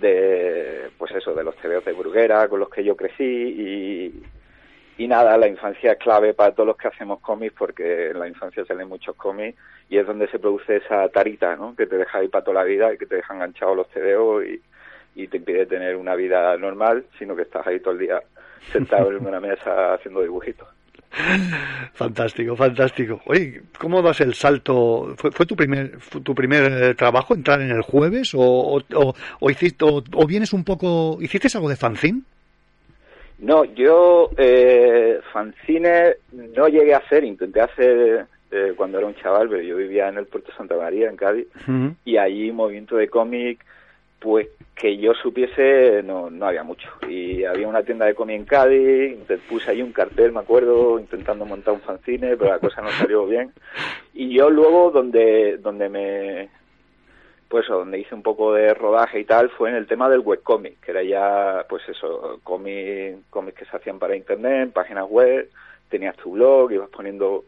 de, 0.01 0.91
pues 0.97 1.13
eso, 1.13 1.35
de 1.35 1.45
los 1.45 1.57
TVOs 1.57 1.85
de 1.85 1.93
Bruguera 1.93 2.49
con 2.49 2.61
los 2.61 2.71
que 2.71 2.85
yo 2.85 2.97
crecí 2.97 3.25
y, 3.25 4.23
y 4.97 5.09
nada, 5.09 5.37
la 5.37 5.49
infancia 5.49 5.93
es 5.93 5.99
clave 5.99 6.35
para 6.35 6.53
todos 6.53 6.69
los 6.69 6.77
que 6.77 6.89
hacemos 6.89 7.21
cómics 7.21 7.55
porque 7.59 8.11
en 8.11 8.19
la 8.19 8.29
infancia 8.29 8.65
se 8.65 8.75
muchos 8.85 9.17
cómics 9.17 9.59
y 9.89 9.99
es 9.99 10.07
donde 10.07 10.29
se 10.29 10.39
produce 10.39 10.77
esa 10.77 11.09
tarita, 11.09 11.57
¿no? 11.57 11.75
Que 11.77 11.87
te 11.87 11.97
deja 11.97 12.19
ahí 12.19 12.29
para 12.29 12.45
toda 12.45 12.63
la 12.63 12.65
vida 12.65 12.93
y 12.93 12.99
que 12.99 13.07
te 13.07 13.17
deja 13.17 13.35
enganchado 13.35 13.75
los 13.75 13.89
y, 14.47 14.63
y 15.15 15.29
te 15.29 15.37
impide 15.37 15.67
tener 15.67 15.97
una 15.97 16.15
vida 16.15 16.57
normal, 16.57 17.05
sino 17.19 17.35
que 17.37 17.43
estás 17.43 17.67
ahí 17.67 17.81
todo 17.81 17.95
el 17.95 18.01
día 18.01 18.23
sentado 18.73 19.11
en 19.11 19.27
una 19.27 19.41
mesa 19.41 19.95
haciendo 19.95 20.23
dibujitos. 20.23 20.69
Fantástico, 21.93 22.57
fantástico. 22.57 23.21
Oye, 23.27 23.63
¿cómo 23.79 24.03
das 24.03 24.21
el 24.21 24.35
salto? 24.35 25.15
¿Fue, 25.17 25.31
fue 25.31 25.47
tu 25.47 25.57
primer 25.57 25.99
tu 26.23 26.35
primer 26.35 26.73
eh, 26.73 26.95
trabajo 26.95 27.35
entrar 27.35 27.61
en 27.61 27.71
el 27.71 27.83
jueves 27.83 28.35
o, 28.35 28.41
o, 28.41 29.15
o, 29.41 29.51
hiciste, 29.51 29.85
o, 29.85 30.27
vienes 30.27 30.53
un 30.53 30.65
poco... 30.65 31.19
¿Hiciste 31.21 31.49
algo 31.55 31.69
de 31.69 31.77
fanzine? 31.77 32.23
No, 33.39 33.65
yo 33.65 34.31
eh, 34.37 35.21
fanzine 35.33 36.15
no 36.33 36.69
llegué 36.69 36.95
a 36.95 36.99
hacer, 36.99 37.25
intenté 37.25 37.61
hacer 37.61 38.27
eh, 38.51 38.73
cuando 38.77 38.99
era 38.99 39.07
un 39.07 39.17
chaval, 39.17 39.49
pero 39.49 39.63
yo 39.63 39.77
vivía 39.77 40.09
en 40.09 40.19
el 40.19 40.27
puerto 40.27 40.53
de 40.53 40.57
Santa 40.57 40.77
María, 40.77 41.11
en 41.11 41.17
Cádiz, 41.17 41.49
y 42.05 42.17
allí 42.17 42.53
movimiento 42.53 42.97
de 42.97 43.09
cómic, 43.09 43.65
pues 44.25 44.49
que 44.75 44.97
yo 44.97 45.13
supiese 45.13 46.03
no, 46.03 46.31
no 46.31 46.47
había 46.47 46.63
mucho. 46.63 46.89
Y 47.07 47.45
había 47.45 47.69
una 47.69 47.83
tienda 47.83 48.07
de 48.07 48.15
cómic 48.15 48.37
en 48.37 48.47
Cádiz, 48.47 49.19
puse 49.51 49.71
ahí 49.71 49.83
un 49.83 49.93
cartel, 49.93 50.33
me 50.33 50.41
acuerdo, 50.41 50.99
intentando 50.99 51.45
montar 51.45 51.75
un 51.75 51.83
fanzine, 51.83 52.35
pero 52.39 52.53
la 52.53 52.59
cosa 52.59 52.81
no 52.81 52.89
salió 52.89 53.27
bien. 53.27 53.53
Y 54.15 54.35
yo 54.35 54.49
luego 54.49 54.91
donde, 54.91 55.59
donde 55.59 55.91
me, 55.91 56.49
pues 57.49 57.69
donde 57.69 57.99
hice 57.99 58.15
un 58.15 58.23
poco 58.23 58.55
de 58.55 58.73
rodaje 58.73 59.21
y 59.21 59.25
tal 59.27 59.51
fue 59.51 59.69
en 59.69 59.77
el 59.77 59.87
tema 59.87 60.09
del 60.09 60.21
webcomic, 60.21 60.81
que 60.81 60.93
era 60.93 61.03
ya, 61.03 61.67
pues 61.69 61.87
eso, 61.87 62.41
cómics 62.43 63.59
que 63.59 63.67
se 63.67 63.77
hacían 63.77 63.99
para 63.99 64.17
internet, 64.17 64.73
páginas 64.73 65.07
web, 65.07 65.51
tenías 65.91 66.17
tu 66.17 66.33
blog, 66.33 66.73
ibas 66.73 66.89
poniendo 66.89 67.45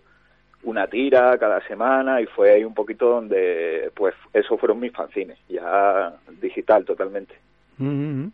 una 0.63 0.87
tira 0.87 1.39
cada 1.39 1.61
semana 1.67 2.21
y 2.21 2.27
fue 2.27 2.53
ahí 2.53 2.65
un 2.65 2.75
poquito 2.75 3.09
donde, 3.09 3.91
pues, 3.95 4.15
eso 4.33 4.59
fueron 4.59 4.81
mis 4.81 4.93
fanzines, 4.93 5.39
ya 5.49 6.13
digital 6.41 6.85
totalmente. 6.85 7.35
Mm-hmm. 7.79 8.31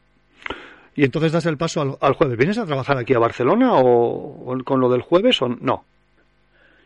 Y 0.94 1.04
entonces 1.04 1.32
das 1.32 1.46
el 1.46 1.56
paso 1.56 1.98
al, 2.00 2.12
jueves. 2.14 2.36
¿Vienes 2.36 2.58
a 2.58 2.66
trabajar 2.66 2.98
aquí 2.98 3.14
a 3.14 3.18
Barcelona 3.18 3.72
o, 3.74 4.58
con 4.64 4.80
lo 4.80 4.90
del 4.90 5.00
jueves 5.00 5.40
o 5.40 5.48
no? 5.48 5.84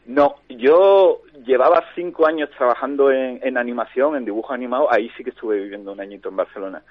No, 0.07 0.37
yo 0.49 1.22
llevaba 1.45 1.84
cinco 1.95 2.26
años 2.26 2.51
trabajando 2.57 3.11
en, 3.11 3.59
animación, 3.59 4.16
en 4.16 4.24
dibujo 4.24 4.53
animado, 4.53 4.93
ahí 4.93 5.11
sí 5.16 5.24
que 5.24 5.30
estuve 5.30 5.59
viviendo 5.59 5.93
un 5.93 6.01
añito 6.01 6.28
en 6.28 6.37
Barcelona. 6.37 6.82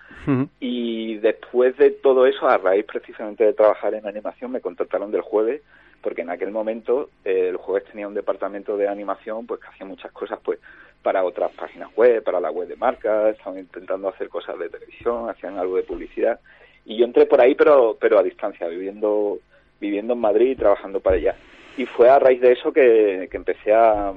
Y 0.59 1.15
después 1.17 1.77
de 1.77 1.91
todo 1.91 2.25
eso, 2.25 2.47
a 2.47 2.57
raíz 2.57 2.85
precisamente 2.85 3.43
de 3.43 3.53
trabajar 3.53 3.93
en 3.93 4.07
animación, 4.07 4.51
me 4.51 4.61
contrataron 4.61 5.11
del 5.11 5.21
jueves 5.21 5.61
porque 6.05 6.21
en 6.21 6.29
aquel 6.29 6.51
momento 6.51 7.09
eh, 7.23 7.47
el 7.49 7.57
jueves 7.57 7.89
tenía 7.89 8.07
un 8.07 8.13
departamento 8.13 8.77
de 8.77 8.87
animación 8.87 9.47
pues 9.47 9.59
que 9.59 9.67
hacía 9.69 9.87
muchas 9.87 10.11
cosas 10.11 10.39
pues 10.43 10.59
para 11.01 11.23
otras 11.23 11.51
páginas 11.53 11.89
web, 11.95 12.23
para 12.23 12.39
la 12.39 12.51
web 12.51 12.67
de 12.67 12.75
marcas, 12.75 13.35
estaban 13.35 13.57
intentando 13.57 14.09
hacer 14.09 14.29
cosas 14.29 14.59
de 14.59 14.69
televisión, 14.69 15.27
hacían 15.31 15.57
algo 15.57 15.77
de 15.77 15.81
publicidad 15.81 16.39
y 16.85 16.97
yo 16.97 17.05
entré 17.05 17.25
por 17.25 17.41
ahí 17.41 17.55
pero 17.55 17.97
pero 17.99 18.19
a 18.19 18.23
distancia, 18.23 18.67
viviendo 18.67 19.39
viviendo 19.81 20.13
en 20.13 20.19
Madrid 20.19 20.51
y 20.51 20.55
trabajando 20.55 20.99
para 20.99 21.15
allá. 21.15 21.35
Y 21.75 21.87
fue 21.87 22.07
a 22.07 22.19
raíz 22.19 22.39
de 22.39 22.51
eso 22.51 22.71
que, 22.71 23.27
que 23.31 23.37
empecé 23.37 23.73
a 23.73 24.13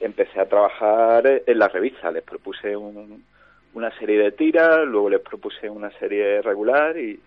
empecé 0.00 0.40
a 0.40 0.48
trabajar 0.48 1.42
en 1.46 1.58
la 1.58 1.68
revista, 1.68 2.10
les 2.10 2.22
propuse 2.22 2.76
una 2.76 3.90
serie 3.98 4.18
de 4.18 4.32
tiras, 4.32 4.86
luego 4.86 5.10
les 5.10 5.20
propuse 5.20 5.68
una 5.68 5.90
serie 5.98 6.42
regular 6.42 6.96
y, 6.96 7.20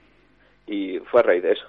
y 0.68 1.00
fue 1.00 1.22
a 1.22 1.24
raíz 1.24 1.44
de 1.44 1.52
eso. 1.54 1.68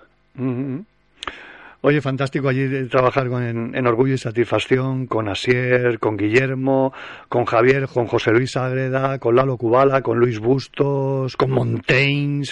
Oye, 1.84 2.00
fantástico 2.00 2.48
allí 2.48 2.86
trabajar 2.88 3.28
con, 3.28 3.42
en, 3.42 3.86
Orgullo 3.88 4.14
y 4.14 4.18
Satisfacción, 4.18 5.08
con 5.08 5.28
Asier, 5.28 5.98
con 5.98 6.16
Guillermo, 6.16 6.92
con 7.28 7.44
Javier, 7.44 7.88
con 7.92 8.06
José 8.06 8.30
Luis 8.30 8.56
Agreda, 8.56 9.18
con 9.18 9.34
Lalo 9.34 9.56
Cubala, 9.56 10.00
con 10.00 10.20
Luis 10.20 10.38
Bustos, 10.38 11.36
con 11.36 11.50
Montaigne. 11.50 12.44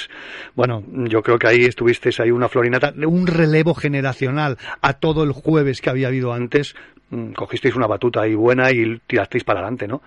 Bueno, 0.57 0.83
yo 1.09 1.22
creo 1.22 1.39
que 1.39 1.47
ahí 1.47 1.64
estuvisteis 1.64 2.18
ahí 2.18 2.33
una 2.33 2.49
florinata, 2.49 2.93
un 3.07 3.28
relevo 3.28 3.72
generacional 3.74 4.57
a 4.83 4.95
todo 4.95 5.22
el 5.22 5.31
jueves 5.31 5.81
que 5.81 5.91
había 5.91 6.09
habido 6.09 6.33
antes. 6.33 6.74
Mm, 7.11 7.31
cogisteis 7.35 7.76
una 7.76 7.87
batuta 7.87 8.22
ahí 8.22 8.35
buena 8.35 8.72
y 8.72 8.99
tirasteis 9.07 9.45
para 9.45 9.61
adelante, 9.61 9.87
¿no? 9.87 10.03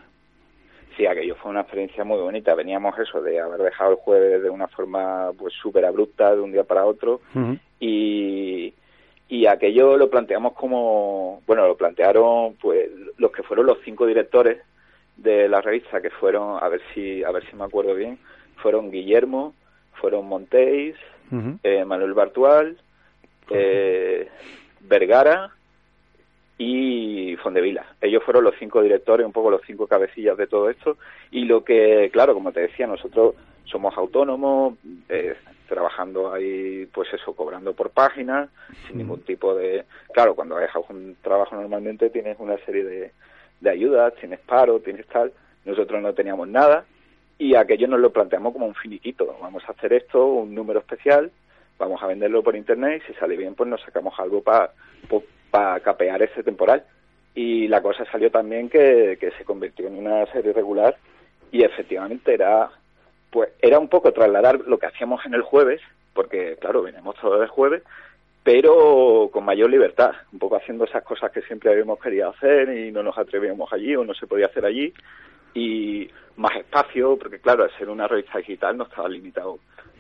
Sí, 0.98 1.06
aquello 1.06 1.36
fue 1.36 1.52
una 1.52 1.62
experiencia 1.62 2.04
muy 2.04 2.20
bonita. 2.20 2.54
Veníamos 2.56 3.00
eso 3.00 3.22
de 3.22 3.40
haber 3.40 3.62
dejado 3.62 3.92
el 3.92 3.98
jueves 4.00 4.44
de 4.44 4.50
una 4.50 4.68
forma 4.68 5.32
pues 5.38 5.54
súper 5.54 5.86
abrupta 5.86 6.36
de 6.36 6.42
un 6.42 6.52
día 6.52 6.66
para 6.66 6.86
otro 6.86 7.22
y 7.80 8.74
y 9.34 9.48
aquello 9.48 9.98
lo 9.98 10.12
planteamos 10.12 10.54
como, 10.54 11.42
bueno, 11.48 11.66
lo 11.66 11.76
plantearon 11.76 12.54
pues 12.62 12.88
los 13.18 13.32
que 13.32 13.42
fueron 13.42 13.66
los 13.66 13.80
cinco 13.84 14.06
directores 14.06 14.60
de 15.18 15.50
la 15.50 15.60
revista, 15.60 16.02
que 16.02 16.12
fueron, 16.12 16.64
a 16.64 16.70
ver 16.70 16.82
si, 16.94 17.24
a 17.24 17.32
ver 17.32 17.44
si 17.50 17.56
me 17.56 17.64
acuerdo 17.64 17.96
bien, 17.96 18.20
fueron 18.58 18.92
Guillermo, 18.92 19.56
fueron 19.96 20.28
Montéis, 20.28 20.96
eh, 21.64 21.84
Manuel 21.84 22.14
Bartual, 22.14 22.78
eh, 23.50 24.30
Vergara 24.82 25.50
y 26.60 27.36
Fondevila. 27.38 27.88
Ellos 28.02 28.22
fueron 28.24 28.44
los 28.44 28.54
cinco 28.60 28.84
directores, 28.84 29.26
un 29.26 29.34
poco 29.34 29.50
los 29.50 29.64
cinco 29.66 29.88
cabecillas 29.88 30.38
de 30.38 30.46
todo 30.46 30.70
esto. 30.70 30.98
Y 31.32 31.46
lo 31.46 31.64
que, 31.64 32.12
claro, 32.14 32.36
como 32.36 32.52
te 32.52 32.60
decía, 32.60 32.86
nosotros 32.86 33.34
somos 33.66 33.96
autónomos, 33.98 34.76
eh, 35.10 35.36
trabajando 35.68 36.32
ahí, 36.34 36.86
pues 36.94 37.14
eso, 37.14 37.34
cobrando 37.34 37.74
por 37.74 37.90
página, 37.90 38.50
sin 38.88 38.98
ningún 38.98 39.22
tipo 39.22 39.56
de... 39.56 39.86
Claro, 40.14 40.36
cuando 40.36 40.58
dejas 40.58 40.84
un 40.90 41.16
trabajo 41.22 41.56
normalmente 41.56 42.10
tienes 42.10 42.38
una 42.40 42.58
serie 42.66 42.84
de, 42.84 43.12
de 43.60 43.70
ayudas, 43.70 44.14
tienes 44.16 44.40
paro, 44.40 44.80
tienes 44.80 45.08
tal. 45.08 45.32
Nosotros 45.66 46.02
no 46.02 46.14
teníamos 46.14 46.48
nada 46.48 46.86
y 47.38 47.56
aquello 47.56 47.88
nos 47.88 48.00
lo 48.00 48.12
planteamos 48.12 48.54
como 48.54 48.68
un 48.68 48.76
finiquito. 48.76 49.38
Vamos 49.42 49.64
a 49.68 49.72
hacer 49.72 49.94
esto, 49.94 50.26
un 50.26 50.54
número 50.54 50.80
especial, 50.80 51.32
vamos 51.80 52.02
a 52.04 52.08
venderlo 52.08 52.44
por 52.44 52.56
internet 52.56 53.02
y 53.04 53.12
si 53.12 53.20
sale 53.20 53.36
bien, 53.38 53.56
pues 53.56 53.70
nos 53.70 53.82
sacamos 53.82 54.14
algo 54.20 54.42
para 54.42 54.72
para 55.54 55.80
capear 55.82 56.22
ese 56.24 56.42
temporal. 56.42 56.84
Y 57.36 57.68
la 57.68 57.82
cosa 57.82 58.06
salió 58.12 58.32
también 58.32 58.70
que, 58.70 59.18
que 59.20 59.32
se 59.38 59.46
convirtió 59.46 59.88
en 59.88 59.98
una 59.98 60.26
serie 60.32 60.52
regular 60.52 60.98
y 61.52 61.64
efectivamente 61.64 62.34
era 62.34 62.72
pues 63.34 63.50
era 63.60 63.80
un 63.80 63.88
poco 63.88 64.14
trasladar 64.14 64.60
lo 64.68 64.78
que 64.78 64.86
hacíamos 64.86 65.26
en 65.26 65.34
el 65.34 65.42
jueves, 65.42 65.82
porque 66.14 66.56
claro, 66.62 66.84
venimos 66.84 67.16
todos 67.16 67.42
el 67.42 67.48
jueves, 67.48 67.82
pero 68.44 69.28
con 69.34 69.44
mayor 69.44 69.72
libertad, 69.72 70.12
un 70.32 70.38
poco 70.38 70.56
haciendo 70.56 70.86
esas 70.86 71.04
cosas 71.04 71.32
que 71.32 71.42
siempre 71.42 71.72
habíamos 71.72 72.00
querido 72.00 72.30
hacer 72.30 72.70
y 72.70 72.92
no 72.92 73.02
nos 73.02 73.18
atrevíamos 73.18 73.74
allí 73.74 73.96
o 73.96 74.06
no 74.06 74.14
se 74.14 74.28
podía 74.28 74.46
hacer 74.46 74.66
allí, 74.66 74.94
y 75.56 76.08
más 76.36 76.56
espacio, 76.58 77.18
porque 77.18 77.40
claro, 77.40 77.64
al 77.64 77.76
ser 77.76 77.90
una 77.90 78.08
revista 78.08 78.38
digital 78.38 78.78
no 78.78 78.84
estaba 78.84 79.10
limitado 79.10 79.58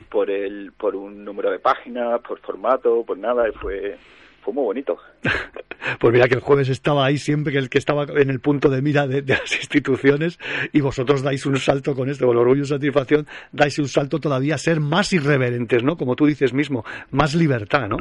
por 0.09 0.29
el 0.29 0.71
por 0.73 0.95
un 0.95 1.25
número 1.25 1.49
de 1.49 1.57
páginas, 1.57 2.21
por 2.21 2.39
formato, 2.39 3.03
por 3.03 3.17
nada, 3.17 3.49
y 3.49 3.51
fue 3.53 3.97
fue 4.43 4.53
muy 4.53 4.63
bonito. 4.63 4.97
pues 5.99 6.13
mira 6.13 6.27
que 6.27 6.35
el 6.35 6.41
jueves 6.41 6.69
estaba 6.69 7.05
ahí 7.05 7.17
siempre, 7.17 7.53
que 7.53 7.59
el 7.59 7.69
que 7.69 7.77
estaba 7.77 8.03
en 8.03 8.29
el 8.29 8.39
punto 8.39 8.69
de 8.69 8.81
mira 8.81 9.07
de, 9.07 9.21
las 9.21 9.55
instituciones 9.55 10.39
y 10.71 10.81
vosotros 10.81 11.23
dais 11.23 11.45
un 11.45 11.57
salto 11.57 11.95
con 11.95 12.09
esto, 12.09 12.27
con 12.27 12.37
orgullo 12.37 12.63
y 12.63 12.65
satisfacción, 12.65 13.27
dais 13.51 13.77
un 13.79 13.87
salto 13.87 14.19
todavía 14.19 14.55
a 14.55 14.57
ser 14.57 14.79
más 14.79 15.13
irreverentes, 15.13 15.83
¿no? 15.83 15.95
Como 15.95 16.15
tú 16.15 16.25
dices 16.25 16.53
mismo, 16.53 16.85
más 17.11 17.35
libertad, 17.35 17.87
¿no? 17.87 17.97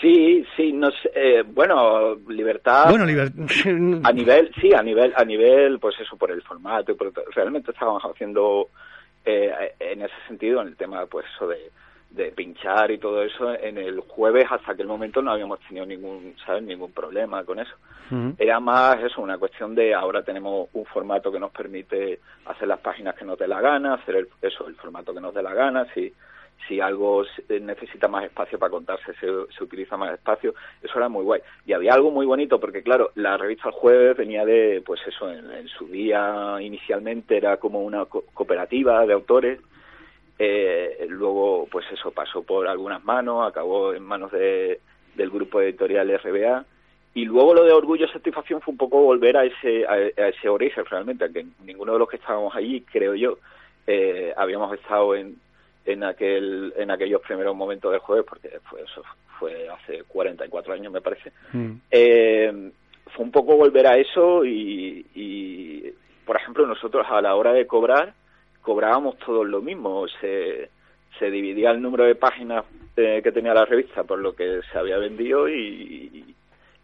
Sí, 0.00 0.44
sí, 0.56 0.72
no 0.72 0.90
eh, 1.14 1.42
bueno, 1.42 2.16
libertad. 2.28 2.90
Bueno, 2.90 3.04
a 3.04 4.12
nivel, 4.12 4.52
sí, 4.60 4.74
a 4.74 4.82
nivel, 4.82 5.12
a 5.16 5.24
nivel, 5.24 5.78
pues 5.78 5.98
eso, 6.00 6.16
por 6.16 6.30
el 6.30 6.42
formato, 6.42 6.94
realmente 7.34 7.70
estábamos 7.70 8.02
haciendo 8.02 8.68
eh, 9.24 9.50
en 9.80 10.02
ese 10.02 10.14
sentido, 10.28 10.60
en 10.60 10.68
el 10.68 10.76
tema, 10.76 11.06
pues 11.06 11.24
eso 11.34 11.48
de 11.48 11.70
de 12.16 12.32
pinchar 12.32 12.90
y 12.90 12.98
todo 12.98 13.22
eso 13.22 13.54
en 13.54 13.76
el 13.76 14.00
jueves 14.00 14.46
hasta 14.50 14.72
aquel 14.72 14.86
momento 14.86 15.20
no 15.20 15.32
habíamos 15.32 15.60
tenido 15.60 15.84
ningún 15.84 16.34
sabes 16.44 16.62
ningún 16.62 16.90
problema 16.92 17.44
con 17.44 17.60
eso. 17.60 17.74
Era 18.38 18.60
más 18.60 19.02
eso 19.02 19.20
una 19.20 19.36
cuestión 19.36 19.74
de 19.74 19.92
ahora 19.92 20.22
tenemos 20.22 20.68
un 20.72 20.84
formato 20.86 21.30
que 21.30 21.40
nos 21.40 21.50
permite 21.50 22.20
hacer 22.46 22.68
las 22.68 22.78
páginas 22.78 23.16
que 23.16 23.24
nos 23.24 23.38
dé 23.38 23.48
la 23.48 23.60
gana 23.60 23.94
hacer 23.94 24.16
el, 24.16 24.28
eso 24.40 24.66
el 24.66 24.76
formato 24.76 25.12
que 25.12 25.20
nos 25.20 25.34
dé 25.34 25.42
la 25.42 25.52
gana 25.52 25.86
si 25.92 26.12
si 26.66 26.80
algo 26.80 27.24
necesita 27.48 28.08
más 28.08 28.24
espacio 28.24 28.58
para 28.58 28.70
contarse 28.70 29.12
se, 29.20 29.26
se 29.56 29.64
utiliza 29.64 29.96
más 29.96 30.14
espacio 30.14 30.54
eso 30.82 30.98
era 30.98 31.08
muy 31.08 31.24
guay. 31.24 31.42
Y 31.66 31.74
había 31.74 31.92
algo 31.92 32.10
muy 32.10 32.24
bonito 32.24 32.58
porque 32.58 32.82
claro 32.82 33.10
la 33.16 33.36
revista 33.36 33.68
el 33.68 33.74
jueves 33.74 34.16
venía 34.16 34.44
de 34.46 34.82
pues 34.86 35.00
eso 35.06 35.30
en, 35.30 35.68
su 35.68 35.86
día 35.88 36.56
inicialmente 36.60 37.36
era 37.36 37.58
como 37.58 37.80
una 37.80 38.06
cooperativa 38.06 39.04
de 39.04 39.12
autores 39.12 39.60
eh, 40.38 41.06
luego, 41.08 41.66
pues 41.70 41.86
eso 41.92 42.10
pasó 42.10 42.42
por 42.42 42.68
algunas 42.68 43.04
manos, 43.04 43.46
acabó 43.46 43.94
en 43.94 44.02
manos 44.02 44.32
de, 44.32 44.80
del 45.14 45.30
grupo 45.30 45.60
editorial 45.60 46.18
RBA. 46.22 46.64
Y 47.14 47.24
luego 47.24 47.54
lo 47.54 47.64
de 47.64 47.72
orgullo 47.72 48.04
y 48.04 48.12
satisfacción 48.12 48.60
fue 48.60 48.72
un 48.72 48.78
poco 48.78 49.00
volver 49.00 49.38
a 49.38 49.44
ese, 49.44 49.86
a, 49.86 50.28
ese 50.28 50.48
origen 50.48 50.84
realmente, 50.84 51.24
aunque 51.24 51.46
ninguno 51.64 51.94
de 51.94 51.98
los 51.98 52.08
que 52.08 52.16
estábamos 52.16 52.54
allí, 52.54 52.82
creo 52.82 53.14
yo, 53.14 53.38
eh, 53.86 54.34
habíamos 54.36 54.74
estado 54.74 55.14
en, 55.14 55.36
en, 55.86 56.04
aquel, 56.04 56.74
en 56.76 56.90
aquellos 56.90 57.22
primeros 57.22 57.56
momentos 57.56 57.90
del 57.90 58.00
jueves, 58.00 58.26
porque 58.28 58.50
fue, 58.68 58.82
eso 58.82 59.02
fue 59.38 59.66
hace 59.66 60.02
44 60.04 60.74
años 60.74 60.92
me 60.92 61.00
parece. 61.00 61.32
Mm. 61.52 61.72
Eh, 61.90 62.70
fue 63.06 63.24
un 63.24 63.30
poco 63.30 63.56
volver 63.56 63.86
a 63.86 63.96
eso 63.96 64.44
y, 64.44 65.06
y, 65.14 65.90
por 66.26 66.36
ejemplo, 66.36 66.66
nosotros 66.66 67.06
a 67.08 67.22
la 67.22 67.34
hora 67.34 67.54
de 67.54 67.66
cobrar, 67.66 68.12
cobrábamos 68.66 69.16
todos 69.18 69.46
lo 69.46 69.62
mismo, 69.62 70.08
se, 70.20 70.70
se 71.20 71.30
dividía 71.30 71.70
el 71.70 71.80
número 71.80 72.02
de 72.02 72.16
páginas 72.16 72.64
eh, 72.96 73.20
que 73.22 73.30
tenía 73.30 73.54
la 73.54 73.64
revista 73.64 74.02
por 74.02 74.18
lo 74.18 74.34
que 74.34 74.60
se 74.72 74.76
había 74.76 74.98
vendido 74.98 75.48
y, 75.48 76.34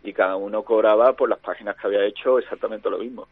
y 0.04 0.12
cada 0.12 0.36
uno 0.36 0.62
cobraba 0.62 1.14
por 1.14 1.28
las 1.28 1.40
páginas 1.40 1.74
que 1.76 1.88
había 1.88 2.04
hecho 2.04 2.38
exactamente 2.38 2.88
lo 2.88 2.98
mismo. 2.98 3.26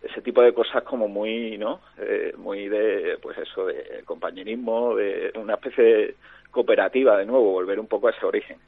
Ese 0.00 0.20
tipo 0.22 0.40
de 0.40 0.54
cosas 0.54 0.84
como 0.84 1.08
muy 1.08 1.58
no 1.58 1.80
eh, 1.98 2.32
muy 2.36 2.68
de 2.68 3.18
pues 3.20 3.38
eso 3.38 3.66
de 3.66 4.02
compañerismo 4.04 4.94
de 4.94 5.32
una 5.34 5.54
especie 5.54 5.84
de 5.84 6.14
cooperativa 6.52 7.18
de 7.18 7.26
nuevo 7.26 7.50
volver 7.50 7.80
un 7.80 7.88
poco 7.88 8.06
a 8.06 8.12
ese 8.12 8.24
origen 8.24 8.58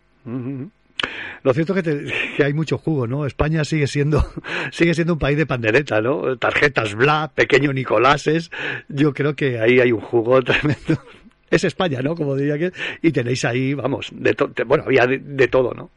Lo 1.43 1.55
cierto 1.55 1.75
es 1.75 1.83
que, 1.83 2.13
que, 2.37 2.45
hay 2.45 2.53
mucho 2.53 2.79
jugo, 2.79 3.07
¿no? 3.07 3.27
España 3.27 3.65
sigue 3.65 3.87
siendo 3.87 4.25
sigue 4.73 4.95
siendo 4.95 5.15
un 5.15 5.19
país 5.19 5.37
de 5.37 5.47
pandereta, 5.47 6.01
¿no? 6.01 6.37
Tarjetas 6.37 6.95
bla, 6.95 7.31
pequeño 7.35 7.73
Nicoláses. 7.73 8.51
Yo 8.89 9.13
creo 9.13 9.35
que 9.35 9.59
ahí 9.61 9.81
hay 9.81 9.93
un 9.93 10.01
jugo 10.01 10.43
tremendo. 10.45 11.01
Es 11.51 11.65
España, 11.65 12.01
¿no? 12.03 12.15
Como 12.15 12.35
diría 12.37 12.59
que 12.59 12.73
y 13.03 13.13
tenéis 13.13 13.45
ahí, 13.45 13.75
vamos, 13.75 14.11
de, 14.13 14.35
bueno, 14.67 14.85
había 14.85 15.07
de, 15.07 15.49
todo, 15.49 15.73
¿no? 15.73 15.91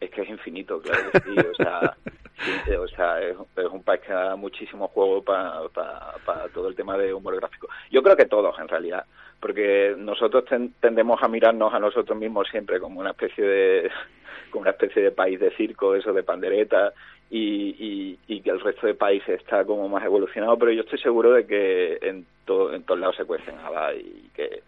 Es 0.00 0.10
que 0.10 0.22
es 0.22 0.28
infinito, 0.28 0.80
claro 0.80 1.10
sí. 1.12 1.36
O 1.38 1.54
sea, 1.54 1.96
o 2.80 2.88
sea 2.88 3.20
es, 3.20 3.36
un 3.70 3.82
país 3.82 4.00
que 4.06 4.12
da 4.12 4.36
muchísimo 4.36 4.88
juego 4.88 5.22
para 5.22 5.68
para 5.72 6.48
todo 6.54 6.68
el 6.68 6.74
tema 6.74 6.96
de 6.96 7.12
humor 7.12 7.36
gráfico. 7.36 7.68
Yo 7.90 8.02
creo 8.02 8.16
que 8.16 8.26
todos, 8.26 8.58
en 8.58 8.68
realidad 8.68 9.04
porque 9.40 9.94
nosotros 9.98 10.44
tendemos 10.80 11.22
a 11.22 11.28
mirarnos 11.28 11.72
a 11.74 11.78
nosotros 11.78 12.18
mismos 12.18 12.48
siempre 12.48 12.80
como 12.80 13.00
una 13.00 13.10
especie 13.10 13.44
de 13.44 13.90
como 14.50 14.62
una 14.62 14.70
especie 14.70 15.02
de 15.02 15.10
país 15.10 15.40
de 15.40 15.50
circo, 15.52 15.94
eso 15.94 16.12
de 16.12 16.22
pandereta 16.22 16.92
y, 17.28 18.18
y, 18.28 18.40
que 18.40 18.50
el 18.50 18.60
resto 18.60 18.86
de 18.86 18.94
países 18.94 19.40
está 19.40 19.64
como 19.64 19.88
más 19.88 20.04
evolucionado, 20.04 20.56
pero 20.56 20.70
yo 20.70 20.82
estoy 20.82 21.00
seguro 21.00 21.32
de 21.32 21.44
que 21.44 21.98
en, 22.00 22.24
todo, 22.44 22.72
en 22.72 22.84
todos 22.84 23.00
lados 23.00 23.16
se 23.16 23.24
cuecen 23.24 23.56
y 23.98 24.28
que 24.28 24.62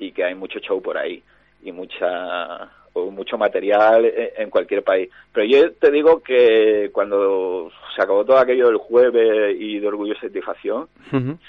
y 0.00 0.12
que 0.12 0.24
hay 0.24 0.34
mucho 0.34 0.58
show 0.58 0.82
por 0.82 0.98
ahí 0.98 1.22
y 1.62 1.70
mucha 1.70 2.68
o 2.92 3.10
mucho 3.10 3.38
material 3.38 4.04
en 4.36 4.50
cualquier 4.50 4.82
país. 4.82 5.10
Pero 5.32 5.46
yo 5.46 5.72
te 5.72 5.90
digo 5.90 6.22
que 6.22 6.90
cuando 6.92 7.70
se 7.94 8.02
acabó 8.02 8.24
todo 8.24 8.38
aquello 8.38 8.68
del 8.68 8.78
jueves 8.78 9.56
y 9.58 9.78
de 9.78 9.86
orgullo 9.86 10.14
y 10.14 10.16
satisfacción, 10.16 10.88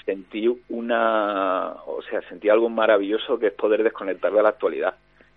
sentí 0.04 0.48
una, 0.68 1.74
o 1.86 2.00
sea, 2.08 2.20
sentí 2.28 2.48
algo 2.48 2.68
maravilloso 2.68 3.38
que 3.38 3.48
es 3.48 3.52
poder 3.52 3.82
desconectar 3.82 4.32
de 4.32 4.42
la 4.42 4.50
actualidad, 4.50 4.94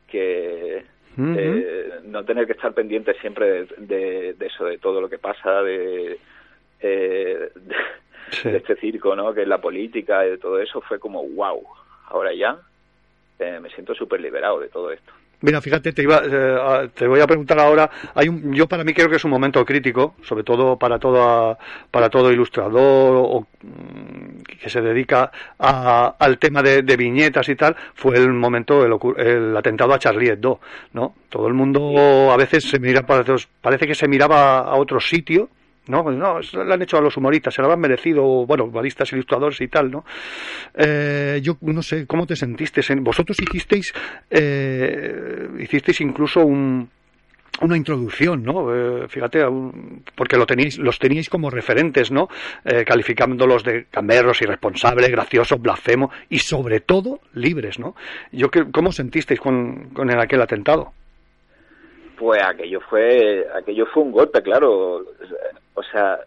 que 0.07 0.83
eh, 1.17 1.89
no 2.03 2.25
tener 2.25 2.45
que 2.45 2.53
estar 2.53 2.73
pendiente 2.73 3.13
siempre 3.21 3.65
de, 3.77 4.35
eso, 4.39 4.65
de 4.65 4.77
todo 4.77 4.99
lo 4.99 5.09
que 5.09 5.17
pasa, 5.17 5.61
de, 5.61 6.19
eh, 6.81 7.49
de, 8.43 8.57
este 8.57 8.75
circo, 8.75 9.15
¿no? 9.15 9.33
Que 9.33 9.43
es 9.43 9.47
la 9.47 9.61
política 9.61 10.25
y 10.25 10.31
de 10.31 10.37
todo 10.37 10.59
eso, 10.59 10.81
fue 10.81 10.99
como, 10.99 11.23
wow, 11.23 11.63
ahora 12.07 12.33
ya 12.33 12.57
eh, 13.39 13.59
me 13.61 13.69
siento 13.69 13.95
súper 13.95 14.19
liberado 14.19 14.59
de 14.59 14.67
todo 14.67 14.91
esto. 14.91 15.13
Mira, 15.45 15.61
fíjate, 15.61 15.93
te, 15.93 16.01
iba, 16.01 16.23
eh, 16.25 16.89
te 16.95 17.05
voy 17.05 17.19
a 17.19 17.27
preguntar 17.27 17.59
ahora. 17.59 17.87
Hay 18.15 18.27
un, 18.27 18.51
yo 18.51 18.67
para 18.67 18.83
mí 18.83 18.95
creo 18.95 19.07
que 19.07 19.17
es 19.17 19.25
un 19.25 19.29
momento 19.29 19.63
crítico, 19.63 20.15
sobre 20.23 20.43
todo 20.43 20.75
para 20.75 20.97
todo 20.97 21.55
para 21.91 22.09
todo 22.09 22.31
ilustrador 22.31 23.15
o, 23.15 23.45
mm, 23.61 24.41
que 24.59 24.67
se 24.67 24.81
dedica 24.81 25.31
al 25.59 26.39
tema 26.39 26.63
de, 26.63 26.81
viñetas 26.97 27.47
y 27.49 27.55
tal. 27.55 27.75
Fue 27.93 28.17
el 28.17 28.33
momento 28.33 28.83
el, 29.17 29.55
atentado 29.55 29.93
a 29.93 29.99
Charlie 29.99 30.29
Hebdo, 30.29 30.59
¿no? 30.93 31.13
Todo 31.29 31.47
el 31.47 31.53
mundo 31.53 32.31
a 32.31 32.37
veces 32.37 32.67
se 32.67 32.79
mira 32.79 33.03
parece 33.03 33.85
que 33.85 33.93
se 33.93 34.07
miraba 34.07 34.61
a 34.61 34.73
otro 34.77 34.99
sitio 34.99 35.49
¿no? 35.87 36.03
No, 36.11 36.39
lo 36.39 36.73
han 36.73 36.81
hecho 36.81 36.97
a 36.97 37.01
los 37.01 37.15
humoristas, 37.17 37.53
se 37.53 37.61
lo 37.61 37.71
han 37.71 37.79
merecido, 37.79 38.23
bueno, 38.45 38.65
humoristas, 38.65 39.11
ilustradores 39.13 39.59
y 39.61 39.67
tal, 39.67 39.91
¿no? 39.91 40.05
Eh, 40.73 41.39
yo 41.43 41.57
no 41.61 41.81
sé, 41.81 42.05
¿cómo 42.05 42.25
te 42.25 42.35
sentiste? 42.35 42.81
Vosotros 42.95 43.37
hicisteis, 43.41 43.93
eh, 44.29 45.47
hicisteis 45.59 46.01
incluso 46.01 46.41
un, 46.41 46.89
una 47.61 47.77
introducción, 47.77 48.43
¿no? 48.43 48.73
Eh, 48.73 49.07
fíjate, 49.07 49.43
porque 50.15 50.37
lo 50.37 50.45
teníais, 50.45 50.77
los 50.77 50.99
teníais 50.99 51.29
como 51.29 51.49
referentes, 51.49 52.11
¿no? 52.11 52.27
Eh, 52.63 52.83
calificándolos 52.85 53.63
de 53.63 53.85
camerros, 53.85 54.41
irresponsables, 54.41 55.09
graciosos, 55.09 55.61
blasfemos 55.61 56.13
y 56.29 56.39
sobre 56.39 56.81
todo 56.81 57.21
libres, 57.33 57.79
¿no? 57.79 57.95
Yo, 58.31 58.49
¿Cómo 58.71 58.91
sentisteis 58.91 59.39
con, 59.39 59.89
con 59.93 60.09
aquel 60.11 60.41
atentado? 60.41 60.93
Pues 62.17 62.41
aquello 62.43 62.79
fue, 62.81 63.47
aquello 63.53 63.85
fue 63.87 64.03
un 64.03 64.11
golpe, 64.11 64.41
claro. 64.41 65.05
O 65.73 65.83
sea, 65.83 66.19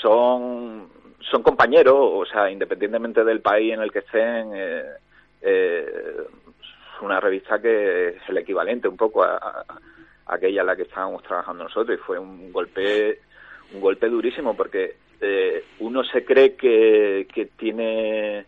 son, 0.00 0.88
son 1.20 1.42
compañeros, 1.42 1.96
o 1.98 2.24
sea, 2.24 2.50
independientemente 2.50 3.24
del 3.24 3.40
país 3.40 3.72
en 3.72 3.80
el 3.80 3.90
que 3.90 3.98
estén, 4.00 4.52
eh, 4.54 4.84
eh, 5.42 6.16
una 7.02 7.20
revista 7.20 7.60
que 7.60 8.08
es 8.08 8.28
el 8.28 8.38
equivalente 8.38 8.88
un 8.88 8.96
poco 8.96 9.22
a, 9.22 9.64
aquella 10.26 10.62
en 10.62 10.66
la 10.66 10.76
que 10.76 10.82
estábamos 10.82 11.22
trabajando 11.22 11.64
nosotros 11.64 11.98
y 11.98 12.02
fue 12.02 12.18
un 12.18 12.52
golpe, 12.52 13.20
un 13.74 13.80
golpe 13.80 14.08
durísimo 14.08 14.56
porque 14.56 14.96
eh, 15.20 15.64
uno 15.80 16.04
se 16.04 16.24
cree 16.24 16.54
que, 16.54 17.26
que 17.32 17.46
tiene 17.46 18.46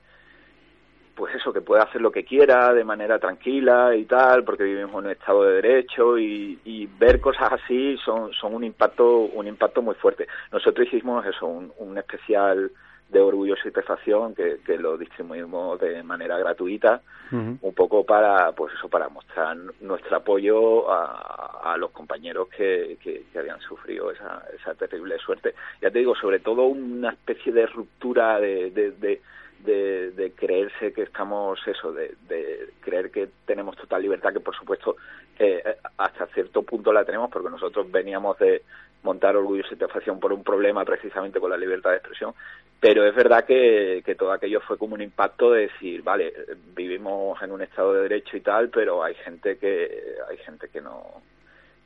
pues 1.19 1.35
eso, 1.35 1.53
que 1.53 1.61
puede 1.61 1.83
hacer 1.83 2.01
lo 2.01 2.13
que 2.13 2.25
quiera 2.25 2.73
de 2.73 2.85
manera 2.85 3.19
tranquila 3.19 3.93
y 3.97 4.05
tal, 4.05 4.45
porque 4.45 4.63
vivimos 4.63 4.93
en 4.93 5.07
un 5.07 5.11
estado 5.11 5.43
de 5.43 5.55
derecho 5.61 6.17
y, 6.17 6.61
y 6.65 6.87
ver 6.87 7.21
cosas 7.21 7.55
así 7.55 7.97
son, 8.05 8.33
son 8.33 8.55
un 8.55 8.63
impacto, 8.63 9.23
un 9.23 9.49
impacto 9.49 9.83
muy 9.83 9.97
fuerte. 9.97 10.29
Nosotros 10.53 10.87
hicimos 10.87 11.27
eso, 11.27 11.47
un, 11.47 11.73
un 11.79 11.99
especial 11.99 12.71
de 13.09 13.21
orgullo 13.21 13.55
y 13.55 13.69
satisfacción 13.69 14.35
que, 14.35 14.59
que 14.65 14.79
lo 14.79 14.97
distribuimos 14.97 15.81
de 15.81 16.03
manera 16.05 16.39
gratuita, 16.39 17.01
un 17.31 17.75
poco 17.75 18.05
para, 18.05 18.53
pues 18.53 18.73
eso, 18.75 18.89
para 18.89 19.09
mostrar 19.09 19.57
nuestro 19.81 20.17
apoyo 20.17 20.91
a, 20.91 21.73
a 21.73 21.77
los 21.77 21.91
compañeros 21.91 22.49
que, 22.49 22.97
que, 23.03 23.25
habían 23.39 23.61
sufrido 23.61 24.11
esa, 24.11 24.45
esa 24.59 24.75
terrible 24.75 25.19
suerte. 25.19 25.55
Ya 25.83 25.91
te 25.91 25.99
digo, 25.99 26.15
sobre 26.15 26.39
todo 26.39 26.65
una 26.65 27.11
especie 27.11 27.53
de 27.53 27.67
ruptura 27.67 28.41
de, 28.41 28.71
de 28.71 28.93
de, 28.93 29.21
de, 29.65 30.33
creerse 30.37 30.93
que 30.93 31.03
estamos 31.03 31.59
eso, 31.67 31.93
de, 31.93 32.15
de, 32.29 32.71
creer 32.81 33.11
que 33.11 33.29
tenemos 33.47 33.77
total 33.77 34.03
libertad, 34.03 34.33
que 34.33 34.41
por 34.41 34.57
supuesto 34.57 34.97
eh, 35.39 35.63
hasta 35.97 36.27
cierto 36.29 36.63
punto 36.63 36.93
la 36.93 37.05
tenemos, 37.05 37.31
porque 37.31 37.51
nosotros 37.51 37.91
veníamos 37.91 38.39
de 38.39 38.63
montar 39.03 39.37
orgullo 39.37 39.65
y 39.65 39.69
satisfacción 39.69 40.19
por 40.19 40.33
un 40.33 40.43
problema 40.43 40.85
precisamente 40.85 41.41
con 41.41 41.51
la 41.51 41.57
libertad 41.57 41.91
de 41.91 41.97
expresión, 41.97 42.35
pero 42.81 43.05
es 43.05 43.15
verdad 43.15 43.45
que, 43.45 44.03
que 44.05 44.15
todo 44.15 44.33
aquello 44.33 44.61
fue 44.61 44.79
como 44.79 44.95
un 44.95 45.03
impacto 45.03 45.53
de 45.53 45.63
decir, 45.63 46.03
vale, 46.03 46.33
vivimos 46.75 47.41
en 47.43 47.53
un 47.53 47.63
estado 47.63 47.95
de 47.95 48.03
derecho 48.03 48.37
y 48.37 48.41
tal, 48.41 48.69
pero 48.69 49.03
hay 49.03 49.15
gente 49.15 49.57
que 49.59 50.17
hay 50.29 50.37
gente 50.39 50.69
que 50.69 50.81
no 50.81 51.23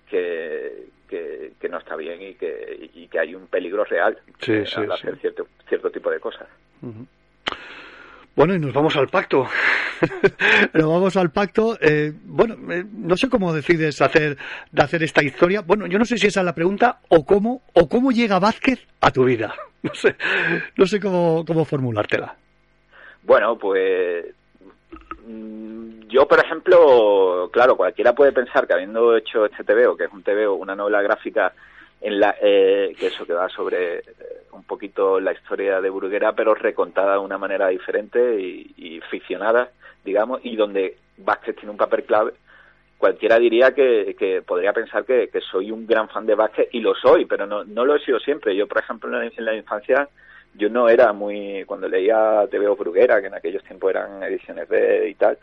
que, 0.09 0.89
que, 1.09 1.69
no 1.71 1.79
está 1.79 1.97
bien 1.97 2.21
y 2.21 2.35
que, 2.35 2.91
y 2.93 3.09
que 3.09 3.19
hay 3.19 3.35
un 3.35 3.47
peligro 3.47 3.85
real 3.85 4.19
sí, 4.41 4.63
al 4.77 4.93
hacer 4.93 5.17
cierto, 5.19 5.47
cierto 5.67 5.91
tipo 5.91 6.11
de 6.11 6.21
cosas. 6.21 6.47
Bueno, 8.35 8.55
y 8.55 8.59
nos 8.59 8.73
vamos 8.73 8.97
al 8.97 9.09
pacto. 9.09 9.47
nos 10.73 10.89
vamos 10.89 11.17
al 11.17 11.31
pacto. 11.31 11.77
Eh, 11.81 12.13
bueno, 12.25 12.57
eh, 12.73 12.85
no 12.91 13.17
sé 13.17 13.29
cómo 13.29 13.53
decides 13.53 14.01
hacer, 14.01 14.39
de 14.71 14.83
hacer 14.83 15.03
esta 15.03 15.23
historia. 15.23 15.61
Bueno, 15.61 15.87
yo 15.87 15.99
no 15.99 16.05
sé 16.07 16.17
si 16.17 16.29
esa 16.29 16.41
es 16.41 16.47
la 16.47 16.55
pregunta 16.55 17.01
o 17.09 17.27
cómo, 17.27 17.63
o 17.75 17.89
cómo 17.89 18.11
llega 18.11 18.39
Vázquez 18.39 18.87
a 19.01 19.11
tu 19.11 19.25
vida. 19.25 19.55
No 19.83 19.93
sé, 19.95 20.15
no 20.77 20.87
sé 20.87 21.01
cómo, 21.01 21.45
cómo 21.45 21.65
formulártela. 21.65 22.37
Bueno, 23.25 23.59
pues 23.59 24.27
mm, 25.27 26.03
yo, 26.07 26.29
por 26.29 26.39
ejemplo, 26.39 27.51
claro, 27.53 27.77
cualquiera 27.77 28.13
puede 28.13 28.31
pensar 28.31 28.65
que 28.69 28.75
habiendo 28.75 29.17
hecho 29.17 29.45
este 29.45 29.65
TVO, 29.65 29.97
que 29.97 30.05
es 30.05 30.13
un 30.13 30.23
TVO, 30.23 30.55
una 30.55 30.77
novela 30.77 31.03
gráfica 31.03 31.53
en 32.03 32.19
la 32.19 32.35
eh, 32.43 32.95
que 32.99 33.07
eso 33.07 33.25
que 33.25 33.33
va 33.33 33.49
sobre 33.49 33.99
eh, 33.99 34.05
un 34.53 34.65
poquito 34.65 35.21
la 35.21 35.33
historia 35.33 35.81
de 35.81 35.89
Bruguera 35.89 36.33
pero 36.35 36.55
recontada 36.55 37.15
de 37.15 37.21
una 37.21 37.39
manera 37.39 37.69
diferente 37.69 38.41
y, 38.41 39.01
ficcionada 39.11 39.71
digamos 40.05 40.41
y 40.43 40.57
donde 40.57 40.97
Vázquez 41.19 41.57
tiene 41.57 41.71
un 41.71 41.77
papel 41.77 42.05
clave. 42.05 42.33
Cualquiera 42.99 43.39
diría 43.39 43.73
que, 43.73 44.17
que 44.19 44.43
podría 44.43 44.73
pensar 44.73 45.05
que, 45.05 45.29
soy 45.51 45.71
un 45.71 45.87
gran 45.87 46.09
fan 46.09 46.25
de 46.25 46.35
Vázquez 46.35 46.69
y 46.73 46.81
lo 46.81 46.95
soy 46.95 47.25
pero 47.27 47.47
no, 47.47 47.65
no 47.65 47.85
lo 47.85 47.97
he 47.97 48.05
sido 48.05 48.19
siempre. 48.19 48.57
Yo 48.57 48.67
por 48.67 48.79
ejemplo 48.79 49.23
en 49.23 49.45
la, 49.45 49.55
infancia 49.55 50.09
yo 50.55 50.69
no 50.69 50.89
era 50.89 51.13
muy 51.13 51.65
cuando 51.67 51.89
leía 51.89 52.47
TVO 52.51 52.77
Bruguera 52.77 53.21
que 53.21 53.29
en 53.29 53.35
aquellos 53.35 53.63
tiempos 53.65 53.91
eran 53.91 54.23
ediciones 54.23 54.69
de 54.69 55.09
y 55.09 55.15
tal 55.15 55.39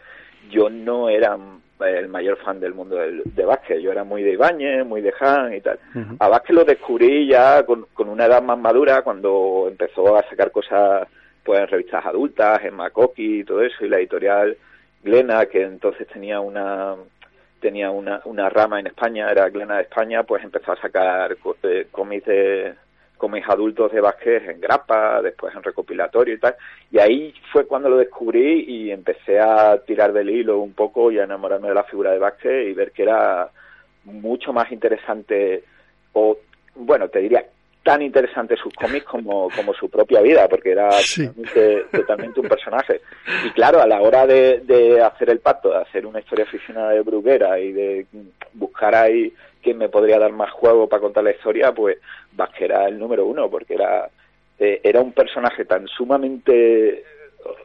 yo 0.50 0.70
no 0.70 1.10
era 1.10 1.38
el 1.80 2.08
mayor 2.10 2.38
fan 2.38 2.60
del 2.60 2.74
mundo 2.74 2.98
del, 2.98 3.22
de 3.26 3.46
Vázquez. 3.46 3.82
Yo 3.82 3.92
era 3.92 4.04
muy 4.04 4.24
de 4.24 4.34
Ibáñez, 4.34 4.86
muy 4.86 5.02
de 5.02 5.14
Han 5.20 5.54
y 5.54 5.62
tal. 5.62 5.80
A 6.20 6.28
Vázquez 6.28 6.56
lo 6.56 6.66
descubrí 6.66 7.28
ya 7.28 7.64
con, 7.64 7.86
con, 7.94 8.10
una 8.10 8.26
edad 8.26 8.42
más 8.42 8.58
madura, 8.58 9.02
cuando 9.02 9.66
empezó 9.70 10.18
a 10.18 10.24
sacar 10.30 10.52
cosas 10.52 11.08
pues 11.44 11.60
en 11.62 11.68
revistas 11.68 12.06
adultas, 12.06 12.64
en 12.64 12.76
Makoki 12.76 13.40
y 13.40 13.44
todo 13.44 13.62
eso, 13.62 13.86
y 13.86 13.90
la 13.90 13.98
editorial 13.98 14.58
Glena, 15.04 15.46
que 15.46 15.64
entonces 15.64 16.08
tenía 16.08 16.40
una 16.40 16.96
tenía 17.60 17.92
una, 17.92 18.22
una 18.26 18.50
rama 18.50 18.80
en 18.80 18.88
España, 18.88 19.30
era 19.30 19.50
Glena 19.50 19.78
de 19.78 19.84
España, 19.84 20.24
pues 20.24 20.44
empezó 20.44 20.72
a 20.72 20.82
sacar 20.82 21.36
eh, 21.64 21.88
cómics 21.92 22.26
de 22.26 22.74
cómics 23.20 23.48
adultos 23.50 23.92
de 23.92 24.02
Vázquez 24.02 24.50
en 24.50 24.60
grapa, 24.60 25.22
después 25.22 25.54
en 25.54 25.62
recopilatorio 25.62 26.34
y 26.34 26.40
tal. 26.40 26.56
Y 26.90 26.98
ahí 26.98 27.34
fue 27.52 27.68
cuando 27.68 27.90
lo 27.90 27.98
descubrí 27.98 28.66
y 28.68 28.92
empecé 28.92 29.40
a 29.40 29.78
tirar 29.86 30.12
del 30.14 30.32
hilo 30.32 30.60
un 30.60 30.74
poco 30.74 31.12
y 31.12 31.20
a 31.20 31.26
enamorarme 31.26 31.68
de 31.68 31.76
la 31.76 31.84
figura 31.84 32.12
de 32.12 32.18
Vázquez 32.18 32.68
y 32.68 32.74
ver 32.74 32.92
que 32.92 33.04
era 33.04 33.52
mucho 34.06 34.54
más 34.54 34.72
interesante 34.72 35.64
o, 36.14 36.38
bueno, 36.76 37.10
te 37.10 37.20
diría 37.20 37.46
tan 37.84 38.02
interesante 38.02 38.56
sus 38.58 38.74
cómics 38.74 39.06
como, 39.06 39.50
como 39.56 39.74
su 39.74 39.90
propia 39.90 40.22
vida, 40.22 40.48
porque 40.48 40.72
era 40.72 40.90
totalmente, 41.92 42.40
un 42.40 42.48
personaje. 42.48 43.02
Y 43.46 43.50
claro, 43.52 43.82
a 43.82 43.88
la 43.88 44.02
hora 44.02 44.28
de, 44.28 44.60
de 44.60 45.02
hacer 45.02 45.30
el 45.30 45.40
pacto, 45.40 45.70
de 45.72 45.78
hacer 45.78 46.06
una 46.06 46.20
historia 46.20 46.46
ficcionada 46.46 46.92
de 46.92 47.02
Bruguera 47.02 47.60
y 47.60 47.72
de 47.72 48.06
buscar 48.54 48.96
ahí 48.96 49.34
quién 49.62 49.78
me 49.78 49.90
podría 49.90 50.20
dar 50.20 50.32
más 50.32 50.52
juego 50.52 50.88
para 50.88 51.02
contar 51.02 51.24
la 51.24 51.32
historia, 51.32 51.72
pues 51.72 51.98
Vázquez 52.34 52.62
era 52.64 52.88
el 52.88 53.00
número 53.00 53.26
uno, 53.26 53.50
porque 53.50 53.76
era, 53.76 54.10
eh, 54.60 54.82
era 54.84 55.02
un 55.02 55.14
personaje 55.14 55.66
tan 55.66 55.88
sumamente 55.88 57.04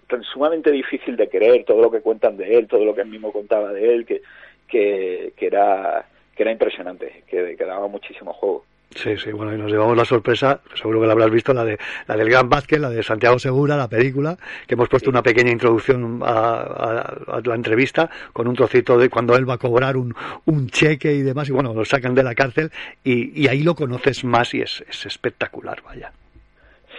tan 0.08 0.22
sumamente 0.22 0.70
difícil 0.70 1.16
de 1.16 1.28
creer 1.28 1.64
todo 1.64 1.82
lo 1.82 1.90
que 1.90 2.00
cuentan 2.00 2.36
de 2.36 2.56
él, 2.56 2.68
todo 2.68 2.84
lo 2.84 2.94
que 2.94 3.00
él 3.00 3.08
mismo 3.08 3.32
contaba 3.32 3.72
de 3.72 3.92
él, 3.92 4.06
que, 4.06 4.22
que, 4.68 5.32
que 5.36 5.46
era 5.46 6.06
que 6.36 6.42
era 6.42 6.52
impresionante, 6.52 7.24
que, 7.28 7.56
que 7.56 7.64
daba 7.64 7.86
muchísimo 7.88 8.32
juego. 8.32 8.64
Sí, 8.94 9.16
sí, 9.16 9.32
bueno, 9.32 9.52
y 9.54 9.58
nos 9.58 9.70
llevamos 9.70 9.96
la 9.96 10.04
sorpresa, 10.04 10.60
seguro 10.74 11.00
que 11.00 11.06
la 11.06 11.12
habrás 11.12 11.30
visto, 11.30 11.52
la 11.52 11.64
de 11.64 11.78
la 12.06 12.16
del 12.16 12.30
Gran 12.30 12.48
Vázquez, 12.48 12.78
la 12.78 12.90
de 12.90 13.02
Santiago 13.02 13.38
Segura, 13.38 13.76
la 13.76 13.88
película, 13.88 14.36
que 14.66 14.74
hemos 14.74 14.88
puesto 14.88 15.10
una 15.10 15.22
pequeña 15.22 15.50
introducción 15.50 16.20
a, 16.22 17.12
la 17.44 17.54
entrevista 17.54 18.08
con 18.32 18.46
un 18.46 18.54
trocito 18.54 18.96
de 18.96 19.10
cuando 19.10 19.36
él 19.36 19.48
va 19.48 19.54
a 19.54 19.58
cobrar 19.58 19.96
un, 19.96 20.14
un 20.44 20.68
cheque 20.68 21.12
y 21.12 21.22
demás, 21.22 21.48
y 21.48 21.52
bueno, 21.52 21.74
lo 21.74 21.84
sacan 21.84 22.14
de 22.14 22.22
la 22.22 22.34
cárcel 22.34 22.70
y, 23.02 23.42
y 23.42 23.48
ahí 23.48 23.62
lo 23.62 23.74
conoces 23.74 24.24
más 24.24 24.54
y 24.54 24.62
es, 24.62 24.84
es 24.88 25.06
espectacular, 25.06 25.82
vaya. 25.82 26.12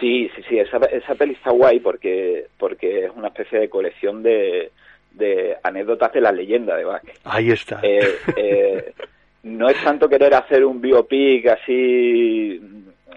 Sí, 0.00 0.30
sí, 0.36 0.42
sí, 0.48 0.58
esa, 0.58 0.76
esa 0.78 1.14
peli 1.14 1.32
está 1.32 1.50
guay 1.50 1.80
porque, 1.80 2.46
porque 2.58 3.06
es 3.06 3.10
una 3.14 3.28
especie 3.28 3.58
de 3.58 3.70
colección 3.70 4.22
de, 4.22 4.70
de 5.12 5.56
anécdotas 5.62 6.12
de 6.12 6.20
la 6.20 6.32
leyenda 6.32 6.76
de 6.76 6.84
Vázquez. 6.84 7.18
Ahí 7.24 7.50
está. 7.50 7.80
Eh, 7.82 8.18
eh, 8.36 8.92
no 9.46 9.68
es 9.68 9.82
tanto 9.84 10.08
querer 10.08 10.34
hacer 10.34 10.64
un 10.64 10.80
biopic 10.80 11.46
así 11.46 12.60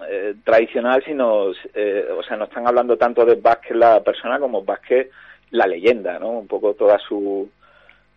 eh, 0.08 0.34
tradicional, 0.44 1.02
sino, 1.04 1.50
eh, 1.74 2.06
o 2.16 2.22
sea, 2.22 2.36
no 2.36 2.44
están 2.44 2.68
hablando 2.68 2.96
tanto 2.96 3.24
de 3.24 3.34
Vázquez 3.34 3.76
la 3.76 4.00
persona 4.04 4.38
como 4.38 4.62
Vázquez 4.64 5.10
la 5.50 5.66
leyenda, 5.66 6.20
¿no? 6.20 6.30
Un 6.30 6.46
poco 6.46 6.74
todas 6.74 7.02
su, 7.02 7.50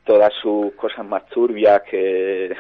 todas 0.06 0.32
sus 0.36 0.74
cosas 0.76 1.04
más 1.04 1.26
turbias 1.26 1.82
que, 1.90 2.56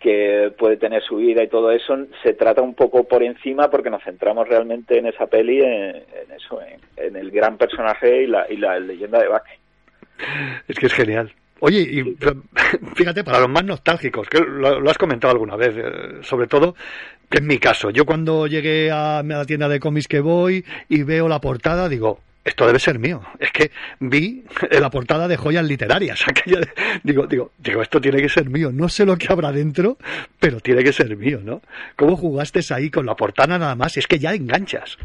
que 0.00 0.50
puede 0.56 0.78
tener 0.78 1.02
su 1.02 1.16
vida 1.16 1.42
y 1.42 1.48
todo 1.48 1.70
eso 1.70 2.06
se 2.22 2.32
trata 2.32 2.62
un 2.62 2.74
poco 2.74 3.04
por 3.04 3.22
encima 3.22 3.68
porque 3.68 3.90
nos 3.90 4.02
centramos 4.02 4.48
realmente 4.48 4.96
en 4.96 5.06
esa 5.06 5.26
peli, 5.26 5.60
en, 5.60 6.02
eso, 6.34 6.62
en, 6.96 7.14
el 7.14 7.30
gran 7.30 7.58
personaje 7.58 8.22
y 8.22 8.26
la, 8.26 8.50
y 8.50 8.56
la 8.56 8.80
leyenda 8.80 9.20
de 9.20 9.28
Vázquez. 9.28 9.58
Es 10.66 10.78
que 10.78 10.86
es 10.86 10.94
genial. 10.94 11.30
Oye, 11.64 11.80
y 11.80 12.16
fíjate, 12.96 13.22
para 13.22 13.38
los 13.38 13.48
más 13.48 13.64
nostálgicos, 13.64 14.28
que 14.28 14.40
lo, 14.40 14.90
has 14.90 14.98
comentado 14.98 15.30
alguna 15.30 15.54
vez, 15.54 15.74
eh, 15.76 16.18
sobre 16.22 16.48
todo 16.48 16.74
en 17.30 17.46
mi 17.46 17.58
caso, 17.58 17.90
yo 17.90 18.04
cuando 18.04 18.48
llegué 18.48 18.90
a 18.90 19.22
la 19.22 19.44
tienda 19.44 19.68
de 19.68 19.78
cómics 19.78 20.08
que 20.08 20.18
voy 20.18 20.64
y 20.88 21.04
veo 21.04 21.28
la 21.28 21.40
portada, 21.40 21.88
digo, 21.88 22.18
esto 22.44 22.66
debe 22.66 22.80
ser 22.80 22.98
mío. 22.98 23.22
Es 23.38 23.52
que 23.52 23.70
vi 24.00 24.42
la 24.72 24.90
portada 24.90 25.28
de 25.28 25.36
joyas 25.36 25.64
literarias. 25.64 26.24
digo, 27.04 27.28
digo, 27.28 27.52
digo, 27.58 27.80
esto 27.80 28.00
tiene 28.00 28.20
que 28.20 28.28
ser 28.28 28.50
mío. 28.50 28.72
No 28.72 28.88
sé 28.88 29.06
lo 29.06 29.16
que 29.16 29.28
habrá 29.30 29.52
dentro, 29.52 29.98
pero 30.40 30.58
tiene 30.58 30.82
que 30.82 30.92
ser 30.92 31.16
mío, 31.16 31.40
¿no? 31.44 31.62
¿Cómo 31.94 32.16
jugaste 32.16 32.60
ahí 32.74 32.90
con 32.90 33.06
la 33.06 33.14
portada 33.14 33.56
nada 33.56 33.76
más? 33.76 33.96
Es 33.96 34.08
que 34.08 34.18
ya 34.18 34.34
enganchas 34.34 34.98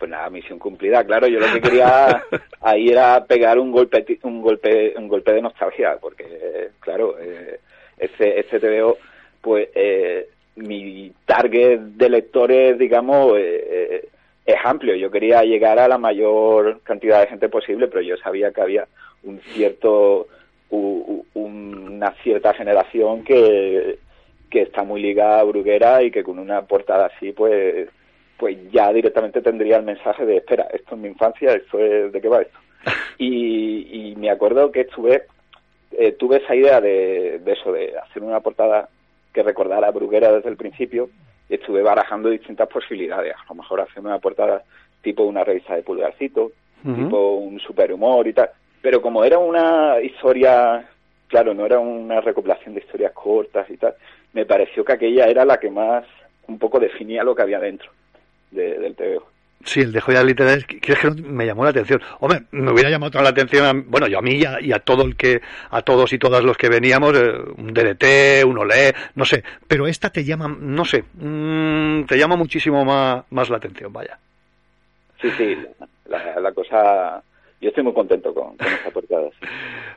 pues 0.00 0.10
nada, 0.10 0.30
misión 0.30 0.58
cumplida, 0.58 1.04
claro. 1.04 1.28
Yo 1.28 1.38
lo 1.38 1.52
que 1.52 1.60
quería 1.60 2.24
ahí 2.62 2.88
era 2.88 3.22
pegar 3.26 3.58
un 3.58 3.70
golpe, 3.70 4.04
un 4.22 4.40
golpe, 4.40 4.94
un 4.96 5.06
golpe 5.06 5.32
de 5.32 5.42
nostalgia, 5.42 5.98
porque 6.00 6.70
claro, 6.80 7.16
eh, 7.20 7.60
este, 7.98 8.40
este 8.40 8.58
TVO, 8.58 8.96
pues 9.42 9.68
eh, 9.74 10.28
mi 10.56 11.12
target 11.26 11.78
de 11.78 12.08
lectores, 12.08 12.78
digamos, 12.78 13.36
eh, 13.36 13.66
eh, 13.70 14.08
es 14.46 14.56
amplio. 14.64 14.96
Yo 14.96 15.10
quería 15.10 15.42
llegar 15.42 15.78
a 15.78 15.86
la 15.86 15.98
mayor 15.98 16.80
cantidad 16.82 17.20
de 17.20 17.28
gente 17.28 17.50
posible, 17.50 17.86
pero 17.88 18.00
yo 18.00 18.16
sabía 18.16 18.50
que 18.52 18.62
había 18.62 18.88
un 19.22 19.38
cierto, 19.52 20.28
una 20.70 22.12
cierta 22.22 22.54
generación 22.54 23.22
que 23.22 23.98
que 24.50 24.62
está 24.62 24.82
muy 24.82 25.00
ligada 25.00 25.40
a 25.40 25.44
Bruguera 25.44 26.02
y 26.02 26.10
que 26.10 26.24
con 26.24 26.38
una 26.38 26.62
portada 26.62 27.06
así, 27.06 27.32
pues 27.32 27.88
pues 28.40 28.56
ya 28.72 28.90
directamente 28.90 29.42
tendría 29.42 29.76
el 29.76 29.82
mensaje 29.82 30.24
de, 30.24 30.38
espera, 30.38 30.66
esto 30.72 30.94
es 30.94 31.00
mi 31.00 31.08
infancia, 31.08 31.52
esto 31.52 31.78
es 31.78 32.10
de 32.10 32.20
qué 32.20 32.28
va 32.28 32.40
esto. 32.40 32.58
Y, 33.18 34.14
me 34.16 34.30
acuerdo 34.30 34.72
que 34.72 34.80
estuve, 34.80 35.24
eh, 35.92 36.12
tuve 36.12 36.38
esa 36.38 36.54
idea 36.54 36.80
de, 36.80 37.40
eso, 37.46 37.72
de 37.72 37.96
hacer 37.98 38.22
una 38.22 38.40
portada 38.40 38.88
que 39.32 39.42
recordara 39.42 39.88
a 39.88 39.92
Bruguera 39.92 40.32
desde 40.32 40.48
el 40.48 40.56
principio, 40.56 41.10
y 41.48 41.54
estuve 41.54 41.82
barajando 41.82 42.30
distintas 42.30 42.68
posibilidades. 42.68 43.34
A 43.34 43.50
lo 43.50 43.56
mejor 43.56 43.80
hacer 43.82 44.00
una 44.02 44.18
portada 44.18 44.62
tipo 45.02 45.24
una 45.24 45.44
revista 45.44 45.74
de 45.74 45.82
pulgarcito, 45.82 46.52
tipo 46.82 47.34
un 47.34 47.60
superhumor 47.60 48.26
y 48.26 48.32
tal. 48.32 48.50
Pero 48.80 49.02
como 49.02 49.24
era 49.24 49.38
una 49.38 50.00
historia, 50.00 50.86
claro, 51.28 51.52
no 51.54 51.66
era 51.66 51.78
una 51.78 52.20
recopilación 52.20 52.74
de 52.74 52.80
historias 52.80 53.12
cortas 53.12 53.68
y 53.70 53.76
tal, 53.76 53.94
me 54.32 54.46
pareció 54.46 54.84
que 54.84 54.92
aquella 54.92 55.26
era 55.26 55.44
la 55.44 55.58
que 55.58 55.70
más 55.70 56.04
un 56.46 56.58
poco 56.58 56.78
definía 56.78 57.24
lo 57.24 57.34
que 57.34 57.42
había 57.42 57.58
dentro 57.58 57.90
del 58.50 58.94
TVO. 58.94 59.26
Sí, 59.62 59.80
el 59.80 59.92
de 59.92 60.00
joyas 60.00 60.24
literarias, 60.24 60.64
que 60.64 60.80
que 60.80 61.10
me 61.22 61.44
llamó 61.44 61.64
la 61.64 61.70
atención. 61.70 62.00
Hombre, 62.20 62.44
me 62.50 62.72
hubiera 62.72 62.88
llamado 62.88 63.20
la 63.20 63.28
atención, 63.28 63.84
bueno, 63.88 64.06
yo 64.06 64.18
a 64.18 64.22
mí 64.22 64.40
y 64.62 64.72
a, 64.72 64.78
todo 64.78 65.04
el 65.04 65.16
que, 65.16 65.42
a 65.70 65.82
todos 65.82 66.12
y 66.14 66.18
todas 66.18 66.42
los 66.42 66.56
que 66.56 66.70
veníamos, 66.70 67.14
eh, 67.14 67.30
un 67.58 67.74
DDT, 67.74 68.44
un 68.46 68.56
OLE, 68.56 68.94
no 69.16 69.26
sé, 69.26 69.44
pero 69.68 69.86
esta 69.86 70.08
te 70.08 70.24
llama, 70.24 70.48
no 70.48 70.84
sé, 70.86 71.04
mm, 71.12 72.04
te 72.04 72.16
llama 72.16 72.36
muchísimo 72.36 72.86
más, 72.86 73.24
más 73.30 73.50
la 73.50 73.58
atención, 73.58 73.92
vaya. 73.92 74.18
Sí, 75.20 75.30
sí, 75.36 75.58
la, 76.06 76.40
la 76.40 76.52
cosa 76.52 77.22
yo 77.60 77.68
estoy 77.68 77.84
muy 77.84 77.92
contento 77.92 78.32
con, 78.32 78.54
esta 78.58 78.90
portada. 78.90 79.28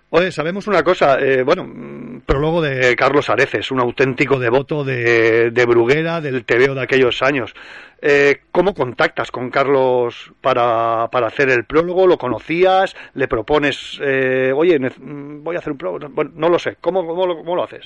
Oye, 0.10 0.32
sabemos 0.32 0.68
una 0.68 0.84
cosa, 0.84 1.20
eh, 1.20 1.44
bueno, 1.44 1.64
mm, 1.66 2.22
prólogo 2.26 2.62
de 2.62 2.96
Carlos 2.96 3.30
Areces, 3.30 3.72
un 3.72 3.80
auténtico 3.80 4.38
devoto 4.38 4.84
de, 4.84 5.52
de 5.52 5.66
Bruguera, 5.66 6.22
del 6.22 6.46
TVO 6.46 6.76
de 6.76 6.84
aquellos 6.84 7.22
años. 7.22 7.54
Eh, 8.02 8.42
¿Cómo 8.52 8.74
contactas 8.74 9.32
con 9.32 9.50
Carlos 9.50 10.34
para, 10.42 11.08
para, 11.10 11.28
hacer 11.28 11.50
el 11.50 11.64
prólogo? 11.64 12.06
¿Lo 12.06 12.18
conocías? 12.18 12.96
¿Le 13.14 13.30
propones, 13.30 13.98
eh, 14.04 14.52
oye, 14.54 14.78
mm, 14.78 15.42
voy 15.42 15.56
a 15.56 15.60
hacer 15.60 15.72
un 15.72 15.78
prólogo? 15.78 16.10
Bueno, 16.10 16.32
no 16.36 16.50
lo 16.50 16.60
sé. 16.60 16.76
¿Cómo, 16.82 17.08
cómo, 17.08 17.26
lo, 17.26 17.38
cómo 17.38 17.56
lo 17.56 17.64
haces? 17.64 17.86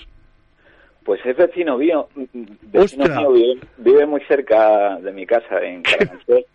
Pues 1.05 1.23
es 1.23 1.37
vecino 1.37 1.77
mío. 1.77 2.09
Mm, 2.15 2.43
vecino 2.63 3.05
mío 3.05 3.55
vive, 3.77 4.07
muy 4.07 4.21
cerca 4.21 4.97
de 4.97 5.11
mi 5.11 5.27
casa, 5.27 5.59
en 5.61 5.81
Carabanchel. 5.83 6.45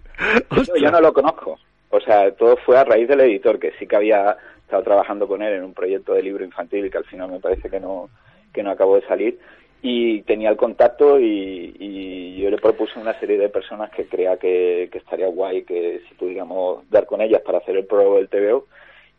Yo 0.81 0.91
no 0.91 1.01
lo 1.01 1.13
conozco. 1.13 1.57
O 1.95 2.01
sea, 2.01 2.33
todo 2.33 2.57
fue 2.57 2.79
a 2.79 2.85
raíz 2.85 3.07
del 3.07 3.21
editor, 3.21 3.59
que 3.59 3.73
sí 3.79 3.87
que 3.87 3.97
había 3.97 4.35
estado 4.63 4.83
trabajando 4.83 5.29
con 5.29 5.43
él 5.43 5.53
en 5.53 5.63
un 5.63 5.75
proyecto 5.75 6.15
de 6.15 6.23
libro 6.23 6.43
infantil 6.43 6.91
que 6.91 6.97
al 6.97 7.05
final 7.05 7.31
me 7.31 7.39
parece 7.39 7.69
que 7.69 7.79
no, 7.79 8.09
que 8.51 8.63
no 8.63 8.71
acabó 8.71 8.97
de 8.97 9.07
salir. 9.07 9.39
Y 9.83 10.23
tenía 10.23 10.49
el 10.49 10.57
contacto 10.57 11.21
y, 11.21 12.41
yo 12.41 12.51
le 12.51 12.57
propuse 12.57 12.99
una 12.99 13.19
serie 13.21 13.39
de 13.39 13.51
personas 13.51 13.91
que 13.91 14.07
crea 14.07 14.39
que, 14.39 14.85
estaría 14.85 15.29
guay 15.29 15.65
que 15.65 16.01
si 16.09 16.15
pudiéramos 16.15 16.89
dar 16.91 17.05
con 17.05 17.21
ellas 17.21 17.43
para 17.43 17.59
hacer 17.59 17.77
el 17.77 17.85
prólogo 17.85 18.17
del 18.17 18.31
TVO. 18.31 18.67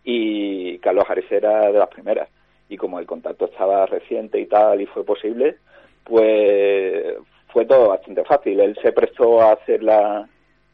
Y 0.03 0.79
Carlos 0.79 1.05
Ares 1.07 1.31
era 1.31 1.71
de 1.71 1.77
las 1.77 1.89
primeras. 1.89 2.27
Y 2.69 2.77
como 2.77 2.97
el 2.97 3.05
contacto 3.05 3.45
estaba 3.45 3.85
reciente 3.85 4.39
y 4.39 4.47
tal 4.47 4.81
y 4.81 4.87
fue 4.87 5.05
posible, 5.05 5.57
pues 6.03 7.17
fue 7.49 7.65
todo 7.65 7.89
bastante 7.89 8.23
fácil. 8.23 8.59
Él 8.59 8.75
se 8.81 8.91
prestó 8.91 9.41
a 9.41 9.51
hacer 9.51 9.83
la, 9.83 10.27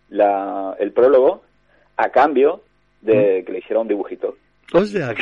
la, 0.08 0.78
el 0.80 0.94
prólogo 0.94 1.49
a 2.00 2.10
cambio 2.10 2.62
de 3.02 3.42
¿Mm? 3.42 3.46
que 3.46 3.52
le 3.52 3.60
hiciera 3.60 3.82
un 3.82 3.88
dibujito. 3.88 4.36
O 4.74 4.82
sea, 4.86 5.14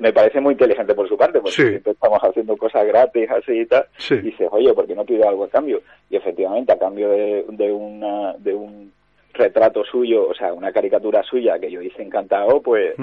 me 0.00 0.12
parece 0.12 0.40
muy 0.40 0.52
inteligente 0.52 0.94
por 0.94 1.08
su 1.08 1.16
parte, 1.16 1.40
porque 1.40 1.52
siempre 1.52 1.92
estamos 1.92 2.20
haciendo 2.20 2.56
cosas 2.56 2.86
gratis 2.86 3.30
así 3.30 3.60
y 3.60 3.66
tal, 3.66 3.86
y 4.10 4.16
dices, 4.16 4.48
oye, 4.50 4.74
¿por 4.74 4.86
qué 4.86 4.94
no 4.94 5.04
pido 5.04 5.28
algo 5.28 5.44
a 5.44 5.48
cambio? 5.48 5.80
Y 6.10 6.16
efectivamente, 6.16 6.72
a 6.72 6.78
cambio 6.78 7.08
de, 7.08 7.44
de, 7.48 7.72
una, 7.72 8.34
de 8.38 8.54
un 8.54 8.92
retrato 9.32 9.84
suyo, 9.84 10.28
o 10.28 10.34
sea, 10.34 10.52
una 10.52 10.72
caricatura 10.72 11.22
suya 11.22 11.58
que 11.58 11.70
yo 11.70 11.80
hice 11.80 12.02
encantado, 12.02 12.60
pues 12.60 12.94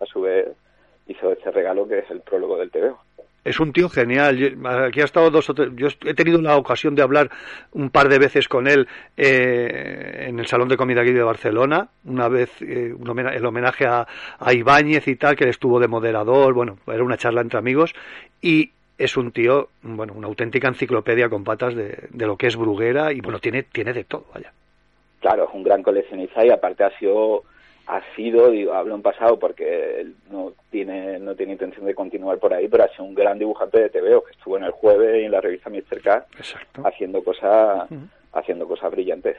a 0.00 0.06
su 0.06 0.22
vez 0.22 0.48
hizo 1.06 1.32
este 1.32 1.50
regalo 1.50 1.86
que 1.86 2.00
es 2.00 2.10
el 2.10 2.20
prólogo 2.20 2.58
del 2.58 2.70
TVO 2.70 2.98
es 3.44 3.60
un 3.60 3.72
tío 3.72 3.88
genial. 3.88 4.58
Aquí 4.86 5.00
ha 5.00 5.04
estado 5.04 5.30
dos 5.30 5.48
o 5.50 5.54
tres, 5.54 5.70
yo 5.74 5.88
he 6.04 6.14
tenido 6.14 6.40
la 6.40 6.56
ocasión 6.56 6.94
de 6.94 7.02
hablar 7.02 7.30
un 7.72 7.90
par 7.90 8.08
de 8.08 8.18
veces 8.18 8.48
con 8.48 8.66
él 8.66 8.86
eh, 9.16 10.26
en 10.28 10.38
el 10.38 10.46
Salón 10.46 10.68
de 10.68 10.76
Comida 10.76 11.02
aquí 11.02 11.12
de 11.12 11.22
Barcelona, 11.22 11.88
una 12.04 12.28
vez 12.28 12.50
eh, 12.62 12.94
el 12.94 13.46
homenaje 13.46 13.86
a, 13.86 14.06
a 14.38 14.52
Ibáñez 14.52 15.08
y 15.08 15.16
tal, 15.16 15.36
que 15.36 15.44
él 15.44 15.50
estuvo 15.50 15.80
de 15.80 15.88
moderador, 15.88 16.54
bueno, 16.54 16.78
era 16.86 17.02
una 17.02 17.16
charla 17.16 17.40
entre 17.40 17.58
amigos, 17.58 17.94
y 18.40 18.72
es 18.98 19.16
un 19.16 19.30
tío, 19.30 19.68
bueno, 19.82 20.12
una 20.14 20.26
auténtica 20.26 20.68
enciclopedia 20.68 21.28
con 21.28 21.44
patas 21.44 21.74
de, 21.74 22.08
de 22.10 22.26
lo 22.26 22.36
que 22.36 22.48
es 22.48 22.56
Bruguera 22.56 23.12
y 23.12 23.20
bueno, 23.20 23.38
tiene, 23.38 23.62
tiene 23.62 23.92
de 23.92 24.04
todo, 24.04 24.26
vaya. 24.34 24.52
Claro, 25.20 25.48
es 25.48 25.54
un 25.54 25.62
gran 25.62 25.82
coleccionista 25.82 26.44
y 26.44 26.50
aparte 26.50 26.84
ha 26.84 26.98
sido 26.98 27.44
ha 27.88 28.02
sido, 28.14 28.50
digo, 28.50 28.74
hablo 28.74 28.94
en 28.94 29.02
pasado 29.02 29.38
porque 29.38 30.02
él 30.02 30.14
no 30.30 30.52
tiene, 30.70 31.18
no 31.18 31.34
tiene 31.34 31.52
intención 31.52 31.86
de 31.86 31.94
continuar 31.94 32.38
por 32.38 32.52
ahí, 32.52 32.68
pero 32.68 32.84
ha 32.84 32.88
sido 32.88 33.04
un 33.04 33.14
gran 33.14 33.38
dibujante 33.38 33.80
de 33.80 33.88
TVO 33.88 34.24
que 34.24 34.32
estuvo 34.32 34.58
en 34.58 34.64
el 34.64 34.72
jueves 34.72 35.22
y 35.22 35.24
en 35.24 35.32
la 35.32 35.40
revista 35.40 35.70
Mr. 35.70 36.02
K 36.02 36.26
haciendo 36.84 37.24
cosas, 37.24 37.88
haciendo 38.34 38.68
cosas 38.68 38.90
brillantes. 38.90 39.38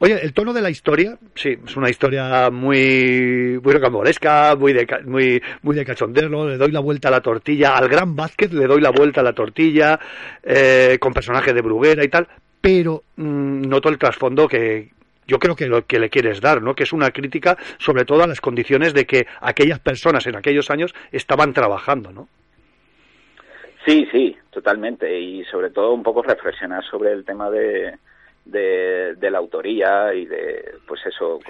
Oye, 0.00 0.20
el 0.24 0.32
tono 0.32 0.52
de 0.52 0.60
la 0.60 0.70
historia, 0.70 1.16
sí, 1.36 1.56
es 1.64 1.76
una 1.76 1.88
historia 1.88 2.50
muy, 2.50 3.60
muy 3.62 3.72
rocambolesca, 3.72 4.56
muy 4.56 4.72
de, 4.72 4.84
muy, 5.04 5.40
muy 5.62 5.76
de 5.76 5.84
cachondeo, 5.84 6.48
le 6.48 6.56
doy 6.56 6.72
la 6.72 6.80
vuelta 6.80 7.06
a 7.06 7.12
la 7.12 7.20
tortilla, 7.20 7.76
al 7.76 7.88
gran 7.88 8.16
básquet 8.16 8.52
le 8.52 8.66
doy 8.66 8.80
la 8.80 8.90
vuelta 8.90 9.20
a 9.20 9.24
la 9.24 9.34
tortilla, 9.34 10.00
eh, 10.42 10.96
con 10.98 11.12
personajes 11.12 11.54
de 11.54 11.62
Bruguera 11.62 12.02
y 12.02 12.08
tal, 12.08 12.26
pero 12.60 13.04
mm, 13.14 13.68
noto 13.68 13.88
el 13.88 13.98
trasfondo 13.98 14.48
que, 14.48 14.90
yo 15.32 15.38
creo 15.38 15.56
que 15.56 15.66
lo 15.66 15.86
que 15.86 15.98
le 15.98 16.10
quieres 16.10 16.42
dar, 16.42 16.60
¿no? 16.60 16.74
Que 16.74 16.82
es 16.82 16.92
una 16.92 17.10
crítica 17.10 17.56
sobre 17.78 18.04
todo 18.04 18.22
a 18.22 18.26
las 18.26 18.42
condiciones 18.42 18.92
de 18.92 19.06
que 19.06 19.26
aquellas 19.40 19.78
personas 19.78 20.26
en 20.26 20.36
aquellos 20.36 20.70
años 20.70 20.94
estaban 21.10 21.54
trabajando, 21.54 22.12
¿no? 22.12 22.28
Sí, 23.86 24.06
sí, 24.12 24.36
totalmente. 24.50 25.18
Y 25.18 25.42
sobre 25.46 25.70
todo 25.70 25.94
un 25.94 26.02
poco 26.02 26.22
reflexionar 26.22 26.84
sobre 26.84 27.12
el 27.12 27.24
tema 27.24 27.50
de, 27.50 27.94
de, 28.44 29.30
la 29.30 29.38
autoría 29.38 30.12
y 30.12 30.26
de, 30.26 30.74
pues 30.86 31.00
eso, 31.06 31.40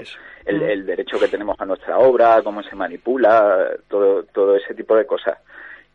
El, 0.45 0.63
el, 0.63 0.87
derecho 0.87 1.19
que 1.19 1.27
tenemos 1.27 1.61
a 1.61 1.67
nuestra 1.67 1.99
obra, 1.99 2.41
cómo 2.45 2.63
se 2.63 2.77
manipula, 2.77 3.69
todo, 3.89 4.23
todo 4.27 4.55
ese 4.55 4.75
tipo 4.75 4.95
de 4.95 5.07
cosas. 5.07 5.39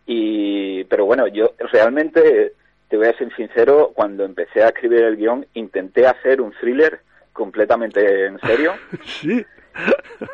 Y, 0.06 0.84
pero 0.84 1.06
bueno, 1.06 1.28
yo 1.28 1.54
realmente, 1.72 2.52
te 2.90 2.98
voy 2.98 3.08
a 3.08 3.18
ser 3.18 3.34
sincero, 3.34 3.94
cuando 3.96 4.26
empecé 4.26 4.62
a 4.62 4.68
escribir 4.68 5.04
el 5.04 5.16
guion, 5.16 5.46
intenté 5.54 6.06
hacer 6.06 6.42
un 6.42 6.52
thriller 6.52 7.07
completamente 7.38 8.26
en 8.26 8.40
serio. 8.40 8.74
sí. 9.06 9.46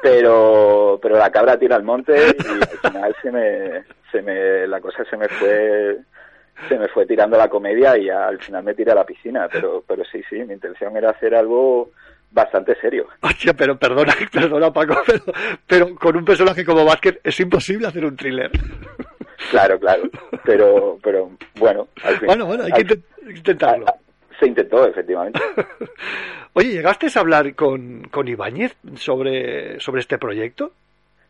Pero, 0.01 0.97
pero 1.01 1.17
la 1.17 1.29
cabra 1.29 1.59
tira 1.59 1.75
al 1.75 1.83
monte 1.83 2.13
y 2.15 2.51
al 2.51 2.67
final 2.91 3.15
se 3.21 3.31
me, 3.31 3.83
se 4.09 4.21
me, 4.21 4.65
la 4.67 4.79
cosa 4.79 5.03
se 5.03 5.17
me 5.17 5.27
fue, 5.27 5.97
se 6.69 6.79
me 6.79 6.87
fue 6.87 7.05
tirando 7.05 7.37
la 7.37 7.49
comedia 7.49 7.97
y 7.97 8.09
al 8.09 8.39
final 8.39 8.63
me 8.63 8.73
tiré 8.73 8.93
a 8.93 8.95
la 8.95 9.05
piscina. 9.05 9.49
Pero, 9.51 9.83
pero 9.85 10.03
sí, 10.05 10.23
sí, 10.29 10.37
mi 10.45 10.53
intención 10.53 10.95
era 10.95 11.09
hacer 11.09 11.35
algo 11.35 11.91
bastante 12.31 12.75
serio. 12.79 13.07
Hostia, 13.21 13.53
pero 13.53 13.77
perdona, 13.77 14.15
perdona 14.31 14.71
Paco, 14.71 14.95
pero, 15.05 15.23
pero 15.67 15.95
con 15.95 16.15
un 16.15 16.23
personaje 16.23 16.63
como 16.63 16.85
Vázquez 16.85 17.19
es 17.21 17.37
imposible 17.41 17.87
hacer 17.87 18.05
un 18.05 18.15
thriller. 18.15 18.49
Claro, 19.51 19.77
claro, 19.77 20.03
pero, 20.45 20.97
pero 21.03 21.31
bueno, 21.55 21.89
al 22.01 22.17
fin, 22.17 22.27
bueno, 22.27 22.45
bueno, 22.45 22.63
hay 22.63 22.85
que 22.85 22.97
intentarlo. 23.27 23.85
Se 24.43 24.49
intentó, 24.49 24.85
efectivamente. 24.85 25.39
Oye, 26.53 26.71
¿llegaste 26.71 27.07
a 27.15 27.21
hablar 27.21 27.55
con, 27.55 28.03
con 28.11 28.27
Ibáñez 28.27 28.75
sobre, 28.95 29.79
sobre 29.79 30.01
este 30.01 30.17
proyecto? 30.17 30.73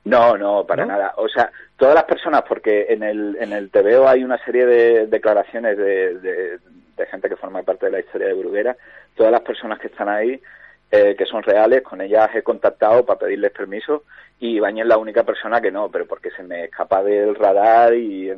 No, 0.05 0.35
no, 0.35 0.65
para 0.65 0.83
nada. 0.83 1.13
O 1.17 1.29
sea, 1.29 1.51
todas 1.77 1.93
las 1.93 2.05
personas, 2.05 2.41
porque 2.41 2.87
en 2.89 3.03
el, 3.03 3.37
en 3.39 3.53
el 3.53 3.69
TVO 3.69 4.07
hay 4.07 4.23
una 4.23 4.43
serie 4.43 4.65
de 4.65 5.05
declaraciones 5.05 5.77
de, 5.77 6.17
de, 6.17 7.05
gente 7.05 7.29
que 7.29 7.35
forma 7.35 7.61
parte 7.61 7.85
de 7.85 7.91
la 7.91 7.99
historia 7.99 8.29
de 8.29 8.33
Bruguera, 8.33 8.75
todas 9.15 9.31
las 9.31 9.41
personas 9.41 9.77
que 9.77 9.87
están 9.87 10.09
ahí, 10.09 10.41
eh, 10.89 11.15
que 11.15 11.25
son 11.25 11.43
reales, 11.43 11.83
con 11.83 12.01
ellas 12.01 12.31
he 12.33 12.41
contactado 12.41 13.05
para 13.05 13.19
pedirles 13.19 13.51
permiso 13.51 14.05
y 14.39 14.55
Ibáñez 14.55 14.85
es 14.85 14.89
la 14.89 14.97
única 14.97 15.23
persona 15.23 15.61
que 15.61 15.69
no, 15.69 15.89
pero 15.91 16.07
porque 16.07 16.31
se 16.31 16.41
me 16.41 16.63
escapa 16.63 17.03
del 17.03 17.35
radar 17.35 17.93
y 17.93 18.31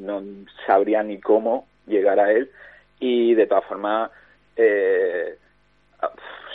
no 0.00 0.22
sabría 0.66 1.02
ni 1.02 1.20
cómo 1.20 1.66
llegar 1.86 2.18
a 2.18 2.32
él 2.32 2.50
y 3.00 3.34
de 3.34 3.46
todas 3.46 3.64
formas 3.64 4.10
eh, 4.56 5.36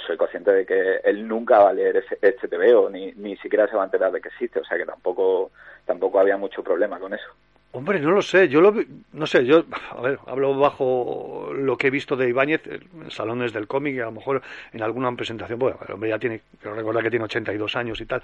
soy 0.06 0.18
consciente 0.18 0.52
de 0.52 0.66
que 0.66 0.98
él 1.04 1.28
nunca 1.28 1.60
va 1.60 1.70
a 1.70 1.74
leer 1.74 1.98
ese, 1.98 2.18
este 2.22 2.48
TVO 2.48 2.89
ni, 2.89 3.12
ni 3.14 3.38
siquiera 3.38 3.68
se 3.68 3.76
va 3.76 3.84
a 3.84 3.86
enterar 3.86 4.12
de 4.12 4.22
que 4.22 4.30
existe 4.30 4.60
o 4.60 4.66
sea 4.66 4.78
que 4.78 4.86
tampoco 4.86 5.52
tampoco 5.86 6.20
había 6.20 6.38
mucho 6.38 6.64
problema 6.64 7.00
con 7.00 7.14
eso 7.14 7.28
Hombre, 7.74 8.02
no 8.02 8.12
lo 8.12 8.22
sé, 8.22 8.50
yo 8.50 8.60
lo 8.60 8.74
no 9.14 9.26
sé, 9.26 9.46
yo 9.46 9.64
a 9.92 10.02
ver, 10.02 10.20
hablo 10.28 10.58
bajo 10.60 11.52
lo 11.54 11.78
que 11.78 11.88
he 11.88 11.90
visto 11.90 12.18
de 12.18 12.28
Ibáñez 12.28 12.62
en 12.68 13.10
salones 13.10 13.54
del 13.54 13.66
cómic, 13.66 13.98
a 14.02 14.06
lo 14.06 14.12
mejor 14.12 14.42
en 14.74 14.84
alguna 14.84 15.10
presentación, 15.16 15.58
bueno, 15.58 15.78
el 15.88 15.94
hombre 15.94 16.10
ya 16.10 16.20
tiene, 16.20 16.42
recordar 16.62 17.02
que 17.02 17.10
tiene 17.10 17.24
82 17.24 17.76
años 17.78 18.02
y 18.02 18.06
tal, 18.06 18.22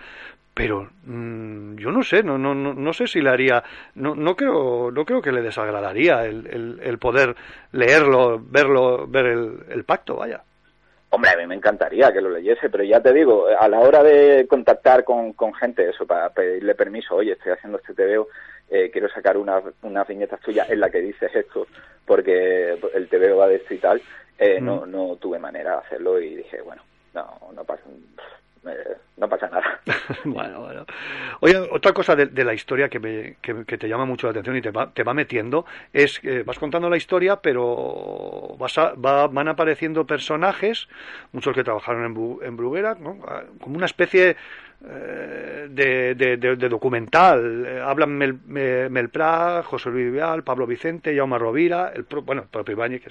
pero 0.54 0.89
mm, 1.06 1.78
yo 1.78 1.91
no 1.91 2.04
sé, 2.04 2.24
no, 2.24 2.38
no, 2.38 2.54
no, 2.54 2.74
no, 2.74 2.91
sé 2.91 3.08
si 3.08 3.22
le 3.22 3.30
haría, 3.30 3.64
no, 3.95 4.16
no 4.16 4.36
creo, 4.36 4.91
no 4.91 5.06
creo 5.06 5.22
que 5.22 5.32
le 5.32 5.41
desagradaría 5.41 6.26
el, 6.26 6.45
el, 6.48 6.80
el 6.84 6.98
poder 6.98 7.34
leerlo, 7.72 8.41
verlo, 8.43 9.08
ver 9.08 9.28
el, 9.28 9.60
el 9.70 9.86
pacto, 9.86 10.18
vaya. 10.18 10.41
Hombre, 11.10 11.32
a 11.32 11.38
mí 11.38 11.48
me 11.48 11.56
encantaría 11.56 12.12
que 12.12 12.20
lo 12.20 12.30
leyese, 12.30 12.70
pero 12.70 12.84
ya 12.84 13.00
te 13.00 13.14
digo, 13.14 13.48
a 13.48 13.70
la 13.70 13.80
hora 13.80 14.04
de 14.04 14.45
contactar 14.45 15.06
con, 15.06 15.32
con 15.34 15.54
gente, 15.54 15.89
eso, 15.89 16.06
para 16.06 16.30
pedirle 16.32 16.76
permiso, 16.76 17.16
oye, 17.16 17.32
estoy 17.32 17.54
haciendo 17.54 17.78
este 17.78 17.93
TVO, 17.93 18.28
eh, 18.70 18.89
quiero 18.91 19.09
sacar 19.09 19.38
unas 19.38 19.63
una 19.82 20.03
viñetas 20.03 20.41
tuyas 20.41 20.70
en 20.70 20.80
la 20.80 20.89
que 20.89 21.01
dices 21.01 21.34
esto, 21.34 21.68
porque 22.05 22.78
el 22.93 23.07
TVO 23.07 23.38
va 23.38 23.47
de 23.47 23.55
esto 23.55 23.74
y 23.74 23.78
tal, 23.78 24.01
eh, 24.38 24.59
no, 24.61 24.86
no 24.86 25.15
tuve 25.15 25.39
manera 25.39 25.72
de 25.72 25.78
hacerlo 25.78 26.20
y 26.20 26.36
dije, 26.36 26.61
bueno, 26.61 26.84
no, 27.13 27.51
no 27.53 27.63
pasa, 27.63 27.84
no 29.18 29.30
pasa 29.30 29.49
nada. 29.49 29.80
bueno, 30.26 30.61
bueno. 30.61 30.86
Oye, 31.39 31.57
otra 31.57 31.93
cosa 31.93 32.15
de, 32.15 32.43
la 32.43 32.53
historia 32.53 32.89
que, 32.89 32.99
me, 32.99 33.38
que, 33.41 33.78
te 33.78 33.88
llama 33.88 34.05
mucho 34.05 34.28
la 34.28 34.32
atención 34.32 34.57
y 34.57 34.61
te 34.61 34.72
va, 34.72 34.91
te 34.91 35.03
va 35.03 35.13
metiendo 35.13 35.65
es 35.93 36.20
que 36.20 36.43
vas 36.43 36.59
contando 36.59 36.89
la 36.89 36.97
historia, 36.97 37.38
pero 37.38 38.55
vas 38.59 38.78
va, 38.78 39.28
van 39.28 39.47
apareciendo 39.47 40.05
personajes, 40.05 40.88
muchos 41.32 41.55
que 41.55 41.63
trabajaron 41.63 42.03
en, 42.05 42.47
en 42.47 42.57
Bruguera, 42.57 42.95
como 42.95 43.78
una 43.78 43.86
especie 43.86 44.36
de, 44.80 46.69
documental. 46.69 47.65
Eh, 47.65 47.82
hablan 47.84 48.11
Mel, 48.11 48.38
Mel 48.45 49.11
José 49.63 49.89
Luis 49.89 50.11
Vial, 50.11 50.43
Pablo 50.43 50.68
Vicente, 50.68 51.15
Jaume 51.15 51.38
Rovira, 51.38 51.91
el 51.93 52.06
bueno, 52.23 52.43
el 52.43 52.47
propio 52.47 52.73
Ibáñez. 52.73 53.03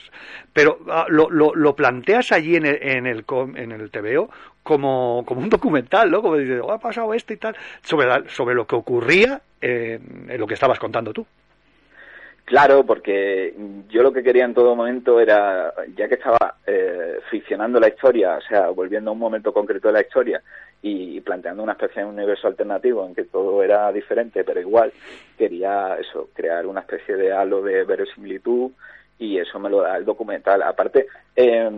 Pero 0.53 0.81
ah, 0.89 1.07
lo, 1.09 1.29
lo, 1.31 1.77
planteas 1.77 2.33
allí 2.33 2.57
en 2.57 2.67
el, 2.67 2.79
en 2.83 3.07
el, 3.07 3.25
en 3.57 3.73
el 3.73 3.91
TVO 3.91 4.31
como, 4.63 5.25
como 5.27 5.41
un 5.41 5.49
documental, 5.49 6.11
¿no? 6.11 6.23
Como 6.23 6.37
dices, 6.37 6.61
oh, 6.63 6.73
ha 6.73 6.79
pasado 6.79 7.13
esto 7.15 7.33
y 7.33 7.37
tal, 7.37 7.57
sobre, 7.83 8.29
sobre 8.29 8.55
lo 8.55 8.67
que 8.67 8.77
ocurría 8.77 9.41
en 9.61 10.39
lo 10.39 10.47
que 10.47 10.55
estabas 10.55 10.79
contando 10.79 11.13
tú. 11.13 11.27
Claro, 12.47 12.87
porque 12.87 13.55
yo 13.89 14.05
lo 14.05 14.13
que 14.13 14.23
quería 14.23 14.45
en 14.45 14.55
todo 14.55 14.77
momento 14.77 15.19
era, 15.19 15.75
ya 15.97 16.07
que 16.07 16.15
estaba 16.15 16.55
eh, 16.65 16.96
ficcionando 17.31 17.81
la 17.81 17.89
historia, 17.89 18.37
o 18.37 18.41
sea, 18.41 18.69
volviendo 18.71 19.11
a 19.11 19.13
un 19.13 19.19
momento 19.19 19.53
concreto 19.53 19.89
de 19.89 19.95
la 19.95 20.01
historia 20.01 20.43
y 20.83 21.21
planteando 21.21 21.63
una 21.63 21.73
especie 21.73 22.03
de 22.03 22.09
universo 22.09 22.47
alternativo 22.47 23.07
en 23.07 23.15
que 23.15 23.25
todo 23.25 23.63
era 23.63 23.91
diferente, 23.93 24.45
pero 24.45 24.61
igual, 24.61 24.93
quería 25.37 25.97
eso, 25.99 26.29
crear 26.35 26.67
una 26.67 26.81
especie 26.81 27.17
de 27.17 27.33
halo 27.33 27.63
de 27.63 27.85
verosimilitud 27.85 28.71
y 29.19 29.39
eso 29.39 29.59
me 29.59 29.71
lo 29.71 29.81
da 29.81 29.97
el 29.97 30.05
documental. 30.05 30.63
Aparte, 30.63 31.07
eh, 31.35 31.71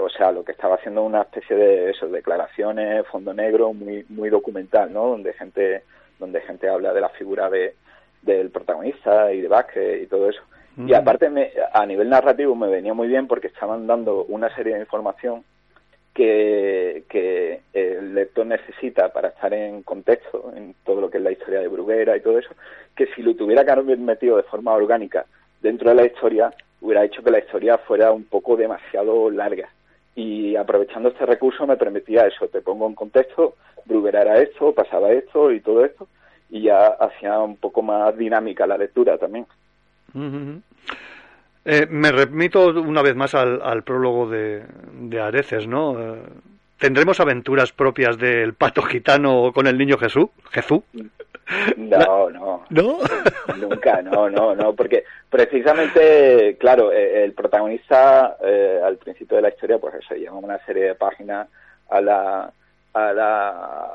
o 0.00 0.08
sea, 0.08 0.32
lo 0.32 0.44
que 0.44 0.52
estaba 0.52 0.76
haciendo 0.76 1.02
una 1.02 1.22
especie 1.22 1.56
de 1.56 1.90
eso, 1.90 2.08
declaraciones, 2.08 3.06
fondo 3.08 3.34
negro, 3.34 3.72
muy 3.72 4.04
muy 4.08 4.30
documental, 4.30 4.92
¿no? 4.92 5.08
Donde 5.08 5.32
gente 5.32 5.82
donde 6.18 6.40
gente 6.42 6.68
habla 6.68 6.92
de 6.92 7.00
la 7.00 7.08
figura 7.10 7.50
de 7.50 7.74
del 8.22 8.50
protagonista 8.50 9.32
y 9.32 9.40
de 9.40 9.48
Vázquez 9.48 10.02
y 10.02 10.06
todo 10.06 10.28
eso. 10.30 10.42
Y 10.78 10.92
aparte, 10.92 11.30
me, 11.30 11.52
a 11.72 11.86
nivel 11.86 12.10
narrativo 12.10 12.54
me 12.54 12.68
venía 12.68 12.92
muy 12.92 13.08
bien 13.08 13.26
porque 13.26 13.46
estaban 13.46 13.86
dando 13.86 14.24
una 14.24 14.54
serie 14.54 14.74
de 14.74 14.80
información 14.80 15.42
que, 16.12 17.04
que 17.08 17.60
el 17.72 18.14
lector 18.14 18.46
necesita 18.46 19.10
para 19.10 19.28
estar 19.28 19.52
en 19.54 19.82
contexto 19.82 20.52
en 20.54 20.74
todo 20.84 21.00
lo 21.00 21.10
que 21.10 21.18
es 21.18 21.22
la 21.22 21.32
historia 21.32 21.60
de 21.60 21.68
Bruguera 21.68 22.16
y 22.16 22.20
todo 22.20 22.38
eso, 22.38 22.50
que 22.94 23.06
si 23.14 23.22
lo 23.22 23.34
tuviera 23.34 23.64
que 23.64 23.70
haber 23.70 23.98
metido 23.98 24.36
de 24.36 24.42
forma 24.42 24.72
orgánica 24.72 25.26
dentro 25.62 25.90
de 25.90 25.96
la 25.96 26.06
historia, 26.06 26.52
hubiera 26.80 27.04
hecho 27.04 27.22
que 27.22 27.30
la 27.30 27.38
historia 27.38 27.78
fuera 27.78 28.12
un 28.12 28.24
poco 28.24 28.56
demasiado 28.56 29.30
larga. 29.30 29.68
Y 30.14 30.56
aprovechando 30.56 31.10
este 31.10 31.26
recurso 31.26 31.66
me 31.66 31.76
permitía 31.76 32.26
eso, 32.26 32.48
te 32.48 32.62
pongo 32.62 32.86
en 32.86 32.94
contexto, 32.94 33.54
Bruguera 33.84 34.22
era 34.22 34.38
esto, 34.40 34.72
pasaba 34.72 35.12
esto 35.12 35.52
y 35.52 35.60
todo 35.60 35.84
esto, 35.84 36.08
y 36.48 36.62
ya 36.62 36.86
hacía 36.86 37.38
un 37.40 37.56
poco 37.56 37.82
más 37.82 38.16
dinámica 38.16 38.66
la 38.66 38.78
lectura 38.78 39.18
también. 39.18 39.46
Eh, 41.68 41.86
me 41.90 42.12
remito 42.12 42.68
una 42.68 43.02
vez 43.02 43.16
más 43.16 43.34
al, 43.34 43.82
prólogo 43.82 44.28
de, 44.28 44.62
de, 44.92 45.20
Areces, 45.20 45.66
¿no? 45.66 45.98
Eh, 46.00 46.22
¿Tendremos 46.78 47.18
aventuras 47.18 47.72
propias 47.72 48.18
del 48.18 48.54
pato 48.54 48.82
gitano 48.82 49.50
con 49.52 49.66
el 49.66 49.76
niño 49.76 49.98
Jesús? 49.98 50.28
¿Jesús? 50.52 50.82
No, 51.76 52.30
no. 52.30 52.64
¿No? 52.70 52.98
Nunca, 53.56 54.02
no, 54.02 54.28
no, 54.30 54.54
no, 54.54 54.74
porque 54.74 55.04
precisamente, 55.28 56.56
claro, 56.58 56.92
eh, 56.92 57.24
el 57.24 57.32
protagonista 57.32 58.36
al 58.84 58.96
principio 58.98 59.36
de 59.36 59.42
la 59.42 59.48
historia, 59.48 59.78
pues 59.78 59.94
eso, 59.94 60.14
lleva 60.14 60.36
una 60.36 60.64
serie 60.66 60.84
de 60.84 60.94
páginas 60.94 61.48
a 61.90 62.00
la, 62.00 62.52
a 62.92 63.12
la, 63.12 63.48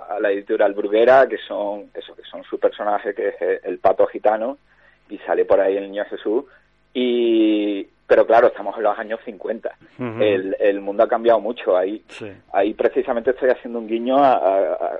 a 0.09 0.19
la 0.19 0.31
editorial 0.31 0.73
Bruguera, 0.73 1.27
que 1.27 1.37
son 1.37 1.89
eso, 1.93 2.15
que 2.15 2.23
son 2.23 2.43
su 2.43 2.59
personaje, 2.59 3.13
que 3.13 3.29
es 3.29 3.35
el 3.63 3.79
pato 3.79 4.07
gitano, 4.07 4.57
y 5.11 5.17
sale 5.19 5.45
por 5.45 5.59
ahí 5.59 5.77
el 5.77 5.83
niño 5.91 6.05
Jesús 6.05 6.45
y 6.93 7.87
pero 8.07 8.25
claro 8.25 8.47
estamos 8.47 8.75
en 8.77 8.83
los 8.83 8.97
años 8.97 9.19
50 9.25 9.71
Ujú. 9.99 10.21
el, 10.21 10.55
el 10.59 10.81
mundo 10.81 11.03
ha 11.03 11.07
cambiado 11.07 11.39
mucho 11.39 11.77
ahí 11.77 12.03
Sí. 12.09 12.31
ahí 12.53 12.73
precisamente 12.73 13.31
estoy 13.31 13.49
haciendo 13.49 13.79
un 13.79 13.87
guiño 13.87 14.17
a, 14.17 14.33
a- 14.33 14.99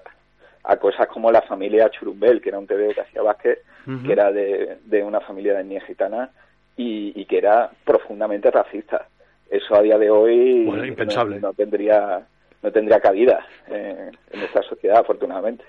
a 0.64 0.78
cosas 0.78 1.08
como 1.08 1.32
la 1.32 1.42
familia 1.42 1.90
Churumbel 1.90 2.40
que 2.40 2.50
era 2.50 2.60
un 2.60 2.68
TVO 2.68 2.94
que 2.94 3.02
hacía 3.02 3.22
Vázquez 3.24 3.60
que 4.06 4.14
era 4.14 4.32
de, 4.32 4.78
de 4.86 5.04
una 5.04 5.20
familia 5.20 5.56
de 5.56 5.62
etnia 5.62 5.82
gitana 5.82 6.30
y, 6.78 7.20
y 7.20 7.26
que 7.26 7.40
era 7.40 7.72
profundamente 7.84 8.52
racista 8.52 9.08
eso 9.50 9.76
a 9.76 9.82
día 9.82 9.98
de 9.98 10.10
hoy 10.12 10.64
Bueno, 10.66 10.86
impensable. 10.86 11.40
no, 11.40 11.48
no 11.48 11.54
tendría 11.54 12.22
no 12.62 12.72
tendría 12.72 13.00
cabida 13.00 13.44
eh, 13.70 14.12
en 14.32 14.40
nuestra 14.40 14.62
sociedad 14.62 14.98
afortunadamente 15.00 15.66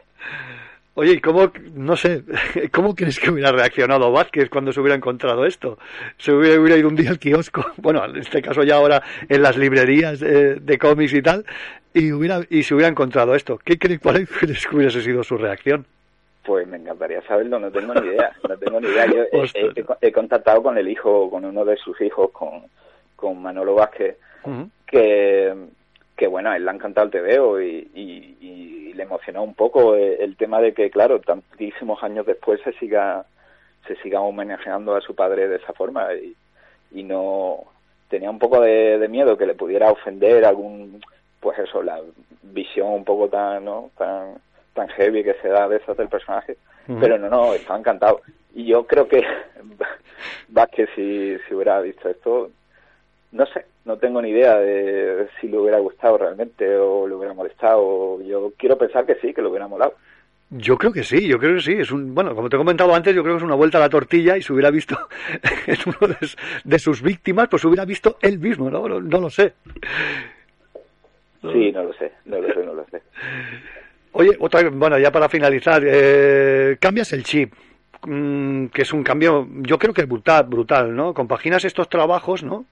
Oye, 0.94 1.12
¿y 1.12 1.20
cómo, 1.20 1.50
no 1.74 1.96
sé, 1.96 2.22
cómo 2.72 2.94
crees 2.94 3.18
que 3.18 3.30
hubiera 3.30 3.50
reaccionado 3.50 4.12
Vázquez 4.12 4.50
cuando 4.50 4.72
se 4.72 4.80
hubiera 4.80 4.94
encontrado 4.96 5.46
esto? 5.46 5.78
Se 6.18 6.32
hubiera, 6.32 6.60
hubiera 6.60 6.76
ido 6.78 6.88
un 6.88 6.96
día 6.96 7.10
al 7.10 7.18
kiosco, 7.18 7.64
bueno, 7.78 8.04
en 8.04 8.16
este 8.16 8.42
caso 8.42 8.62
ya 8.62 8.76
ahora 8.76 9.02
en 9.28 9.40
las 9.42 9.56
librerías 9.56 10.20
eh, 10.22 10.58
de 10.60 10.78
cómics 10.78 11.14
y 11.14 11.22
tal, 11.22 11.44
y 11.94 12.12
hubiera 12.12 12.40
y 12.50 12.62
se 12.62 12.74
hubiera 12.74 12.88
encontrado 12.90 13.34
esto. 13.34 13.58
¿Qué 13.64 13.78
crees, 13.78 14.00
cuál 14.00 14.26
crees 14.40 14.66
que 14.66 14.76
hubiese 14.76 15.00
sido 15.02 15.22
su 15.24 15.38
reacción? 15.38 15.86
Pues 16.44 16.66
me 16.66 16.76
encantaría 16.76 17.22
saberlo, 17.22 17.58
no 17.60 17.70
tengo 17.70 17.94
ni 17.94 18.08
idea, 18.08 18.32
no 18.48 18.56
tengo 18.58 18.80
ni 18.80 18.88
idea. 18.88 19.06
Yo 19.06 19.22
he, 19.32 19.40
Ostras. 19.42 19.76
he- 19.76 20.08
he 20.08 20.12
contactado 20.12 20.62
con 20.62 20.76
el 20.76 20.88
hijo, 20.88 21.30
con 21.30 21.44
uno 21.44 21.64
de 21.64 21.76
sus 21.76 21.98
hijos, 22.00 22.30
con, 22.32 22.64
con 23.14 23.40
Manolo 23.40 23.76
Vázquez, 23.76 24.16
que, 24.86 25.54
que 26.22 26.28
bueno, 26.28 26.50
a 26.50 26.56
él 26.56 26.64
le 26.64 26.70
ha 26.70 26.74
encantado 26.74 27.08
el 27.08 27.10
TVO 27.10 27.60
y, 27.60 27.90
y, 27.94 28.36
y 28.40 28.92
le 28.92 29.02
emocionó 29.02 29.42
un 29.42 29.54
poco 29.54 29.96
el, 29.96 30.20
el 30.20 30.36
tema 30.36 30.60
de 30.60 30.72
que, 30.72 30.88
claro, 30.88 31.20
tantísimos 31.20 32.00
años 32.04 32.24
después 32.26 32.60
se 32.62 32.72
siga 32.74 33.26
se 33.88 33.96
siga 33.96 34.20
homenajeando 34.20 34.94
a 34.94 35.00
su 35.00 35.16
padre 35.16 35.48
de 35.48 35.56
esa 35.56 35.72
forma 35.72 36.14
y, 36.14 36.36
y 36.92 37.02
no 37.02 37.64
tenía 38.08 38.30
un 38.30 38.38
poco 38.38 38.60
de, 38.60 39.00
de 39.00 39.08
miedo 39.08 39.36
que 39.36 39.46
le 39.46 39.56
pudiera 39.56 39.90
ofender 39.90 40.44
algún 40.44 41.02
pues 41.40 41.58
eso 41.58 41.82
la 41.82 42.00
visión 42.44 42.92
un 42.92 43.04
poco 43.04 43.28
tan 43.28 43.64
no 43.64 43.90
tan 43.98 44.34
tan 44.74 44.86
heavy 44.90 45.24
que 45.24 45.34
se 45.42 45.48
da 45.48 45.64
a 45.64 45.66
veces 45.66 45.96
del 45.96 46.08
personaje 46.08 46.56
pero 47.00 47.18
no 47.18 47.28
no 47.28 47.54
estaba 47.54 47.80
encantado. 47.80 48.20
Y 48.54 48.66
yo 48.66 48.86
creo 48.86 49.08
que 49.08 49.24
Vázquez 50.50 50.88
si, 50.94 51.36
si 51.48 51.54
hubiera 51.54 51.80
visto 51.80 52.08
esto 52.08 52.52
no 53.32 53.46
sé, 53.46 53.64
no 53.86 53.96
tengo 53.96 54.20
ni 54.20 54.30
idea 54.30 54.58
de 54.58 55.26
si 55.40 55.48
le 55.48 55.58
hubiera 55.58 55.78
gustado 55.78 56.18
realmente 56.18 56.76
o 56.76 57.08
le 57.08 57.14
hubiera 57.14 57.34
molestado. 57.34 58.20
Yo 58.22 58.52
quiero 58.56 58.76
pensar 58.76 59.06
que 59.06 59.16
sí, 59.16 59.32
que 59.32 59.42
le 59.42 59.48
hubiera 59.48 59.66
molado. 59.66 59.94
Yo 60.50 60.76
creo 60.76 60.92
que 60.92 61.02
sí, 61.02 61.26
yo 61.26 61.38
creo 61.38 61.54
que 61.54 61.62
sí. 61.62 61.72
Es 61.72 61.90
un, 61.90 62.14
bueno, 62.14 62.34
como 62.34 62.50
te 62.50 62.56
he 62.56 62.58
comentado 62.58 62.94
antes, 62.94 63.14
yo 63.14 63.22
creo 63.22 63.34
que 63.34 63.38
es 63.38 63.44
una 63.44 63.54
vuelta 63.54 63.78
a 63.78 63.80
la 63.80 63.88
tortilla 63.88 64.36
y 64.36 64.42
se 64.42 64.52
hubiera 64.52 64.70
visto 64.70 64.98
en 65.66 65.78
uno 65.86 66.14
de, 66.14 66.28
de 66.62 66.78
sus 66.78 67.00
víctimas, 67.00 67.48
pues 67.48 67.64
hubiera 67.64 67.86
visto 67.86 68.18
él 68.20 68.38
mismo, 68.38 68.70
¿no? 68.70 68.86
No, 68.86 69.00
no 69.00 69.20
lo 69.20 69.30
sé. 69.30 69.54
Sí, 71.40 71.72
no 71.72 71.84
lo 71.84 71.92
sé, 71.94 72.12
no 72.26 72.38
lo 72.38 72.52
sé, 72.52 72.64
no 72.64 72.74
lo 72.74 72.84
sé. 72.84 73.02
Oye, 74.12 74.36
otra, 74.38 74.68
bueno, 74.68 74.98
ya 74.98 75.10
para 75.10 75.28
finalizar, 75.28 75.82
eh, 75.84 76.76
cambias 76.78 77.14
el 77.14 77.24
chip, 77.24 77.54
mm, 78.06 78.66
que 78.66 78.82
es 78.82 78.92
un 78.92 79.02
cambio, 79.02 79.48
yo 79.62 79.78
creo 79.78 79.94
que 79.94 80.04
brutal, 80.04 80.44
brutal, 80.44 80.94
¿no? 80.94 81.14
Compaginas 81.14 81.64
estos 81.64 81.88
trabajos, 81.88 82.44
¿no? 82.44 82.66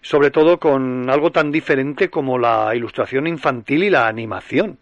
Sobre 0.00 0.30
todo 0.30 0.58
con 0.58 1.10
algo 1.10 1.30
tan 1.32 1.50
diferente 1.50 2.08
como 2.10 2.38
la 2.38 2.74
ilustración 2.74 3.26
infantil 3.26 3.84
y 3.84 3.90
la 3.90 4.06
animación. 4.06 4.78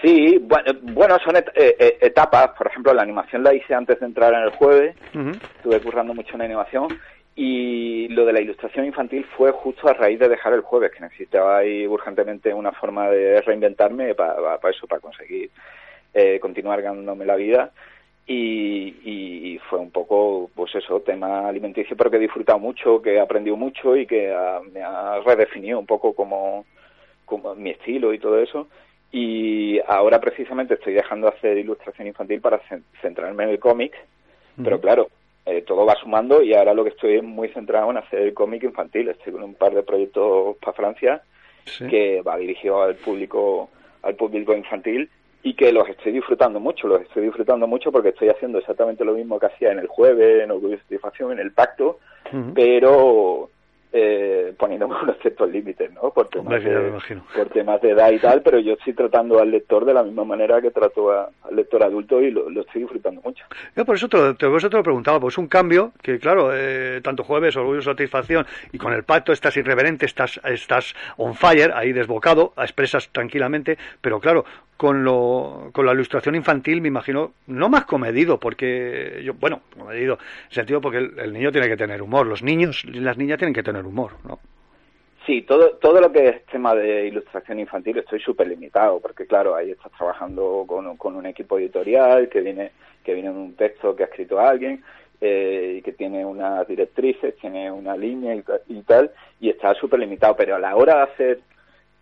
Sí, 0.00 0.40
bueno, 0.82 1.16
son 1.24 1.36
et- 1.36 1.52
eh, 1.54 1.76
eh, 1.78 1.98
etapas. 2.00 2.50
Por 2.58 2.66
ejemplo, 2.66 2.92
la 2.92 3.02
animación 3.02 3.44
la 3.44 3.54
hice 3.54 3.72
antes 3.74 4.00
de 4.00 4.06
entrar 4.06 4.34
en 4.34 4.40
el 4.40 4.50
jueves. 4.50 4.96
Estuve 5.56 5.80
currando 5.80 6.12
mucho 6.12 6.34
en 6.34 6.42
animación. 6.42 6.88
Y 7.34 8.08
lo 8.08 8.26
de 8.26 8.32
la 8.32 8.40
ilustración 8.40 8.84
infantil 8.84 9.24
fue 9.36 9.52
justo 9.52 9.88
a 9.88 9.94
raíz 9.94 10.18
de 10.18 10.28
dejar 10.28 10.52
el 10.52 10.60
jueves, 10.60 10.90
que 10.92 11.00
necesitaba 11.00 11.58
ahí 11.58 11.86
urgentemente 11.86 12.52
una 12.52 12.72
forma 12.72 13.08
de 13.08 13.40
reinventarme 13.40 14.14
para 14.14 14.58
eso, 14.70 14.86
para 14.86 15.00
conseguir 15.00 15.50
eh, 16.12 16.38
continuar 16.40 16.82
ganándome 16.82 17.24
la 17.24 17.36
vida. 17.36 17.70
Y, 18.26 18.94
y 19.04 19.58
fue 19.68 19.78
un 19.80 19.90
poco, 19.90 20.48
pues 20.54 20.74
eso, 20.76 21.00
tema 21.00 21.48
alimenticio, 21.48 21.96
pero 21.96 22.10
que 22.10 22.16
he 22.18 22.20
disfrutado 22.20 22.58
mucho, 22.58 23.02
que 23.02 23.14
he 23.14 23.20
aprendido 23.20 23.56
mucho 23.56 23.96
y 23.96 24.06
que 24.06 24.32
ah, 24.32 24.60
me 24.72 24.80
ha 24.80 25.18
redefinido 25.20 25.78
un 25.78 25.86
poco 25.86 26.14
como, 26.14 26.64
como 27.24 27.54
mi 27.56 27.70
estilo 27.70 28.14
y 28.14 28.18
todo 28.18 28.38
eso. 28.40 28.68
Y 29.10 29.80
ahora 29.86 30.20
precisamente 30.20 30.74
estoy 30.74 30.94
dejando 30.94 31.28
de 31.28 31.36
hacer 31.36 31.58
ilustración 31.58 32.06
infantil 32.06 32.40
para 32.40 32.62
cen- 32.62 32.84
centrarme 33.02 33.44
en 33.44 33.50
el 33.50 33.58
cómic, 33.58 33.92
pero 34.62 34.80
claro, 34.80 35.08
eh, 35.44 35.62
todo 35.62 35.84
va 35.84 35.96
sumando 35.96 36.42
y 36.42 36.54
ahora 36.54 36.72
lo 36.74 36.84
que 36.84 36.90
estoy 36.90 37.16
es 37.16 37.22
muy 37.22 37.48
centrado 37.48 37.90
en 37.90 37.96
hacer 37.96 38.20
el 38.20 38.34
cómic 38.34 38.62
infantil. 38.62 39.08
Estoy 39.08 39.32
con 39.32 39.42
un 39.42 39.54
par 39.54 39.74
de 39.74 39.82
proyectos 39.82 40.56
para 40.58 40.72
Francia 40.74 41.22
Sí. 41.64 41.86
que 41.86 42.22
va 42.22 42.36
dirigido 42.38 42.82
al 42.82 42.96
público 42.96 43.70
al 44.02 44.16
público 44.16 44.52
infantil 44.52 45.08
y 45.42 45.54
que 45.54 45.72
los 45.72 45.88
estoy 45.88 46.12
disfrutando 46.12 46.60
mucho, 46.60 46.86
los 46.88 47.00
estoy 47.02 47.24
disfrutando 47.24 47.66
mucho 47.66 47.90
porque 47.90 48.10
estoy 48.10 48.28
haciendo 48.28 48.58
exactamente 48.58 49.04
lo 49.04 49.14
mismo 49.14 49.38
que 49.40 49.46
hacía 49.46 49.72
en 49.72 49.78
el 49.80 49.88
jueves, 49.88 50.44
en 50.44 50.50
Orgullo 50.52 50.74
y 50.76 50.78
Satisfacción, 50.78 51.32
en 51.32 51.40
el 51.40 51.52
pacto, 51.52 51.98
Ujú. 52.32 52.52
pero 52.54 53.48
eh, 53.94 54.54
poniéndome 54.56 54.94
unos 55.02 55.18
ciertos 55.18 55.50
límites, 55.50 55.92
¿no? 55.92 56.10
Por 56.12 56.28
temas, 56.28 56.64
Hombre, 56.64 56.70
de, 56.70 57.20
por 57.36 57.48
temas 57.50 57.80
de 57.82 57.90
edad 57.90 58.10
y 58.10 58.18
tal, 58.18 58.40
pero 58.40 58.58
yo 58.58 58.72
estoy 58.74 58.94
tratando 58.94 59.38
al 59.38 59.50
lector 59.50 59.84
de 59.84 59.92
la 59.92 60.02
misma 60.02 60.24
manera 60.24 60.62
que 60.62 60.70
trato 60.70 61.10
a- 61.12 61.28
al 61.42 61.56
lector 61.56 61.82
adulto 61.82 62.22
y 62.22 62.30
lo, 62.30 62.48
lo 62.48 62.62
estoy 62.62 62.82
disfrutando 62.82 63.20
mucho. 63.22 63.44
Yo 63.76 63.84
por 63.84 63.96
eso 63.96 64.08
te, 64.08 64.16
lo- 64.16 64.34
te- 64.34 64.46
por 64.46 64.56
eso 64.56 64.70
te 64.70 64.76
lo 64.78 64.82
preguntaba, 64.82 65.20
pues 65.20 65.34
es 65.34 65.38
un 65.38 65.48
cambio 65.48 65.92
que, 66.02 66.18
claro, 66.18 66.50
eh, 66.54 67.00
tanto 67.02 67.22
jueves, 67.24 67.54
orgullo, 67.56 67.82
satisfacción, 67.82 68.46
y 68.72 68.78
con 68.78 68.94
el 68.94 69.02
pacto 69.04 69.32
estás 69.32 69.56
irreverente, 69.58 70.06
estás, 70.06 70.40
estás 70.44 70.94
on 71.18 71.34
fire, 71.34 71.72
ahí 71.74 71.92
desbocado, 71.92 72.54
expresas 72.56 73.10
tranquilamente, 73.10 73.76
pero 74.00 74.20
claro, 74.20 74.46
con, 74.82 75.04
lo, 75.04 75.70
con 75.72 75.86
la 75.86 75.92
ilustración 75.92 76.34
infantil 76.34 76.80
me 76.80 76.88
imagino, 76.88 77.34
no 77.46 77.68
más 77.68 77.84
comedido, 77.84 78.40
porque 78.40 79.22
yo, 79.22 79.32
bueno, 79.34 79.60
comedido, 79.78 80.18
sentido 80.48 80.80
porque 80.80 80.98
el, 80.98 81.32
niño 81.32 81.52
tiene 81.52 81.68
que 81.68 81.76
tener 81.76 82.02
humor, 82.02 82.26
los 82.26 82.42
niños 82.42 82.84
las 82.86 83.16
niñas 83.16 83.38
tienen 83.38 83.54
que 83.54 83.62
tener 83.62 83.86
humor, 83.86 84.14
¿no? 84.26 84.40
Sí, 85.24 85.42
todo, 85.42 85.74
todo 85.74 86.00
lo 86.00 86.10
que 86.10 86.26
es 86.26 86.46
tema 86.46 86.74
de 86.74 87.06
ilustración 87.06 87.60
infantil 87.60 87.98
estoy 87.98 88.18
súper 88.18 88.48
limitado, 88.48 88.98
porque 88.98 89.24
claro, 89.24 89.54
ahí 89.54 89.70
estás 89.70 89.92
trabajando 89.92 90.64
con, 90.66 90.96
con 90.96 91.14
un 91.14 91.26
equipo 91.26 91.60
editorial 91.60 92.28
que 92.28 92.40
viene, 92.40 92.72
que 93.04 93.14
viene 93.14 93.28
en 93.28 93.36
un 93.36 93.54
texto 93.54 93.94
que 93.94 94.02
ha 94.02 94.06
escrito 94.06 94.40
alguien, 94.40 94.82
eh, 95.20 95.80
que 95.84 95.92
tiene 95.92 96.26
unas 96.26 96.66
directrices, 96.66 97.36
tiene 97.36 97.70
una 97.70 97.96
línea 97.96 98.34
y 98.66 98.82
tal, 98.82 99.12
y 99.40 99.48
está 99.48 99.74
súper 99.74 100.00
limitado, 100.00 100.34
pero 100.34 100.56
a 100.56 100.58
la 100.58 100.74
hora 100.74 100.96
de 100.96 101.02
hacer 101.02 101.40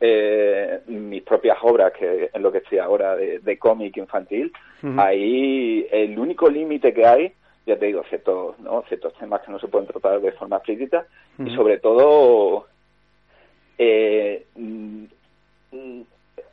eh, 0.01 0.81
mis 0.87 1.23
propias 1.23 1.59
obras, 1.63 1.93
que 1.93 2.31
es 2.33 2.41
lo 2.41 2.51
que 2.51 2.59
estoy 2.59 2.79
ahora 2.79 3.17
de, 3.17 3.39
de 3.41 3.59
cómic 3.59 3.97
infantil, 3.99 4.53
ahí 4.97 5.87
el 5.91 6.19
único 6.19 6.49
límite 6.49 6.95
que 6.95 7.07
hay, 7.07 7.33
ya 7.67 7.79
te 7.79 7.87
digo, 7.87 8.03
ciertos, 8.09 8.59
¿no? 8.61 8.83
ciertos 8.89 9.13
temas 9.15 9.43
que 9.43 9.53
no 9.53 9.59
se 9.59 9.69
pueden 9.69 9.87
tratar 9.87 10.21
de 10.21 10.33
forma 10.33 10.57
explícita, 10.57 11.07
y 11.39 11.55
sobre 11.55 11.79
todo 11.79 12.67
eh, 13.77 14.47
mm, 14.57 15.05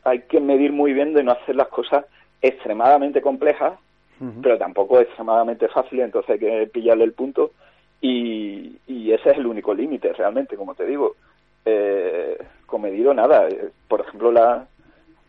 hay 0.04 0.20
que 0.24 0.40
medir 0.40 0.72
muy 0.74 0.94
bien 0.94 1.14
de 1.14 1.24
no 1.24 1.32
hacer 1.32 1.56
las 1.56 1.68
cosas 1.70 2.06
extremadamente 2.42 3.22
complejas, 3.22 3.80
pero 4.42 4.58
tampoco 4.58 5.00
extremadamente 5.00 5.68
fáciles, 5.68 6.06
entonces 6.06 6.32
hay 6.32 6.40
que 6.40 6.68
pillarle 6.74 7.04
el 7.04 7.14
punto 7.14 7.52
y, 8.02 8.78
y 8.88 9.12
ese 9.12 9.30
es 9.30 9.38
el 9.38 9.46
único 9.46 9.76
límite 9.76 10.12
realmente, 10.14 10.56
como 10.56 10.74
te 10.74 10.86
digo. 10.86 11.16
Eh, 11.66 12.38
comedido 12.68 13.14
nada. 13.14 13.50
Eh, 13.50 13.70
Por 13.88 14.02
ejemplo, 14.02 14.32
la, 14.32 14.68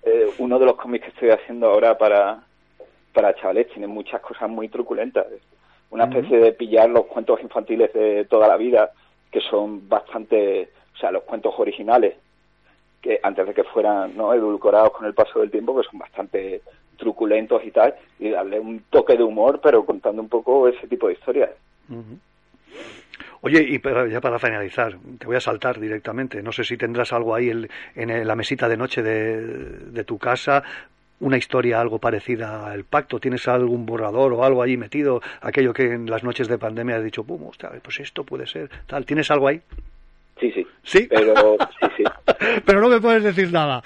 eh, 0.02 0.28
uno 0.38 0.58
de 0.58 0.66
los 0.66 0.76
cómics 0.76 1.04
que 1.04 1.10
estoy 1.10 1.30
haciendo 1.30 1.68
ahora 1.68 1.96
para, 1.96 2.42
para 3.14 3.34
chavales 3.34 3.68
tiene 3.68 3.86
muchas 3.86 4.20
cosas 4.20 4.50
muy 4.50 4.68
truculentas. 4.68 5.26
Una 5.90 6.04
especie 6.04 6.38
de 6.38 6.52
pillar 6.52 6.90
los 6.90 7.06
cuentos 7.06 7.40
infantiles 7.40 7.90
de 7.94 8.26
toda 8.26 8.46
la 8.46 8.58
vida, 8.58 8.92
que 9.30 9.40
son 9.40 9.88
bastante, 9.88 10.68
o 10.94 10.98
sea, 10.98 11.10
los 11.10 11.22
cuentos 11.22 11.54
originales, 11.56 12.16
que 13.00 13.18
antes 13.22 13.46
de 13.46 13.54
que 13.54 13.64
fueran 13.64 14.14
no 14.14 14.34
edulcorados 14.34 14.92
con 14.92 15.06
el 15.06 15.14
paso 15.14 15.40
del 15.40 15.50
tiempo, 15.50 15.80
que 15.80 15.88
son 15.88 15.98
bastante 15.98 16.60
truculentos 16.98 17.64
y 17.64 17.70
tal, 17.70 17.94
y 18.18 18.28
darle 18.30 18.60
un 18.60 18.84
toque 18.90 19.16
de 19.16 19.22
humor, 19.22 19.60
pero 19.62 19.86
contando 19.86 20.20
un 20.20 20.28
poco 20.28 20.68
ese 20.68 20.86
tipo 20.88 21.06
de 21.06 21.14
historias. 21.14 21.50
Ujú. 21.88 22.18
Oye, 23.40 23.62
y 23.62 23.78
para- 23.78 24.06
ya 24.08 24.20
para 24.20 24.38
finalizar, 24.38 24.96
te 25.18 25.26
voy 25.26 25.36
a 25.36 25.40
saltar 25.40 25.78
directamente. 25.78 26.42
No 26.42 26.52
sé 26.52 26.64
si 26.64 26.76
tendrás 26.76 27.12
algo 27.12 27.34
ahí 27.34 27.48
el- 27.50 27.70
en 27.94 28.26
la 28.26 28.34
mesita 28.34 28.68
de 28.68 28.76
noche 28.76 29.02
de, 29.02 29.40
de 29.90 30.04
tu 30.04 30.18
casa, 30.18 30.62
una 31.20 31.36
historia 31.36 31.80
algo 31.80 31.98
parecida 31.98 32.70
al 32.70 32.84
pacto. 32.84 33.18
¿Tienes 33.20 33.46
algún 33.48 33.86
borrador 33.86 34.32
o 34.32 34.44
algo 34.44 34.62
ahí 34.62 34.76
metido? 34.76 35.20
Aquello 35.40 35.72
que 35.72 35.92
en 35.92 36.10
las 36.10 36.22
noches 36.24 36.48
de 36.48 36.58
pandemia 36.58 36.96
has 36.96 37.04
dicho, 37.04 37.24
pum, 37.24 37.46
hostia, 37.48 37.70
pues 37.82 38.00
esto 38.00 38.24
puede 38.24 38.46
ser, 38.46 38.68
tal. 38.86 39.04
¿Tienes 39.06 39.30
algo 39.30 39.48
ahí? 39.48 39.60
Sí, 40.40 40.52
sí. 40.52 40.66
Sí. 40.84 41.06
Pero, 41.10 41.56
sí, 41.80 41.86
sí. 41.96 42.04
Pero 42.64 42.80
no 42.80 42.88
me 42.88 43.00
puedes 43.00 43.22
decir 43.24 43.52
nada. 43.52 43.82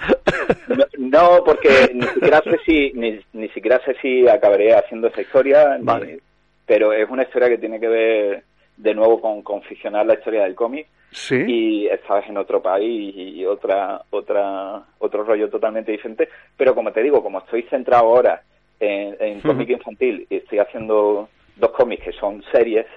No, 0.67 0.85
no, 0.97 1.43
porque 1.43 1.91
ni 1.93 2.03
siquiera 2.07 2.41
sé 2.43 2.59
si 2.65 2.91
ni, 2.93 3.19
ni 3.33 3.49
siquiera 3.49 3.79
sé 3.85 3.95
si 4.01 4.27
acabaré 4.27 4.73
haciendo 4.75 5.07
esa 5.07 5.21
historia 5.21 5.77
ni, 5.77 5.83
Vale. 5.85 6.19
pero 6.65 6.93
es 6.93 7.09
una 7.09 7.23
historia 7.23 7.49
que 7.49 7.57
tiene 7.57 7.79
que 7.79 7.87
ver 7.87 8.43
de 8.77 8.93
nuevo 8.93 9.21
con, 9.21 9.41
con 9.41 9.61
ficcionar 9.63 10.05
la 10.05 10.15
historia 10.15 10.43
del 10.43 10.55
cómic. 10.55 10.87
Sí. 11.15 11.43
y 11.47 11.87
esta 11.89 12.15
vez 12.15 12.27
en 12.27 12.37
otro 12.37 12.59
país 12.59 13.13
y 13.15 13.45
otra 13.45 14.01
otra 14.09 14.81
otro 14.97 15.23
rollo 15.23 15.47
totalmente 15.47 15.91
diferente. 15.91 16.27
Pero 16.57 16.73
como 16.73 16.91
te 16.91 17.03
digo 17.03 17.21
como 17.21 17.37
estoy 17.37 17.61
centrado 17.69 18.05
ahora 18.05 18.41
en, 18.79 19.15
en 19.19 19.39
cómic 19.41 19.69
infantil 19.69 20.25
y 20.27 20.37
estoy 20.37 20.57
haciendo 20.57 21.29
dos 21.55 21.69
cómics 21.71 22.03
que 22.05 22.11
son 22.13 22.43
series 22.51 22.87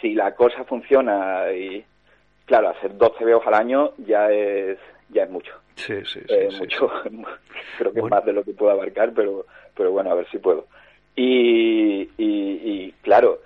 si 0.00 0.14
la 0.14 0.34
cosa 0.34 0.64
funciona 0.64 1.52
y 1.52 1.84
claro 2.46 2.70
hacer 2.70 2.96
dos 2.96 3.14
TVOs 3.18 3.46
al 3.46 3.54
año 3.54 3.92
ya 3.98 4.30
es 4.30 4.78
ya 5.10 5.24
es 5.24 5.30
mucho. 5.30 5.52
Sí, 5.74 5.96
sí, 6.06 6.20
sí. 6.20 6.34
eh, 6.34 6.48
sí, 6.50 6.56
mucho 6.60 6.88
creo 7.76 7.92
que 7.92 8.00
Bueno. 8.00 8.06
es 8.06 8.10
más 8.20 8.24
de 8.24 8.32
lo 8.32 8.42
que 8.42 8.52
puedo 8.52 8.72
abarcar 8.72 9.12
pero 9.14 9.44
pero 9.76 9.90
bueno 9.92 10.10
a 10.10 10.14
ver 10.14 10.26
si 10.30 10.38
puedo. 10.38 10.66
Y, 11.14 12.08
y, 12.16 12.16
y, 12.16 12.94
claro 13.02 13.40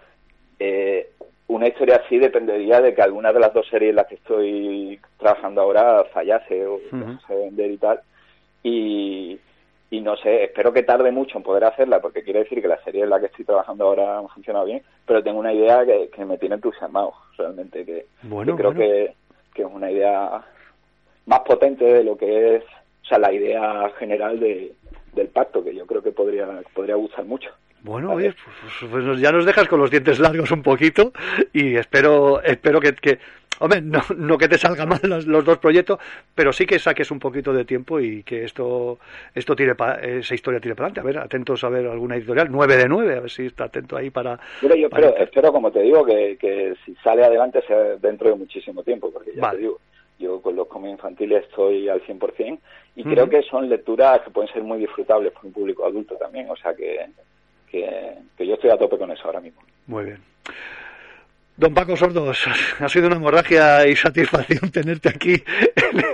eh, 0.60 1.10
una 1.49 1.66
historia 1.66 2.03
así 2.05 2.19
dependería 2.19 2.81
de 2.81 2.95
que 2.95 3.03
alguna 3.03 3.33
de 3.33 3.41
las 3.41 3.53
dos 3.53 3.66
series 3.69 3.91
en 3.91 3.97
las 3.97 4.07
que 4.07 4.16
estoy 4.16 5.01
trabajando 5.19 5.62
ahora 5.62 6.05
fallase 6.12 6.66
o 6.66 6.79
dejase 6.93 7.35
de 7.35 7.45
vender 7.45 7.70
y 7.70 7.77
tal 7.79 8.01
y, 8.62 9.39
y 9.91 10.01
no 10.01 10.16
sé, 10.16 10.45
espero 10.45 10.73
que 10.73 10.83
tarde 10.83 11.11
mucho 11.11 11.39
en 11.39 11.45
poder 11.45 11.65
hacerla 11.65 12.01
porque 12.01 12.23
quiere 12.23 12.41
decir 12.41 12.61
que 12.61 12.69
la 12.69 12.83
serie 12.83 13.05
en 13.05 13.11
la 13.11 13.19
que 13.19 13.27
estoy 13.27 13.45
trabajando 13.45 13.87
ahora 13.87 14.19
ha 14.19 14.29
funcionado 14.29 14.66
bien, 14.66 14.83
pero 15.07 15.23
tengo 15.23 15.39
una 15.39 15.53
idea 15.53 15.85
que, 15.87 16.11
que 16.11 16.25
me 16.25 16.37
tiene 16.37 16.57
entusiasmado 16.57 17.15
realmente, 17.37 17.85
que, 17.85 18.07
Bueno, 18.23 18.53
que 18.53 18.59
creo 18.59 18.75
bueno. 18.75 18.81
Que, 18.81 19.15
que 19.55 19.62
es 19.62 19.69
una 19.73 19.91
idea 19.91 20.45
más 21.25 21.41
potente 21.41 21.85
de 21.85 22.05
lo 22.05 22.16
que 22.16 22.57
es, 22.57 22.65
o 22.65 23.07
sea, 23.07 23.19
la 23.19 23.33
idea 23.33 23.91
general 23.99 24.39
de, 24.39 24.75
del 25.15 25.29
pacto, 25.29 25.65
que 25.65 25.75
yo 25.75 25.87
creo 25.87 26.03
que 26.03 26.12
podría, 26.12 26.47
podría 26.75 26.97
gustar 26.97 27.25
mucho. 27.25 27.51
Bueno, 27.89 28.12
oye, 28.12 28.35
pues, 28.81 28.90
pues 28.90 29.20
ya 29.20 29.32
nos 29.32 29.47
dejas 29.47 29.66
con 29.66 29.81
los 29.81 29.90
dientes 29.90 30.19
largos 30.19 30.51
un 30.51 30.62
poquito 30.62 31.12
y 31.55 31.74
espero 31.77 32.43
espero 32.43 32.81
que, 32.81 32.93
que 32.94 33.19
hombre, 33.60 33.81
no, 33.81 34.01
no 34.16 34.36
que 34.36 34.47
te 34.47 34.59
salgan 34.59 34.90
mal 34.90 35.01
los, 35.05 35.27
los 35.27 35.43
dos 35.44 35.56
proyectos, 35.59 35.98
pero 36.35 36.52
sí 36.52 36.66
que 36.66 36.78
saques 36.78 37.10
un 37.10 37.19
poquito 37.19 37.52
de 37.52 37.65
tiempo 37.65 37.98
y 37.98 38.23
que 38.24 38.44
esto 38.44 38.98
esto 39.35 39.56
tire 39.56 39.74
pa- 39.74 39.94
esa 39.94 40.35
historia 40.35 40.60
tire 40.60 40.74
para 40.74 40.89
adelante. 40.89 41.01
A 41.01 41.05
ver, 41.05 41.19
atentos 41.24 41.65
a 41.65 41.70
ver 41.70 41.86
alguna 41.86 42.16
editorial, 42.16 42.48
9 42.51 42.77
de 42.77 42.89
9, 42.89 43.16
a 43.16 43.20
ver 43.20 43.31
si 43.31 43.47
está 43.47 43.65
atento 43.65 43.97
ahí 43.97 44.10
para... 44.10 44.39
Pero 44.60 44.74
yo 44.77 44.90
para- 44.90 45.06
espero, 45.09 45.24
espero, 45.24 45.52
como 45.52 45.70
te 45.73 45.81
digo, 45.81 46.05
que, 46.05 46.36
que 46.39 46.74
si 46.85 46.94
sale 46.97 47.24
adelante 47.24 47.62
sea 47.66 47.97
dentro 47.97 48.28
de 48.28 48.35
muchísimo 48.36 48.82
tiempo, 48.82 49.10
porque 49.10 49.32
ya 49.35 49.40
Vale. 49.40 49.56
te 49.56 49.62
digo, 49.62 49.81
yo 50.19 50.43
con 50.43 50.55
los 50.56 50.66
cómics 50.69 50.93
infantiles 50.93 51.44
estoy 51.44 51.89
al 51.89 52.02
100% 52.02 52.59
y 52.97 53.05
creo 53.05 53.28
que 53.31 53.40
son 53.43 53.69
lecturas 53.69 54.20
que 54.20 54.31
pueden 54.31 54.52
ser 54.52 54.62
muy 54.62 54.78
disfrutables 54.78 55.32
para 55.32 55.47
un 55.47 55.52
público 55.52 55.86
adulto 55.86 56.16
también, 56.16 56.51
o 56.51 56.56
sea 56.56 56.74
que, 56.74 57.06
que, 57.70 58.19
que 58.36 58.47
yo 58.47 58.55
estoy 58.55 58.70
a 58.70 58.78
tope 58.78 58.99
con 58.99 59.11
eso 59.11 59.24
ahora 59.24 59.40
mismo. 59.40 59.62
Muy 59.86 60.05
bien. 60.05 60.23
Don 61.59 61.74
Paco 61.74 61.97
Sordos, 61.97 62.47
ha 62.78 62.89
sido 62.89 63.09
una 63.09 63.16
hemorragia 63.16 63.85
y 63.89 63.97
satisfacción 63.97 64.70
tenerte 64.72 65.09
aquí 65.09 65.43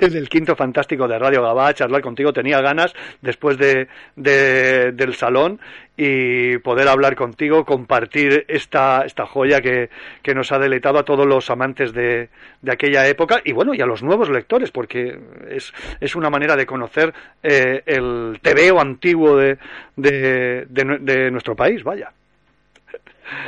en 0.01 0.17
el 0.17 0.27
quinto 0.31 0.57
fantástico 0.57 1.07
de 1.07 1.19
Radio 1.19 1.43
Gabá, 1.43 1.75
charlar 1.75 2.01
contigo. 2.01 2.33
Tenía 2.33 2.63
ganas 2.63 2.95
después 3.21 3.59
de, 3.59 3.89
de- 4.17 4.93
del 4.93 5.15
salón 5.15 5.61
y 5.99 6.57
poder 6.59 6.89
hablar 6.89 7.15
contigo, 7.15 7.67
compartir 7.67 8.47
esta, 8.49 9.03
esta 9.05 9.27
joya 9.27 9.61
que, 9.61 9.91
que 10.23 10.35
nos 10.35 10.51
ha 10.51 10.59
deleitado 10.59 10.99
a 10.99 11.05
todos 11.05 11.27
los 11.27 11.51
amantes 11.51 11.93
de, 11.93 12.31
de 12.63 12.73
aquella 12.73 13.07
época 13.07 13.43
y 13.45 13.53
bueno, 13.53 13.75
y 13.75 13.83
a 13.83 13.87
los 13.87 14.03
nuevos 14.03 14.31
lectores, 14.31 14.71
porque 14.71 15.19
es, 15.51 15.75
es 16.01 16.17
una 16.17 16.31
manera 16.31 16.57
de 16.57 16.65
conocer 16.65 17.13
eh, 17.43 17.83
el 17.85 18.39
tebeo 18.41 18.81
antiguo 18.81 19.37
de, 19.37 19.59
de, 19.97 20.65
de 20.71 21.31
nuestro 21.31 21.55
país, 21.55 21.85
vaya. 21.85 22.11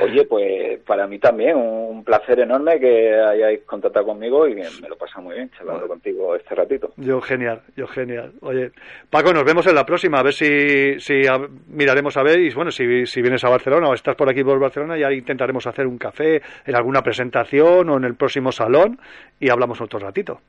Oye, 0.03 0.25
pues 0.25 0.79
para 0.87 1.07
mí 1.07 1.19
también 1.19 1.57
un 1.57 2.03
placer 2.05 2.41
enorme 2.41 2.81
que 2.81 3.15
hayáis 3.15 3.61
contactado 3.65 4.07
conmigo 4.07 4.47
y 4.49 4.55
me 4.55 4.89
lo 4.89 4.97
pasa 4.97 5.21
muy 5.21 5.35
bien 5.37 5.51
charlando 5.57 5.87
contigo 5.87 6.35
este 6.35 6.55
ratito. 6.55 6.93
Yo 6.97 7.21
genial, 7.21 7.61
yo 7.77 7.87
genial. 7.87 8.33
Oye, 8.41 8.71
Paco, 9.11 9.33
nos 9.33 9.45
vemos 9.45 9.67
en 9.67 9.75
la 9.75 9.85
próxima, 9.85 10.19
a 10.19 10.23
ver 10.23 10.33
si, 10.33 10.99
si 11.01 11.27
a- 11.27 11.41
miraremos 11.69 12.17
a 12.17 12.23
ver 12.23 12.41
y 12.41 12.51
bueno, 12.55 12.71
si, 12.71 13.07
si 13.07 13.21
vienes 13.23 13.45
a 13.45 13.49
Barcelona 13.51 13.89
o 13.89 13.95
estás 13.95 14.15
por 14.17 14.29
aquí 14.29 14.43
por 14.43 14.59
Barcelona, 14.59 14.97
ya 14.97 15.13
intentaremos 15.13 15.67
hacer 15.67 15.87
un 15.87 15.99
café 15.99 16.41
en 16.65 16.75
alguna 16.75 17.03
presentación 17.03 17.89
o 17.91 17.97
en 17.97 18.05
el 18.05 18.15
próximo 18.15 18.53
salón 18.53 18.99
y 19.41 19.51
hablamos 19.51 19.81
otro 19.81 19.99
ratito. 19.99 20.41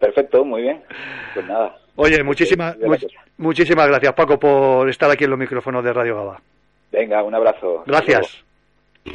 Perfecto, 0.00 0.44
muy 0.44 0.62
bien. 0.62 0.82
Pues 1.34 1.46
nada. 1.46 1.76
Oye, 1.96 2.22
muchísimas, 2.24 2.76
much- 2.78 3.06
muchísimas 3.36 3.86
gracias, 3.86 4.14
Paco, 4.14 4.38
por 4.38 4.88
estar 4.88 5.10
aquí 5.10 5.24
en 5.24 5.30
los 5.30 5.38
micrófonos 5.38 5.84
de 5.84 5.92
Radio 5.92 6.16
Gaba. 6.16 6.40
Venga, 6.90 7.22
un 7.22 7.34
abrazo. 7.34 7.84
Gracias. 7.86 8.42
Con 9.04 9.14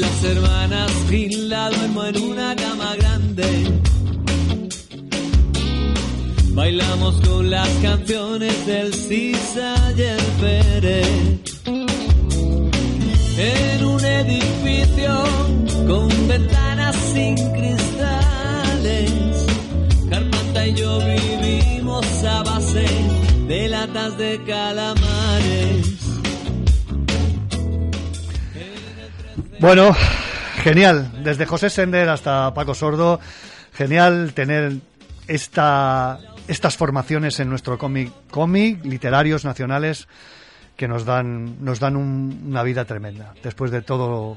las 0.00 0.24
hermanas 0.24 0.90
Gil 1.08 1.48
la 1.48 1.70
duermo 1.70 2.04
en 2.06 2.22
una 2.22 2.56
cama 2.56 2.96
grande. 2.96 3.44
Bailamos 6.54 7.14
con 7.20 7.50
las 7.50 7.68
canciones 7.82 8.66
del 8.66 8.92
Cisayer 8.92 10.20
Pérez. 10.40 11.38
En 13.38 13.84
un 13.84 14.04
edificio 14.04 15.24
con 15.86 16.08
ventanas 16.28 16.96
sin 17.14 17.36
cristales. 17.36 17.81
Yo 20.74 20.98
vivimos 21.00 22.24
a 22.24 22.42
base 22.42 22.86
de 23.46 23.68
latas 23.68 24.16
de 24.18 24.40
calamares. 24.44 25.98
Bueno, 29.60 29.94
genial. 30.62 31.10
Desde 31.22 31.46
José 31.46 31.70
Sender 31.70 32.08
hasta 32.08 32.52
Paco 32.54 32.74
Sordo, 32.74 33.20
genial 33.74 34.32
tener 34.34 34.78
esta, 35.28 36.18
estas 36.48 36.76
formaciones 36.76 37.38
en 37.40 37.48
nuestro 37.48 37.78
cómic, 37.78 38.10
cómic, 38.30 38.84
literarios 38.84 39.44
nacionales 39.44 40.08
que 40.76 40.88
nos 40.88 41.04
dan, 41.04 41.62
nos 41.64 41.78
dan 41.78 41.96
un- 41.96 42.42
una 42.48 42.62
vida 42.62 42.84
tremenda. 42.84 43.34
Después 43.42 43.70
de 43.70 43.82
todo 43.82 44.36